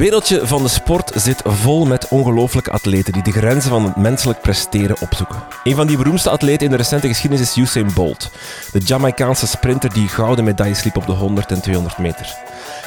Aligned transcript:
Wereldje 0.00 0.46
van 0.46 0.62
de 0.62 0.68
sport 0.68 1.12
zit 1.14 1.42
vol 1.44 1.86
met 1.86 2.08
ongelooflijke 2.08 2.70
atleten 2.70 3.12
die 3.12 3.22
de 3.22 3.32
grenzen 3.32 3.70
van 3.70 3.84
het 3.84 3.96
menselijk 3.96 4.40
presteren 4.40 5.00
opzoeken. 5.00 5.42
Een 5.64 5.74
van 5.74 5.86
die 5.86 5.96
beroemdste 5.96 6.30
atleten 6.30 6.64
in 6.64 6.70
de 6.70 6.76
recente 6.76 7.08
geschiedenis 7.08 7.48
is 7.48 7.56
Usain 7.56 7.92
Bolt, 7.94 8.30
de 8.72 8.78
Jamaicaanse 8.78 9.46
sprinter 9.46 9.92
die 9.92 10.08
gouden 10.08 10.44
medailles 10.44 10.84
liep 10.84 10.96
op 10.96 11.06
de 11.06 11.12
100 11.12 11.50
en 11.50 11.60
200 11.60 11.98
meter. 11.98 12.36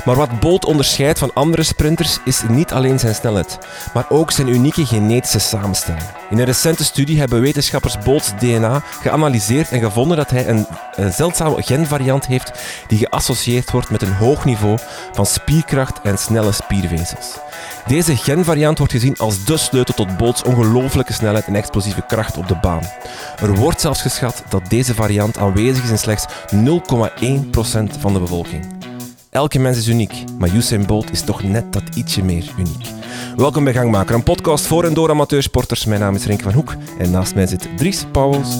Maar 0.06 0.16
wat 0.16 0.40
Bolt 0.40 0.66
onderscheidt 0.66 1.20
van 1.20 1.34
andere 1.34 1.64
sprinters 1.64 2.20
is 2.26 2.42
niet 2.50 2.72
alleen 2.72 3.00
zijn 3.00 3.16
snelheid, 3.16 3.58
maar 3.94 4.06
ook 4.10 4.32
zijn 4.32 4.48
unieke 4.48 4.86
genetische 4.86 5.40
samenstelling. 5.40 6.04
In 6.30 6.40
een 6.40 6.46
recente 6.46 6.84
studie 6.84 7.20
hebben 7.20 7.42
wetenschappers 7.42 7.98
Bolt's 7.98 8.32
DNA 8.40 8.82
geanalyseerd 9.02 9.72
en 9.72 9.80
gevonden 9.80 10.18
dat 10.18 10.30
hij 10.30 10.48
een, 10.48 10.68
zeldzame 11.12 11.62
genvariant 11.62 12.26
heeft 12.26 12.52
die 12.88 12.98
geassocieerd 12.98 13.72
wordt 13.72 13.90
met 13.90 14.02
een 14.02 14.14
hoog 14.14 14.46
niveau 14.46 14.78
van 15.14 15.26
spierkracht 15.26 16.02
en 16.04 16.18
snelle 16.18 16.52
spiervezels. 16.52 17.38
Deze 17.88 18.16
genvariant 18.16 18.78
wordt 18.78 18.94
gezien 18.94 19.18
als 19.18 19.46
de 19.46 19.58
sleutel 19.58 19.94
tot 19.94 20.18
Bolt's 20.18 20.44
ongelooflijke 20.44 21.14
snelheid 21.14 21.46
en 21.46 21.56
explosieve 21.56 22.04
kracht 22.08 22.38
op 22.38 22.48
de 22.48 22.58
baan. 22.62 22.90
Er 23.42 23.56
wordt 23.56 23.82
zelfs 23.82 24.02
geschat 24.02 24.44
dat 24.50 24.70
deze 24.70 24.94
variant 24.94 25.38
aanwezig 25.38 25.84
is 25.84 25.90
in 25.90 25.98
slechts 25.98 26.26
0,1% 26.54 28.00
van 28.00 28.14
de 28.14 28.20
bevolking. 28.20 28.93
Elke 29.34 29.60
mens 29.60 29.78
is 29.78 29.88
uniek, 29.88 30.24
maar 30.38 30.56
Usain 30.56 30.86
Bolt 30.86 31.12
is 31.12 31.22
toch 31.22 31.44
net 31.44 31.74
dat 31.74 31.84
ietsje 31.96 32.24
meer 32.24 32.54
uniek. 32.58 32.88
Welkom 33.36 33.64
bij 33.64 33.74
Gangmaker, 33.74 34.16
een 34.16 34.24
podcast 34.24 34.68
voor 34.68 34.84
en 34.84 34.94
door 34.94 35.10
amateursporters. 35.10 35.86
Mijn 35.86 36.00
naam 36.00 36.16
is 36.16 36.26
Renke 36.26 36.44
van 36.44 36.54
Hoek 36.54 36.76
en 36.98 37.12
naast 37.12 37.36
mij 37.36 37.48
zit 37.48 37.78
Dries 37.78 38.06
Pauwels. 38.12 38.58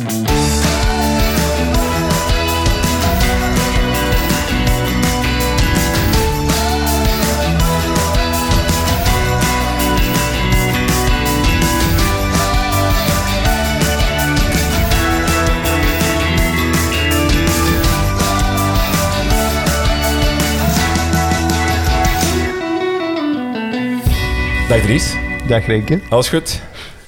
Dag 24.70 24.82
Dries, 24.82 25.14
Dag 25.48 25.66
Renke. 25.68 26.00
alles 26.10 26.30
goed? 26.30 26.62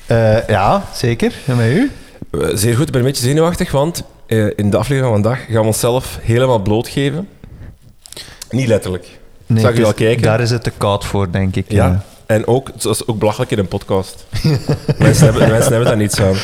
Eh, 0.05 0.47
ja, 0.47 0.83
zeker. 0.93 1.33
En 1.47 1.55
met 1.57 1.71
u? 1.71 1.91
Eh, 2.31 2.47
Zeer 2.53 2.75
goed, 2.75 2.85
ik 2.85 2.91
ben 2.91 3.01
een 3.01 3.07
beetje 3.07 3.23
zenuwachtig, 3.27 3.71
want 3.71 4.03
eh, 4.27 4.45
in 4.55 4.69
de 4.69 4.77
aflevering 4.77 5.13
van 5.13 5.21
vandaag 5.23 5.45
gaan 5.45 5.61
we 5.61 5.67
onszelf 5.67 6.19
helemaal 6.21 6.59
blootgeven. 6.59 7.27
Niet 8.49 8.67
letterlijk. 8.67 9.19
Zag 9.55 9.71
je 9.71 9.77
dus 9.77 9.85
al 9.85 9.93
kijken? 9.93 10.23
Daar 10.23 10.41
is 10.41 10.49
het 10.49 10.63
te 10.63 10.71
koud 10.77 11.05
voor, 11.05 11.31
denk 11.31 11.55
ik. 11.55 11.65
Ja. 11.71 12.03
En 12.25 12.47
ook, 12.47 12.67
het 12.73 12.85
is 12.85 13.07
ook 13.07 13.19
belachelijk 13.19 13.51
in 13.51 13.59
een 13.59 13.67
podcast. 13.67 14.25
mensen, 14.97 15.25
hebben, 15.25 15.49
mensen 15.49 15.71
hebben 15.71 15.85
daar 15.85 15.97
niets 15.97 16.21
aan. 16.21 16.35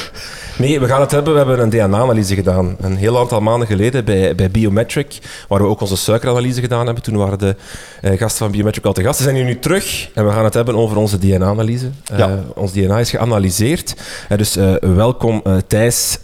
Nee, 0.57 0.79
we 0.79 0.87
gaan 0.87 1.01
het 1.01 1.11
hebben. 1.11 1.31
We 1.33 1.39
hebben 1.39 1.59
een 1.59 1.69
DNA-analyse 1.69 2.35
gedaan. 2.35 2.75
Een 2.81 2.95
heel 2.95 3.19
aantal 3.19 3.41
maanden 3.41 3.67
geleden 3.67 4.05
bij, 4.05 4.35
bij 4.35 4.51
Biometric, 4.51 5.19
waar 5.47 5.61
we 5.61 5.67
ook 5.67 5.81
onze 5.81 5.97
suikeranalyse 5.97 6.61
gedaan 6.61 6.85
hebben. 6.85 7.03
Toen 7.03 7.17
waren 7.17 7.39
de 7.39 7.55
eh, 8.01 8.17
gasten 8.17 8.37
van 8.37 8.51
Biometric 8.51 8.85
al 8.85 8.93
te 8.93 9.03
gast. 9.03 9.17
Ze 9.17 9.23
zijn 9.23 9.35
hier 9.35 9.45
nu 9.45 9.59
terug 9.59 10.09
en 10.13 10.25
we 10.25 10.31
gaan 10.31 10.43
het 10.43 10.53
hebben 10.53 10.75
over 10.75 10.97
onze 10.97 11.17
DNA-analyse. 11.17 11.89
Eh, 12.11 12.31
ons 12.55 12.71
DNA 12.71 12.99
is 12.99 13.09
geanalyseerd. 13.09 13.95
Eh, 14.29 14.37
dus 14.37 14.55
welkom 14.81 15.43
Thijs, 15.67 16.17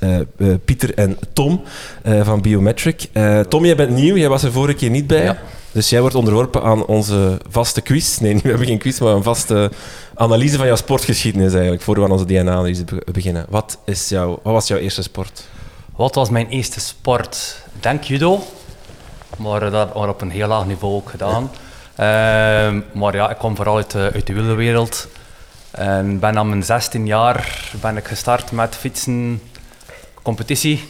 Pieter 0.66 0.94
en 0.94 1.18
Tom 1.34 1.62
van 2.22 2.42
Biometric. 2.42 3.10
Tom, 3.48 3.66
jij 3.66 3.76
bent 3.76 3.90
nieuw. 3.90 4.16
Jij 4.16 4.30
was 4.30 4.44
er 4.44 4.52
vorige 4.52 4.78
keer 4.78 4.90
niet 4.90 5.08
bij. 5.08 5.24
Ja. 5.24 5.38
Dus 5.72 5.90
jij 5.90 6.02
wordt 6.02 6.16
onderworpen 6.16 6.64
aan 6.64 6.86
onze 6.86 7.40
vaste 7.50 7.82
quiz. 7.82 8.18
Nee, 8.18 8.36
we 8.36 8.50
hebben 8.50 8.68
geen 8.68 8.78
quiz, 8.78 9.00
maar 9.00 9.14
een 9.14 9.24
vaste 9.24 9.72
analyse 10.16 10.58
van 10.58 10.66
jouw 10.66 10.76
sportgeschiedenis 10.76 11.52
eigenlijk, 11.54 11.82
voor 11.82 11.96
we 11.96 12.04
aan 12.04 12.12
onze 12.12 12.26
DNA-analyse 12.26 12.84
be- 12.84 13.06
beginnen. 13.12 13.46
Wat, 13.50 13.78
is 13.86 14.10
jouw, 14.10 14.40
wat 14.44 14.54
was 14.54 14.68
jouw 14.68 14.78
eerste 14.78 15.02
sport? 15.02 15.44
Wat 15.96 16.16
was 16.16 16.30
mijn 16.30 16.48
eerste 16.48 16.80
sport? 16.80 17.62
Denk 17.80 18.04
judo, 18.04 18.44
maar 19.38 19.62
eh, 19.62 19.72
dat 19.72 19.96
maar 19.96 20.10
op 20.10 20.22
een 20.22 20.30
heel 20.32 20.48
laag 20.48 20.66
niveau 20.66 20.94
ook 20.94 21.10
gedaan. 21.10 21.52
Ehm, 21.96 22.82
maar 22.94 23.16
ja, 23.16 23.30
ik 23.30 23.38
kom 23.38 23.56
vooral 23.56 23.76
uit, 23.76 23.92
de- 23.92 24.12
uit 24.14 24.28
de 24.28 24.34
wielerwereld. 24.34 25.08
En 25.72 26.20
ben 26.20 26.38
aan 26.38 26.50
mijn 26.50 26.64
16 26.64 27.06
jaar 27.06 27.70
ben 27.82 27.98
ik 27.98 28.08
gestart 28.08 28.52
met 28.52 28.76
fietsen 28.76 29.42
competitie. 30.22 30.84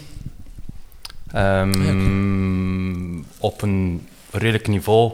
Ehm, 1.32 3.18
Op 3.40 3.62
een 3.62 4.08
redelijk 4.32 4.68
niveau. 4.68 5.12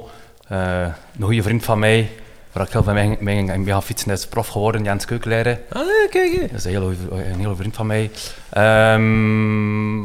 Eh, 0.47 0.81
een 0.81 1.23
goede 1.23 1.43
vriend 1.43 1.63
van 1.63 1.79
mij, 1.79 2.09
waar 2.51 2.65
ik 2.65 2.71
heel 2.71 2.83
veel 2.83 2.93
mee, 2.93 3.17
ging- 3.19 3.55
mee 3.55 3.65
gaan 3.73 3.83
fietsen, 3.83 4.11
is 4.11 4.27
prof 4.27 4.47
geworden, 4.47 4.83
Jens 4.83 5.05
Keukenleider. 5.05 5.59
Ah. 5.69 5.79
Dat 6.11 6.51
is 6.53 6.65
een 6.65 6.71
hele, 6.71 6.95
een 7.11 7.39
hele 7.39 7.55
vriend 7.55 7.75
van 7.75 7.87
mij. 7.87 8.11
Ehm, 8.49 10.01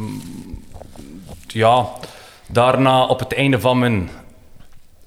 ja, 1.47 1.87
daarna 2.47 3.05
op 3.07 3.19
het 3.19 3.35
einde 3.35 3.61
van 3.61 3.79
mijn 3.79 4.11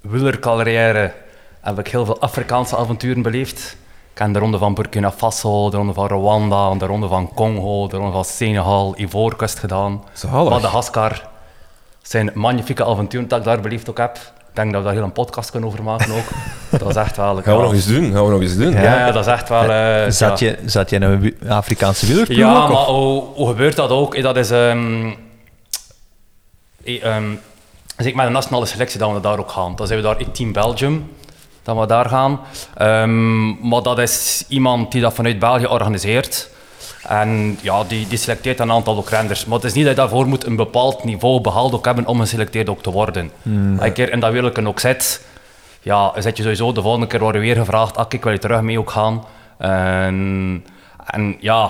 wielercarrière 0.01 1.13
heb 1.62 1.79
ik 1.79 1.88
heel 1.88 2.06
veel 2.06 2.19
Afrikaanse 2.22 2.78
avonturen 2.78 3.22
beleefd. 3.22 3.59
Ik 4.09 4.18
ken 4.18 4.31
de 4.31 4.39
ronde 4.39 4.57
van 4.57 4.73
Burkina 4.73 5.12
Faso, 5.12 5.69
de 5.69 5.78
ronde 5.78 5.94
van 5.94 6.07
Rwanda, 6.07 6.73
de 6.75 6.85
ronde 6.85 7.07
van 7.07 7.33
Congo, 7.33 7.88
de 7.88 7.97
ronde 7.97 8.12
van 8.12 8.25
Senegal, 8.25 8.94
Ivoorkust 8.97 9.59
gedaan. 9.59 10.03
Zalig. 10.13 10.50
Madagaskar. 10.50 11.29
Het 12.01 12.09
zijn 12.12 12.31
magnifieke 12.34 12.85
avonturen 12.85 13.28
dat 13.28 13.39
ik 13.39 13.45
daar 13.45 13.62
beleefd 13.62 13.89
ook 13.89 13.97
heb. 13.97 14.16
Ik 14.50 14.57
denk 14.57 14.72
dat 14.72 14.79
we 14.81 14.85
daar 14.88 14.95
heel 14.95 15.03
een 15.06 15.12
podcast 15.12 15.51
kunnen 15.51 15.69
over 15.69 15.84
maken 15.84 16.12
ook. 16.13 16.23
Dat 16.79 16.89
is 16.89 16.95
echt 16.95 17.17
wel... 17.17 17.41
Gaan 17.41 17.56
we 17.57 17.62
nog 17.62 17.73
eens 17.73 17.85
doen? 17.85 18.12
Gaan 18.12 18.25
we 18.25 18.31
nog 18.31 18.41
eens 18.41 18.56
doen? 18.57 18.72
Ja, 18.72 18.81
ja, 18.81 19.12
dat 19.12 19.25
is 19.28 19.31
echt 19.31 19.50
wel... 19.50 19.69
eh, 19.72 20.09
Zat, 20.12 20.39
ja. 20.39 20.47
je, 20.47 20.57
zat 20.66 20.89
je 20.89 20.95
in 20.95 21.01
een 21.01 21.35
Afrikaanse 21.50 22.06
wielerploeg 22.06 22.38
Ja, 22.38 22.62
ook, 22.63 22.69
maar 22.69 22.81
hoe, 22.84 23.23
hoe 23.34 23.47
gebeurt 23.47 23.75
dat 23.75 23.89
ook? 23.89 24.16
Eh, 24.16 24.23
Dat 24.23 24.38
is... 24.38 24.51
ehm 24.51 25.12
eh, 26.84 27.03
ehm, 27.06 27.23
dus 27.97 28.06
ik 28.06 28.16
met 28.16 28.25
de 28.25 28.31
nationale 28.31 28.66
selectie 28.66 29.00
dat 29.00 29.13
we 29.13 29.19
daar 29.19 29.39
ook 29.39 29.51
gaan. 29.51 29.75
Dan 29.75 29.88
zijn 29.88 30.00
we 30.00 30.06
daar 30.06 30.19
in 30.19 30.31
Team 30.31 30.51
Belgium, 30.53 31.12
dat 31.63 31.78
we 31.79 31.85
daar 31.85 32.09
gaan. 32.09 32.39
Ehm, 32.78 33.68
maar 33.69 33.81
dat 33.81 34.00
is 34.00 34.44
iemand 34.47 34.91
die 34.91 35.01
dat 35.01 35.13
vanuit 35.13 35.39
België 35.39 35.66
organiseert. 35.66 36.50
En 37.07 37.57
ja, 37.62 37.84
die, 37.84 38.07
die 38.07 38.17
selecteert 38.17 38.59
een 38.59 38.72
aantal 38.72 38.97
ook 38.97 39.09
renners. 39.09 39.45
Maar 39.45 39.56
het 39.56 39.66
is 39.66 39.73
niet 39.73 39.85
dat 39.85 39.95
je 39.95 40.00
daarvoor 40.00 40.28
moet 40.28 40.45
een 40.45 40.56
bepaald 40.56 41.03
niveau 41.03 41.41
behaald 41.41 41.73
ook 41.73 41.85
hebben 41.85 42.06
om 42.06 42.19
geselecteerd 42.19 42.69
ook 42.69 42.81
te 42.81 42.91
worden. 42.91 43.31
Als 43.78 43.85
je 43.85 43.91
keer 43.91 44.12
in 44.12 44.19
dat 44.19 44.31
wielrennen 44.31 44.67
ook 44.67 44.79
zit, 44.79 45.25
ja, 45.81 46.13
zit 46.16 46.38
je 46.38 46.44
sowieso 46.44 46.72
de 46.72 46.81
volgende 46.81 47.07
keer 47.07 47.19
worden 47.19 47.41
weer 47.41 47.56
gevraagd, 47.56 47.97
ah, 47.97 48.06
ik 48.09 48.23
wil 48.23 48.31
je 48.31 48.39
terug 48.39 48.62
mee 48.62 48.79
ook 48.79 48.89
gaan. 48.89 49.23
En, 49.57 50.66
en 51.06 51.38
ja, 51.39 51.69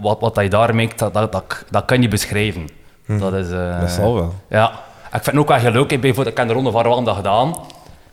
wat, 0.00 0.20
wat 0.20 0.38
je 0.40 0.48
daar 0.48 0.74
maakt, 0.74 0.98
dat, 0.98 1.14
dat, 1.14 1.64
dat, 1.70 1.84
je 2.00 2.08
beschrijven. 2.08 2.68
Dat, 3.06 3.32
is, 3.32 3.50
eh, 3.50 3.80
Dat 3.80 3.90
zal 3.90 4.14
wel. 4.14 4.34
Ja, 4.48 4.70
ik 5.12 5.22
vind 5.22 5.26
het 5.26 5.36
ook 5.36 5.48
wel 5.48 5.56
heel 5.56 5.70
leuk. 5.70 5.90
Ik, 5.90 6.00
bijvoorbeeld, 6.00 6.28
ik 6.28 6.36
heb 6.36 6.48
de 6.48 6.54
Ronde 6.54 6.70
van 6.70 6.82
Rwanda 6.82 7.14
gedaan. 7.14 7.54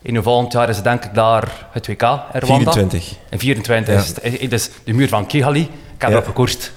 In 0.01 0.13
de 0.13 0.23
volgend 0.23 0.53
jaar 0.53 0.69
is 0.69 0.75
het 0.75 0.85
denk 0.85 1.03
ik 1.05 1.13
daar 1.13 1.67
het 1.71 1.87
WK 1.87 2.01
in 2.01 2.39
Rwanda. 2.39 2.71
24. 2.71 3.15
In 3.29 3.39
24 3.39 3.95
is 3.95 4.07
het. 4.07 4.51
is 4.53 4.69
de 4.83 4.93
muur 4.93 5.07
van 5.07 5.25
Kigali. 5.25 5.69
Ik 5.97 6.03
heb 6.03 6.09
Ja. 6.11 6.15
dat 6.15 6.25
gekoerst. 6.25 6.71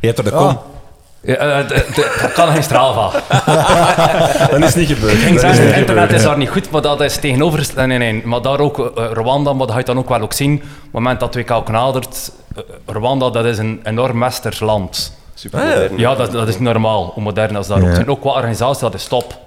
Je 0.00 0.06
hebt 0.06 0.18
er 0.18 0.24
de 0.24 0.32
Ah. 0.32 0.46
kom. 0.46 0.58
Ja, 1.20 1.34
eh, 1.36 2.34
kan 2.34 2.48
geen 2.48 2.62
straal 2.62 2.92
van. 2.94 3.20
Dat 4.60 4.62
is 4.68 4.74
niet 4.74 4.88
gebeurd. 4.88 5.12
Ik 5.12 5.18
ging 5.18 5.40
zeggen, 5.40 5.66
het 5.66 5.76
internet 5.76 6.12
is 6.12 6.22
daar 6.22 6.36
niet 6.38 6.48
goed, 6.48 6.70
maar 6.70 6.82
dat 6.82 7.00
is 7.00 7.16
tegenover... 7.16 7.66
Nee, 7.76 7.86
nee, 7.86 7.98
nee. 7.98 8.22
Maar 8.26 8.42
daar 8.42 8.60
ook 8.60 8.78
eh, 8.78 9.04
Rwanda, 9.12 9.50
maar 9.52 9.66
dat 9.66 9.70
ga 9.70 9.78
je 9.78 9.84
dan 9.84 9.98
ook 9.98 10.08
wel 10.08 10.20
ook 10.20 10.32
zien. 10.32 10.52
Op 10.54 10.60
het 10.82 10.92
moment 10.92 11.20
dat 11.20 11.34
WK 11.34 11.50
ook 11.50 11.68
nadert, 11.68 12.30
eh, 12.56 12.62
Rwanda, 12.86 13.30
dat 13.30 13.44
is 13.44 13.58
een 13.58 13.80
enorm 13.84 14.18
meestersland. 14.18 15.12
Super 15.34 15.60
modern. 15.64 15.98
Ja, 15.98 16.14
dat, 16.14 16.32
dat 16.32 16.48
is 16.48 16.58
normaal, 16.58 17.10
hoe 17.14 17.22
modern 17.22 17.56
als 17.56 17.66
daar 17.66 17.76
ook. 17.76 17.82
Ja. 17.82 17.88
Er 17.88 17.94
zijn 17.94 18.08
ook 18.08 18.20
qua 18.20 18.30
organisaties, 18.30 18.78
dat 18.80 18.94
is 18.94 19.04
top. 19.04 19.38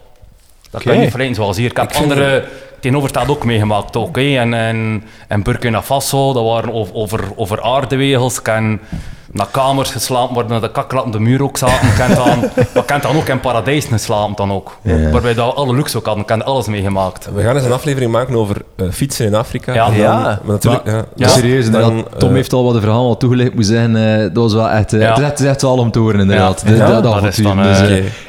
Dat 0.72 0.84
kan 0.84 0.94
je 0.94 1.00
niet 1.00 1.10
verleden 1.10 1.36
zoals 1.36 1.58
hier. 1.58 1.70
Ik 1.70 1.78
heb 1.78 1.86
Ik 1.90 1.96
vind 1.96 2.12
andere 2.12 2.44
tegenovergesteld 2.80 3.30
ook 3.38 3.46
meegemaakt. 3.46 3.96
Ook, 3.96 4.16
hè. 4.16 4.38
en, 4.38 4.54
en, 4.54 5.04
en 5.28 5.44
Burkina 5.44 5.82
Faso, 5.82 6.34
dat 6.34 6.44
waren 6.46 6.74
over, 6.74 6.94
over, 6.96 7.24
over 7.36 7.62
aardewegels. 7.62 8.40
Ik 8.40 8.48
naar 9.40 9.48
kamers 9.52 9.90
geslapen 9.92 10.34
worden, 10.34 10.52
naar 10.52 10.62
de 10.62 10.72
kakkel 10.72 11.02
op 11.02 11.12
de 11.12 11.20
muur 11.20 11.44
ook 11.44 11.58
zaten. 11.58 11.94
Ken 11.98 12.16
dan, 12.16 13.02
dan 13.12 13.18
ook 13.18 13.28
in 13.28 13.40
paradijs 13.40 13.86
geslapen 13.86 14.36
dan 14.36 14.52
ook. 14.52 14.78
Ja. 14.82 15.10
Waarbij 15.10 15.34
dat 15.34 15.46
we 15.46 15.54
alle 15.54 15.74
luxe 15.76 15.98
ook 15.98 16.06
hadden. 16.06 16.24
Ik 16.24 16.30
heb 16.30 16.42
alles 16.42 16.68
meegemaakt. 16.68 17.30
We 17.34 17.42
gaan 17.44 17.56
eens 17.56 17.66
een 17.66 17.72
aflevering 17.72 18.12
maken 18.12 18.36
over 18.36 18.56
eh, 18.76 18.86
fietsen 18.92 19.26
in 19.26 19.36
Afrika. 19.36 19.74
Ja. 19.74 19.86
Dan-. 19.90 20.22
Maar 20.22 20.38
natuurlijk, 20.46 20.86
ja. 20.86 21.06
Ja. 21.16 21.28
Serieus, 21.28 21.66
inderdaad. 21.66 21.90
dan, 21.90 22.06
Tom 22.18 22.30
eh, 22.30 22.36
heeft 22.36 22.54
al 22.54 22.64
wat 22.64 22.74
de 22.74 22.80
verhaal 22.80 23.08
wat 23.08 23.20
toegelicht 23.20 23.54
moet 23.56 23.66
zijn. 23.66 23.96
eh, 23.96 24.18
dat 24.20 24.34
was 24.44 24.54
wel 24.54 24.70
echt, 24.70 24.92
Ja. 24.92 24.98
het, 24.98 25.18
is 25.18 25.24
echt, 25.24 25.32
het 25.32 25.40
is 25.40 25.46
echt 25.46 25.62
wel 25.62 25.78
om 25.78 25.92
te 25.92 26.00
horen, 26.00 26.20
inderdaad. 26.20 26.62
Ja. 26.66 26.72
De- 26.72 26.78
Ja, 26.78 26.88
dat, 27.02 27.04
dat 27.04 27.24
is 27.24 27.36
dan, 27.36 27.64
Dus. 27.64 27.80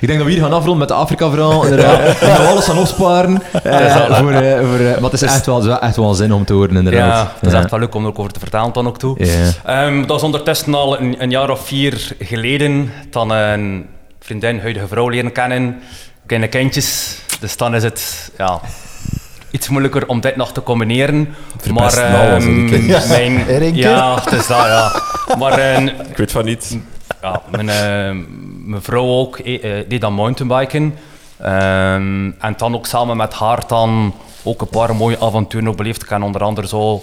Ik 0.00 0.06
denk 0.06 0.18
dat 0.18 0.26
we 0.28 0.32
hier 0.32 0.42
gaan 0.42 0.52
afronden 0.52 0.78
met 0.78 0.88
de 0.88 0.94
Afrika-verhaal. 0.94 1.64
inderdaad. 1.66 1.98
En 1.98 2.06
dat 2.28 2.36
we 2.38 2.46
alles 2.50 2.64
gaan 2.64 2.78
opsparen. 2.78 3.42
voor, 3.52 4.12
voor, 4.22 4.32
maar 5.00 5.10
het 5.10 5.12
is 5.12 5.22
echt 5.22 5.46
wel, 5.46 5.62
het 5.62 5.78
echt 5.80 5.96
wel 5.96 6.14
zin 6.14 6.32
om 6.32 6.44
te 6.44 6.52
horen, 6.52 6.76
inderdaad. 6.76 7.12
Ja, 7.12 7.32
dat 7.40 7.52
is 7.52 7.58
echt 7.58 7.70
wel 7.70 7.80
leuk 7.80 7.94
om 7.94 8.02
er 8.02 8.08
ook 8.08 8.18
over 8.18 8.32
te 8.32 8.40
vertellen 8.40 8.72
dan 8.72 8.86
ook 8.86 8.98
toe. 8.98 9.24
Ja. 9.24 9.84
Ehm, 9.84 10.06
dat 10.06 10.16
is 10.16 10.22
ondertussen 10.22 10.74
al 10.74 10.98
een, 11.00 11.22
een 11.22 11.30
jaar 11.30 11.50
of 11.50 11.66
vier 11.66 12.12
geleden. 12.18 12.92
Dan 13.10 13.30
een 13.30 13.86
vriendin, 14.20 14.60
huidige 14.60 14.88
vrouw 14.88 15.08
leren 15.08 15.32
kennen. 15.32 15.80
Kleine 16.26 16.48
kindjes. 16.48 17.18
Dus 17.40 17.56
dan 17.56 17.74
is 17.74 17.82
het, 17.82 18.30
ja... 18.38 18.60
iets 19.50 19.68
moeilijker 19.68 20.08
om 20.08 20.20
dit 20.20 20.36
nog 20.36 20.52
te 20.52 20.62
combineren. 20.62 21.34
Verpest 21.56 21.96
maar 21.96 22.10
nou 22.10 22.30
ehm, 22.30 22.68
kindjes. 22.68 23.06
mijn, 23.08 23.74
ja, 23.74 24.20
het 24.20 24.32
is 24.32 24.46
dat, 24.46 24.66
ja. 24.66 25.02
Maar 25.38 25.52
eh, 25.58 25.82
Ik 25.84 26.16
weet 26.16 26.32
van 26.32 26.44
niet. 26.44 26.78
ja, 27.22 27.42
mijn, 27.50 27.68
eh, 27.68 28.24
mijn 28.64 28.82
vrouw 28.82 29.06
ook, 29.06 29.38
eh, 29.38 29.78
eh, 29.78 29.84
die 29.88 29.98
dan 29.98 30.12
mountainbiken. 30.12 30.94
Ehm, 31.38 32.30
en 32.38 32.54
dan 32.56 32.74
ook 32.74 32.86
samen 32.86 33.16
met 33.16 33.32
haar 33.34 33.62
dan 33.66 34.14
ook 34.42 34.60
een 34.60 34.68
paar 34.68 34.96
mooie 34.96 35.20
avonturen 35.20 35.76
beleefd. 35.76 36.02
Ik 36.02 36.08
heb 36.08 36.22
onder 36.22 36.42
andere 36.42 36.66
zo 36.68 37.02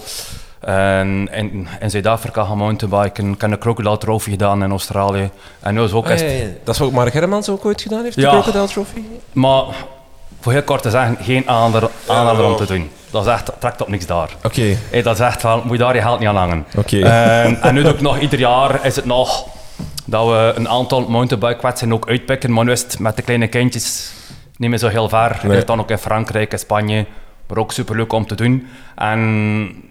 en 0.59 1.29
in, 1.33 1.67
in 1.79 1.89
Zuid-Afrika 1.89 2.43
gaan 2.45 2.57
mountainbiken. 2.57 3.31
Ik 3.31 3.41
heb 3.41 3.49
de 3.49 3.57
Crocodile 3.57 3.97
Trophy 3.97 4.29
gedaan 4.29 4.63
in 4.63 4.69
Australië. 4.69 5.29
En 5.59 5.73
nu 5.73 5.81
is 5.83 5.91
ook 5.91 6.09
eens- 6.09 6.21
Dat 6.63 6.73
is 6.73 6.79
wat 6.81 6.91
Mark 6.91 7.13
Hermans 7.13 7.49
ook 7.49 7.65
ooit 7.65 7.81
gedaan 7.81 8.03
heeft, 8.03 8.15
de 8.15 8.21
Crocodile 8.27 8.67
Trophy. 8.67 9.01
Maar 9.33 9.63
voor 10.41 10.51
heel 10.51 10.63
kort 10.63 10.81
te 10.81 10.89
zeggen, 10.89 11.17
geen 11.21 11.49
aanrader, 11.49 11.89
aanrader 12.07 12.45
om 12.45 12.55
te 12.55 12.65
doen. 12.65 12.89
Dat 13.11 13.25
is 13.25 13.31
echt, 13.31 13.51
trekt 13.59 13.81
op 13.81 13.87
niks 13.87 14.05
daar. 14.05 14.29
Oké, 14.43 14.75
Hey, 14.89 15.01
dat 15.01 15.13
is 15.19 15.25
echt 15.25 15.41
wel, 15.43 15.61
moet 15.63 15.77
je 15.77 15.83
daar 15.83 15.95
je 15.95 16.01
geld 16.01 16.19
niet 16.19 16.27
aan 16.27 16.35
hangen. 16.35 16.65
oké. 16.77 16.97
Ehm, 16.99 17.53
en 17.61 17.73
nu 17.73 17.87
ik 17.87 18.01
nog 18.01 18.19
ieder 18.19 18.39
jaar 18.39 18.85
is 18.85 18.95
het 18.95 19.05
nog 19.05 19.45
dat 20.05 20.25
we 20.27 20.51
een 20.55 20.69
aantal 20.69 21.01
mountainbike-wedstrijden 21.09 21.97
ook 21.99 22.07
uitpikken. 22.09 22.53
Maar 22.53 22.65
nu 22.65 22.71
is 22.71 22.81
het 22.81 22.99
met 22.99 23.15
de 23.15 23.21
kleine 23.21 23.47
kindjes 23.47 24.11
niet 24.57 24.69
meer 24.69 24.79
zo 24.79 24.87
heel 24.87 25.09
ver. 25.09 25.39
Nee. 25.43 25.57
Je 25.57 25.63
dan 25.63 25.79
ook 25.79 25.89
in 25.89 25.97
Frankrijk 25.97 26.51
en 26.51 26.59
Spanje. 26.59 27.05
Maar 27.47 27.57
ook 27.57 27.71
superleuk 27.71 28.13
om 28.13 28.27
te 28.27 28.35
doen. 28.35 28.67
En 28.95 29.83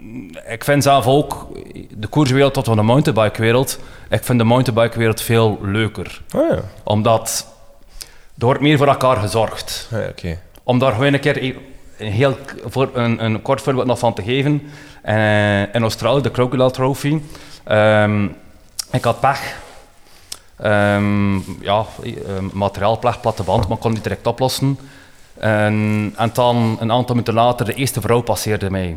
ik 0.49 0.65
vind 0.65 0.83
zelf 0.83 1.07
ook 1.07 1.49
de 1.91 2.07
koerswereld 2.07 2.55
tot 2.55 2.65
van 2.65 2.77
de 2.77 2.83
mountainbike-wereld. 2.83 3.81
Ik 4.11 4.25
vind 4.25 4.39
de 4.39 4.45
mountainbike-wereld 4.45 5.21
veel 5.21 5.59
leuker. 5.63 6.23
Oh 6.35 6.51
ja. 6.51 6.61
Omdat 6.85 7.47
er 8.39 8.45
wordt 8.45 8.61
meer 8.61 8.79
voor 8.79 8.87
elkaar 8.87 9.17
gezorgd 9.17 9.89
ja, 9.91 10.37
om 10.63 10.79
daar 10.79 10.93
gewoon 10.93 11.13
een 11.13 11.21
keer 11.21 11.43
een, 11.43 11.57
een 11.99 12.13
heel 12.13 12.37
voor, 12.65 12.91
een, 12.93 13.25
een 13.25 13.43
kort 13.43 13.61
voorbeeld 13.61 13.87
nog 13.87 13.99
van 13.99 14.15
te 14.15 14.23
geven. 14.23 14.63
Eh, 15.03 15.61
in 15.61 15.83
Australië, 15.83 16.21
de 16.21 16.31
Crocodile 16.31 16.71
Trophy. 16.71 17.21
Ehm, 17.65 18.25
ik 18.93 19.05
had 19.05 19.21
pech. 19.21 19.65
Ehm, 20.57 21.35
ja, 21.61 21.85
um, 22.27 22.51
materiaalpleg, 22.53 23.21
platte 23.21 23.43
band, 23.43 23.69
maar 23.69 23.77
kon 23.77 23.93
niet 23.93 24.03
direct 24.03 24.27
oplossen. 24.27 24.79
En, 25.39 26.15
en 26.17 26.31
dan, 26.33 26.77
een 26.81 26.93
aantal 26.93 27.15
minuten 27.15 27.35
later, 27.35 27.67
de 27.67 27.75
eerste 27.75 28.01
vrouw 28.01 28.21
passeerde 28.21 28.71
mij. 28.71 28.97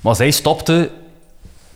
Maar 0.00 0.16
zij 0.16 0.30
stopte, 0.30 0.90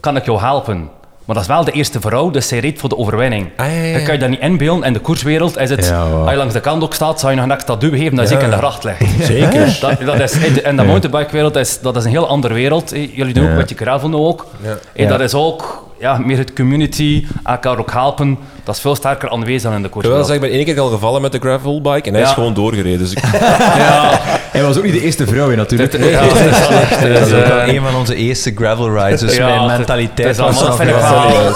kan 0.01 0.17
ik 0.17 0.25
jou 0.25 0.41
helpen? 0.41 0.91
Maar 1.25 1.39
dat 1.39 1.49
is 1.49 1.55
wel 1.55 1.65
de 1.65 1.73
eerste 1.73 2.01
vrouw, 2.01 2.31
dus 2.31 2.49
zij 2.49 2.59
reed 2.59 2.79
voor 2.79 2.89
de 2.89 2.97
overwinning. 2.97 3.51
Ah, 3.57 3.67
ja, 3.67 3.73
ja, 3.73 3.83
ja. 3.83 3.99
Je 3.99 4.05
kan 4.05 4.15
je 4.15 4.21
dat 4.21 4.29
niet 4.29 4.41
inbeelden. 4.41 4.85
In 4.85 4.93
de 4.93 4.99
koerswereld 4.99 5.59
is 5.59 5.71
het, 5.71 5.93
als 5.93 6.31
je 6.31 6.37
langs 6.37 6.55
de 6.55 6.61
kant 6.61 6.83
ook 6.83 6.95
staat, 6.95 7.21
zou 7.21 7.33
je 7.33 7.39
nog 7.39 7.47
een 7.47 7.53
extra 7.53 7.77
duw 7.77 7.91
geven 7.91 8.17
dat 8.17 8.29
je 8.29 8.35
zeker 8.35 8.45
in 8.45 8.51
de 8.51 8.57
gracht 8.57 8.85
ligt. 8.85 9.25
Zeker. 9.27 9.77
Dat, 9.81 10.01
dat 10.01 10.21
is, 10.21 10.33
in 10.33 10.55
de, 10.55 10.63
in 10.63 10.77
de 10.77 10.85
mountainbike-wereld 10.85 11.57
is 11.57 11.81
dat 11.81 11.97
is 11.97 12.05
een 12.05 12.11
heel 12.11 12.29
andere 12.29 12.55
wereld. 12.55 12.91
Jullie 12.91 13.35
doen 13.35 13.51
ook 13.51 13.57
met 13.57 13.69
je 13.69 13.75
gravel 13.75 14.09
nu 14.09 14.15
ook. 14.15 14.47
En. 14.93 15.09
Dat 15.09 15.21
is 15.21 15.35
ook 15.35 15.90
ja, 16.01 16.19
meer 16.19 16.39
het 16.39 16.53
community, 16.53 17.27
elkaar 17.45 17.79
ook 17.79 17.91
helpen. 17.93 18.39
Dat 18.65 18.75
is 18.75 18.81
veel 18.81 18.95
sterker 18.95 19.31
aanwezig 19.31 19.63
dan 19.63 19.73
in 19.73 19.83
de 19.83 19.89
koerswereld. 19.89 20.27
zeggen, 20.27 20.45
ik 20.45 20.51
ben 20.51 20.61
één 20.61 20.67
keer 20.75 20.81
al 20.83 20.89
gevallen 20.91 21.23
met 21.23 21.33
de 21.33 21.39
gravelbike 21.39 22.09
en 22.09 22.15
hij 22.15 22.23
is 22.23 22.31
gewoon 22.31 22.55
doorgereden. 22.55 22.99
Dus 22.99 23.13
ik, 23.13 23.19
Ja, 23.77 24.19
Hij 24.51 24.63
was 24.63 24.77
ook 24.77 24.83
niet 24.85 24.93
de 24.93 25.03
eerste 25.03 25.27
vrouw, 25.27 25.51
hè, 25.51 25.57
natuurlijk. 25.57 25.91
dit- 25.93 26.11
ja, 26.11 26.21
dat 26.21 26.37
is 26.37 26.41
echt, 26.69 27.01
Dat 27.01 27.27
is 27.27 27.33
ook 27.33 27.47
wel 27.47 27.59
eh, 27.59 27.75
een 27.75 27.83
van 27.83 27.95
onze 27.95 28.15
eerste 28.15 28.53
gravel 28.55 28.95
rides, 28.99 29.21
dus 29.21 29.37
ja, 29.37 29.47
mijn 29.47 29.67
mentaliteit 29.79 30.29
het 30.29 30.37
is 30.39 30.43
was 30.43 30.63
allemaal- 30.63 30.77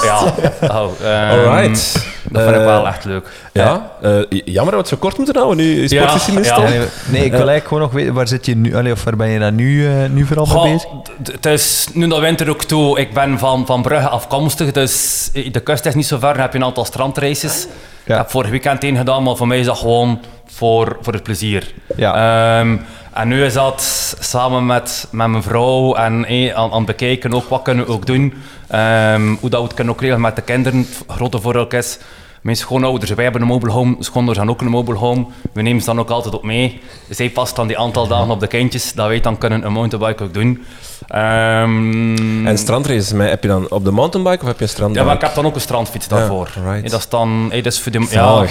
ja. 0.04 0.80
Oh, 0.82 0.90
ehm, 1.02 1.30
Alright. 1.48 2.12
Dat 2.34 2.42
vind 2.42 2.54
ik 2.54 2.60
Eh, 2.60 2.66
wel 2.66 2.86
echt 2.86 3.04
leuk. 3.04 3.28
ja, 3.52 3.90
eh, 4.02 4.10
jammer 4.28 4.64
dat 4.64 4.70
we 4.72 4.76
het 4.76 4.88
zo 4.88 4.96
kort 4.96 5.16
moeten 5.16 5.36
houden 5.36 5.56
nu. 5.64 5.88
Sportfestivist 5.88 6.50
ja. 6.50 6.58
nee, 6.58 6.78
nee, 7.08 7.24
ik 7.24 7.30
wil 7.30 7.48
eigenlijk 7.48 7.66
gewoon 7.66 7.82
nog 7.82 7.92
weten, 7.92 8.14
waar 8.14 8.28
zit 8.28 8.46
je 8.46 8.56
nu, 8.56 8.76
allee, 8.76 8.92
of 8.92 9.04
waar 9.04 9.16
ben 9.16 9.28
je 9.28 9.38
dan 9.38 9.54
nu, 9.54 9.86
eh, 9.86 10.10
nu 10.10 10.26
vooral 10.26 10.62
mee 10.62 10.72
bezig? 10.72 10.88
Het 11.32 11.46
is 11.46 11.86
nu 11.92 12.08
dat 12.08 12.20
winter 12.20 12.48
ook 12.48 12.62
toe. 12.62 12.98
Ik 13.00 13.14
ben 13.14 13.38
van, 13.38 13.66
van 13.66 13.82
Brugge 13.82 14.08
afkomstig, 14.08 14.72
dus 14.72 15.28
de 15.52 15.60
kust 15.60 15.86
is 15.86 15.94
niet 15.94 16.06
zo 16.06 16.18
ver. 16.18 16.32
Dan 16.32 16.42
heb 16.42 16.52
je 16.52 16.58
een 16.58 16.64
aantal 16.64 16.84
strandraces. 16.84 17.66
Ik 18.04 18.14
heb 18.14 18.30
vorig 18.30 18.50
weekend 18.50 18.82
één 18.84 18.96
gedaan, 18.96 19.22
maar 19.22 19.36
voor 19.36 19.46
mij 19.46 19.58
is 19.58 19.66
dat 19.66 19.78
gewoon 19.78 20.20
voor, 20.46 20.96
voor 21.00 21.12
het 21.12 21.22
plezier. 21.22 21.72
Ja. 21.96 22.58
Ehm, 22.60 22.76
en 23.12 23.28
nu 23.28 23.44
is 23.44 23.52
dat 23.52 24.16
samen 24.20 24.66
met, 24.66 25.08
met 25.10 25.28
mijn 25.28 25.42
vrouw 25.42 25.94
en 25.94 26.24
eh, 26.24 26.54
aan, 26.54 26.70
aan 26.70 26.76
het 26.76 26.86
bekijken 26.86 27.34
ook 27.34 27.48
wat 27.48 27.62
kunnen 27.62 27.86
we 27.86 27.92
ook 27.92 28.06
doen. 28.06 28.34
Ehm, 28.68 29.34
hoe 29.40 29.50
dat 29.50 29.60
we 29.60 29.66
het 29.66 29.74
kunnen 29.74 29.92
ook 29.94 30.00
regelen 30.00 30.20
met 30.22 30.36
de 30.36 30.42
kinderen. 30.42 30.78
Het 30.78 31.04
grote 31.08 31.40
voordeel 31.40 31.68
is, 31.68 31.98
mijn 32.44 32.56
schoonouders, 32.56 33.10
wij 33.10 33.24
hebben 33.24 33.42
een 33.42 33.48
mobile 33.48 33.72
home, 33.72 33.96
schoonouders 33.98 34.38
hebben 34.38 34.54
ook 34.54 34.60
een 34.60 34.68
mobile 34.68 34.98
home. 34.98 35.26
We 35.52 35.62
nemen 35.62 35.80
ze 35.80 35.86
dan 35.86 35.98
ook 36.00 36.10
altijd 36.10 36.34
op 36.34 36.42
mee. 36.42 36.80
Zij 37.10 37.30
past 37.30 37.56
dan 37.56 37.66
die 37.66 37.78
aantal 37.78 38.06
dagen 38.06 38.30
op 38.30 38.40
de 38.40 38.46
kindjes, 38.46 38.92
dat 38.92 39.06
wij 39.06 39.20
dan 39.20 39.38
kunnen 39.38 39.64
een 39.66 39.72
mountainbike 39.72 40.22
ook 40.24 40.34
doen. 40.34 40.64
Ehm, 41.08 42.46
En 42.46 42.58
strandraces, 42.58 43.12
maar 43.12 43.28
heb 43.28 43.42
je 43.42 43.48
dan 43.48 43.66
op 43.70 43.84
de 43.84 43.90
mountainbike 43.90 44.40
of 44.42 44.46
heb 44.46 44.56
je 44.58 44.62
een 44.62 44.68
ja, 44.68 44.74
strandbike? 44.74 45.04
maar 45.04 45.14
ik 45.14 45.20
heb 45.20 45.34
dan 45.34 45.46
ook 45.46 45.54
een 45.54 45.60
strandfiets 45.60 46.08
daarvoor. 46.08 46.48
alright. 46.56 46.84
Eh, 46.84 46.90
dat 46.90 47.00
is 47.00 47.08
dan, 47.08 47.48
eh, 47.52 47.62
dat 47.62 47.72
is 47.72 47.80
voor 47.80 47.92
de, 47.92 48.06
ja, 48.10 48.40
het 48.40 48.50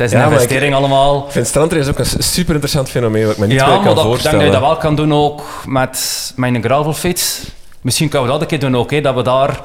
is 0.00 0.10
Ja, 0.10 0.16
een 0.16 0.22
maar 0.24 0.32
ik- 0.32 0.32
investering 0.40 0.74
allemaal. 0.74 1.24
Ik 1.26 1.32
vind 1.32 1.46
strandrace 1.46 1.90
ook 1.90 1.98
een 1.98 2.06
super 2.22 2.52
interessant 2.52 2.88
fenomeen, 2.90 3.22
wat 3.24 3.32
ik 3.32 3.38
me 3.38 3.46
niet 3.46 3.58
Ja, 3.58 3.66
meer 3.66 3.74
maar 3.74 3.84
kan 3.84 3.94
dat, 3.94 4.04
ik 4.04 4.10
denk 4.10 4.20
voorstellen. 4.20 4.38
dat 4.44 4.54
je 4.54 4.60
dat 4.60 4.68
wel 4.68 4.76
kan 4.76 4.94
doen 4.96 5.14
ook 5.14 5.42
met 5.66 6.32
mijn 6.36 6.62
gravelfiets. 6.64 7.40
Misschien 7.84 8.08
kunnen 8.08 8.26
we 8.26 8.32
dat 8.32 8.42
een 8.42 8.48
keer 8.48 8.60
doen 8.60 8.76
ook, 8.76 8.90
hè, 8.90 9.00
dat 9.00 9.14
we 9.14 9.22
daar 9.22 9.60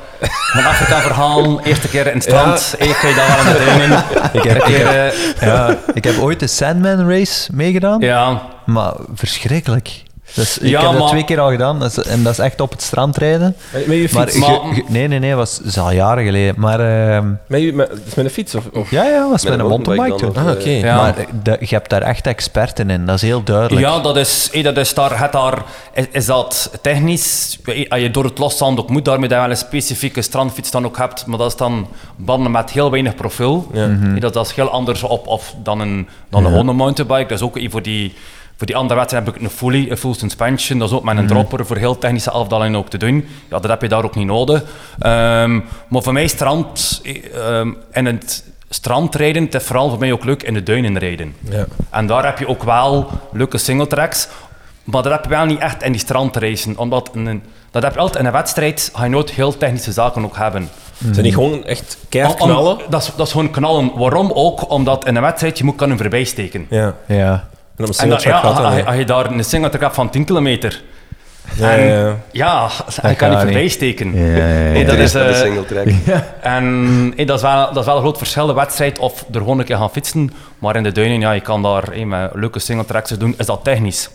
een 0.54 0.66
Afrika 0.66 1.02
verhaal, 1.02 1.62
eerste 1.62 1.88
keer 1.88 2.08
in 2.08 2.14
het 2.14 2.24
strand, 2.24 2.76
ja. 2.80 2.86
je 2.86 3.14
dat 3.16 3.28
wel 3.28 3.82
in 3.82 3.90
de. 3.90 4.00
Ik 4.40 4.44
heb, 4.44 4.56
Een 4.56 4.56
ik, 4.56 4.76
keer, 4.76 4.88
heb, 4.88 5.14
eh, 5.14 5.48
ja, 5.48 5.78
ik 5.94 6.04
heb 6.04 6.18
ooit 6.20 6.40
de 6.40 6.48
Sandman 6.48 7.10
Race 7.10 7.50
meegedaan, 7.54 8.00
ja, 8.00 8.42
maar 8.66 8.94
verschrikkelijk. 9.14 10.04
Dus 10.34 10.58
ik 10.58 10.70
Ja, 10.70 10.82
heb 10.82 10.90
dat 10.92 11.00
maar- 11.00 11.10
twee 11.10 11.24
keer 11.26 11.40
al 11.40 11.50
gedaan 11.52 11.80
dat 11.80 11.98
en 11.98 12.24
dat 12.24 12.32
is 12.32 12.40
echt 12.40 12.62
op 12.62 12.72
het 12.72 12.82
strand 12.82 13.18
rijden. 13.18 13.56
Met, 13.74 13.88
met 13.88 13.98
je 13.98 14.10
fiets? 14.10 14.36
Maar- 14.38 14.50
ge- 14.50 14.84
nee, 14.88 15.08
nee, 15.08 15.20
nee, 15.20 15.36
was, 15.36 15.58
dat 15.58 15.66
is 15.66 15.78
al 15.78 15.92
jaren 15.92 16.24
geleden. 16.26 16.54
Maar 16.58 16.80
ehm, 17.16 17.28
Met, 17.48 17.62
je, 17.62 17.74
met, 17.74 17.90
is 18.08 18.14
met 18.16 18.26
een 18.26 18.32
fiets? 18.32 18.56
Of, 18.56 18.64
of? 18.74 18.92
ja, 18.92 19.04
ja, 19.04 19.30
was 19.30 19.44
met, 19.44 19.52
Met 19.52 19.60
een 19.62 19.68
mountainbike 19.68 20.16
toen. 20.16 20.32
mountainbike 20.34 20.64
dan, 20.64 20.74
Ah, 20.74 20.80
oké. 20.82 20.88
Ja. 20.88 20.96
Maar 20.96 21.16
de- 21.44 21.58
je 21.68 21.76
hebt 21.76 21.90
daar 21.90 22.02
echt 22.02 22.28
experten 22.28 22.90
in, 22.90 23.06
dat 23.06 23.16
is 23.16 23.22
heel 23.22 23.44
duidelijk. 23.44 23.82
ja, 23.88 24.00
dat 24.00 24.18
is, 24.18 24.50
eh, 24.52 24.64
dat 24.64 24.78
is 24.78 24.94
daar, 24.94 25.20
het 25.20 25.32
daar 25.32 25.64
is, 25.94 26.06
is 26.12 26.26
dat 26.26 26.72
technisch, 26.82 27.60
eh, 27.66 27.90
als 27.90 28.02
je 28.02 28.12
door 28.12 28.24
het 28.24 28.38
loszand 28.38 28.80
ook 28.80 28.90
moet, 28.90 29.06
daarmee 29.06 29.28
dat 29.30 29.38
je 29.38 29.44
wel 29.44 29.52
een 29.54 29.58
specifieke 29.58 30.22
strandfiets 30.22 30.72
dan 30.72 30.86
ook 30.86 30.98
hebt, 30.98 31.26
maar 31.26 31.38
dat 31.38 31.48
is 31.48 31.56
dan 31.58 31.88
banden 32.16 32.52
met 32.52 32.72
heel 32.72 32.92
weinig 32.92 33.16
profiel. 33.16 33.68
Ja. 33.74 33.84
Eh, 33.84 34.20
Dat, 34.22 34.34
dat 34.34 34.46
is 34.46 34.54
heel 34.54 34.70
anders 34.70 35.04
op, 35.04 35.28
of 35.28 35.56
dan 35.64 35.80
een, 35.80 36.08
dan 36.30 36.46
een 36.46 36.76
mountainbike. 36.76 37.28
Dat 37.28 37.38
is 37.38 37.44
ook 37.46 37.58
eh, 37.58 37.72
voor 37.72 37.82
die, 37.82 38.14
voor 38.60 38.68
die 38.68 38.76
andere 38.78 38.96
wedstrijden 39.00 39.34
heb 39.34 39.42
ik 39.42 39.50
een 39.50 39.56
fully, 39.58 39.90
een 39.90 39.98
full 39.98 40.14
suspension. 40.14 40.80
Dat 40.80 40.90
is 40.90 40.96
ook 40.96 41.04
met 41.04 41.18
een 41.18 41.28
dropper 41.28 41.66
voor 41.66 41.78
heel 41.78 41.98
technische 41.98 42.32
afdalingen 42.32 42.80
ook 42.80 42.90
te 42.90 42.98
doen. 42.98 43.28
Ja, 43.50 43.60
dat 43.60 43.70
heb 43.70 43.82
je 43.82 43.88
daar 43.88 44.04
ook 44.04 44.16
niet 44.16 44.28
nodig. 44.28 44.64
Ehm, 45.00 45.60
maar 45.88 46.02
voor 46.04 46.14
mij 46.14 46.28
strand, 46.28 47.02
ehm, 47.34 47.72
en 47.92 48.06
het 48.06 48.44
strandrijden, 48.70 49.44
het 49.44 49.54
is 49.56 49.64
vooral 49.64 49.90
voor 49.90 50.00
mij 50.00 50.12
ook 50.12 50.24
leuk 50.24 50.44
in 50.44 50.54
de 50.54 50.64
duinen 50.64 50.98
rijden. 50.98 51.36
Ja. 51.50 51.66
En 51.90 52.08
daar 52.08 52.26
heb 52.26 52.40
je 52.40 52.48
ook 52.48 52.64
wel 52.64 53.10
leuke 53.32 53.58
singletracks. 53.58 54.28
Maar 54.84 55.04
dat 55.04 55.12
heb 55.12 55.24
je 55.24 55.30
wel 55.30 55.46
niet 55.46 55.60
echt 55.60 55.84
in 55.84 55.92
die 55.92 56.02
strandracen. 56.02 56.78
Omdat 56.78 57.10
een, 57.14 57.42
dat 57.72 57.84
heb 57.84 57.94
je 57.94 58.00
altijd 58.00 58.20
in 58.20 58.26
een 58.26 58.32
wedstrijd, 58.32 58.90
ga 58.94 59.04
je 59.04 59.10
nooit 59.10 59.30
heel 59.32 59.58
technische 59.58 59.92
zaken 59.92 60.24
ook 60.24 60.38
hebben. 60.38 60.70
Zijn 61.12 61.24
die 61.24 61.34
gewoon 61.34 61.66
echt 61.66 61.98
keihard 62.10 62.36
Om- 62.42 62.42
om- 62.50 62.56
knallen? 62.56 62.78
dat, 62.90 63.02
is, 63.02 63.12
dat 63.16 63.26
is 63.26 63.32
gewoon 63.32 63.52
knallen. 63.52 63.92
Waarom 63.98 64.32
ook? 64.34 64.70
Omdat 64.72 65.06
in 65.08 65.16
een 65.16 65.22
wedstrijd 65.22 65.58
je 65.58 65.64
moet 65.64 65.76
kunnen 65.76 65.98
voorbij 65.98 66.24
steken. 66.24 66.66
Ja. 66.70 66.96
Ja. 67.08 67.48
En 67.80 67.86
op 67.86 67.92
een 67.92 68.00
En 68.00 68.10
dat, 68.10 68.22
singletrack 68.22 68.34
ja, 68.34 68.50
gaat 68.50 68.76
dat 68.76 68.86
als, 68.86 68.98
je 68.98 69.06
daar 69.06 69.32
een 69.32 69.44
singletrack 69.44 69.82
hebt 69.82 69.96
van 69.96 70.10
10 70.10 70.26
kilometer. 70.26 70.82
Ja, 71.56 71.72
en, 71.72 71.86
ja, 71.86 72.18
ja. 72.32 72.70
ja, 73.02 73.10
je 73.10 73.16
kan 73.16 73.30
niet 73.30 73.40
voorbij 73.40 73.68
steken. 73.68 74.14
Hey, 74.14 74.86
dat 74.86 74.98
is, 74.98 75.12
de 75.12 75.34
single 75.44 75.66
track. 75.66 75.88
en 76.42 76.66
hey, 77.16 77.26
dat, 77.26 77.36
is 77.38 77.42
wel, 77.42 77.68
dat 77.68 77.78
is 77.78 77.86
wel 77.86 77.96
een 77.96 78.02
groot 78.02 78.18
verschil, 78.18 78.48
de 78.48 78.54
wedstrijd 78.54 79.00
of 79.00 79.26
er 79.32 79.40
gewoon 79.40 79.60
een 79.60 79.66
keer 79.66 79.78
gaan 79.78 79.92
fietsen. 79.92 80.32
Maar 80.60 80.76
in 80.76 80.84
de 80.84 80.92
duinen, 80.92 81.20
ja, 81.20 81.32
je 81.32 81.42
kan 81.42 81.62
daar 81.62 81.84
hey, 81.84 82.06
met 82.06 82.32
leuke 82.34 82.60
singletracks 82.60 83.10
doen, 83.10 83.36
is 83.38 83.46
dat 83.46 83.64
technisch. 83.64 84.10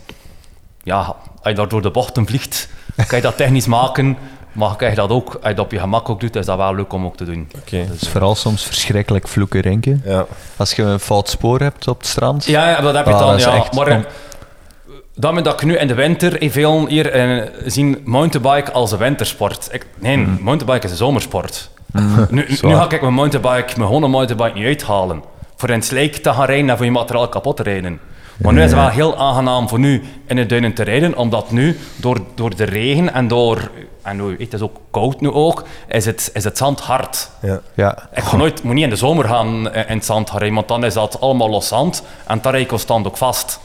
Ja, 0.83 0.99
als 0.99 1.17
je 1.43 1.55
daar 1.55 1.69
door 1.69 1.83
de 1.83 1.91
bochten 1.91 2.27
vliegt, 2.27 2.69
kan 3.07 3.19
je 3.19 3.25
dat 3.25 3.37
technisch 3.37 3.67
maken. 3.67 4.17
Maar 4.55 4.77
kan 4.77 4.89
je 4.89 4.95
dat 4.95 5.11
ook, 5.11 5.35
als 5.35 5.49
je 5.49 5.55
dat 5.55 5.65
op 5.65 5.73
je 5.73 5.79
gemak 5.79 6.09
ook 6.09 6.21
doet, 6.21 6.37
is 6.37 6.47
dat 6.47 6.57
wel 6.57 6.75
leuk 6.75 6.93
om 6.93 7.05
ook 7.05 7.17
te 7.17 7.25
doen. 7.25 7.49
Oké. 7.59 7.77
Het 7.77 8.03
is 8.03 8.09
vooral 8.09 8.35
soms 8.35 8.67
verschrikkelijk 8.67 9.29
vloeken 9.29 9.61
renken. 9.61 10.03
Ja. 10.05 10.27
Als 10.57 10.73
je 10.73 10.83
een 10.83 11.01
fout 11.01 11.29
spoor 11.29 11.61
hebt 11.61 11.89
op 11.89 11.99
het 11.99 12.07
strand. 12.07 12.45
Ja, 12.45 12.69
ja 12.69 12.81
dat 12.81 12.95
heb 12.95 13.07
je 13.07 13.13
Ah, 13.13 13.19
dan, 13.19 13.39
ja. 13.39 13.55
echt 13.55 13.73
maar 13.75 13.87
eh, 13.87 13.99
dat 15.15 15.53
ik 15.53 15.65
nu 15.65 15.77
in 15.77 15.89
de 15.89 15.95
winter 15.95 16.41
eh, 16.41 16.51
veel 16.51 16.87
hier 16.87 17.11
eh, 17.11 17.49
zien 17.65 18.01
mountainbike 18.05 18.73
als 18.73 18.93
een 18.93 18.99
wintersport. 18.99 19.69
Ik, 19.73 19.87
nee, 19.99 20.17
mountainbike 20.17 20.85
is 20.85 20.91
een 20.91 20.97
zomersport. 20.97 21.71
nu, 21.93 22.03
nu 22.31 22.47
zwaar. 22.49 22.77
ga 22.77 22.91
ik 22.91 23.01
mijn 23.01 23.15
mountainbike, 23.15 23.73
mijn 23.77 23.89
gewone 23.89 24.09
mountainbike 24.09 24.59
niet 24.59 24.67
uithalen. 24.67 25.23
Voor 25.57 25.69
in 25.69 25.75
het 25.75 25.85
slijk 25.85 26.17
te 26.17 26.33
gaan 26.33 26.47
rijden 26.47 26.71
en 26.71 26.77
voor 26.77 26.87
je 26.87 26.93
materiaal 26.93 27.29
kapot 27.29 27.57
te 27.57 27.63
rijden. 27.63 28.01
Maar 28.37 28.53
nu 28.53 28.63
is 28.63 28.71
het 28.71 28.81
wel 28.81 28.89
heel 28.89 29.17
aangenaam 29.17 29.69
voor 29.69 29.79
nu 29.79 30.03
in 30.27 30.37
de 30.37 30.47
duinen 30.47 30.75
te 30.75 30.83
rijden, 30.83 31.17
omdat 31.17 31.51
nu 31.51 31.79
door, 31.97 32.21
door 32.35 32.57
de 32.57 32.65
regen 32.65 33.13
en 33.13 33.29
door, 33.29 33.71
en 34.03 34.17
nu, 34.17 34.37
het 34.39 34.53
is 34.53 34.61
ook 34.61 34.77
koud 34.91 35.21
nu 35.21 35.31
ook, 35.31 35.65
is 35.89 36.05
het, 36.05 36.31
is 36.33 36.45
het 36.45 36.59
zand 36.59 36.81
hard. 36.81 37.31
Ja. 37.43 37.61
Ja. 37.75 38.09
Ik 38.15 38.23
ga 38.23 38.37
nooit, 38.37 38.63
moet 38.63 38.75
niet 38.75 38.85
in 38.85 38.91
de 38.91 38.97
zomer 38.97 39.25
gaan 39.25 39.71
eh, 39.71 39.91
in 39.91 39.97
het 39.97 40.05
zand 40.05 40.31
gaan 40.31 40.39
rijden, 40.39 40.57
want 40.57 40.69
dan 40.69 40.85
is 40.85 40.95
dat 40.95 41.21
allemaal 41.21 41.51
los 41.51 41.69
zand 41.69 42.03
en 42.27 42.39
dan 42.43 42.53
rijd 42.53 42.65
je 42.65 42.69
constant 42.69 43.07
ook 43.07 43.17
vast. 43.17 43.61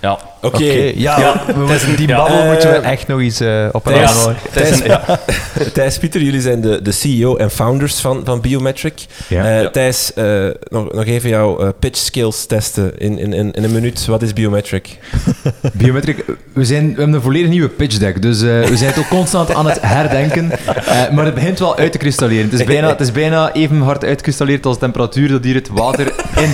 Ja. 0.00 0.18
Oké. 0.42 0.92
Ja, 0.94 1.42
we 1.46 1.52
moeten- 1.60 1.96
die 1.96 2.08
ja, 2.08 2.16
babbel 2.16 2.38
eh, 2.40 2.46
moeten 2.50 2.70
we 2.70 2.76
echt 2.76 3.06
nog 3.06 3.20
eens 3.20 3.40
eh, 3.40 3.66
op 3.72 3.86
een 3.86 3.92
Thijs. 3.92 4.26
Thijs, 4.52 4.78
ja. 4.78 5.02
Thijs 5.74 5.98
Pieter, 5.98 6.20
jullie 6.22 6.40
zijn 6.40 6.60
de, 6.60 6.82
de 6.82 6.92
CEO 6.92 7.36
en 7.36 7.50
founders 7.50 8.00
van, 8.00 8.20
van 8.24 8.40
Biometric. 8.40 9.06
Ja. 9.28 9.60
Eh, 9.60 9.66
Thijs, 9.66 10.12
eh, 10.14 10.46
nog, 10.68 10.92
nog 10.92 11.04
even 11.04 11.28
jouw 11.30 11.58
eh, 11.58 11.68
pitch 11.78 11.98
skills 11.98 12.46
testen 12.46 12.98
in, 12.98 13.18
in, 13.18 13.32
in, 13.32 13.52
in 13.52 13.64
een 13.64 13.72
minuut. 13.72 14.06
Wat 14.06 14.22
is 14.22 14.32
Biometric? 14.32 14.98
Biometric, 15.72 16.24
we, 16.52 16.64
zijn, 16.64 16.82
we 16.94 16.96
hebben 16.96 17.14
een 17.14 17.22
volledig 17.22 17.48
nieuwe 17.50 17.68
pitch 17.68 17.98
deck, 17.98 18.22
dus 18.22 18.40
eh, 18.42 18.46
we 18.62 18.76
zijn 18.76 18.92
ook 18.98 19.08
constant 19.08 19.54
aan 19.54 19.66
het 19.66 19.78
herdenken. 19.80 20.50
Eh, 20.90 21.10
maar 21.10 21.24
het 21.24 21.34
begint 21.34 21.58
wel 21.58 21.76
uit 21.76 21.92
te 21.92 21.98
kristalleren. 21.98 22.44
Het 22.50 22.60
is 22.60 22.64
bijna, 22.66 22.88
het 22.88 23.00
is 23.00 23.12
bijna 23.12 23.52
even 23.52 23.80
hard 23.80 24.04
uitgekristalleerd 24.04 24.66
als 24.66 24.74
de 24.74 24.80
temperatuur 24.80 25.28
dat 25.28 25.44
hier 25.44 25.54
het 25.54 25.68
water 25.68 26.12
in, 26.36 26.52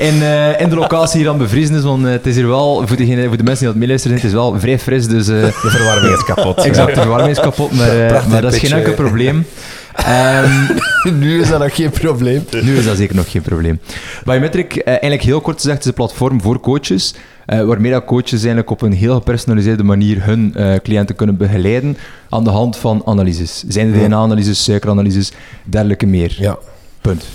in, 0.00 0.22
eh, 0.22 0.60
in 0.60 0.68
de 0.68 0.74
locatie 0.74 1.20
hier 1.20 1.28
aan 1.28 1.38
bevriezen 1.38 1.74
is. 1.74 1.82
Want 1.82 2.06
eh, 2.06 2.10
het 2.10 2.26
is 2.26 2.34
hier 2.36 2.48
wel, 2.48 2.86
voor, 2.86 2.96
degene, 2.96 3.26
voor 3.28 3.36
de 3.36 3.42
mensen 3.42 3.58
die 3.58 3.68
het 3.68 3.78
meeluisteren 3.78 4.18
zijn, 4.18 4.30
het 4.30 4.38
is 4.38 4.44
wel 4.46 4.60
vrij 4.60 4.78
fris. 4.78 5.06
Dus, 5.08 5.28
eh, 5.28 5.42
De 5.42 5.70
verwarming 5.70 6.14
is 6.14 6.24
kapot. 6.24 6.58
exact, 6.64 6.94
de 6.94 7.00
verwarming 7.00 7.30
is 7.30 7.40
kapot, 7.40 7.72
maar, 7.72 8.24
maar 8.28 8.42
dat 8.42 8.52
is 8.54 8.58
geen 8.58 8.72
enkel 8.72 8.94
probleem. 8.94 9.46
Ehm, 9.94 10.50
Nu 11.18 11.40
is 11.40 11.48
dat 11.48 11.58
nog 11.58 11.74
geen 11.74 11.90
probleem. 11.90 12.44
nu 12.62 12.76
is 12.76 12.84
dat 12.84 12.96
zeker 12.96 13.16
nog 13.16 13.30
geen 13.30 13.42
probleem. 13.42 13.80
Biometric, 14.24 14.76
eh, 14.76 14.86
eigenlijk 14.86 15.22
heel 15.22 15.40
kort 15.40 15.60
gezegd, 15.60 15.78
is 15.78 15.86
een 15.86 15.94
platform 15.94 16.40
voor 16.40 16.60
coaches, 16.60 17.14
waarmee 17.46 17.90
dat 17.90 18.04
coaches 18.04 18.32
eigenlijk 18.32 18.70
op 18.70 18.82
een 18.82 18.92
heel 18.92 19.14
gepersonaliseerde 19.14 19.82
manier 19.82 20.24
hun 20.24 20.54
cliënten 20.82 21.16
kunnen 21.16 21.36
begeleiden 21.36 21.96
aan 22.28 22.44
de 22.44 22.50
hand 22.50 22.76
van 22.76 23.02
analyses. 23.04 23.64
Zijn 23.68 23.94
er 23.94 24.08
DNA-analyses, 24.08 24.64
suikeranalyses, 24.64 25.32
dergelijke 25.64 26.06
meer. 26.06 26.36
Ja. 26.38 26.58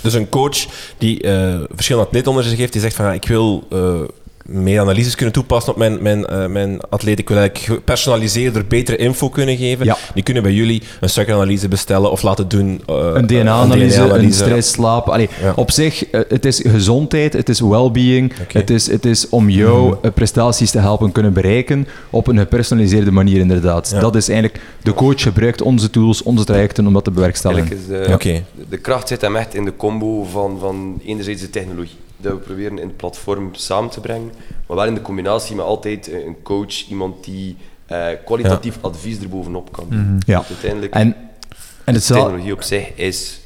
Dus 0.00 0.14
een 0.14 0.28
coach 0.28 0.66
die 0.98 1.22
eh, 1.22 1.60
verschillende 1.74 2.06
atleten 2.06 2.30
onder 2.30 2.44
zich 2.44 2.58
heeft, 2.58 2.72
die 2.72 2.80
zegt 2.80 2.96
van 2.96 3.12
ik 3.12 3.28
wil 3.28 3.66
eh, 3.70 4.00
meer 4.46 4.80
analyses 4.80 5.14
kunnen 5.14 5.34
toepassen 5.34 5.72
op 5.72 5.78
mijn, 5.78 6.02
mijn, 6.02 6.26
eh, 6.26 6.46
mijn 6.46 6.80
atleet. 6.88 7.18
Ik 7.18 7.28
wil 7.28 7.38
eigenlijk 7.38 7.66
gepersonaliseerder 7.68 8.66
betere 8.66 8.96
info 8.96 9.28
kunnen 9.28 9.56
geven. 9.56 9.84
Ja. 9.86 9.96
Die 10.14 10.22
kunnen 10.22 10.42
bij 10.42 10.52
jullie 10.52 10.82
een 11.00 11.08
suikeranalyse 11.08 11.68
bestellen 11.68 12.10
of 12.10 12.22
laten 12.22 12.48
doen. 12.48 12.82
eh, 12.86 13.10
Een 13.14 13.26
DNA-analyse, 13.26 14.00
een, 14.00 14.06
DNA-analyse. 14.06 14.44
stress, 14.44 14.70
slaap. 14.70 15.08
Allee, 15.08 15.28
Ja. 15.40 15.52
Op 15.56 15.70
zich, 15.70 16.06
eh, 16.10 16.20
het 16.28 16.44
is 16.44 16.60
gezondheid, 16.66 17.32
het 17.32 17.48
is 17.48 17.60
well-being, 17.60 18.32
het, 18.52 18.70
is, 18.70 18.90
het 18.90 19.04
is 19.04 19.28
om 19.28 19.48
jou 19.50 19.96
eh, 20.02 20.10
prestaties 20.14 20.70
te 20.70 20.78
helpen 20.78 21.12
kunnen 21.12 21.32
bereiken 21.32 21.86
op 22.10 22.26
een 22.26 22.38
gepersonaliseerde 22.38 23.12
manier 23.12 23.40
inderdaad. 23.40 23.90
Ja. 23.90 24.00
Dat 24.00 24.14
is 24.16 24.28
eigenlijk, 24.28 24.60
de 24.82 24.94
coach 24.94 25.22
gebruikt 25.22 25.62
onze 25.62 25.90
tools, 25.90 26.22
onze 26.22 26.44
trajecten 26.44 26.86
om 26.86 26.92
dat 26.92 27.04
te 27.04 27.10
bewerkstelligen. 27.10 27.76
Eigenlijk 27.88 28.24
is 28.24 28.38
de, 28.56 28.66
de 28.68 28.78
kracht 28.78 29.08
zit 29.08 29.20
hem 29.20 29.36
echt 29.36 29.54
in 29.54 29.64
de 29.64 29.76
combo 29.76 30.24
van, 30.24 30.56
van 30.60 31.00
enerzijds 31.04 31.40
de 31.40 31.50
technologie, 31.50 31.96
dat 32.16 32.32
we 32.32 32.38
proberen 32.38 32.78
in 32.78 32.86
het 32.86 32.96
platform 32.96 33.48
samen 33.52 33.90
te 33.90 34.00
brengen, 34.00 34.30
maar 34.66 34.76
wel 34.76 34.86
in 34.86 34.94
de 34.94 35.02
combinatie 35.02 35.56
met 35.56 35.64
altijd 35.64 36.12
een 36.12 36.36
coach, 36.42 36.88
iemand 36.88 37.24
die 37.24 37.56
eh, 37.86 38.06
kwalitatief 38.24 38.78
advies 38.80 39.20
erbovenop 39.20 39.72
kan 39.72 39.86
doen. 39.88 40.20
Ja. 40.26 40.34
Want 40.34 40.46
uiteindelijk, 40.48 40.94
En, 40.94 41.16
en 41.84 41.94
het 41.94 42.06
de 42.06 42.14
technologie 42.14 42.52
op 42.52 42.62
zich 42.62 42.94
is, 42.94 43.40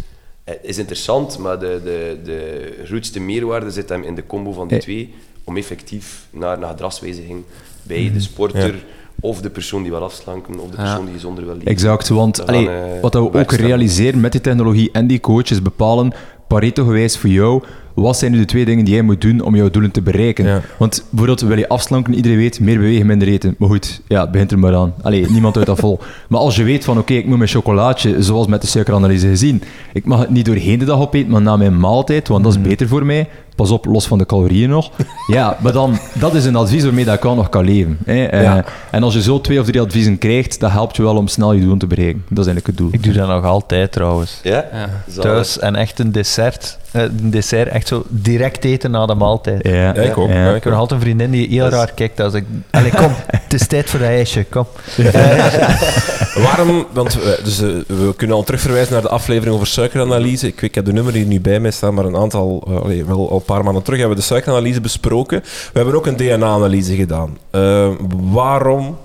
eh, 0.45 0.55
is 0.63 0.79
interessant, 0.79 1.39
maar 1.39 1.59
de, 1.59 1.81
de, 1.85 2.19
de 2.25 2.83
grootste 2.85 3.21
meerwaarde 3.21 3.71
zit 3.71 3.89
hem 3.89 4.03
in 4.03 4.15
de 4.15 4.27
combo 4.27 4.53
van 4.53 4.69
die 4.69 4.77
Eh. 4.77 4.83
twee, 4.83 5.15
om 5.45 5.57
effectief 5.57 6.27
naar, 6.31 6.59
naar 6.59 6.71
gedragswijziging 6.71 7.45
bij 7.83 8.11
de 8.13 8.21
sporter 8.21 8.75
of 9.21 9.41
de 9.41 9.51
persoon 9.51 9.83
die 9.83 9.91
wil 9.91 10.03
afslanken 10.03 10.59
of 10.59 10.71
de 10.71 10.77
persoon 10.77 11.05
die 11.05 11.15
gezonder 11.15 11.45
wil 11.45 11.55
leven. 11.55 11.71
Exact, 11.71 12.09
want 12.09 12.47
allee, 12.47 12.67
gaan, 12.67 12.75
eh, 12.75 13.01
wat 13.01 13.15
we 13.15 13.21
ook 13.21 13.53
realiseren 13.53 14.21
met 14.21 14.33
die 14.33 14.41
technologie 14.41 14.91
en 14.93 15.07
die 15.07 15.21
coaches 15.21 15.63
bepalen 15.63 16.13
Pareto-gewijs 16.49 17.19
voor 17.19 17.31
jou, 17.31 17.63
wat 18.00 18.19
zijn 18.19 18.33
nu 18.33 18.38
de 18.38 18.45
twee 18.45 18.64
dingen 18.64 18.85
die 18.85 18.95
jij 18.95 19.02
moet 19.02 19.21
doen 19.21 19.40
om 19.40 19.57
jouw 19.57 19.71
doelen 19.71 19.90
te 19.90 20.02
bereiken. 20.02 20.45
Ja. 20.45 20.61
Want 20.78 21.04
bijvoorbeeld, 21.11 21.40
wil 21.40 21.59
je 21.59 21.69
afslanken, 21.69 22.14
iedereen 22.14 22.38
weet, 22.38 22.61
meer 22.61 22.78
bewegen, 22.78 23.07
minder 23.07 23.28
eten. 23.28 23.54
Maar 23.59 23.69
goed, 23.69 24.00
ja, 24.07 24.21
het 24.21 24.30
begint 24.30 24.52
er 24.52 24.59
maar 24.59 24.75
aan. 24.75 24.95
Allee, 25.02 25.26
niemand 25.30 25.54
houdt 25.54 25.69
dat 25.69 25.78
vol. 25.78 25.99
Maar 26.28 26.40
als 26.40 26.57
je 26.57 26.64
weet 26.64 26.85
van, 26.85 26.99
oké, 26.99 27.14
ik 27.14 27.26
moet 27.26 27.38
mijn 27.38 27.50
chocolaatje, 27.50 28.23
zoals 28.23 28.47
met 28.47 28.61
de 28.61 28.66
suikeranalyse 28.66 29.28
gezien, 29.28 29.62
ik 29.92 30.04
mag 30.04 30.21
het 30.21 30.30
niet 30.30 30.45
doorheen 30.45 30.78
de 30.78 30.85
dag 30.85 31.00
opeten, 31.00 31.30
maar 31.30 31.42
na 31.42 31.57
mijn 31.57 31.80
maaltijd, 31.80 32.28
want 32.28 32.45
dat 32.45 32.52
is 32.52 32.61
beter 32.61 32.88
voor 32.88 33.07
mij. 33.07 33.28
Pas 33.61 33.71
op, 33.71 33.85
los 33.85 34.07
van 34.07 34.19
de 34.19 34.26
calorieën 34.26 34.69
nog. 34.69 34.90
Ja, 35.26 35.57
maar 35.61 35.73
dan, 35.73 35.99
dat 36.12 36.35
is 36.35 36.45
een 36.45 36.57
advies 36.57 36.83
waarmee 36.85 37.05
dat 37.05 37.14
ik 37.14 37.23
wel 37.23 37.35
nog 37.35 37.49
kan 37.49 37.64
leven. 37.64 37.99
Hè. 38.05 38.25
Eh, 38.25 38.43
Ja. 38.43 38.64
En 38.90 39.02
als 39.02 39.14
je 39.14 39.23
zo 39.23 39.40
twee 39.40 39.61
of 39.61 39.67
drie 39.67 39.81
adviezen 39.81 40.19
krijgt, 40.19 40.61
dat 40.61 40.71
helpt 40.71 40.97
je 40.97 41.02
wel 41.02 41.17
om 41.17 41.29
snel 41.29 41.52
je 41.52 41.61
doelen 41.61 41.79
te 41.79 41.87
bereiken. 41.87 42.25
Dat 42.29 42.38
is 42.47 42.52
eigenlijk 42.52 42.67
het 42.67 42.76
doel. 42.76 42.88
Ik 42.93 43.02
doe 43.02 43.12
dat 43.12 43.29
nog 43.29 43.45
altijd 43.45 43.93
trouwens. 43.93 44.40
Ja? 44.43 44.64
Ja. 44.73 45.21
Thuis 45.21 45.59
en 45.59 45.76
echt 45.76 45.99
een 45.99 46.12
dessert. 46.12 46.79
eh, 46.93 47.02
een 47.02 47.31
dessert 47.31 47.69
echt 47.69 47.88
zo 47.88 48.02
direct 48.09 48.64
eten 48.64 48.90
na 48.90 49.07
de 49.07 49.14
maaltijd. 49.14 49.67
Ja, 49.67 49.73
Ja, 49.75 49.95
ik 49.95 50.19
ook. 50.19 50.29
Ja. 50.29 50.35
Ja, 50.35 50.49
Ik 50.55 50.62
heb 50.62 50.73
nog 50.73 50.81
altijd 50.81 51.00
een 51.00 51.07
vriendin 51.07 51.31
die 51.31 51.49
heel 51.49 51.69
raar 51.69 51.93
kijkt 51.95 52.21
als 52.21 52.35
ik... 52.35 52.45
Allee, 52.71 52.90
kom, 52.90 53.12
het 53.26 53.52
is 53.61 53.67
tijd 53.67 53.90
voor 53.90 53.99
dat 53.99 54.09
ijsje, 54.09 54.45
kom. 54.45 54.67
Waarom? 56.47 56.87
Want 56.93 57.14
we, 57.14 57.40
dus, 57.45 57.61
eh, 57.61 57.69
we 57.87 58.14
kunnen 58.17 58.37
al 58.37 58.43
terugverwijzen 58.43 58.93
naar 58.93 59.02
de 59.02 59.09
aflevering 59.09 59.55
over 59.55 59.67
suikeranalyse. 59.67 60.47
Ik, 60.47 60.62
ik 60.62 60.75
heb 60.75 60.85
de 60.85 60.93
nummer 60.93 61.12
hier 61.12 61.25
niet 61.26 61.43
bij 61.43 61.61
mij 61.61 61.71
staan, 61.71 61.95
maar 61.95 62.05
een 62.05 62.17
aantal, 62.17 62.69
allee, 62.83 63.05
wel 63.05 63.31
al 63.31 63.37
een 63.37 63.43
paar 63.54 63.64
maanden 63.64 63.83
terug 63.83 63.99
hebben 63.99 64.16
we 64.16 64.23
de 64.23 64.28
suikeranalyse 64.28 64.80
besproken. 64.80 65.40
We 65.40 65.71
hebben 65.73 65.95
ook 65.95 66.07
een 66.07 66.16
DNA-analyse 66.16 66.95
gedaan. 66.97 67.38
Eh, 67.50 67.88
waarom 68.33 68.99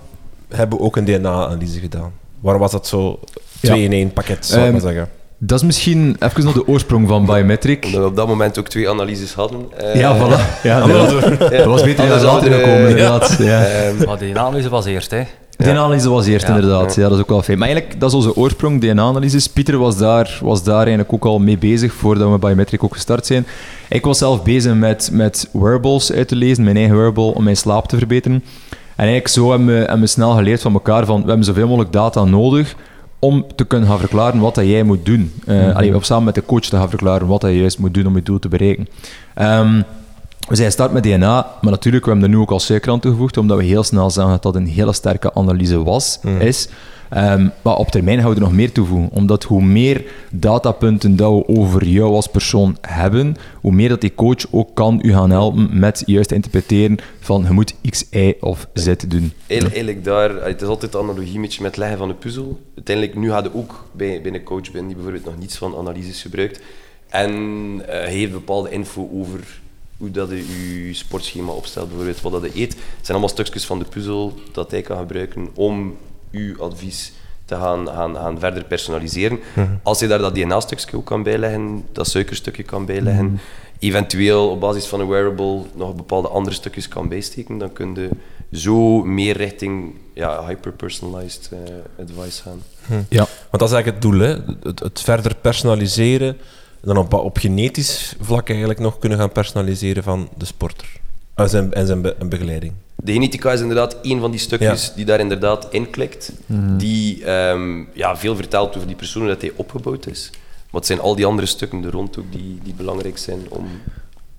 hebben 0.50 0.78
we 0.78 0.84
ook 0.84 0.96
een 0.98 1.06
DNA-analyse 1.06 1.80
gedaan? 1.80 2.12
Waarom 2.40 2.62
was 2.62 2.72
dat 2.72 2.88
zo 2.88 3.20
twee 3.62 3.84
in 3.84 3.92
één 3.94 4.14
pakket, 4.14 4.46
zou 4.46 4.60
ik 4.66 4.66
maar 4.72 4.76
Ehm, 4.82 4.88
zeggen? 4.90 5.10
Dat 5.38 5.60
is 5.60 5.66
misschien 5.66 6.16
even 6.20 6.44
nog 6.44 6.54
de 6.54 6.68
oorsprong 6.68 7.08
van 7.08 7.26
Biometric. 7.26 7.86
Omdat 7.86 8.02
we 8.02 8.08
op 8.08 8.16
dat 8.16 8.28
moment 8.28 8.60
ook 8.60 8.68
twee 8.68 8.90
analyses 8.90 9.34
hadden. 9.34 9.60
eh, 9.78 9.96
Ja, 10.00 10.18
voilà. 10.18 10.40
Ja. 10.64 10.88
Dat 11.50 11.66
was 11.66 11.84
beter 11.84 12.04
Alles 12.10 12.22
dat 12.22 12.32
later 12.34 12.44
andere- 12.44 12.56
gekomen, 12.64 12.90
inderdaad. 12.90 13.36
Ja. 13.40 13.66
Ehm, 13.66 14.06
Maar 14.06 14.18
die 14.18 14.40
analyse 14.40 14.70
was 14.70 14.86
eerst, 14.86 15.12
hè. 15.12 15.24
DNA-analyse 15.58 16.10
was 16.10 16.26
eerst, 16.26 16.48
inderdaad. 16.48 16.96
Ja, 16.96 17.04
dat 17.04 17.12
is 17.12 17.20
ook 17.20 17.30
wel 17.30 17.42
fijn. 17.42 17.58
Maar 17.58 17.68
eigenlijk, 17.68 18.00
dat 18.00 18.10
is 18.10 18.16
onze 18.16 18.36
oorsprong, 18.36 18.82
DNA-analyses. 18.82 19.48
Pieter 19.48 19.78
was 19.78 19.98
daar, 19.98 20.40
was 20.42 20.64
daar 20.64 20.80
eigenlijk 20.80 21.14
ook 21.14 21.26
al 21.26 21.40
mee 21.40 21.58
bezig 21.58 21.94
voordat 21.94 22.24
we 22.24 22.30
met 22.30 22.40
Biometric 22.40 22.84
ook 22.84 22.94
gestart 22.94 23.26
zijn. 23.26 23.46
Ik 23.90 24.06
was 24.06 24.18
zelf 24.18 24.44
bezig 24.44 24.74
met, 24.74 25.10
met 25.14 25.50
wearables 25.52 26.12
uit 26.12 26.28
te 26.28 26.36
lezen, 26.36 26.64
mijn 26.64 26.76
eigen 26.76 26.96
wearable, 26.96 27.34
om 27.34 27.44
mijn 27.44 27.58
slaap 27.58 27.88
te 27.88 27.98
verbeteren. 27.98 28.44
En 28.70 29.04
eigenlijk 29.06 29.28
zo 29.28 29.50
hebben 29.50 29.68
we, 29.68 29.74
hebben 29.74 30.00
we 30.00 30.08
snel 30.08 30.32
geleerd 30.32 30.62
van 30.62 30.74
elkaar 30.74 31.06
van, 31.06 31.22
we 31.22 31.28
hebben 31.28 31.46
zoveel 31.46 31.68
mogelijk 31.68 31.92
data 31.92 32.24
nodig 32.24 32.76
om 33.20 33.46
te 33.56 33.66
kunnen 33.66 33.90
gaan 33.90 34.00
verklaren 34.00 34.40
wat 34.40 34.56
dat 34.56 34.66
jij 34.66 34.84
moet 34.84 35.06
doen. 35.06 35.34
Eh 35.46 35.76
allee, 35.76 35.96
of 35.96 36.06
samen 36.06 36.24
met 36.24 36.36
de 36.36 36.46
coach 36.46 36.62
te 36.62 36.76
gaan 36.76 36.90
verklaren 36.90 37.28
wat 37.28 37.42
dat 37.42 37.52
je 37.52 37.60
juist 37.60 37.80
moet 37.80 37.94
doen 37.94 38.08
om 38.08 38.16
je 38.16 38.24
doel 38.24 38.40
te 38.40 38.48
bereiken. 38.48 38.88
Ehm, 39.34 39.82
we 40.48 40.56
zijn 40.56 40.68
gestart 40.68 40.92
met 40.92 41.04
DNA, 41.04 41.58
maar 41.62 41.72
natuurlijk, 41.72 42.06
we 42.06 42.12
hebben 42.12 42.30
er 42.30 42.36
nu 42.36 42.42
ook 42.42 42.52
al 42.52 42.60
suiker 42.60 42.92
aan 42.92 43.00
toegevoegd, 43.00 43.38
omdat 43.38 43.58
we 43.58 43.64
heel 43.64 43.84
snel 43.84 44.10
zagen 44.10 44.32
dat 44.32 44.44
dat 44.44 44.56
een 44.56 44.68
hele 44.68 44.94
sterke 44.94 45.34
analyse 45.34 45.84
was, 45.84 46.20
is. 46.40 46.68
Ehm, 47.10 47.48
maar 47.62 47.76
op 47.76 47.88
termijn 47.88 48.20
gaan 48.20 48.30
we 48.30 48.36
er 48.36 48.42
nog 48.42 48.52
meer 48.52 48.72
toevoegen, 48.72 49.10
omdat 49.12 49.44
hoe 49.44 49.64
meer 49.64 50.06
datapunten 50.32 51.16
dat 51.16 51.32
we 51.32 51.48
over 51.48 51.86
jou 51.86 52.14
als 52.14 52.28
persoon 52.28 52.78
hebben, 52.82 53.36
hoe 53.62 53.72
meer 53.72 53.90
dat 53.90 54.02
die 54.02 54.16
coach 54.16 54.46
ook 54.52 54.76
kan 54.76 55.00
u 55.04 55.12
gaan 55.12 55.30
helpen 55.30 55.80
met 55.80 56.04
juist 56.06 56.30
te 56.30 56.36
interpreteren 56.36 56.98
van 57.20 57.44
je 57.48 57.52
moet 57.52 57.76
X, 57.90 58.06
Y 58.12 58.34
of 58.40 58.68
Z 58.74 58.86
doen. 58.86 59.34
Eigenlijk, 59.48 59.76
eigenlijk 59.76 60.04
daar, 60.04 60.44
het 60.44 60.62
is 60.62 60.68
altijd 60.68 60.92
de 60.92 60.98
analogie 60.98 61.40
met, 61.40 61.58
het 61.62 61.78
leggen 61.78 61.98
van 61.98 62.10
een 62.10 62.18
puzzel. 62.18 62.60
Uiteindelijk, 62.76 63.18
nu 63.18 63.28
je 63.28 63.50
ook 63.54 63.86
bij, 63.92 64.22
bij 64.22 64.34
een 64.34 64.44
coach 64.44 64.72
binnen 64.72 64.86
die 64.86 64.96
bijvoorbeeld 64.96 65.26
nog 65.26 65.38
niets 65.38 65.58
van 65.58 65.76
analyses 65.76 66.22
gebruikt. 66.22 66.62
En 67.10 67.32
eh, 67.88 68.08
heeft 68.08 68.32
bepaalde 68.32 68.70
info 68.70 69.10
over 69.14 69.64
hoe 69.98 70.12
dat 70.12 70.30
je 70.30 70.88
je 70.88 70.94
sportschema 70.94 71.52
opstelt, 71.52 71.88
bijvoorbeeld 71.88 72.22
wat 72.22 72.32
dat 72.32 72.44
je 72.54 72.62
eet. 72.62 72.74
Het 72.74 72.82
zijn 73.02 73.18
allemaal 73.18 73.30
stukjes 73.30 73.66
van 73.66 73.80
de 73.80 73.86
puzzel 73.86 74.34
dat 74.52 74.72
hij 74.72 74.82
kan 74.82 74.98
gebruiken 74.98 75.50
om 75.54 75.98
uw 76.32 76.62
advies 76.62 77.14
te 77.46 77.56
gaan, 77.56 77.88
gaan, 77.88 78.16
gaan 78.16 78.40
verder 78.40 78.64
personaliseren. 78.64 79.40
Als 79.84 80.00
je 80.00 80.08
daar 80.08 80.20
dat 80.20 80.36
DNA-stukje 80.36 80.98
ook 80.98 81.06
kan 81.06 81.24
bijleggen, 81.24 81.86
dat 81.92 82.08
suikerstukje 82.08 82.64
kan 82.64 82.86
bijleggen, 82.86 83.40
eventueel 83.80 84.50
op 84.50 84.60
basis 84.60 84.86
van 84.86 85.00
een 85.00 85.08
wearable 85.08 85.62
nog 85.76 85.96
bepaalde 85.96 86.28
andere 86.28 86.56
stukjes 86.56 86.88
kan 86.88 87.08
bijsteken, 87.08 87.58
dan 87.58 87.74
kun 87.74 87.96
je 87.96 88.10
zo 88.52 89.04
meer 89.04 89.38
richting 89.38 89.94
ja, 90.14 90.46
hyper-personalized 90.46 91.50
eh, 91.52 92.04
advice 92.04 92.42
gaan. 92.42 92.62
Ja. 93.10 93.28
Want 93.50 93.60
dat 93.60 93.70
is 93.70 93.72
eigenlijk 93.72 93.86
het 93.86 94.02
doel, 94.02 94.20
hè? 94.20 94.36
Het, 94.64 94.80
het 94.80 95.02
verder 95.02 95.36
personaliseren 95.36 96.38
en 96.86 96.94
dan 96.94 96.98
op, 96.98 97.14
op 97.14 97.38
genetisch 97.38 98.16
vlak 98.22 98.50
eigenlijk 98.50 98.80
nog 98.80 99.00
kunnen 99.00 99.18
gaan 99.18 99.32
personaliseren 99.32 100.04
van 100.04 100.30
de 100.38 100.46
sporter. 100.46 100.88
En 101.36 101.50
zijn, 101.50 101.74
en 101.74 101.86
zijn 101.88 102.02
be- 102.02 102.16
en 102.20 102.30
begeleiding. 102.30 102.74
De 102.96 103.12
genetica 103.12 103.52
is 103.52 103.60
inderdaad 103.62 103.98
één 104.02 104.20
van 104.20 104.32
die 104.32 104.40
stukjes 104.40 104.86
Ja. 104.88 104.92
die 104.96 105.06
daar 105.06 105.20
inderdaad 105.20 105.68
in 105.72 105.90
klikt, 105.90 106.32
die 106.78 107.26
ehm, 107.26 107.84
ja, 107.94 108.18
veel 108.18 108.36
vertelt 108.36 108.76
over 108.76 108.88
die 108.88 108.96
persoon, 108.96 109.28
dat 109.28 109.42
hij 109.42 109.52
opgebouwd 109.56 110.08
is. 110.08 110.30
Maar 110.32 110.82
het 110.82 110.86
zijn 110.86 111.00
al 111.00 111.16
die 111.16 111.26
andere 111.26 111.48
stukken 111.48 111.84
er 111.84 111.92
rond 111.92 112.18
ook 112.20 112.32
die, 112.32 112.60
die 112.64 112.74
belangrijk 112.74 113.18
zijn 113.18 113.40
om 113.50 113.68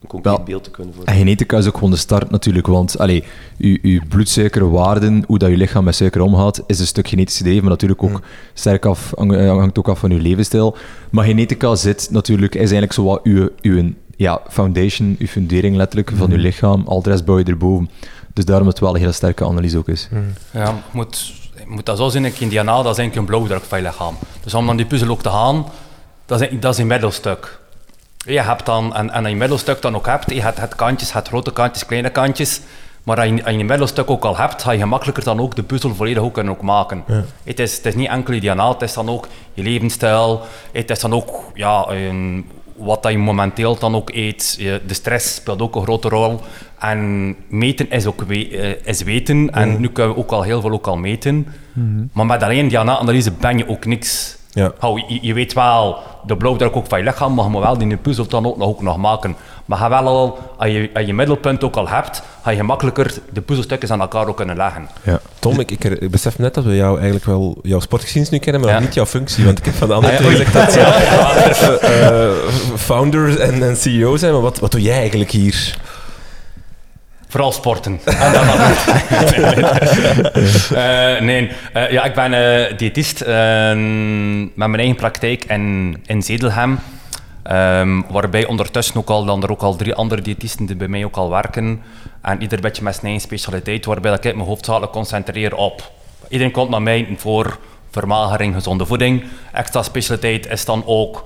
een 0.07 0.23
concreet 0.23 0.37
Wel, 0.37 0.45
beeld 0.45 0.65
te 0.65 0.71
kunnen 0.71 0.93
En 0.93 0.99
vormen. 0.99 1.21
genetica 1.21 1.59
is 1.59 1.67
ook 1.67 1.75
gewoon 1.75 1.91
de 1.91 1.97
start 1.97 2.31
natuurlijk, 2.31 2.67
want 2.67 2.99
allee, 2.99 3.25
uw, 3.59 3.79
uw 3.83 4.01
bloedsuikerwaarden, 4.09 5.25
hoe 5.27 5.39
dat 5.39 5.51
je 5.51 5.57
lichaam 5.57 5.85
met 5.85 5.95
suiker 5.95 6.21
omgaat, 6.21 6.63
is 6.67 6.79
een 6.79 6.87
stuk 6.87 7.09
genetisch 7.09 7.37
gedreven, 7.37 7.61
maar 7.61 7.71
natuurlijk 7.71 8.03
ook 8.03 8.21
sterk 8.55 8.85
af, 8.85 9.13
eh, 9.13 9.49
hangt 9.49 9.79
ook 9.79 9.89
af 9.89 9.99
van 9.99 10.11
uw 10.11 10.19
levensstijl. 10.19 10.77
Maar 11.11 11.25
genetica 11.25 11.75
zit 11.75 12.09
natuurlijk, 12.11 12.55
is 12.55 12.61
eigenlijk 12.61 12.93
zo 12.93 13.05
wat 13.05 13.21
uw, 13.23 13.49
uw 13.63 13.93
ja, 14.17 14.41
foundation, 14.49 15.17
uw 15.19 15.27
fundering 15.27 15.77
letterlijk 15.77 16.13
van 16.17 16.31
uw 16.31 16.39
lichaam, 16.39 16.83
al 16.87 17.03
de 17.03 17.11
rest 17.11 17.25
bouw 17.25 17.39
je 17.39 17.45
erboven. 17.45 17.91
Dus 18.33 18.45
daarom 18.45 18.67
het 18.67 18.79
wel 18.79 18.95
een 18.95 19.01
hele 19.01 19.13
sterke 19.13 19.45
analyse 19.45 19.79
ook 19.79 19.89
is. 19.89 20.09
Ja, 20.51 20.65
je 20.65 20.73
moet, 20.93 21.33
je 21.59 21.65
moet 21.67 21.87
dat 21.87 21.97
zo 21.97 22.09
zien, 22.09 22.25
in 22.25 22.49
DNA, 22.49 22.65
dat 22.65 22.93
is 22.93 22.99
eigenlijk 22.99 23.17
een 23.17 23.25
blauwdruk 23.25 23.63
van 23.63 23.79
je 23.79 23.85
lichaam. 23.85 24.17
Dus 24.43 24.55
om 24.55 24.67
dan 24.67 24.77
die 24.77 24.87
puzzel 24.87 25.09
ook 25.09 25.23
te 25.23 25.29
gaan, 25.29 25.67
dat 26.27 26.41
is, 26.41 26.49
dat 26.61 26.73
is 26.73 26.81
een 26.81 26.87
middelstuk. 26.87 27.61
Je 28.27 28.41
hebt 28.41 28.67
dan, 28.67 28.95
en, 28.95 29.11
en 29.11 29.21
als 29.23 29.29
je 29.33 29.37
middelstuk 29.37 29.83
dan 29.83 29.95
ook 29.97 30.07
hebt, 30.07 30.31
je 30.31 30.43
hebt, 30.43 30.75
kantjes, 30.75 31.13
het 31.13 31.29
grote 31.29 31.53
kantjes, 31.53 31.87
kleine 31.87 32.11
kantjes, 32.11 32.61
maar 33.03 33.17
als 33.17 33.27
je, 33.27 33.45
als 33.45 33.53
je 33.55 33.59
een 33.61 33.67
middelstuk 33.67 34.11
ook 34.11 34.25
al 34.25 34.37
hebt, 34.37 34.63
ga 34.63 34.71
je 34.71 34.79
gemakkelijker 34.79 35.25
dan 35.25 35.41
ook 35.41 35.55
de 35.55 35.63
puzzel 35.63 35.95
volledig 35.95 36.23
ook 36.23 36.35
kunnen 36.35 36.53
ook 36.53 36.63
maken. 36.63 37.05
Het, 37.45 37.59
is, 37.61 37.77
het 37.77 37.87
is 37.87 37.95
niet 37.95 38.09
enkel 38.09 38.35
je 38.35 38.41
DNA, 38.41 38.69
het 38.69 38.83
is 38.83 38.93
dan 38.93 39.09
ook 39.09 39.27
je 39.55 39.63
levensstijl, 39.63 40.43
het 40.73 40.91
is 40.91 40.99
dan 41.01 41.13
ook 41.13 41.51
ja, 41.55 41.87
een, 41.89 42.47
wat 42.77 43.03
dat 43.03 43.13
je 43.13 43.19
momenteel 43.19 43.79
dan 43.79 43.95
ook 43.95 44.11
eet. 44.15 44.57
De 44.87 44.95
stress 44.95 45.35
speelt 45.35 45.61
ook 45.63 45.75
een 45.77 45.83
grote 45.83 46.09
rol. 46.09 46.41
En 46.79 47.35
meten 47.49 47.91
is 47.91 48.07
ook 48.07 48.23
we- 48.23 48.49
eh, 48.49 48.89
is 48.89 49.03
weten. 49.03 49.51
En 49.51 49.81
nu 49.81 49.89
kunnen 49.89 50.15
we 50.15 50.19
ook 50.21 50.31
al 50.33 50.43
heel 50.43 50.61
veel 50.61 50.71
ook 50.73 50.87
al 50.87 50.97
meten. 50.97 51.47
Maar 52.13 52.27
met 52.27 52.43
alleen 52.43 52.69
DNA-analyse 52.69 53.33
ben 53.33 53.59
je 53.59 53.69
ook 53.69 53.85
niks. 53.85 54.37
Ja. 54.57 54.73
Hou, 54.79 55.03
je, 55.09 55.19
je 55.21 55.35
weet 55.35 55.53
wel, 55.53 55.99
de 56.27 56.37
blauwdruk 56.37 56.77
ook 56.77 56.87
van 56.87 56.99
je 56.99 57.05
lichaam, 57.05 57.35
maar 57.35 57.45
je 57.45 57.51
moet 57.51 57.63
wel 57.63 57.79
die 57.79 57.97
puzzel 57.97 58.27
dan 58.27 58.47
ook 58.47 58.57
nog, 58.57 58.69
ook 58.69 58.83
nog 58.83 58.97
maken. 58.97 59.37
Maar 59.65 59.79
ga 59.79 59.89
wel 59.89 60.07
al, 60.07 60.39
als 60.57 60.71
je, 60.71 60.91
als 60.95 61.07
je 61.07 61.15
middelpunt 61.15 61.65
ook 61.65 61.77
al 61.77 61.89
hebt, 61.89 62.23
ga 62.43 62.51
je 62.51 62.57
gemakkelijker 62.57 63.15
de 63.33 63.41
puzzelstukjes 63.41 63.91
aan 63.91 64.01
elkaar 64.01 64.27
ook 64.29 64.37
kunnen 64.37 64.57
leggen. 64.57 64.89
Ja. 65.03 65.21
Tom, 65.39 65.61
ik, 65.61 65.71
ik, 65.71 65.85
ik 65.85 66.11
besef 66.11 66.39
net 66.39 66.55
dat 66.55 66.65
we 66.65 66.77
jou 66.77 66.95
eigenlijk 66.97 67.25
wel 67.27 67.59
jouw 67.63 67.81
sportgeschiedenis 67.81 68.33
nu 68.33 68.39
kennen, 68.39 68.61
maar 68.63 68.71
Ja. 68.71 68.79
niet 68.81 68.95
jouw 68.95 69.07
functie. 69.07 69.45
Want 69.45 69.59
ik 69.59 69.65
heb 69.65 69.75
van 69.75 69.89
de 69.89 69.95
andere 69.95 70.13
Ah, 70.13 70.19
twee 70.19 70.37
ja. 70.37 70.45
gezegd 70.45 70.53
dat 70.53 70.73
ze 71.63 71.79
eh, 71.79 72.53
founders 72.79 73.37
en, 73.37 73.63
en 73.63 73.77
CEO 73.77 74.17
zijn. 74.17 74.33
Maar 74.33 74.41
wat, 74.43 74.59
wat 74.59 74.73
doe 74.73 74.83
jij 74.83 74.99
eigenlijk 74.99 75.31
hier? 75.31 75.79
Vooral 77.29 77.53
sporten. 77.53 78.01
En 78.05 78.33
Eh, 81.17 81.21
nee, 81.21 81.51
eh, 81.73 81.91
ja, 81.91 82.05
ik 82.05 82.15
ben 82.15 82.35
eh, 82.35 82.77
diëtist 82.77 83.21
eh, 83.21 83.35
met 84.55 84.55
mijn 84.55 84.77
eigen 84.77 84.97
praktijk 84.97 85.45
in, 85.45 85.97
in 86.07 86.23
Zedelhem. 86.23 86.79
Ehm, 87.43 88.03
waarbij 88.09 88.47
ondertussen 88.47 88.97
ook 88.97 89.09
al, 89.09 89.25
dan 89.25 89.43
er 89.43 89.51
ook 89.51 89.63
al 89.63 89.77
drie 89.77 89.95
andere 89.95 90.23
diëtisten 90.23 90.67
die 90.67 90.77
bij 90.77 90.89
mij 90.89 91.05
ook 91.05 91.17
al 91.17 91.31
werken. 91.31 91.83
En 92.23 92.43
ieder 92.43 92.61
beetje 92.61 92.83
met 92.83 92.95
zijn 92.95 93.07
eigen 93.07 93.23
specialiteit, 93.23 93.85
waarbij 93.85 94.19
ik 94.21 94.37
me 94.37 94.43
hoofdzakelijk 94.43 94.93
concentreer 94.93 95.55
op. 95.55 95.93
Iedereen 96.29 96.53
komt 96.53 96.71
naar 96.71 96.83
mij 96.83 97.15
voor 97.17 97.59
vermagering, 97.91 98.55
gezonde 98.55 98.87
voeding. 98.87 99.25
Extra 99.53 99.83
specialiteit 99.83 100.47
is 100.47 100.65
dan 100.65 100.83
ook 100.87 101.25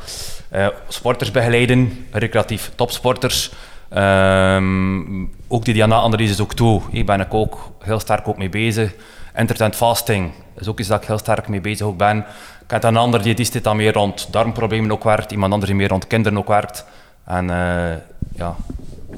sporters 0.89 1.31
begeleiden, 1.31 2.07
recreatief 2.11 2.71
topsporters. 2.75 3.51
Ehm, 3.91 5.25
ook 5.49 5.65
die 5.65 5.75
DNA-analyses 5.75 6.41
ook 6.41 6.55
toe. 6.55 6.81
Hier 6.91 7.05
ben 7.05 7.21
ik 7.21 7.35
ook 7.35 7.71
heel 7.79 8.01
sterk 8.01 8.29
ook 8.29 8.39
mee 8.39 8.49
bezig. 8.49 8.95
Intermittent 9.27 9.77
fasting 9.77 10.33
is 10.59 10.69
ook 10.69 10.79
iets 10.79 10.89
dat 10.89 11.03
ik 11.03 11.09
heel 11.09 11.19
sterk 11.19 11.49
mee 11.49 11.61
bezig 11.61 11.87
ook 11.87 11.97
ben. 11.97 12.19
Ik 12.63 12.71
heb 12.71 12.85
een 12.85 12.97
ander 12.97 13.23
diëtist 13.23 13.53
die 13.53 13.61
dan 13.61 13.77
meer 13.77 13.93
rond 13.93 14.33
darmproblemen 14.33 14.93
ook 14.93 15.05
werkt, 15.05 15.33
iemand 15.33 15.53
anders 15.53 15.71
die 15.71 15.81
meer 15.81 15.89
rond 15.89 16.07
kinderen 16.07 16.39
ook 16.39 16.49
werkt. 16.49 16.85
En 17.25 17.51
eh, 17.51 17.97
ja, 18.37 18.57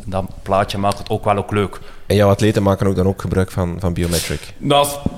dat 0.05 0.25
plaatje 0.43 0.79
maakt 0.79 0.99
het 0.99 1.11
ook 1.11 1.25
wel 1.25 1.37
ook 1.37 1.51
leuk. 1.51 1.81
En 2.07 2.17
jouw 2.17 2.29
atleten 2.29 2.63
maken 2.63 2.87
ook 2.87 2.97
dan 2.97 3.07
ook 3.07 3.21
gebruik 3.21 3.51
van, 3.51 3.77
van 3.79 3.93
biometric. 3.93 4.55
Dat 4.59 4.87
is, 4.87 5.13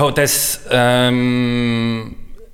oh, 0.00 0.06
het 0.06 0.18
is 0.18 0.60
ehm, 0.68 2.00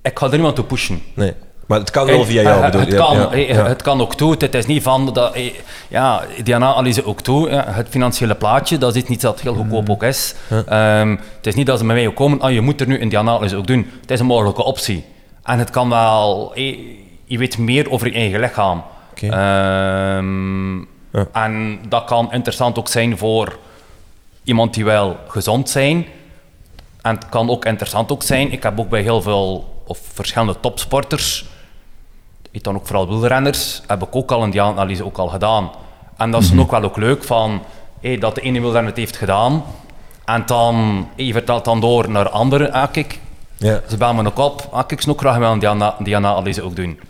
ik 0.03 0.19
ga 0.19 0.27
er 0.27 0.31
niemand 0.31 0.55
toe 0.57 0.65
pushen. 0.65 1.03
Nee. 1.15 1.33
Maar 1.67 1.79
het 1.79 1.91
kan 1.91 2.07
wel 2.07 2.25
via 2.25 2.43
jou, 2.43 2.57
Eh, 2.59 2.65
bedoel 2.65 2.81
het, 2.81 2.95
kan, 2.95 3.17
Ja, 3.17 3.31
eh, 3.31 3.49
ja. 3.49 3.67
het 3.67 3.83
kan 3.83 4.01
ook 4.01 4.15
toe. 4.15 4.35
Het 4.39 4.55
is 4.55 4.67
niet 4.67 4.83
van 4.83 5.11
dat, 5.13 5.35
eh, 5.35 5.53
ja, 5.89 6.23
DNA-analyse 6.45 7.07
ook 7.07 7.21
toe. 7.21 7.51
ja. 7.51 7.65
Het 7.67 7.89
financiële 7.89 8.35
plaatje, 8.35 8.79
dat 8.79 8.97
is 8.97 9.05
niet 9.05 9.21
dat 9.21 9.41
heel 9.41 9.55
goedkoop 9.55 9.91
ook 9.91 10.03
is. 10.03 10.35
Ehm, 10.67 11.11
het 11.37 11.47
is 11.47 11.55
niet 11.55 11.67
dat 11.67 11.79
ze 11.79 11.85
met 11.85 11.97
mij 11.97 12.07
ook 12.07 12.15
komen, 12.15 12.41
ah, 12.41 12.53
je 12.53 12.61
moet 12.61 12.81
er 12.81 12.87
nu 12.87 13.01
een 13.01 13.09
DNA-analyse 13.09 13.57
ook 13.57 13.67
doen. 13.67 13.91
Het 14.01 14.11
is 14.11 14.21
een 14.21 14.27
mogelijke 14.27 14.63
optie. 14.65 15.05
En 15.43 15.59
het 15.59 15.71
kan 15.71 15.89
wel, 15.89 16.53
eh, 16.55 16.79
je 17.25 17.39
weet 17.39 17.59
meer 17.59 17.91
over 17.91 18.07
je 18.07 18.13
eigen 18.13 18.41
lichaam. 18.41 18.83
Ehm. 19.21 20.79
En 21.33 21.79
dat 21.89 22.05
kan 22.05 22.33
interessant 22.33 22.79
ook 22.79 22.89
zijn 22.89 23.19
voor 23.19 23.59
iemand 24.45 24.75
die 24.75 24.85
wel 24.85 25.17
gezond 25.29 25.69
zijn. 25.71 26.07
En 27.03 27.15
het 27.15 27.29
kan 27.29 27.51
ook 27.51 27.65
interessant 27.65 28.13
ook 28.13 28.23
zijn, 28.23 28.53
ik 28.53 28.63
heb 28.63 28.81
ook 28.81 28.89
bij 28.89 29.03
heel 29.03 29.23
veel 29.23 29.75
of 29.87 29.99
verschillende 30.13 30.57
topsporters, 30.61 31.45
ik 32.57 32.65
dan 32.65 32.75
ook 32.75 32.87
vooral 32.87 33.09
wielrenners, 33.09 33.83
heb 33.87 34.03
ik 34.03 34.17
ook 34.17 34.31
al 34.33 34.43
een 34.43 34.51
DNA-analyse 34.51 35.05
ook 35.05 35.19
al 35.19 35.29
gedaan. 35.29 35.71
En 36.17 36.31
dat 36.31 36.43
is 36.43 36.49
dan 36.49 36.61
ook 36.61 36.71
wel 36.71 36.83
ook 36.83 36.97
leuk 36.97 37.25
van, 37.25 37.63
dat 38.19 38.35
de 38.35 38.41
ene 38.41 38.61
wielrenner 38.61 38.91
het 38.91 38.97
heeft 39.01 39.17
gedaan. 39.17 39.65
En 40.25 40.43
dan, 40.47 41.09
je 41.17 41.33
vertelt 41.33 41.65
dan 41.65 41.81
door 41.81 42.11
naar 42.11 42.29
anderen, 42.29 42.73
ah, 42.73 42.91
kijk, 42.93 43.19
Ja. 43.57 43.81
ze 43.89 43.97
bellen 43.97 44.17
me 44.17 44.27
ook 44.27 44.39
op, 44.39 44.69
ah, 44.71 44.87
kijk, 44.87 45.05
ook 45.09 45.21
graag 45.21 45.37
wel 45.37 45.53
een 45.53 45.59
DNA 45.59 45.95
DNA-analyse 46.03 46.63
ook 46.63 46.77
doen. 46.77 47.01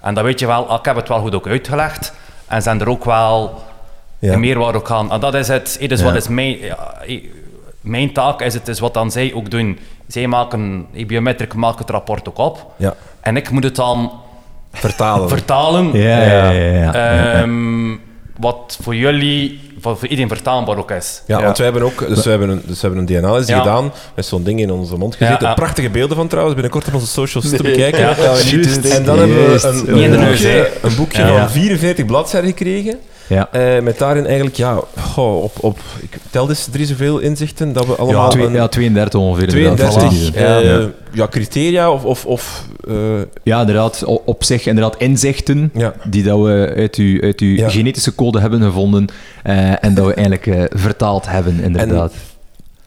En 0.00 0.14
dan 0.14 0.24
weet 0.24 0.40
je 0.40 0.46
wel, 0.46 0.66
ah, 0.68 0.78
ik 0.78 0.84
heb 0.84 0.96
het 0.96 1.08
wel 1.08 1.20
goed 1.20 1.34
ook 1.34 1.46
uitgelegd. 1.46 2.12
En 2.46 2.62
zijn 2.62 2.80
er 2.80 2.88
ook 2.88 3.04
wel 3.04 3.62
Ja. 4.18 4.32
een 4.32 4.40
meerwaarde 4.40 4.78
ook 4.78 4.90
aan. 4.90 5.12
En 5.12 5.20
dat 5.20 5.34
is 5.34 5.48
het, 5.48 5.76
dus 5.88 5.98
Ja. 6.00 6.04
wat 6.06 6.14
is 6.14 6.28
mijn, 7.80 8.12
taak 8.12 8.40
is 8.40 8.54
het 8.54 8.68
is 8.68 8.78
wat 8.80 8.94
dan 8.94 9.10
zij 9.10 9.32
ook 9.34 9.50
doen. 9.50 9.78
Zij 10.06 10.26
maken, 10.26 10.86
Biometric 11.06 11.54
maakt 11.54 11.78
het 11.78 11.90
rapport 11.90 12.28
ook 12.28 12.38
op. 12.38 12.66
Ja. 12.76 12.94
En 13.20 13.36
ik 13.36 13.50
moet 13.50 13.64
het 13.64 13.76
dan 13.76 14.12
Vertalen. 14.72 15.28
vertalen. 15.28 15.90
Ja, 15.92 16.22
ja, 16.22 16.50
ja. 16.50 16.50
ja, 16.50 16.92
ja. 16.92 17.32
Ehm, 17.32 17.96
wat 18.40 18.78
voor 18.82 18.94
jullie, 18.94 19.60
voor, 19.80 19.98
voor 19.98 20.08
iedereen 20.08 20.28
vertaalbaar 20.28 20.76
ook 20.78 20.90
is. 20.90 21.22
Ja, 21.26 21.42
want 21.42 21.56
wij 21.56 21.66
hebben 21.66 21.84
ook 21.84 22.08
dus 22.08 22.24
we 22.24 22.30
hebben 22.30 22.48
een, 22.48 22.62
dus 22.66 22.80
we 22.80 22.86
hebben 22.86 22.98
een 22.98 23.06
DNA-analyse 23.06 23.52
Ja. 23.52 23.58
gedaan 23.58 23.92
met 24.14 24.26
zo'n 24.26 24.42
ding 24.42 24.60
in 24.60 24.70
onze 24.70 24.96
mond 24.96 25.16
gezeten. 25.16 25.46
Ja. 25.48 25.54
Prachtige 25.54 25.90
beelden 25.90 26.16
van 26.16 26.26
trouwens, 26.28 26.54
binnenkort 26.54 26.88
op 26.88 26.94
onze 26.94 27.06
socials 27.06 27.48
te 27.48 27.62
bekijken. 27.62 28.16
En 28.90 29.04
dan 29.04 29.18
hebben 29.18 29.36
we 29.36 29.60
een, 29.62 30.02
een 30.02 30.16
boekje, 30.26 30.48
hè. 30.48 30.66
een 30.82 30.96
boekje 30.96 31.22
Ja. 31.22 31.38
van 31.38 31.50
44 31.50 32.06
bladzijden 32.06 32.50
gekregen. 32.50 32.98
Ja. 33.28 33.48
Eh, 33.52 33.82
met 33.82 33.98
daarin 33.98 34.26
eigenlijk, 34.26 34.56
ja, 34.56 34.80
goh, 35.00 35.42
op, 35.42 35.52
op, 35.60 35.78
ik 36.00 36.16
tel 36.30 36.48
eens 36.48 36.68
drie 36.70 36.86
zoveel 36.86 37.18
inzichten 37.18 37.72
dat 37.72 37.86
we 37.86 37.94
allemaal 37.94 38.22
Ja, 38.24 38.28
twee- 38.28 38.46
een 38.46 38.52
ja, 38.52 38.68
32 38.68 39.20
ongeveer. 39.20 39.56
inderdaad. 39.56 39.90
32 39.92 40.30
Voilà. 40.32 40.36
eh, 40.36 40.64
Ja. 40.64 40.88
ja. 41.12 41.28
criteria 41.28 41.90
of, 41.90 42.04
of, 42.04 42.26
of 42.26 42.64
eh, 42.88 42.94
Ja, 43.42 43.60
inderdaad. 43.60 44.04
Op 44.24 44.44
zich 44.44 44.66
inderdaad 44.66 44.96
inzichten 44.96 45.70
ja. 45.74 45.94
die 46.04 46.22
dat 46.22 46.38
we 46.38 46.72
uit 46.76 46.94
uw, 46.96 47.20
uit 47.20 47.40
uw 47.40 47.68
genetische 47.68 48.14
code 48.14 48.40
hebben 48.40 48.62
gevonden 48.62 49.06
en 49.80 49.94
dat 49.94 50.06
we 50.06 50.14
eigenlijk 50.14 50.68
vertaald 50.74 51.28
hebben, 51.28 51.60
inderdaad. 51.60 52.12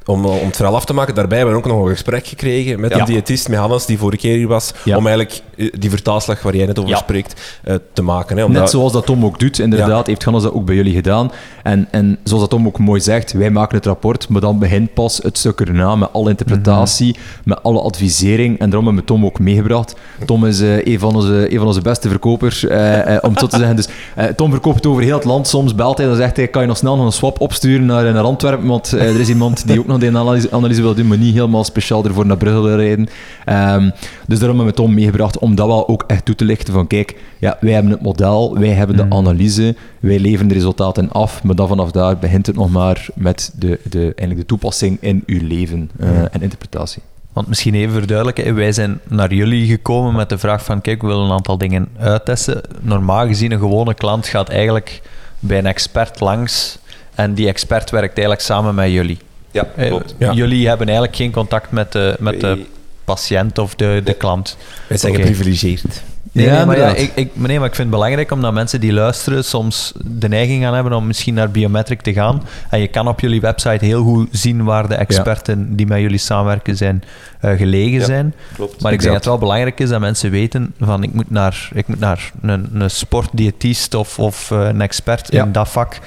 Om, 0.05 0.25
om 0.25 0.45
het 0.45 0.55
verhaal 0.55 0.75
af 0.75 0.85
te 0.85 0.93
maken, 0.93 1.15
daarbij 1.15 1.37
hebben 1.37 1.55
we 1.55 1.61
ook 1.61 1.67
nog 1.71 1.81
een 1.83 1.89
gesprek 1.91 2.27
gekregen 2.27 2.79
met 2.79 2.91
Ja. 2.91 2.99
een 2.99 3.05
diëtist, 3.05 3.49
met 3.49 3.59
Hannes, 3.59 3.85
die 3.85 3.97
vorige 3.97 4.17
keer 4.21 4.35
hier 4.37 4.47
was, 4.47 4.73
Ja. 4.83 4.97
om 4.97 5.07
eigenlijk 5.07 5.41
eh, 5.57 5.67
die 5.79 5.89
vertaalslag 5.89 6.41
waar 6.41 6.55
jij 6.55 6.65
net 6.65 6.79
over 6.79 6.91
Ja. 6.91 6.97
spreekt, 6.97 7.59
eh, 7.63 7.75
te 7.93 8.01
maken. 8.01 8.29
Hè, 8.37 8.41
Net 8.41 8.45
omdat- 8.55 8.69
zoals 8.69 8.91
dat 8.91 9.05
Tom 9.05 9.25
ook 9.25 9.39
doet, 9.39 9.59
inderdaad, 9.59 10.07
heeft 10.07 10.23
Gannes 10.23 10.43
dat 10.43 10.53
ook 10.53 10.65
bij 10.65 10.75
jullie 10.75 10.93
gedaan. 10.93 11.31
En, 11.63 11.87
en 11.91 12.17
zoals 12.23 12.41
dat 12.41 12.49
Tom 12.49 12.67
ook 12.67 12.79
mooi 12.79 13.01
zegt, 13.01 13.31
wij 13.33 13.49
maken 13.49 13.75
het 13.77 13.85
rapport, 13.85 14.29
maar 14.29 14.41
dan 14.41 14.59
begint 14.59 14.93
pas 14.93 15.19
het 15.23 15.37
stuk 15.37 15.59
erna 15.59 15.95
met 15.95 16.09
alle 16.13 16.29
interpretatie, 16.29 17.15
met 17.43 17.63
alle 17.63 17.81
advisering. 17.81 18.59
En 18.59 18.69
daarom 18.69 18.85
hebben 18.85 19.03
we 19.05 19.09
Tom 19.13 19.25
ook 19.25 19.39
meegebracht. 19.39 19.95
Tom 20.25 20.45
is 20.45 20.61
eh, 20.61 20.85
een, 20.85 20.99
van 20.99 21.15
onze, 21.15 21.51
een 21.51 21.57
van 21.57 21.67
onze 21.67 21.81
beste 21.81 22.09
verkopers, 22.09 22.65
eh, 22.67 23.15
eh, 23.15 23.23
om 23.23 23.29
het 23.29 23.39
zo 23.39 23.47
te 23.47 23.57
zeggen. 23.57 23.75
Dus, 23.75 23.87
eh, 24.15 24.25
Tom 24.25 24.51
verkoopt 24.51 24.85
over 24.85 25.03
heel 25.03 25.15
het 25.15 25.25
land. 25.25 25.47
Soms 25.47 25.75
belt 25.75 25.97
hij 25.97 26.07
en 26.07 26.15
zegt 26.15 26.35
hij, 26.37 26.47
kan 26.47 26.61
je 26.61 26.67
nog 26.67 26.77
snel 26.77 26.95
nog 26.95 27.05
een 27.05 27.11
swap 27.11 27.39
opsturen 27.41 27.85
naar, 27.85 28.13
naar 28.13 28.23
Antwerpen, 28.23 28.67
want 28.67 28.93
eh, 28.93 29.09
er 29.13 29.19
is 29.19 29.29
iemand 29.29 29.67
die 29.67 29.79
ook 29.79 29.87
nog 29.91 29.99
die 29.99 30.09
analyse, 30.09 30.51
analyse 30.51 30.81
wil 30.81 30.95
doen, 30.95 31.07
maar 31.07 31.17
niet 31.17 31.33
helemaal 31.33 31.63
speciaal 31.63 32.05
ervoor 32.05 32.25
naar 32.25 32.37
Brugge 32.37 32.61
wil 32.61 32.75
rijden. 32.75 33.07
Ehm, 33.45 33.89
dus 34.27 34.39
daarom 34.39 34.57
hebben 34.57 34.75
we 34.75 34.81
Tom 34.81 34.93
meegebracht 34.93 35.37
om 35.37 35.55
dat 35.55 35.67
wel 35.67 35.87
ook 35.87 36.03
echt 36.07 36.25
toe 36.25 36.35
te 36.35 36.45
lichten 36.45 36.73
van 36.73 36.87
kijk, 36.87 37.15
ja, 37.39 37.57
wij 37.59 37.73
hebben 37.73 37.91
het 37.91 38.01
model, 38.01 38.59
wij 38.59 38.69
hebben 38.69 38.95
de 38.95 39.05
analyse, 39.09 39.75
wij 39.99 40.19
leveren 40.19 40.47
de 40.47 40.53
resultaten 40.53 41.11
af, 41.11 41.43
maar 41.43 41.55
dan 41.55 41.67
vanaf 41.67 41.91
daar 41.91 42.17
begint 42.17 42.45
het 42.45 42.55
nog 42.55 42.69
maar 42.69 43.07
met 43.15 43.51
de, 43.55 43.79
de, 43.89 43.99
eigenlijk 43.99 44.39
de 44.39 44.45
toepassing 44.45 44.97
in 45.01 45.23
uw 45.25 45.47
leven 45.47 45.91
eh, 45.99 46.19
en 46.19 46.41
interpretatie. 46.41 47.01
Want 47.33 47.47
misschien 47.47 47.75
even 47.75 47.93
verduidelijken, 47.93 48.55
wij 48.55 48.71
zijn 48.71 48.99
naar 49.07 49.33
jullie 49.33 49.67
gekomen 49.67 50.15
met 50.15 50.29
de 50.29 50.37
vraag 50.37 50.63
van 50.63 50.81
kijk, 50.81 51.01
we 51.01 51.07
willen 51.07 51.25
een 51.25 51.31
aantal 51.31 51.57
dingen 51.57 51.87
uittesten. 51.99 52.61
Normaal 52.81 53.27
gezien, 53.27 53.51
een 53.51 53.59
gewone 53.59 53.93
klant 53.93 54.27
gaat 54.27 54.49
eigenlijk 54.49 55.01
bij 55.39 55.57
een 55.57 55.65
expert 55.65 56.19
langs 56.19 56.77
en 57.15 57.33
die 57.33 57.47
expert 57.47 57.89
werkt 57.89 58.17
eigenlijk 58.17 58.41
samen 58.41 58.75
met 58.75 58.91
jullie. 58.91 59.17
Ja, 59.51 59.67
Eh, 59.75 59.87
klopt. 59.87 60.15
Ja. 60.17 60.33
Jullie 60.33 60.67
hebben 60.67 60.87
eigenlijk 60.87 61.17
geen 61.17 61.31
contact 61.31 61.71
met 61.71 61.91
de, 61.91 62.15
met 62.19 62.39
de 62.41 62.65
patiënt 63.05 63.57
of 63.57 63.75
de, 63.75 64.01
de 64.03 64.13
klant. 64.13 64.57
Wij 64.87 64.97
zijn 64.97 65.13
Oké. 65.13 65.21
geprivilegeerd. 65.21 66.03
Nee, 66.33 66.45
Ja, 66.45 66.55
nee, 66.55 66.65
maar, 66.65 66.77
ja, 66.77 66.93
ik, 66.95 67.11
ik, 67.15 67.29
nee, 67.33 67.57
maar 67.59 67.67
ik 67.67 67.75
vind 67.75 67.87
het 67.87 67.97
belangrijk 67.97 68.31
omdat 68.31 68.53
mensen 68.53 68.79
die 68.79 68.93
luisteren 68.93 69.43
soms 69.43 69.91
de 70.05 70.27
neiging 70.27 70.63
gaan 70.63 70.73
hebben 70.73 70.93
om 70.93 71.07
misschien 71.07 71.33
naar 71.33 71.51
Biometric 71.51 72.01
te 72.01 72.13
gaan. 72.13 72.43
En 72.69 72.79
je 72.79 72.87
kan 72.87 73.07
op 73.07 73.19
jullie 73.19 73.41
website 73.41 73.85
heel 73.85 74.03
goed 74.03 74.27
zien 74.31 74.63
waar 74.63 74.87
de 74.87 74.95
experten 74.95 75.75
die 75.75 75.85
met 75.87 75.99
jullie 76.01 76.17
samenwerken 76.17 76.77
zijn 76.77 77.03
eh, 77.39 77.57
gelegen 77.57 77.99
Ja. 77.99 78.05
zijn. 78.05 78.33
Klopt. 78.55 78.81
Maar 78.81 78.91
ik 78.93 78.99
denk 78.99 79.11
dat 79.11 79.19
het 79.21 79.29
wel 79.29 79.37
belangrijk 79.39 79.79
is 79.79 79.89
dat 79.89 79.99
mensen 79.99 80.31
weten 80.31 80.73
van 80.79 81.03
ik 81.03 81.13
moet 81.13 81.29
naar, 81.31 81.69
ik 81.73 81.87
moet 81.87 81.99
naar 81.99 82.31
een, 82.41 82.69
een 82.73 82.89
sportdiëtist 82.91 83.93
of, 83.93 84.19
of 84.19 84.51
eh, 84.51 84.65
een 84.67 84.81
expert 84.81 85.27
Ja. 85.31 85.43
in 85.43 85.51
dat 85.51 85.69
vak 85.69 85.99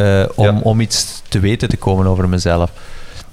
eh, 0.00 0.28
om, 0.34 0.44
Ja. 0.44 0.60
om 0.62 0.80
iets 0.80 1.22
te 1.28 1.40
weten 1.40 1.68
te 1.68 1.76
komen 1.76 2.06
over 2.06 2.28
mezelf. 2.28 2.70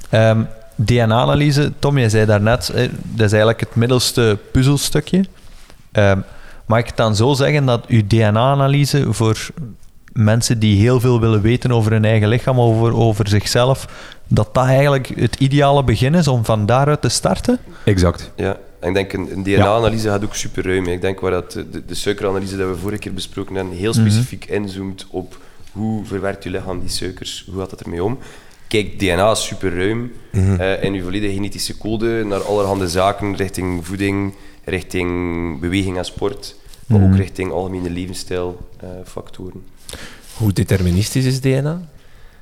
Ehm, 0.09 0.41
DNA-analyse, 0.75 1.71
Tom, 1.79 1.97
jij 1.97 2.09
zei 2.09 2.25
daarnet, 2.25 2.69
eh, 2.69 2.89
dat 3.03 3.25
is 3.25 3.31
eigenlijk 3.31 3.59
het 3.59 3.75
middelste 3.75 4.37
puzzelstukje. 4.51 5.25
Ehm, 5.91 6.19
mag 6.65 6.79
ik 6.79 6.85
het 6.85 6.97
dan 6.97 7.15
zo 7.15 7.33
zeggen 7.33 7.65
dat 7.65 7.85
uw 7.87 8.01
DNA-analyse 8.07 9.13
voor 9.13 9.49
mensen 10.13 10.59
die 10.59 10.79
heel 10.79 10.99
veel 10.99 11.19
willen 11.19 11.41
weten 11.41 11.71
over 11.71 11.91
hun 11.91 12.05
eigen 12.05 12.27
lichaam, 12.27 12.59
over, 12.59 12.95
over 12.95 13.27
zichzelf, 13.27 13.87
dat 14.27 14.53
dat 14.53 14.65
eigenlijk 14.65 15.11
het 15.15 15.35
ideale 15.35 15.83
begin 15.83 16.15
is 16.15 16.27
om 16.27 16.45
van 16.45 16.65
daaruit 16.65 17.01
te 17.01 17.09
starten? 17.09 17.59
Exact. 17.83 18.31
Ja, 18.35 18.57
en 18.79 18.87
ik 18.89 18.93
denk 18.93 19.13
een, 19.13 19.29
een 19.31 19.43
DNA-analyse 19.43 20.07
gaat 20.07 20.23
ook 20.23 20.35
super 20.35 20.65
ruim. 20.65 20.87
Ik 20.87 21.01
denk 21.01 21.19
waar 21.19 21.31
dat, 21.31 21.51
de, 21.51 21.85
de 21.85 21.95
suikeranalyse 21.95 22.57
dat 22.57 22.67
we 22.69 22.75
vorige 22.75 22.99
keer 22.99 23.13
besproken 23.13 23.55
hebben, 23.55 23.73
heel 23.73 23.93
specifiek 23.93 24.45
inzoomt 24.45 25.05
op 25.09 25.37
hoe 25.77 26.05
verwerkt 26.05 26.43
je 26.43 26.49
lichaam 26.49 26.79
die 26.79 26.89
suikers, 26.89 27.45
hoe 27.51 27.59
gaat 27.59 27.71
het 27.71 27.81
ermee 27.81 28.03
om. 28.03 28.17
Kijk, 28.67 28.99
DNA 28.99 29.31
is 29.31 29.45
super 29.45 29.75
ruim 29.75 30.11
eh, 30.31 30.83
in 30.83 30.93
je 30.93 31.03
volledige 31.03 31.33
genetische 31.33 31.77
code 31.77 32.23
naar 32.25 32.41
allerhande 32.41 32.89
zaken 32.89 33.35
richting 33.35 33.85
voeding, 33.85 34.33
richting 34.63 35.59
beweging 35.59 35.97
en 35.97 36.05
sport, 36.05 36.55
maar 36.85 37.03
ook 37.03 37.15
richting 37.15 37.51
algemene 37.51 37.89
levensstijlfactoren. 37.89 39.63
Hoe 40.37 40.53
deterministisch 40.53 41.25
is 41.25 41.41
DNA? 41.41 41.81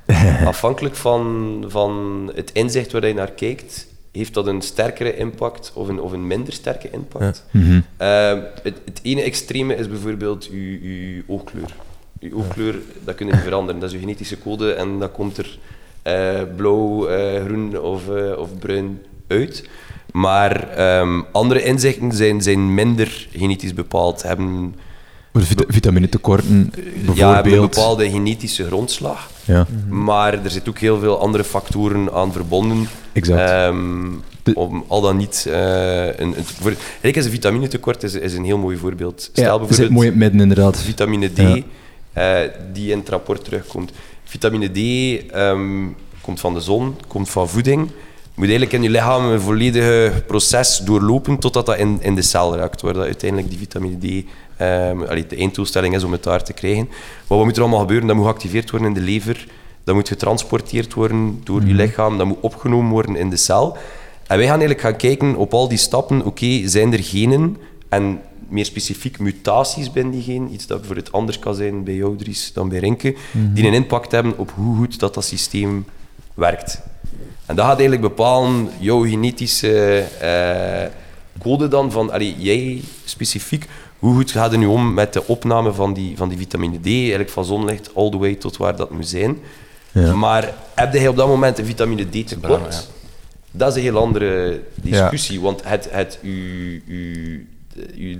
Afhankelijk 0.44 0.94
van, 0.94 1.64
van 1.68 2.32
het 2.34 2.52
inzicht 2.52 2.92
waar 2.92 3.06
je 3.06 3.14
naar 3.14 3.32
kijkt, 3.32 3.86
heeft 4.12 4.34
dat 4.34 4.46
een 4.46 4.62
sterkere 4.62 5.16
impact 5.16 5.72
of 5.74 5.88
een, 5.88 6.00
of 6.00 6.12
een 6.12 6.26
minder 6.26 6.52
sterke 6.52 6.90
impact. 6.90 7.44
Mhm. 7.50 7.80
Eh, 7.96 8.38
het, 8.62 8.80
het 8.84 9.00
ene 9.02 9.22
extreme 9.22 9.74
is 9.74 9.88
bijvoorbeeld 9.88 10.48
uw, 10.50 10.78
uw 10.82 11.22
oogkleur. 11.26 11.74
Uw 12.20 12.34
oogkleur, 12.34 12.74
dat 13.04 13.14
kun 13.14 13.26
je 13.26 13.32
niet 13.32 13.42
veranderen. 13.42 13.80
Dat 13.80 13.88
is 13.90 13.94
uw 13.94 14.00
genetische 14.02 14.38
code 14.38 14.72
en 14.72 14.98
dat 14.98 15.12
komt 15.12 15.38
er 15.38 15.58
eh, 16.02 16.40
blauw, 16.56 17.06
eh, 17.06 17.44
groen 17.44 17.78
of, 17.80 18.08
eh, 18.08 18.38
of 18.38 18.48
bruin 18.58 18.98
uit. 19.28 19.68
Maar 20.12 20.70
ehm, 20.70 21.20
andere 21.32 21.62
inzichten 21.62 22.12
zijn, 22.12 22.42
zijn 22.42 22.74
minder 22.74 23.28
genetisch 23.32 23.74
bepaald, 23.74 24.22
hebben, 24.22 24.74
vita- 25.32 25.64
vitaminetekorten 25.68 26.72
ja, 26.74 26.84
hebben 26.94 27.26
een 27.26 27.42
bijvoorbeeld. 27.42 27.74
bepaalde 27.74 28.10
genetische 28.10 28.64
grondslag. 28.66 29.30
Ja, 29.44 29.66
Maar 29.88 30.32
er 30.44 30.50
zitten 30.50 30.72
ook 30.72 30.78
heel 30.78 30.98
veel 30.98 31.20
andere 31.20 31.44
factoren 31.44 32.12
aan 32.12 32.32
verbonden. 32.32 32.88
exact. 33.12 33.50
Ehm, 33.50 34.10
De- 34.42 34.54
om 34.54 34.84
al 34.86 35.00
dan 35.00 35.16
niet 35.16 35.46
eh, 35.50 36.06
een, 36.06 36.16
een, 36.38 36.44
voor, 36.44 36.72
is 37.00 37.24
een 37.24 37.30
vitaminetekort 37.30 38.02
is, 38.02 38.14
is 38.14 38.34
een 38.34 38.44
heel 38.44 38.58
mooi 38.58 38.76
voorbeeld. 38.76 39.20
Stel 39.22 39.44
ja, 39.44 39.48
bijvoorbeeld 39.50 39.80
zit 39.80 39.90
mooi 39.90 40.10
midden 40.10 40.40
inderdaad. 40.40 40.80
vitamine 40.80 41.28
D, 41.32 41.36
Ja. 41.36 41.58
Eh, 42.16 42.38
die 42.72 42.90
in 42.90 42.98
het 42.98 43.08
rapport 43.08 43.44
terugkomt. 43.44 43.92
Vitamine 44.24 44.68
D 44.68 44.78
ehm, 45.30 45.86
komt 46.20 46.40
van 46.40 46.54
de 46.54 46.60
zon, 46.60 46.96
komt 47.08 47.28
van 47.28 47.48
voeding. 47.48 47.90
Moet 48.34 48.48
eigenlijk 48.48 48.72
in 48.72 48.82
je 48.82 48.90
lichaam 48.90 49.24
een 49.24 49.40
volledige 49.40 50.22
proces 50.26 50.78
doorlopen 50.78 51.38
totdat 51.38 51.66
dat 51.66 51.78
in, 51.78 51.98
in 52.00 52.14
de 52.14 52.22
cel 52.22 52.56
raakt, 52.56 52.80
waar 52.80 52.92
dat 52.92 53.04
uiteindelijk 53.04 53.50
die 53.50 53.58
vitamine 53.58 53.98
D 53.98 54.24
allee, 55.08 55.26
de 55.26 55.36
einddoelstelling 55.36 55.94
is 55.94 56.04
om 56.04 56.12
het 56.12 56.22
daar 56.22 56.42
te 56.42 56.52
krijgen. 56.52 56.88
Maar 57.26 57.38
wat 57.38 57.44
moet 57.44 57.56
er 57.56 57.62
allemaal 57.62 57.80
gebeuren? 57.80 58.06
Dat 58.06 58.16
moet 58.16 58.24
geactiveerd 58.24 58.70
worden 58.70 58.88
in 58.88 58.94
de 58.94 59.00
lever, 59.00 59.46
dat 59.84 59.94
moet 59.94 60.08
getransporteerd 60.08 60.94
worden 60.94 61.40
door 61.44 61.64
je 61.64 61.74
lichaam, 61.74 62.18
dat 62.18 62.26
moet 62.26 62.40
opgenomen 62.40 62.90
worden 62.90 63.16
in 63.16 63.30
de 63.30 63.36
cel. 63.36 63.76
En 64.26 64.36
wij 64.36 64.46
gaan 64.46 64.60
eigenlijk 64.60 64.80
gaan 64.80 64.96
kijken 64.96 65.36
op 65.36 65.54
al 65.54 65.68
die 65.68 65.78
stappen, 65.78 66.24
oké, 66.24 66.68
zijn 66.68 66.92
er 66.92 67.02
genen 67.02 67.56
en 67.88 68.20
meer 68.48 68.64
specifiek 68.64 69.18
mutaties 69.18 69.92
binnen 69.92 70.12
die 70.12 70.22
gen, 70.22 70.52
iets 70.52 70.66
dat 70.66 70.78
bijvoorbeeld 70.78 71.12
anders 71.12 71.38
kan 71.38 71.54
zijn 71.54 71.84
bij 71.84 71.94
jou, 71.94 72.16
Dries, 72.16 72.52
dan 72.52 72.68
bij 72.68 72.78
Renke, 72.78 73.14
die 73.32 73.66
een 73.66 73.72
impact 73.72 74.12
hebben 74.12 74.38
op 74.38 74.50
hoe 74.54 74.76
goed 74.76 74.98
dat, 74.98 75.14
dat 75.14 75.24
systeem 75.24 75.86
werkt. 76.34 76.80
En 77.46 77.56
dat 77.56 77.64
gaat 77.64 77.78
eigenlijk 77.78 78.00
bepalen 78.00 78.68
jouw 78.78 79.02
genetische 79.02 79.98
eh, 80.20 80.92
code 81.42 81.68
dan 81.68 81.92
van, 81.92 82.10
allee, 82.10 82.34
jij 82.38 82.82
specifiek, 83.04 83.66
hoe 83.98 84.14
goed 84.14 84.30
gaat 84.30 84.50
het 84.50 84.60
nu 84.60 84.66
om 84.66 84.94
met 84.94 85.12
de 85.12 85.26
opname 85.26 85.72
van 85.72 85.92
die, 85.92 86.16
van 86.16 86.28
die 86.28 86.38
vitamine 86.38 86.80
D, 86.80 86.86
eigenlijk 86.86 87.30
van 87.30 87.44
zonlicht 87.44 87.90
all 87.94 88.10
the 88.10 88.18
way 88.18 88.34
tot 88.34 88.56
waar 88.56 88.76
dat 88.76 88.90
moet 88.90 89.08
zijn. 89.08 89.38
Ja. 89.92 90.14
Maar 90.14 90.54
heb 90.74 90.92
jij 90.92 91.08
op 91.08 91.16
dat 91.16 91.28
moment 91.28 91.58
een 91.58 91.64
vitamine 91.64 92.04
D 92.04 92.26
tekort? 92.26 92.74
ja. 92.74 92.94
Dat 93.50 93.70
is 93.70 93.76
een 93.76 93.82
heel 93.82 93.98
andere 93.98 94.60
discussie, 94.74 95.40
want 95.40 95.64
het, 95.64 95.88
het, 95.90 96.18
u, 96.22 96.82
u, 96.86 97.48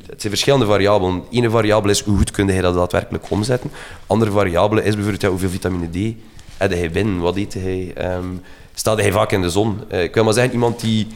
het 0.06 0.20
zijn 0.20 0.32
verschillende 0.32 0.66
variabelen. 0.66 1.22
Ene 1.30 1.50
variabele 1.50 1.92
is 1.92 2.00
hoe 2.00 2.16
goed 2.16 2.30
kun 2.30 2.46
je 2.46 2.60
dat 2.60 2.74
daadwerkelijk 2.74 3.30
omzetten. 3.30 3.70
Andere 4.06 4.30
variabele 4.30 4.82
is 4.82 4.92
bijvoorbeeld 4.94 5.22
ja, 5.22 5.28
hoeveel 5.28 5.48
vitamine 5.48 5.88
D 5.90 6.14
heb 6.56 6.70
hij 6.70 6.90
binnen, 6.90 7.18
wat 7.18 7.36
eet 7.36 7.54
hij, 7.54 7.92
ehm, 7.94 8.26
staat 8.74 9.00
hij 9.00 9.12
vaak 9.12 9.32
in 9.32 9.42
de 9.42 9.50
zon. 9.50 9.80
Eh, 9.88 10.02
ik 10.02 10.14
wil 10.14 10.24
maar 10.24 10.32
zeggen, 10.32 10.52
iemand 10.52 10.80
die 10.80 11.06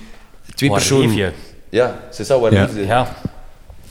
twee 0.55 0.70
Waar 0.70 0.79
personen... 0.79 1.33
Ja, 1.70 2.00
ze 2.12 2.24
zou 2.24 2.40
waar 2.40 2.53
Ja. 2.53 3.16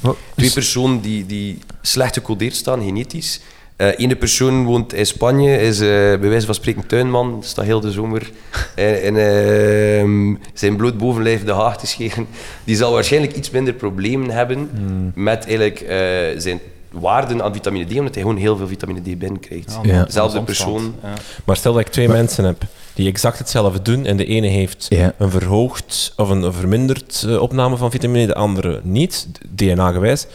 Ja, 0.02 0.16
Twee 0.36 0.52
personen 0.52 1.02
die, 1.02 1.26
die 1.26 1.58
slecht 1.82 2.14
gecodeerd 2.14 2.56
staan, 2.56 2.84
genetisch. 2.84 3.40
Eh 3.80 3.88
Ene 3.98 4.16
persoon 4.16 4.66
woont 4.66 4.94
in 4.94 5.06
Spanje, 5.06 5.58
is 5.58 5.80
eh, 5.80 5.88
bij 5.88 6.30
wijze 6.30 6.46
van 6.46 6.56
spreken 6.56 6.88
tuinman, 6.88 7.38
staat 7.44 7.66
heel 7.66 7.80
de 7.80 7.92
zomer 7.92 8.22
in, 8.76 9.04
in, 9.04 9.18
ehm, 9.18 10.36
zijn 10.54 10.76
bloot 10.76 10.98
bovenlijf 10.98 11.44
de 11.44 11.54
haag 11.54 11.78
te 11.78 11.88
scheren. 11.88 12.28
Die 12.64 12.76
zal 12.76 12.92
waarschijnlijk 12.92 13.36
iets 13.36 13.50
minder 13.50 13.74
problemen 13.74 14.30
hebben 14.30 14.70
met 15.16 15.46
eigenlijk, 15.46 15.80
eh, 15.82 15.98
zijn 16.38 16.60
waarden 16.92 17.44
aan 17.44 17.54
vitamine 17.54 17.86
D, 17.86 17.98
omdat 17.98 18.14
hij 18.14 18.24
gewoon 18.24 18.38
heel 18.38 18.58
veel 18.58 18.68
vitamine 18.68 19.00
D 19.02 19.04
binnenkrijgt. 19.20 19.80
Ja. 19.84 20.04
Dezelfde 20.04 20.42
persoon. 20.42 20.96
Ja. 21.04 21.14
Maar 21.46 21.56
stel 21.56 21.74
dat 21.74 21.82
ik 21.82 21.88
twee 21.88 22.08
mensen 22.08 22.44
heb 22.46 22.64
die 22.94 23.08
exact 23.08 23.38
hetzelfde 23.38 23.82
doen 23.82 24.06
en 24.06 24.18
de 24.18 24.26
ene 24.26 24.48
heeft 24.48 24.86
Ja. 24.90 25.14
een 25.18 25.30
verhoogd 25.32 26.14
of 26.18 26.30
een 26.30 26.54
verminderd 26.54 27.38
opname 27.40 27.78
van 27.78 27.92
vitamine, 27.92 28.28
de 28.28 28.36
andere 28.36 28.82
niet, 28.84 29.28
DNA-gewijs, 29.56 30.28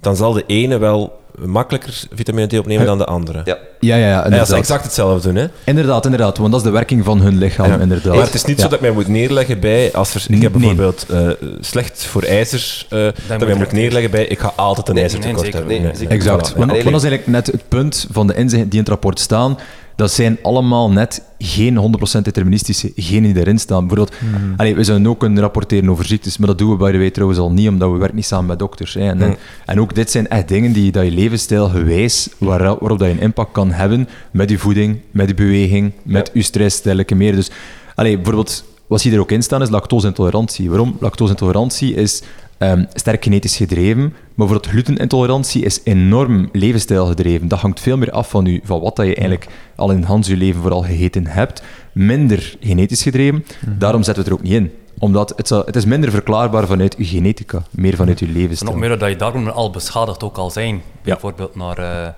dan 0.00 0.16
zal 0.16 0.32
de 0.32 0.44
ene 0.46 0.78
wel 0.78 1.24
makkelijker 1.44 2.02
vitamine 2.14 2.46
D 2.46 2.58
opnemen 2.58 2.86
dan 2.86 2.98
de 2.98 3.04
andere. 3.04 3.40
Ja. 3.44 3.58
Ja, 3.80 3.96
ja, 3.96 4.06
ja 4.06 4.18
ze 4.18 4.24
inderdaad. 4.24 4.50
exact 4.58 4.82
hetzelfde 4.84 5.28
doen, 5.28 5.36
hè. 5.42 5.46
Inderdaad, 5.64 6.04
inderdaad, 6.04 6.38
want 6.38 6.50
dat 6.50 6.60
is 6.60 6.66
de 6.66 6.72
werking 6.72 7.04
van 7.04 7.20
hun 7.20 7.38
lichaam, 7.38 7.70
Ja. 7.70 7.78
inderdaad. 7.78 8.14
Maar 8.14 8.24
het 8.24 8.34
is 8.34 8.44
niet 8.44 8.56
Ja. 8.56 8.62
zo 8.62 8.68
dat 8.68 8.78
ik 8.78 8.84
mij 8.84 8.94
moet 8.94 9.08
neerleggen 9.08 9.60
bij, 9.60 9.92
als 9.92 10.14
er, 10.14 10.24
ik 10.28 10.42
heb 10.42 10.54
Nee. 10.54 10.60
bijvoorbeeld 10.74 11.06
eh, 11.10 11.48
slecht 11.60 12.04
voor 12.04 12.22
ijzer, 12.22 12.86
eh, 12.88 12.98
dat 13.28 13.38
mij 13.40 13.48
je 13.48 13.54
moet 13.54 13.72
neerleggen 13.72 14.10
bij, 14.10 14.26
ik 14.26 14.38
ga 14.38 14.52
altijd 14.56 14.88
een 14.88 14.94
Nee, 14.94 15.02
ijzertekort 15.02 15.42
nee, 15.42 15.52
hebben. 15.52 15.82
Nee, 15.82 15.94
zeker. 15.96 16.14
Exact. 16.14 16.52
Want 16.56 16.68
dat 16.70 16.76
is 16.78 16.84
eigenlijk 16.84 17.26
net 17.26 17.46
het 17.46 17.68
punt 17.68 18.06
van 18.10 18.26
de 18.26 18.34
inzichten 18.34 18.68
die 18.68 18.78
in 18.78 18.84
het 18.84 18.88
rapport 18.88 19.20
staan. 19.20 19.58
Dat 19.96 20.12
zijn 20.12 20.38
allemaal 20.42 20.90
net 20.90 21.22
geen 21.38 21.98
100% 22.18 22.22
deterministische 22.22 22.92
genen 22.96 23.32
die 23.32 23.42
erin 23.42 23.58
staan. 23.58 23.86
Bijvoorbeeld, 23.86 24.16
allee, 24.56 24.74
we 24.74 24.84
zouden 24.84 25.08
ook 25.08 25.18
kunnen 25.18 25.42
rapporteren 25.42 25.90
over 25.90 26.04
ziektes, 26.04 26.38
maar 26.38 26.48
dat 26.48 26.58
doen 26.58 26.70
we 26.70 26.76
by 26.76 26.90
the 26.90 26.98
way 26.98 27.10
trouwens 27.10 27.40
al 27.40 27.52
niet, 27.52 27.68
omdat 27.68 27.90
we 27.90 27.98
werken 27.98 28.16
niet 28.16 28.24
samen 28.24 28.46
met 28.46 28.58
dokters. 28.58 28.94
Hè. 28.94 29.00
En, 29.00 29.22
en, 29.22 29.36
en 29.66 29.80
ook 29.80 29.94
dit 29.94 30.10
zijn 30.10 30.28
echt 30.28 30.48
dingen 30.48 30.72
die 30.72 30.92
dat 30.92 31.04
je 31.04 31.10
levensstijl 31.10 31.68
gewijs, 31.68 32.28
waar, 32.38 32.62
waarop 32.62 32.98
dat 32.98 33.08
je 33.08 33.14
een 33.14 33.20
impact 33.20 33.52
kan 33.52 33.72
hebben 33.72 34.08
met 34.30 34.50
je 34.50 34.58
voeding, 34.58 34.98
met 35.10 35.28
je 35.28 35.34
beweging, 35.34 35.92
met 36.02 36.30
je 36.34 36.42
stress, 36.42 36.82
dergelijke 36.82 37.14
meer. 37.14 37.34
Dus, 37.34 37.50
allee, 37.94 38.16
bijvoorbeeld, 38.16 38.64
wat 38.86 39.00
zie 39.00 39.10
je 39.10 39.16
er 39.16 39.22
ook 39.22 39.30
in 39.30 39.42
staan, 39.42 39.62
is 39.62 39.70
lactose-intolerantie. 39.70 40.68
Waarom? 40.70 40.96
Lactose-intolerantie 41.00 41.94
is 41.94 42.22
ehm, 42.58 42.84
sterk 42.94 43.22
genetisch 43.24 43.56
gedreven, 43.56 44.00
maar 44.02 44.12
bijvoorbeeld 44.34 44.66
glutenintolerantie 44.66 45.64
is 45.64 45.80
enorm 45.84 46.48
levensstijl 46.52 47.06
gedreven. 47.06 47.48
Dat 47.48 47.58
hangt 47.60 47.80
veel 47.80 47.96
meer 47.96 48.10
af 48.10 48.30
van, 48.30 48.46
u, 48.46 48.60
van 48.64 48.80
wat 48.80 48.96
dat 48.96 49.06
je 49.06 49.14
eigenlijk 49.14 49.50
al 49.76 49.90
in 49.90 50.02
Hans 50.02 50.26
je 50.28 50.36
leven 50.36 50.60
vooral 50.60 50.82
gegeten 50.82 51.26
hebt. 51.26 51.62
Minder 51.92 52.56
genetisch 52.60 53.02
gedreven, 53.02 53.44
daarom 53.78 54.02
zetten 54.02 54.24
we 54.24 54.30
het 54.30 54.38
er 54.40 54.44
ook 54.46 54.52
niet 54.52 54.60
in. 54.62 54.72
Omdat 54.98 55.32
het, 55.36 55.48
zal- 55.48 55.62
het 55.66 55.76
is 55.76 55.84
minder 55.84 56.10
verklaarbaar 56.10 56.66
vanuit 56.66 56.94
je 56.98 57.04
genetica, 57.04 57.62
meer 57.70 57.96
vanuit 57.96 58.18
je 58.18 58.26
En 58.26 58.32
levensstijl. 58.32 58.70
nog 58.72 58.80
meer 58.80 58.98
dat 58.98 59.08
je 59.08 59.16
daarom 59.16 59.48
al 59.48 59.70
beschadigd 59.70 60.22
ook 60.22 60.36
al 60.36 60.50
zijn. 60.50 60.82
Bijvoorbeeld 61.02 61.54
naar, 61.56 61.78
eh 61.78 62.08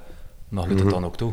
naar 0.50 0.64
gluten 0.64 0.88
dan 0.88 1.04
ook 1.04 1.16
toe. 1.16 1.32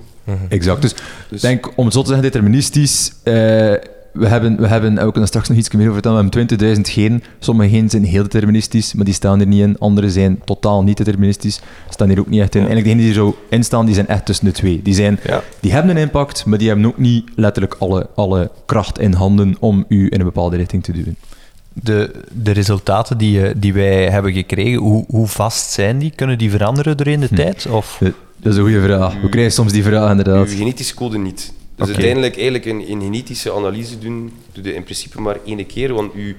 Exact. 0.50 0.82
Dus 0.82 0.92
ik 1.30 1.42
denk, 1.42 1.72
om 1.76 1.86
het 1.86 1.94
zo 1.94 2.02
te 2.02 2.08
zeggen, 2.08 2.24
deterministisch. 2.32 3.12
eh, 3.24 3.74
we 4.16 4.28
hebben, 4.28 4.58
we 4.58 4.68
hebben, 4.68 4.98
en 4.98 5.06
we 5.06 5.12
kunnen 5.12 5.28
straks 5.28 5.50
nog 5.50 5.58
iets 5.58 5.70
meer 5.72 5.82
over 5.82 5.94
vertellen, 5.94 6.30
we 6.30 6.38
hebben 6.40 6.76
20.000 6.76 6.82
genen. 6.82 7.24
Sommige 7.40 7.70
genen 7.70 7.90
zijn 7.90 8.04
heel 8.04 8.24
deterministisch, 8.24 8.94
maar 8.94 9.06
die 9.06 9.14
staan 9.14 9.40
er 9.40 9.48
niet 9.48 9.62
in. 9.62 9.76
Andere 9.80 10.10
zijn 10.12 10.40
totaal 10.46 10.84
niet 10.84 10.98
deterministisch, 10.98 11.60
staan 11.90 12.08
hier 12.10 12.20
ook 12.20 12.30
niet 12.30 12.42
echt 12.42 12.56
in. 12.56 12.62
Eigenlijk 12.66 12.88
degenen 12.96 13.14
die 13.14 13.22
er 13.22 13.28
zo 13.28 13.38
in 13.50 13.64
staan, 13.64 13.86
die 13.86 13.96
zijn 13.96 14.08
echt 14.08 14.26
tussen 14.26 14.46
de 14.46 14.52
twee. 14.52 14.82
Die, 14.84 14.94
zijn, 14.94 15.20
Ja. 15.24 15.42
die 15.60 15.72
hebben 15.72 15.92
een 15.96 16.02
impact, 16.02 16.46
maar 16.46 16.58
die 16.58 16.68
hebben 16.68 16.86
ook 16.86 16.98
niet 16.98 17.30
letterlijk 17.36 17.76
alle, 17.80 18.10
alle 18.16 18.52
kracht 18.66 19.00
in 19.00 19.14
handen 19.14 19.56
om 19.60 19.86
u 19.88 20.08
in 20.10 20.20
een 20.20 20.26
bepaalde 20.26 20.56
richting 20.58 20.84
te 20.84 20.92
duwen. 20.92 21.16
De, 21.74 22.12
de 22.42 22.52
resultaten 22.52 23.18
die, 23.18 23.42
eh, 23.48 23.54
die 23.58 23.74
wij 23.74 24.10
hebben 24.10 24.34
gekregen, 24.34 24.80
hoe, 24.80 25.06
hoe 25.08 25.28
vast 25.28 25.72
zijn 25.72 25.98
die? 26.00 26.12
Kunnen 26.16 26.38
die 26.38 26.50
veranderen 26.52 26.98
doorheen 26.98 27.20
de 27.20 27.30
tijd? 27.30 27.66
Of? 27.68 27.98
Eh, 28.02 28.10
Dat 28.38 28.52
is 28.52 28.58
een 28.60 28.64
goede 28.66 28.82
vraag. 28.82 29.22
We 29.22 29.30
krijgen 29.30 29.52
soms 29.54 29.72
die 29.72 29.84
vraag 29.84 30.10
inderdaad. 30.10 30.48
Uw 30.50 30.56
genetische 30.58 30.96
code 30.96 31.18
niet. 31.18 31.54
Dus 31.76 31.88
uiteindelijk 31.88 32.34
eigenlijk 32.36 32.66
een, 32.66 32.92
een 32.92 33.02
genetische 33.02 33.54
analyse 33.54 33.98
doen, 33.98 34.34
doe 34.52 34.64
je 34.64 34.74
in 34.74 34.84
principe 34.84 35.22
maar 35.22 35.38
één 35.46 35.66
keer, 35.66 35.94
want 35.94 36.14
uw, 36.14 36.34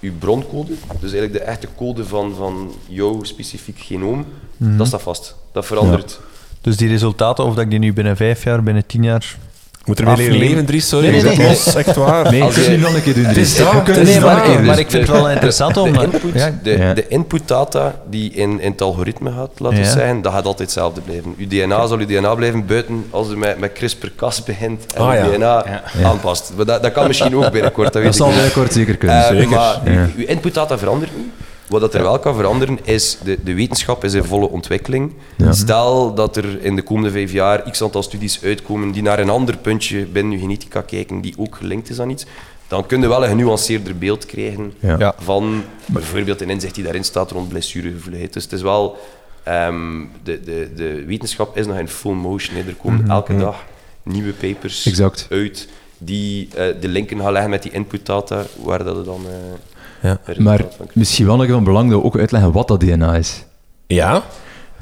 uw 0.00 0.12
broncode, 0.18 0.72
dus 1.00 1.12
eigenlijk 1.12 1.32
de 1.32 1.40
echte 1.40 1.68
code 1.76 2.04
van, 2.04 2.34
van 2.34 2.72
jouw 2.88 3.22
specifiek 3.22 3.78
genoom, 3.78 4.24
dat 4.56 4.86
staat 4.86 5.02
vast. 5.02 5.36
Dat 5.52 5.66
verandert. 5.66 6.20
Dus 6.60 6.76
die 6.76 6.88
resultaten, 6.88 7.44
of 7.44 7.54
dat 7.54 7.64
ik 7.64 7.70
die 7.70 7.78
nu 7.78 7.92
binnen 7.92 8.16
vijf 8.16 8.44
jaar, 8.44 8.62
binnen 8.62 8.86
tien 8.86 9.02
jaar... 9.02 9.38
Moet 9.86 9.98
er 9.98 10.04
weer 10.04 10.16
leren 10.16 10.38
leven, 10.38 10.66
Dries? 10.66 10.88
Sorry, 10.88 11.08
Nee, 11.08 11.22
nee, 11.22 11.28
Zet 11.30 11.38
nee. 11.38 11.48
los, 11.48 11.74
echt 11.74 11.96
waar. 11.96 12.30
Nee, 12.30 12.42
Als 12.42 12.56
ik 12.56 12.64
je- 12.64 12.70
nu 12.70 12.76
nog 12.76 12.94
een 12.94 13.02
keer 13.02 13.14
doen. 13.14 13.24
Het 13.24 13.36
is 13.36 13.54
Dries. 13.54 13.70
dat, 13.72 13.86
het 13.86 13.96
is 13.96 14.12
keer 14.12 14.20
doen. 14.56 14.64
Maar 14.64 14.78
ik 14.78 14.90
vind 14.90 15.06
het 15.08 15.16
wel 15.16 15.30
interessant 15.30 15.76
om... 15.76 15.92
de 15.92 16.02
input, 16.02 16.20
ja, 16.34 16.58
de, 16.62 16.92
de 16.94 17.08
inputdata 17.08 17.94
die 18.10 18.30
in, 18.32 18.60
in 18.60 18.70
het 18.70 18.80
algoritme 18.82 19.30
gaat, 19.32 19.50
laten 19.56 19.78
we 19.78 19.84
Ja. 19.84 19.90
zeggen, 19.90 20.22
dat 20.22 20.32
gaat 20.32 20.44
altijd 20.44 20.58
hetzelfde 20.68 21.00
blijven. 21.00 21.34
Uw 21.38 21.46
DNA 21.48 21.86
zal 21.86 21.98
uw 21.98 22.06
DNA 22.06 22.34
blijven, 22.34 22.66
buiten 22.66 23.04
als 23.10 23.28
je 23.28 23.36
met, 23.36 23.58
met 23.58 23.72
CRISPR-Cas 23.72 24.44
begint 24.44 24.92
en 24.94 25.02
Ah. 25.02 25.24
DNA 25.24 25.64
Ja. 25.66 25.82
aanpast. 26.08 26.52
Maar 26.56 26.66
dat, 26.66 26.82
dat 26.82 26.92
kan 26.92 27.06
misschien 27.06 27.36
ook 27.36 27.50
binnenkort, 27.50 27.92
dat 27.92 28.02
weet 28.02 28.04
Dat 28.04 28.14
ik 28.14 28.20
zal 28.20 28.28
binnenkort 28.30 28.72
zeker 28.72 28.96
kunnen. 28.96 29.22
Zeker, 29.24 29.48
Maar 29.48 29.80
uw, 29.84 29.92
ja. 29.92 30.06
uw 30.16 30.24
inputdata 30.26 30.78
verandert 30.78 31.16
niet. 31.16 31.26
Wat 31.68 31.80
dat 31.80 31.94
er 31.94 32.02
wel 32.02 32.18
kan 32.18 32.34
veranderen 32.34 32.78
is, 32.82 33.18
de, 33.24 33.38
de 33.44 33.54
wetenschap 33.54 34.04
is 34.04 34.14
in 34.14 34.24
volle 34.24 34.48
ontwikkeling. 34.48 35.12
Ja. 35.36 35.52
Stel 35.52 36.14
dat 36.14 36.36
er 36.36 36.62
in 36.64 36.76
de 36.76 36.82
komende 36.82 37.10
vijf 37.10 37.32
jaar 37.32 37.70
x 37.70 37.82
aantal 37.82 38.02
studies 38.02 38.42
uitkomen 38.42 38.90
die 38.92 39.02
naar 39.02 39.18
een 39.18 39.30
ander 39.30 39.56
puntje 39.56 40.04
binnen 40.06 40.32
je 40.32 40.38
genetica 40.38 40.80
kijken, 40.80 41.20
die 41.20 41.34
ook 41.38 41.56
gelinkt 41.56 41.90
is 41.90 42.00
aan 42.00 42.10
iets, 42.10 42.26
dan 42.68 42.86
kun 42.86 43.00
je 43.00 43.08
wel 43.08 43.22
een 43.22 43.28
genuanceerder 43.28 43.98
beeld 43.98 44.26
krijgen 44.26 44.72
Ja. 44.78 45.14
Van 45.18 45.64
bijvoorbeeld 45.86 46.40
een 46.40 46.50
inzicht 46.50 46.74
die 46.74 46.84
daarin 46.84 47.04
staat 47.04 47.30
rond 47.30 47.48
blessuregevoeligheid. 47.48 48.32
Dus 48.32 48.42
het 48.42 48.52
is 48.52 48.62
wel, 48.62 48.96
ehm, 49.42 50.04
de, 50.22 50.40
de, 50.40 50.70
de 50.76 51.04
wetenschap 51.06 51.56
is 51.56 51.66
nog 51.66 51.78
in 51.78 51.88
full 51.88 52.12
motion. 52.14 52.56
hè. 52.56 52.62
Er 52.68 52.74
komen 52.74 53.08
elke 53.10 53.36
dag 53.36 53.64
nieuwe 54.02 54.32
papers 54.32 54.86
Exact. 54.86 55.26
uit 55.30 55.68
die 55.98 56.48
eh, 56.56 56.66
de 56.80 56.88
linken 56.88 57.20
gaan 57.20 57.32
leggen 57.32 57.50
met 57.50 57.62
die 57.62 57.72
inputdata, 57.72 58.42
waar 58.62 58.84
dat 58.84 58.96
er 58.96 59.04
dan 59.04 59.20
eh 59.26 59.34
Ja. 60.06 60.18
Maar 60.36 60.60
misschien 60.92 61.26
wel 61.26 61.36
nog 61.36 61.46
van 61.48 61.64
belang 61.64 61.90
dat 61.90 61.98
we 62.00 62.04
ook 62.06 62.18
uitleggen 62.18 62.52
wat 62.52 62.68
dat 62.68 62.80
DNA 62.80 63.14
is. 63.14 63.44
Ja, 63.86 64.12
dat 64.12 64.22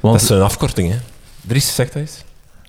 Want 0.01 0.21
is 0.23 0.29
een 0.29 0.43
afkorting, 0.43 0.91
hè. 0.91 0.97
Dries, 1.41 1.75
zeg 1.75 1.87
dat 1.91 1.97
eens. 2.03 2.25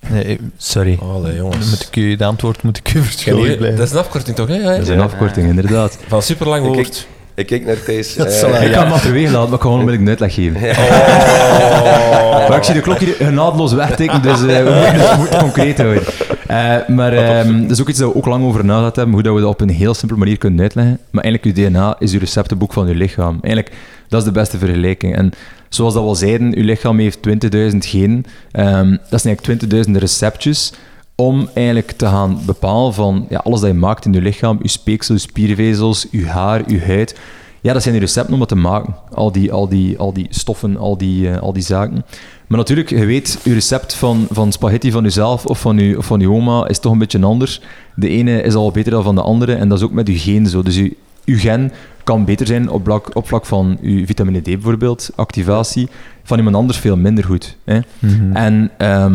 Nee, 0.08 0.38
sorry. 0.56 0.98
Allee, 1.02 1.34
jongens. 1.36 1.70
moet 1.70 1.82
ik 1.86 1.96
u, 1.96 2.16
de 2.16 2.24
antwoord 2.24 2.62
moet 2.62 2.76
ik 2.78 2.94
u 2.94 3.02
verschuldigd 3.10 3.56
blijven. 3.56 3.78
dat 3.78 3.86
is 3.86 3.92
een 3.92 3.98
afkorting 3.98 4.36
toch, 4.36 4.48
hè? 4.48 4.54
Ja, 4.56 4.70
dat 4.70 4.78
is 4.80 4.88
een 4.88 5.00
afkorting, 5.00 5.48
inderdaad. 5.48 5.98
Van 6.08 6.22
superlang 6.22 6.66
woord. 6.66 7.06
Ik 7.34 7.46
kijk 7.46 7.64
naar 7.66 7.82
Thijs. 7.82 8.14
Dat 8.16 8.26
eh, 8.26 8.32
zal 8.38 8.50
hij- 8.52 8.62
Ik 8.64 8.68
Ja. 8.70 8.74
kan 8.74 8.82
hem 8.84 8.92
achterwege 8.92 9.30
laten, 9.32 9.38
maar 9.50 9.58
ik 9.58 9.62
ga 9.64 9.68
gewoon 9.70 9.78
onmiddellijk 9.78 10.02
een 10.20 10.26
uitleg 10.26 10.34
geven. 10.34 10.84
Oh. 10.84 12.48
Maar 12.48 12.56
ik 12.58 12.64
zie 12.64 12.74
de 12.74 12.80
klok 12.80 12.98
hier 12.98 13.14
genadeloos 13.18 13.72
wegtikken, 13.72 14.22
dus 14.22 14.40
eh, 14.40 14.46
we, 14.46 14.88
moeten, 14.98 15.18
moeten 15.18 15.38
concreet 15.38 15.78
houden. 15.78 16.02
Eh, 16.46 16.88
maar 16.88 17.12
ehm, 17.12 17.60
dat 17.62 17.70
is 17.70 17.80
ook 17.80 17.88
iets 17.88 17.98
dat 17.98 18.12
we 18.12 18.18
ook 18.18 18.26
lang 18.26 18.44
over 18.44 18.64
nagedacht 18.64 18.96
hebben, 18.96 19.14
hoe 19.14 19.22
dat 19.22 19.34
we 19.34 19.40
dat 19.40 19.50
op 19.50 19.60
een 19.60 19.68
heel 19.68 19.94
simpele 19.94 20.18
manier 20.20 20.38
kunnen 20.38 20.60
uitleggen. 20.60 20.98
Maar 21.10 21.24
eigenlijk, 21.24 21.56
uw 21.56 21.64
DNA 21.64 21.96
is 21.98 22.12
uw 22.12 22.18
receptenboek 22.18 22.72
van 22.72 22.86
uw 22.86 22.94
lichaam. 22.94 23.38
Eigenlijk, 23.42 23.74
dat 24.08 24.20
is 24.20 24.26
de 24.26 24.32
beste 24.32 24.58
vergelijking. 24.58 25.16
En 25.16 25.30
zoals 25.68 25.94
dat 25.94 26.02
we 26.02 26.08
al 26.08 26.14
zeiden, 26.14 26.56
uw 26.56 26.64
lichaam 26.64 26.98
heeft 26.98 27.22
20.000 27.22 27.86
genen. 27.86 28.24
Ehm, 28.50 28.90
dat 29.10 29.20
zijn 29.20 29.36
eigenlijk 29.36 29.44
20.000 29.44 29.96
receptjes 29.96 30.72
om 31.14 31.48
eigenlijk 31.54 31.90
te 31.90 32.06
gaan 32.06 32.38
bepalen 32.46 32.94
van 32.94 33.26
ja, 33.28 33.38
alles 33.38 33.60
dat 33.60 33.70
je 33.70 33.76
maakt 33.76 34.04
in 34.04 34.12
je 34.12 34.22
lichaam, 34.22 34.58
je 34.62 34.68
speeksel, 34.68 35.14
je 35.14 35.20
spiervezels, 35.20 36.06
je 36.10 36.26
haar, 36.26 36.62
je 36.70 36.80
huid. 36.80 37.18
Ja, 37.66 37.72
dat 37.72 37.82
zijn 37.82 37.94
die 37.94 38.04
recepten 38.04 38.32
om 38.32 38.38
dat 38.38 38.48
te 38.48 38.54
maken. 38.54 38.94
Al 39.12 39.32
die, 39.32 39.52
al 39.52 39.68
die, 39.68 39.98
al 39.98 40.12
die 40.12 40.26
stoffen, 40.30 40.76
al 40.76 40.96
die, 40.98 41.30
eh, 41.30 41.38
al 41.38 41.52
die 41.52 41.62
zaken. 41.62 42.04
Maar 42.46 42.58
natuurlijk, 42.58 42.90
je 42.90 43.04
weet, 43.04 43.38
je 43.42 43.52
recept 43.52 43.94
van, 43.94 44.26
van 44.30 44.52
spaghetti 44.52 44.90
van 44.90 45.02
jezelf 45.02 45.46
of 45.46 45.60
van 45.60 45.78
je, 45.78 45.98
of 45.98 46.06
van 46.06 46.20
je 46.20 46.30
oma 46.30 46.68
is 46.68 46.78
toch 46.78 46.92
een 46.92 46.98
beetje 46.98 47.22
anders. 47.22 47.60
De 47.94 48.08
ene 48.08 48.42
is 48.42 48.54
al 48.54 48.70
beter 48.70 48.90
dan 48.90 49.02
van 49.02 49.14
de 49.14 49.20
andere 49.22 49.54
en 49.54 49.68
dat 49.68 49.78
is 49.78 49.84
ook 49.84 49.92
met 49.92 50.08
je 50.08 50.18
gen 50.18 50.46
zo. 50.46 50.62
Dus 50.62 50.76
je, 50.76 50.96
je 51.24 51.38
gen 51.38 51.72
kan 52.04 52.24
beter 52.24 52.46
zijn 52.46 52.70
op 52.70 52.84
vlak, 52.84 53.16
op 53.16 53.26
vlak 53.26 53.46
van 53.46 53.78
je 53.80 54.06
vitamine 54.06 54.40
D 54.40 54.44
bijvoorbeeld, 54.44 55.10
activatie, 55.14 55.88
van 56.22 56.36
iemand 56.36 56.56
anders 56.56 56.78
veel 56.78 56.96
minder 56.96 57.24
goed. 57.24 57.56
Hè? 57.64 57.78
Mhm. 57.98 58.32
En 58.32 58.70
ehm, 58.78 59.14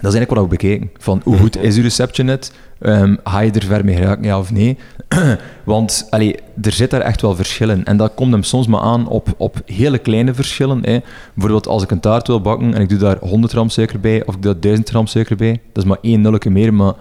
dat 0.00 0.12
is 0.12 0.18
eigenlijk 0.18 0.30
wat 0.30 0.42
we 0.42 0.48
bekeken. 0.48 0.90
Van 0.98 1.20
hoe 1.24 1.36
goed 1.36 1.62
is 1.62 1.76
uw 1.76 1.82
receptje 1.82 2.22
net? 2.22 2.52
Ehm, 2.80 3.14
ga 3.24 3.40
je 3.40 3.50
er 3.50 3.64
ver 3.64 3.84
mee 3.84 3.96
geraken, 3.96 4.24
ja 4.24 4.38
of 4.38 4.52
nee? 4.52 4.78
Want 5.64 6.06
allee, 6.10 6.36
er 6.62 6.72
zit 6.72 6.90
daar 6.90 7.00
echt 7.00 7.20
wel 7.20 7.36
verschillen. 7.36 7.84
En 7.84 7.96
dat 7.96 8.14
komt 8.14 8.32
hem 8.32 8.42
soms 8.42 8.66
maar 8.66 8.80
aan 8.80 9.08
op, 9.08 9.34
op 9.36 9.56
hele 9.66 9.98
kleine 9.98 10.34
verschillen. 10.34 10.78
Hè. 10.82 10.98
Bijvoorbeeld 11.34 11.66
als 11.66 11.82
ik 11.82 11.90
een 11.90 12.00
taart 12.00 12.26
wil 12.26 12.40
bakken 12.40 12.74
en 12.74 12.80
ik 12.80 12.88
doe 12.88 12.98
daar 12.98 13.16
100 13.20 13.52
gram 13.52 13.68
suiker 13.68 14.00
bij, 14.00 14.22
of 14.26 14.34
ik 14.34 14.42
doe 14.42 14.52
daar 14.52 14.60
1000 14.60 14.88
gram 14.88 15.06
suiker 15.06 15.36
bij, 15.36 15.60
dat 15.72 15.82
is 15.82 15.88
maar 15.88 15.98
één 16.00 16.20
nulletje 16.20 16.50
meer, 16.50 16.74
maar 16.74 16.92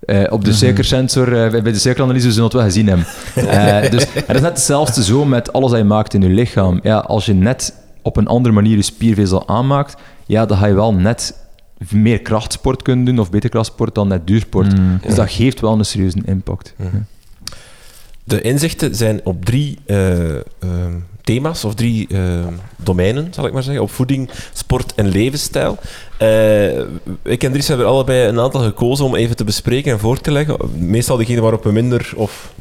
eh, 0.00 0.32
op 0.32 0.44
de 0.44 0.52
suikersensor, 0.52 1.44
eh, 1.44 1.62
bij 1.62 1.72
de 1.72 1.78
suikeranalyse, 1.78 2.32
zullen 2.32 2.50
we 2.50 2.58
het 2.58 2.64
wel 2.64 2.64
gezien 2.64 2.86
hebben. 2.86 3.06
Eh, 3.56 3.90
dus 3.90 4.06
het 4.12 4.36
is 4.36 4.40
net 4.40 4.42
hetzelfde 4.42 5.04
zo 5.04 5.24
met 5.24 5.52
alles 5.52 5.70
dat 5.70 5.80
je 5.80 5.84
maakt 5.86 6.14
in 6.14 6.20
je 6.20 6.28
lichaam. 6.28 6.80
Ja, 6.82 6.98
als 6.98 7.26
je 7.26 7.34
net 7.34 7.74
op 8.02 8.16
een 8.16 8.26
andere 8.26 8.54
manier 8.54 8.76
je 8.76 8.82
spiervezel 8.82 9.48
aanmaakt, 9.48 9.96
ja, 10.26 10.46
dan 10.46 10.56
ga 10.56 10.66
je 10.66 10.74
wel 10.74 10.94
net 10.94 11.45
meer 11.90 12.20
krachtsport 12.20 12.82
kunnen 12.82 13.04
doen, 13.04 13.18
of 13.18 13.30
beter 13.30 13.50
krachtsport 13.50 13.94
dan 13.94 14.08
net 14.08 14.26
duursport. 14.26 14.78
Mm. 14.78 14.98
Dus 15.02 15.14
dat 15.14 15.30
geeft 15.30 15.60
wel 15.60 15.72
een 15.72 15.84
serieuze 15.84 16.18
impact. 16.24 16.74
De 18.24 18.40
inzichten 18.40 18.94
zijn 18.94 19.20
op 19.24 19.44
drie 19.44 19.78
eh, 19.86 20.34
ehm, 20.34 20.94
thema's, 21.22 21.64
of 21.64 21.74
drie 21.74 22.06
ehm, 22.08 22.52
domeinen, 22.76 23.28
zal 23.34 23.46
ik 23.46 23.52
maar 23.52 23.62
zeggen. 23.62 23.82
Op 23.82 23.90
voeding, 23.90 24.30
sport 24.52 24.94
en 24.94 25.08
levensstijl. 25.08 25.78
Eh, 26.18 26.78
ik 27.22 27.44
en 27.44 27.52
Dries 27.52 27.68
hebben 27.68 27.86
er 27.86 27.92
allebei 27.92 28.28
een 28.28 28.40
aantal 28.40 28.62
gekozen 28.62 29.04
om 29.04 29.14
even 29.14 29.36
te 29.36 29.44
bespreken 29.44 29.92
en 29.92 29.98
voor 29.98 30.20
te 30.20 30.30
leggen. 30.30 30.56
Meestal 30.78 31.16
degene 31.16 31.40
waarop 31.40 31.64
we 31.64 31.72
minder 31.72 32.12
of... 32.16 32.54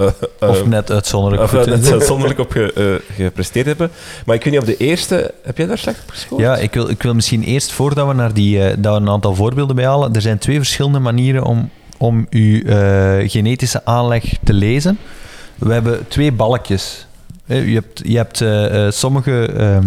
eh, 0.00 0.48
Of 0.48 0.60
eh, 0.60 0.66
net 0.66 0.90
uitzonderlijk 0.90 1.42
of 1.42 1.50
goed. 1.50 1.66
net 1.66 1.92
uitzonderlijk 1.92 2.40
op 2.40 2.50
ge- 2.50 3.00
eh, 3.16 3.16
gepresteerd 3.24 3.66
hebben. 3.66 3.90
Maar 4.26 4.34
ik 4.36 4.42
weet 4.44 4.52
niet 4.52 4.62
of 4.62 4.68
de 4.68 4.76
eerste... 4.76 5.34
Heb 5.42 5.56
jij 5.56 5.66
daar 5.66 5.78
slecht 5.78 6.02
op 6.02 6.10
gescoord? 6.10 6.40
Ja, 6.42 6.56
ik 6.56 6.74
wil, 6.74 6.88
ik 6.88 7.02
wil 7.02 7.14
misschien 7.14 7.42
eerst, 7.42 7.72
voordat 7.72 8.06
we 8.06 8.14
naar 8.14 8.32
die, 8.34 8.80
dat 8.80 8.94
we 8.94 9.00
een 9.00 9.08
aantal 9.08 9.34
voorbeelden 9.34 9.76
bijhalen, 9.76 10.14
er 10.14 10.20
zijn 10.20 10.38
twee 10.38 10.56
verschillende 10.56 10.98
manieren 10.98 11.44
om, 11.44 11.70
om 11.98 12.26
uw 12.30 12.60
genetische 13.28 13.84
aanleg 13.84 14.24
te 14.44 14.52
lezen. 14.52 14.98
We 15.58 15.72
hebben 15.72 16.08
twee 16.08 16.32
balkjes. 16.32 17.06
Je 17.44 17.54
hebt, 17.74 18.00
je 18.04 18.16
hebt 18.16 18.44
sommige, 18.94 19.46
ehm, 19.52 19.86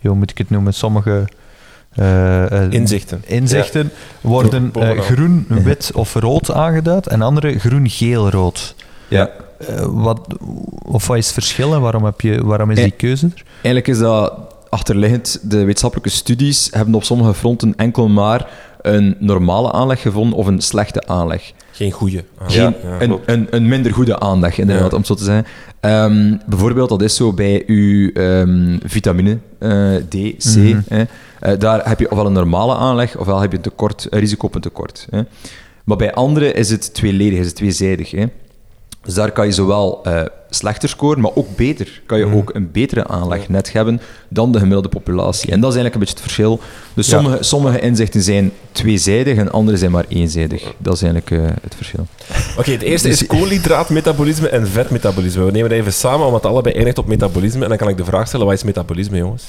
hoe 0.00 0.14
moet 0.14 0.30
ik 0.30 0.38
het 0.38 0.50
noemen, 0.50 0.74
sommige 0.74 1.24
Inzichten. 2.70 3.22
inzichten 3.26 3.90
worden 4.20 4.72
groen, 5.00 5.46
wit 5.48 5.90
of 5.94 6.14
rood 6.14 6.50
aangeduid 6.52 7.06
en 7.06 7.22
andere 7.22 7.58
groen, 7.58 7.88
geel, 7.90 8.30
rood. 8.30 8.74
Ja. 9.12 9.30
Eh, 9.58 9.86
wat, 9.90 10.20
of 10.84 11.06
wat 11.06 11.16
is 11.16 11.24
het 11.24 11.34
verschil 11.34 11.74
en 11.74 11.80
waarom, 11.80 12.04
heb 12.04 12.20
je, 12.20 12.44
waarom 12.44 12.70
is 12.70 12.76
Eh, 12.78 12.82
die 12.84 12.92
keuze 12.92 13.26
er? 13.26 13.42
Eigenlijk 13.52 13.88
is 13.88 13.98
dat 13.98 14.32
achterliggend. 14.68 15.38
De 15.42 15.56
wetenschappelijke 15.56 16.10
studies 16.10 16.68
hebben 16.70 16.94
op 16.94 17.04
sommige 17.04 17.34
fronten 17.34 17.74
enkel 17.76 18.08
maar 18.08 18.48
een 18.82 19.16
normale 19.18 19.72
aanleg 19.72 20.00
gevonden 20.00 20.38
of 20.38 20.46
een 20.46 20.60
slechte 20.60 21.06
aanleg. 21.06 21.52
Geen 21.72 21.90
goede. 21.90 22.24
Geen, 22.46 22.74
een, 22.98 23.18
een, 23.26 23.46
een 23.50 23.68
minder 23.68 23.92
goede 23.92 24.20
aanleg, 24.20 24.58
inderdaad, 24.58 24.84
Ja. 24.90 24.90
om 24.92 24.96
het 24.98 25.06
zo 25.06 25.14
te 25.14 25.24
zeggen. 25.24 25.46
Ehm, 25.80 26.36
bijvoorbeeld, 26.46 26.88
dat 26.88 27.02
is 27.02 27.16
zo 27.16 27.32
bij 27.32 27.62
uw 27.66 28.10
ehm, 28.12 28.78
vitamine 28.84 29.38
eh, 29.58 29.94
D, 29.94 30.14
C. 30.36 30.56
Mhm. 30.56 30.80
hè. 30.88 31.02
Eh, 31.40 31.58
daar 31.58 31.88
heb 31.88 32.00
je 32.00 32.10
ofwel 32.10 32.26
een 32.26 32.32
normale 32.32 32.74
aanleg, 32.74 33.16
ofwel 33.16 33.40
heb 33.40 33.50
je 33.50 33.56
een, 33.56 33.62
tekort, 33.62 34.06
een 34.10 34.20
risico 34.20 34.46
op 34.46 34.54
een 34.54 34.60
tekort. 34.60 35.06
Hè. 35.10 35.20
Maar 35.84 35.96
bij 35.96 36.14
anderen 36.14 36.54
is 36.54 36.70
het 36.70 36.94
tweeledig, 36.94 37.38
is 37.38 37.46
het 37.46 37.56
tweezijdig. 37.56 38.10
Hè. 38.10 38.24
Dus 39.04 39.14
daar 39.14 39.30
kan 39.32 39.46
je 39.46 39.52
zowel 39.52 40.00
eh, 40.04 40.20
slechter 40.50 40.88
scoren, 40.88 41.20
maar 41.20 41.30
ook 41.34 41.56
beter. 41.56 42.02
Kan 42.06 42.18
je 42.18 42.24
Mhm. 42.26 42.36
ook 42.36 42.54
een 42.54 42.70
betere 42.72 43.06
aanleg 43.06 43.48
net 43.48 43.72
hebben 43.72 44.00
dan 44.28 44.52
de 44.52 44.58
gemiddelde 44.58 44.88
populatie. 44.88 45.50
En 45.50 45.60
dat 45.60 45.70
is 45.74 45.76
eigenlijk 45.76 45.94
een 45.94 46.00
beetje 46.00 46.14
het 46.14 46.22
verschil. 46.22 46.60
Dus 46.94 47.06
Ja. 47.06 47.12
sommige, 47.20 47.42
sommige 47.42 47.80
inzichten 47.80 48.22
zijn 48.22 48.52
tweezijdig 48.72 49.36
en 49.38 49.52
andere 49.52 49.76
zijn 49.76 49.90
maar 49.90 50.04
eenzijdig. 50.08 50.62
Dat 50.78 50.94
is 50.94 51.02
eigenlijk 51.02 51.42
eh, 51.42 51.50
het 51.62 51.74
verschil. 51.74 52.06
Oké, 52.58 52.70
het 52.70 52.82
eerste 52.82 53.08
Dus- 53.08 53.20
is 53.22 53.26
koolhydraatmetabolisme 53.28 54.48
en 54.48 54.66
vetmetabolisme. 54.68 55.44
We 55.44 55.50
nemen 55.50 55.68
dat 55.70 55.78
even 55.78 55.92
samen, 55.92 56.26
omdat 56.26 56.42
het 56.42 56.50
allebei 56.52 56.74
eindigt 56.74 56.98
op 56.98 57.06
metabolisme. 57.06 57.62
En 57.62 57.68
dan 57.68 57.78
kan 57.78 57.88
ik 57.88 57.96
de 57.96 58.04
vraag 58.04 58.26
stellen, 58.26 58.46
wat 58.46 58.54
is 58.54 58.64
metabolisme, 58.64 59.16
jongens? 59.16 59.44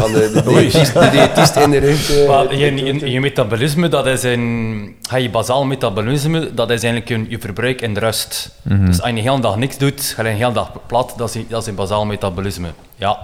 Gaan 0.00 0.12
de, 0.12 0.30
de, 0.32 0.42
diëtist, 0.42 0.92
de 0.92 1.10
diëtist 1.10 1.56
in 1.56 1.70
de 1.70 1.78
ruimte. 1.80 2.24
Maar 2.28 2.54
je, 2.56 2.74
je, 2.84 3.10
je 3.10 3.20
metabolisme, 3.20 3.88
dat 3.88 4.06
is 4.06 4.22
een... 4.22 4.96
ga 5.08 5.16
Je 5.16 5.30
bazaal 5.30 5.64
metabolisme, 5.64 6.54
dat 6.54 6.70
is 6.70 6.82
eigenlijk 6.82 7.08
je, 7.08 7.30
je 7.30 7.38
verbruik 7.40 7.80
in 7.80 7.94
de 7.94 8.00
rust. 8.00 8.50
Dus 8.62 9.00
als 9.00 9.08
je 9.10 9.14
de 9.16 9.20
hele 9.28 9.40
dag 9.40 9.56
niks 9.56 9.78
doet, 9.78 10.12
ga 10.16 10.22
je 10.22 10.28
de 10.28 10.34
hele 10.34 10.52
dag 10.52 10.70
plat, 10.86 11.14
dat 11.16 11.28
is, 11.28 11.34
je- 11.34 11.44
dat 11.48 11.62
is 11.62 11.68
een 11.68 11.74
bazaal 11.74 12.04
metabolisme. 12.06 12.68
Ja. 12.96 13.18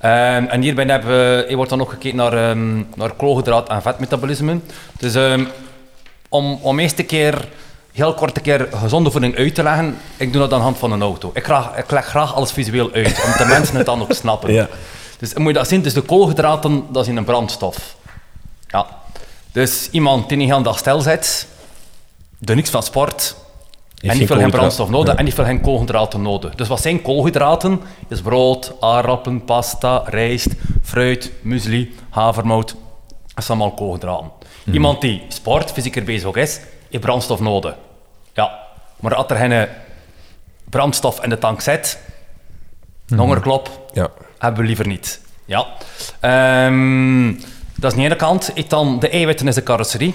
Ehm, 0.00 0.44
en 0.44 0.60
hierbij 0.60 0.84
hebben 0.84 1.10
we, 1.10 1.44
hier 1.46 1.56
wordt 1.56 1.70
dan 1.70 1.80
ook 1.80 1.90
gekeken 1.90 2.16
naar, 2.16 2.32
ehm, 2.50 2.76
naar 2.94 3.10
koolhydraat- 3.16 3.68
en 3.68 3.82
vetmetabolisme. 3.82 4.58
Dus 4.98 5.14
ehm, 5.14 5.44
om, 6.28 6.58
om 6.62 6.78
eerst 6.78 6.98
een 6.98 7.06
keer, 7.06 7.48
heel 7.92 8.14
kort 8.14 8.36
een 8.36 8.42
keer 8.42 8.68
gezonde 8.82 9.10
voeding 9.10 9.36
uit 9.36 9.54
te 9.54 9.62
leggen, 9.62 9.96
ik 10.16 10.32
doe 10.32 10.40
dat 10.42 10.52
aan 10.52 10.58
de 10.58 10.64
hand 10.64 10.78
van 10.78 10.92
een 10.92 11.02
auto. 11.02 11.30
Ik, 11.34 11.44
graag, 11.44 11.76
ik 11.76 11.90
leg 11.90 12.04
graag 12.04 12.34
alles 12.34 12.52
visueel 12.52 12.90
uit, 12.92 13.22
om 13.24 13.32
de 13.38 13.44
mensen 13.54 13.76
het 13.76 13.86
dan 13.86 14.00
ook 14.02 14.12
snappen. 14.12 14.52
Ja. 14.52 14.68
Dus 15.18 15.34
moet 15.34 15.46
je 15.46 15.52
dat 15.52 15.68
zien, 15.68 15.82
dus 15.82 15.92
de 15.94 16.00
koolhydraten, 16.00 16.84
dat 16.92 17.02
is 17.02 17.08
in 17.08 17.16
een 17.16 17.24
brandstof. 17.24 17.96
Ja. 18.66 18.86
Dus 19.52 19.88
iemand 19.90 20.28
die 20.28 20.38
een 20.38 20.48
hele 20.50 20.62
dag 20.62 20.78
stil 20.78 21.00
zit, 21.00 21.48
doet 22.38 22.56
niks 22.56 22.70
van 22.70 22.82
sport, 22.82 23.36
en 24.00 24.18
niet 24.18 24.26
veel 24.26 24.36
geen 24.36 24.50
brandstof 24.50 24.88
nodig 24.88 25.12
Ja. 25.12 25.18
en 25.18 25.24
niet 25.24 25.34
veel 25.34 25.44
geen 25.44 25.60
koolhydraten 25.60 26.22
nodig. 26.22 26.54
Dus 26.54 26.68
wat 26.68 26.80
zijn 26.80 27.02
koolhydraten? 27.02 27.80
Is 28.08 28.20
brood, 28.20 28.72
aardappelen, 28.80 29.44
pasta, 29.44 30.02
rijst, 30.06 30.48
fruit, 30.82 31.32
muesli, 31.42 31.94
havermout. 32.10 32.74
Dat 33.34 33.44
zijn 33.44 33.58
allemaal 33.58 33.76
koolhydraten. 33.76 34.30
Mhm. 34.64 34.74
Iemand 34.74 35.00
die 35.00 35.22
sport, 35.28 35.72
fysieker 35.72 36.04
bezig 36.04 36.34
is, 36.34 36.60
heeft 36.90 37.02
brandstof 37.02 37.40
nodig. 37.40 37.74
Ja, 38.32 38.58
maar 39.00 39.14
als 39.14 39.26
er 39.28 39.36
geen 39.36 39.68
brandstof 40.70 41.22
in 41.22 41.28
de 41.30 41.38
tank 41.38 41.60
zit, 41.60 41.98
een 43.08 43.18
hongerklop, 43.18 43.90
Ja. 43.92 44.10
Hebben 44.38 44.60
we 44.60 44.66
liever 44.66 44.86
niet. 44.86 45.20
Ja. 45.44 45.66
Ehm, 46.20 47.32
dat 47.74 47.90
is 47.90 47.98
de 47.98 48.04
ene 48.04 48.16
kant. 48.16 48.50
Ik 48.54 48.70
dan, 48.70 48.98
de 48.98 49.08
eiwitten 49.08 49.48
is 49.48 49.54
de 49.54 49.62
carrosserie. 49.62 50.14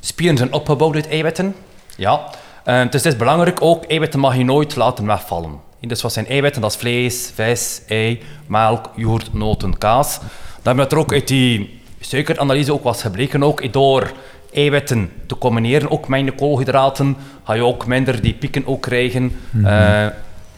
Spieren 0.00 0.36
zijn 0.36 0.52
opgebouwd 0.52 0.94
uit 0.94 1.08
eiwitten. 1.08 1.54
Ja. 1.96 2.20
Eh, 2.64 2.80
dus 2.80 3.02
het 3.02 3.12
is 3.12 3.16
belangrijk 3.16 3.62
ook, 3.62 3.84
eiwitten 3.84 4.20
mag 4.20 4.36
je 4.36 4.44
nooit 4.44 4.76
laten 4.76 5.06
wegvallen. 5.06 5.60
Dus 5.80 6.02
wat 6.02 6.12
zijn 6.12 6.26
eiwitten? 6.26 6.62
Dat 6.62 6.70
is 6.70 6.76
vlees, 6.76 7.30
vis, 7.34 7.80
ei, 7.86 8.22
melk, 8.46 8.90
yoghurt, 8.96 9.32
noten, 9.32 9.78
kaas. 9.78 10.18
Dan 10.18 10.28
hebben 10.62 10.84
we 10.84 10.90
er 10.90 10.98
ook 10.98 11.12
uit 11.12 11.28
die 11.28 11.80
suikeranalyse 12.00 12.72
ook 12.72 12.82
was 12.82 13.02
gebleken. 13.02 13.42
Ook 13.42 13.72
door 13.72 14.12
eiwitten 14.52 15.10
te 15.26 15.38
combineren, 15.38 15.90
ook 15.90 16.08
met 16.08 16.24
de 16.24 16.32
koolhydraten, 16.32 17.16
ga 17.44 17.52
je 17.54 17.64
ook 17.64 17.86
minder 17.86 18.20
die 18.20 18.34
pieken 18.34 18.66
ook 18.66 18.82
krijgen. 18.82 19.40
Eh, 19.64 20.06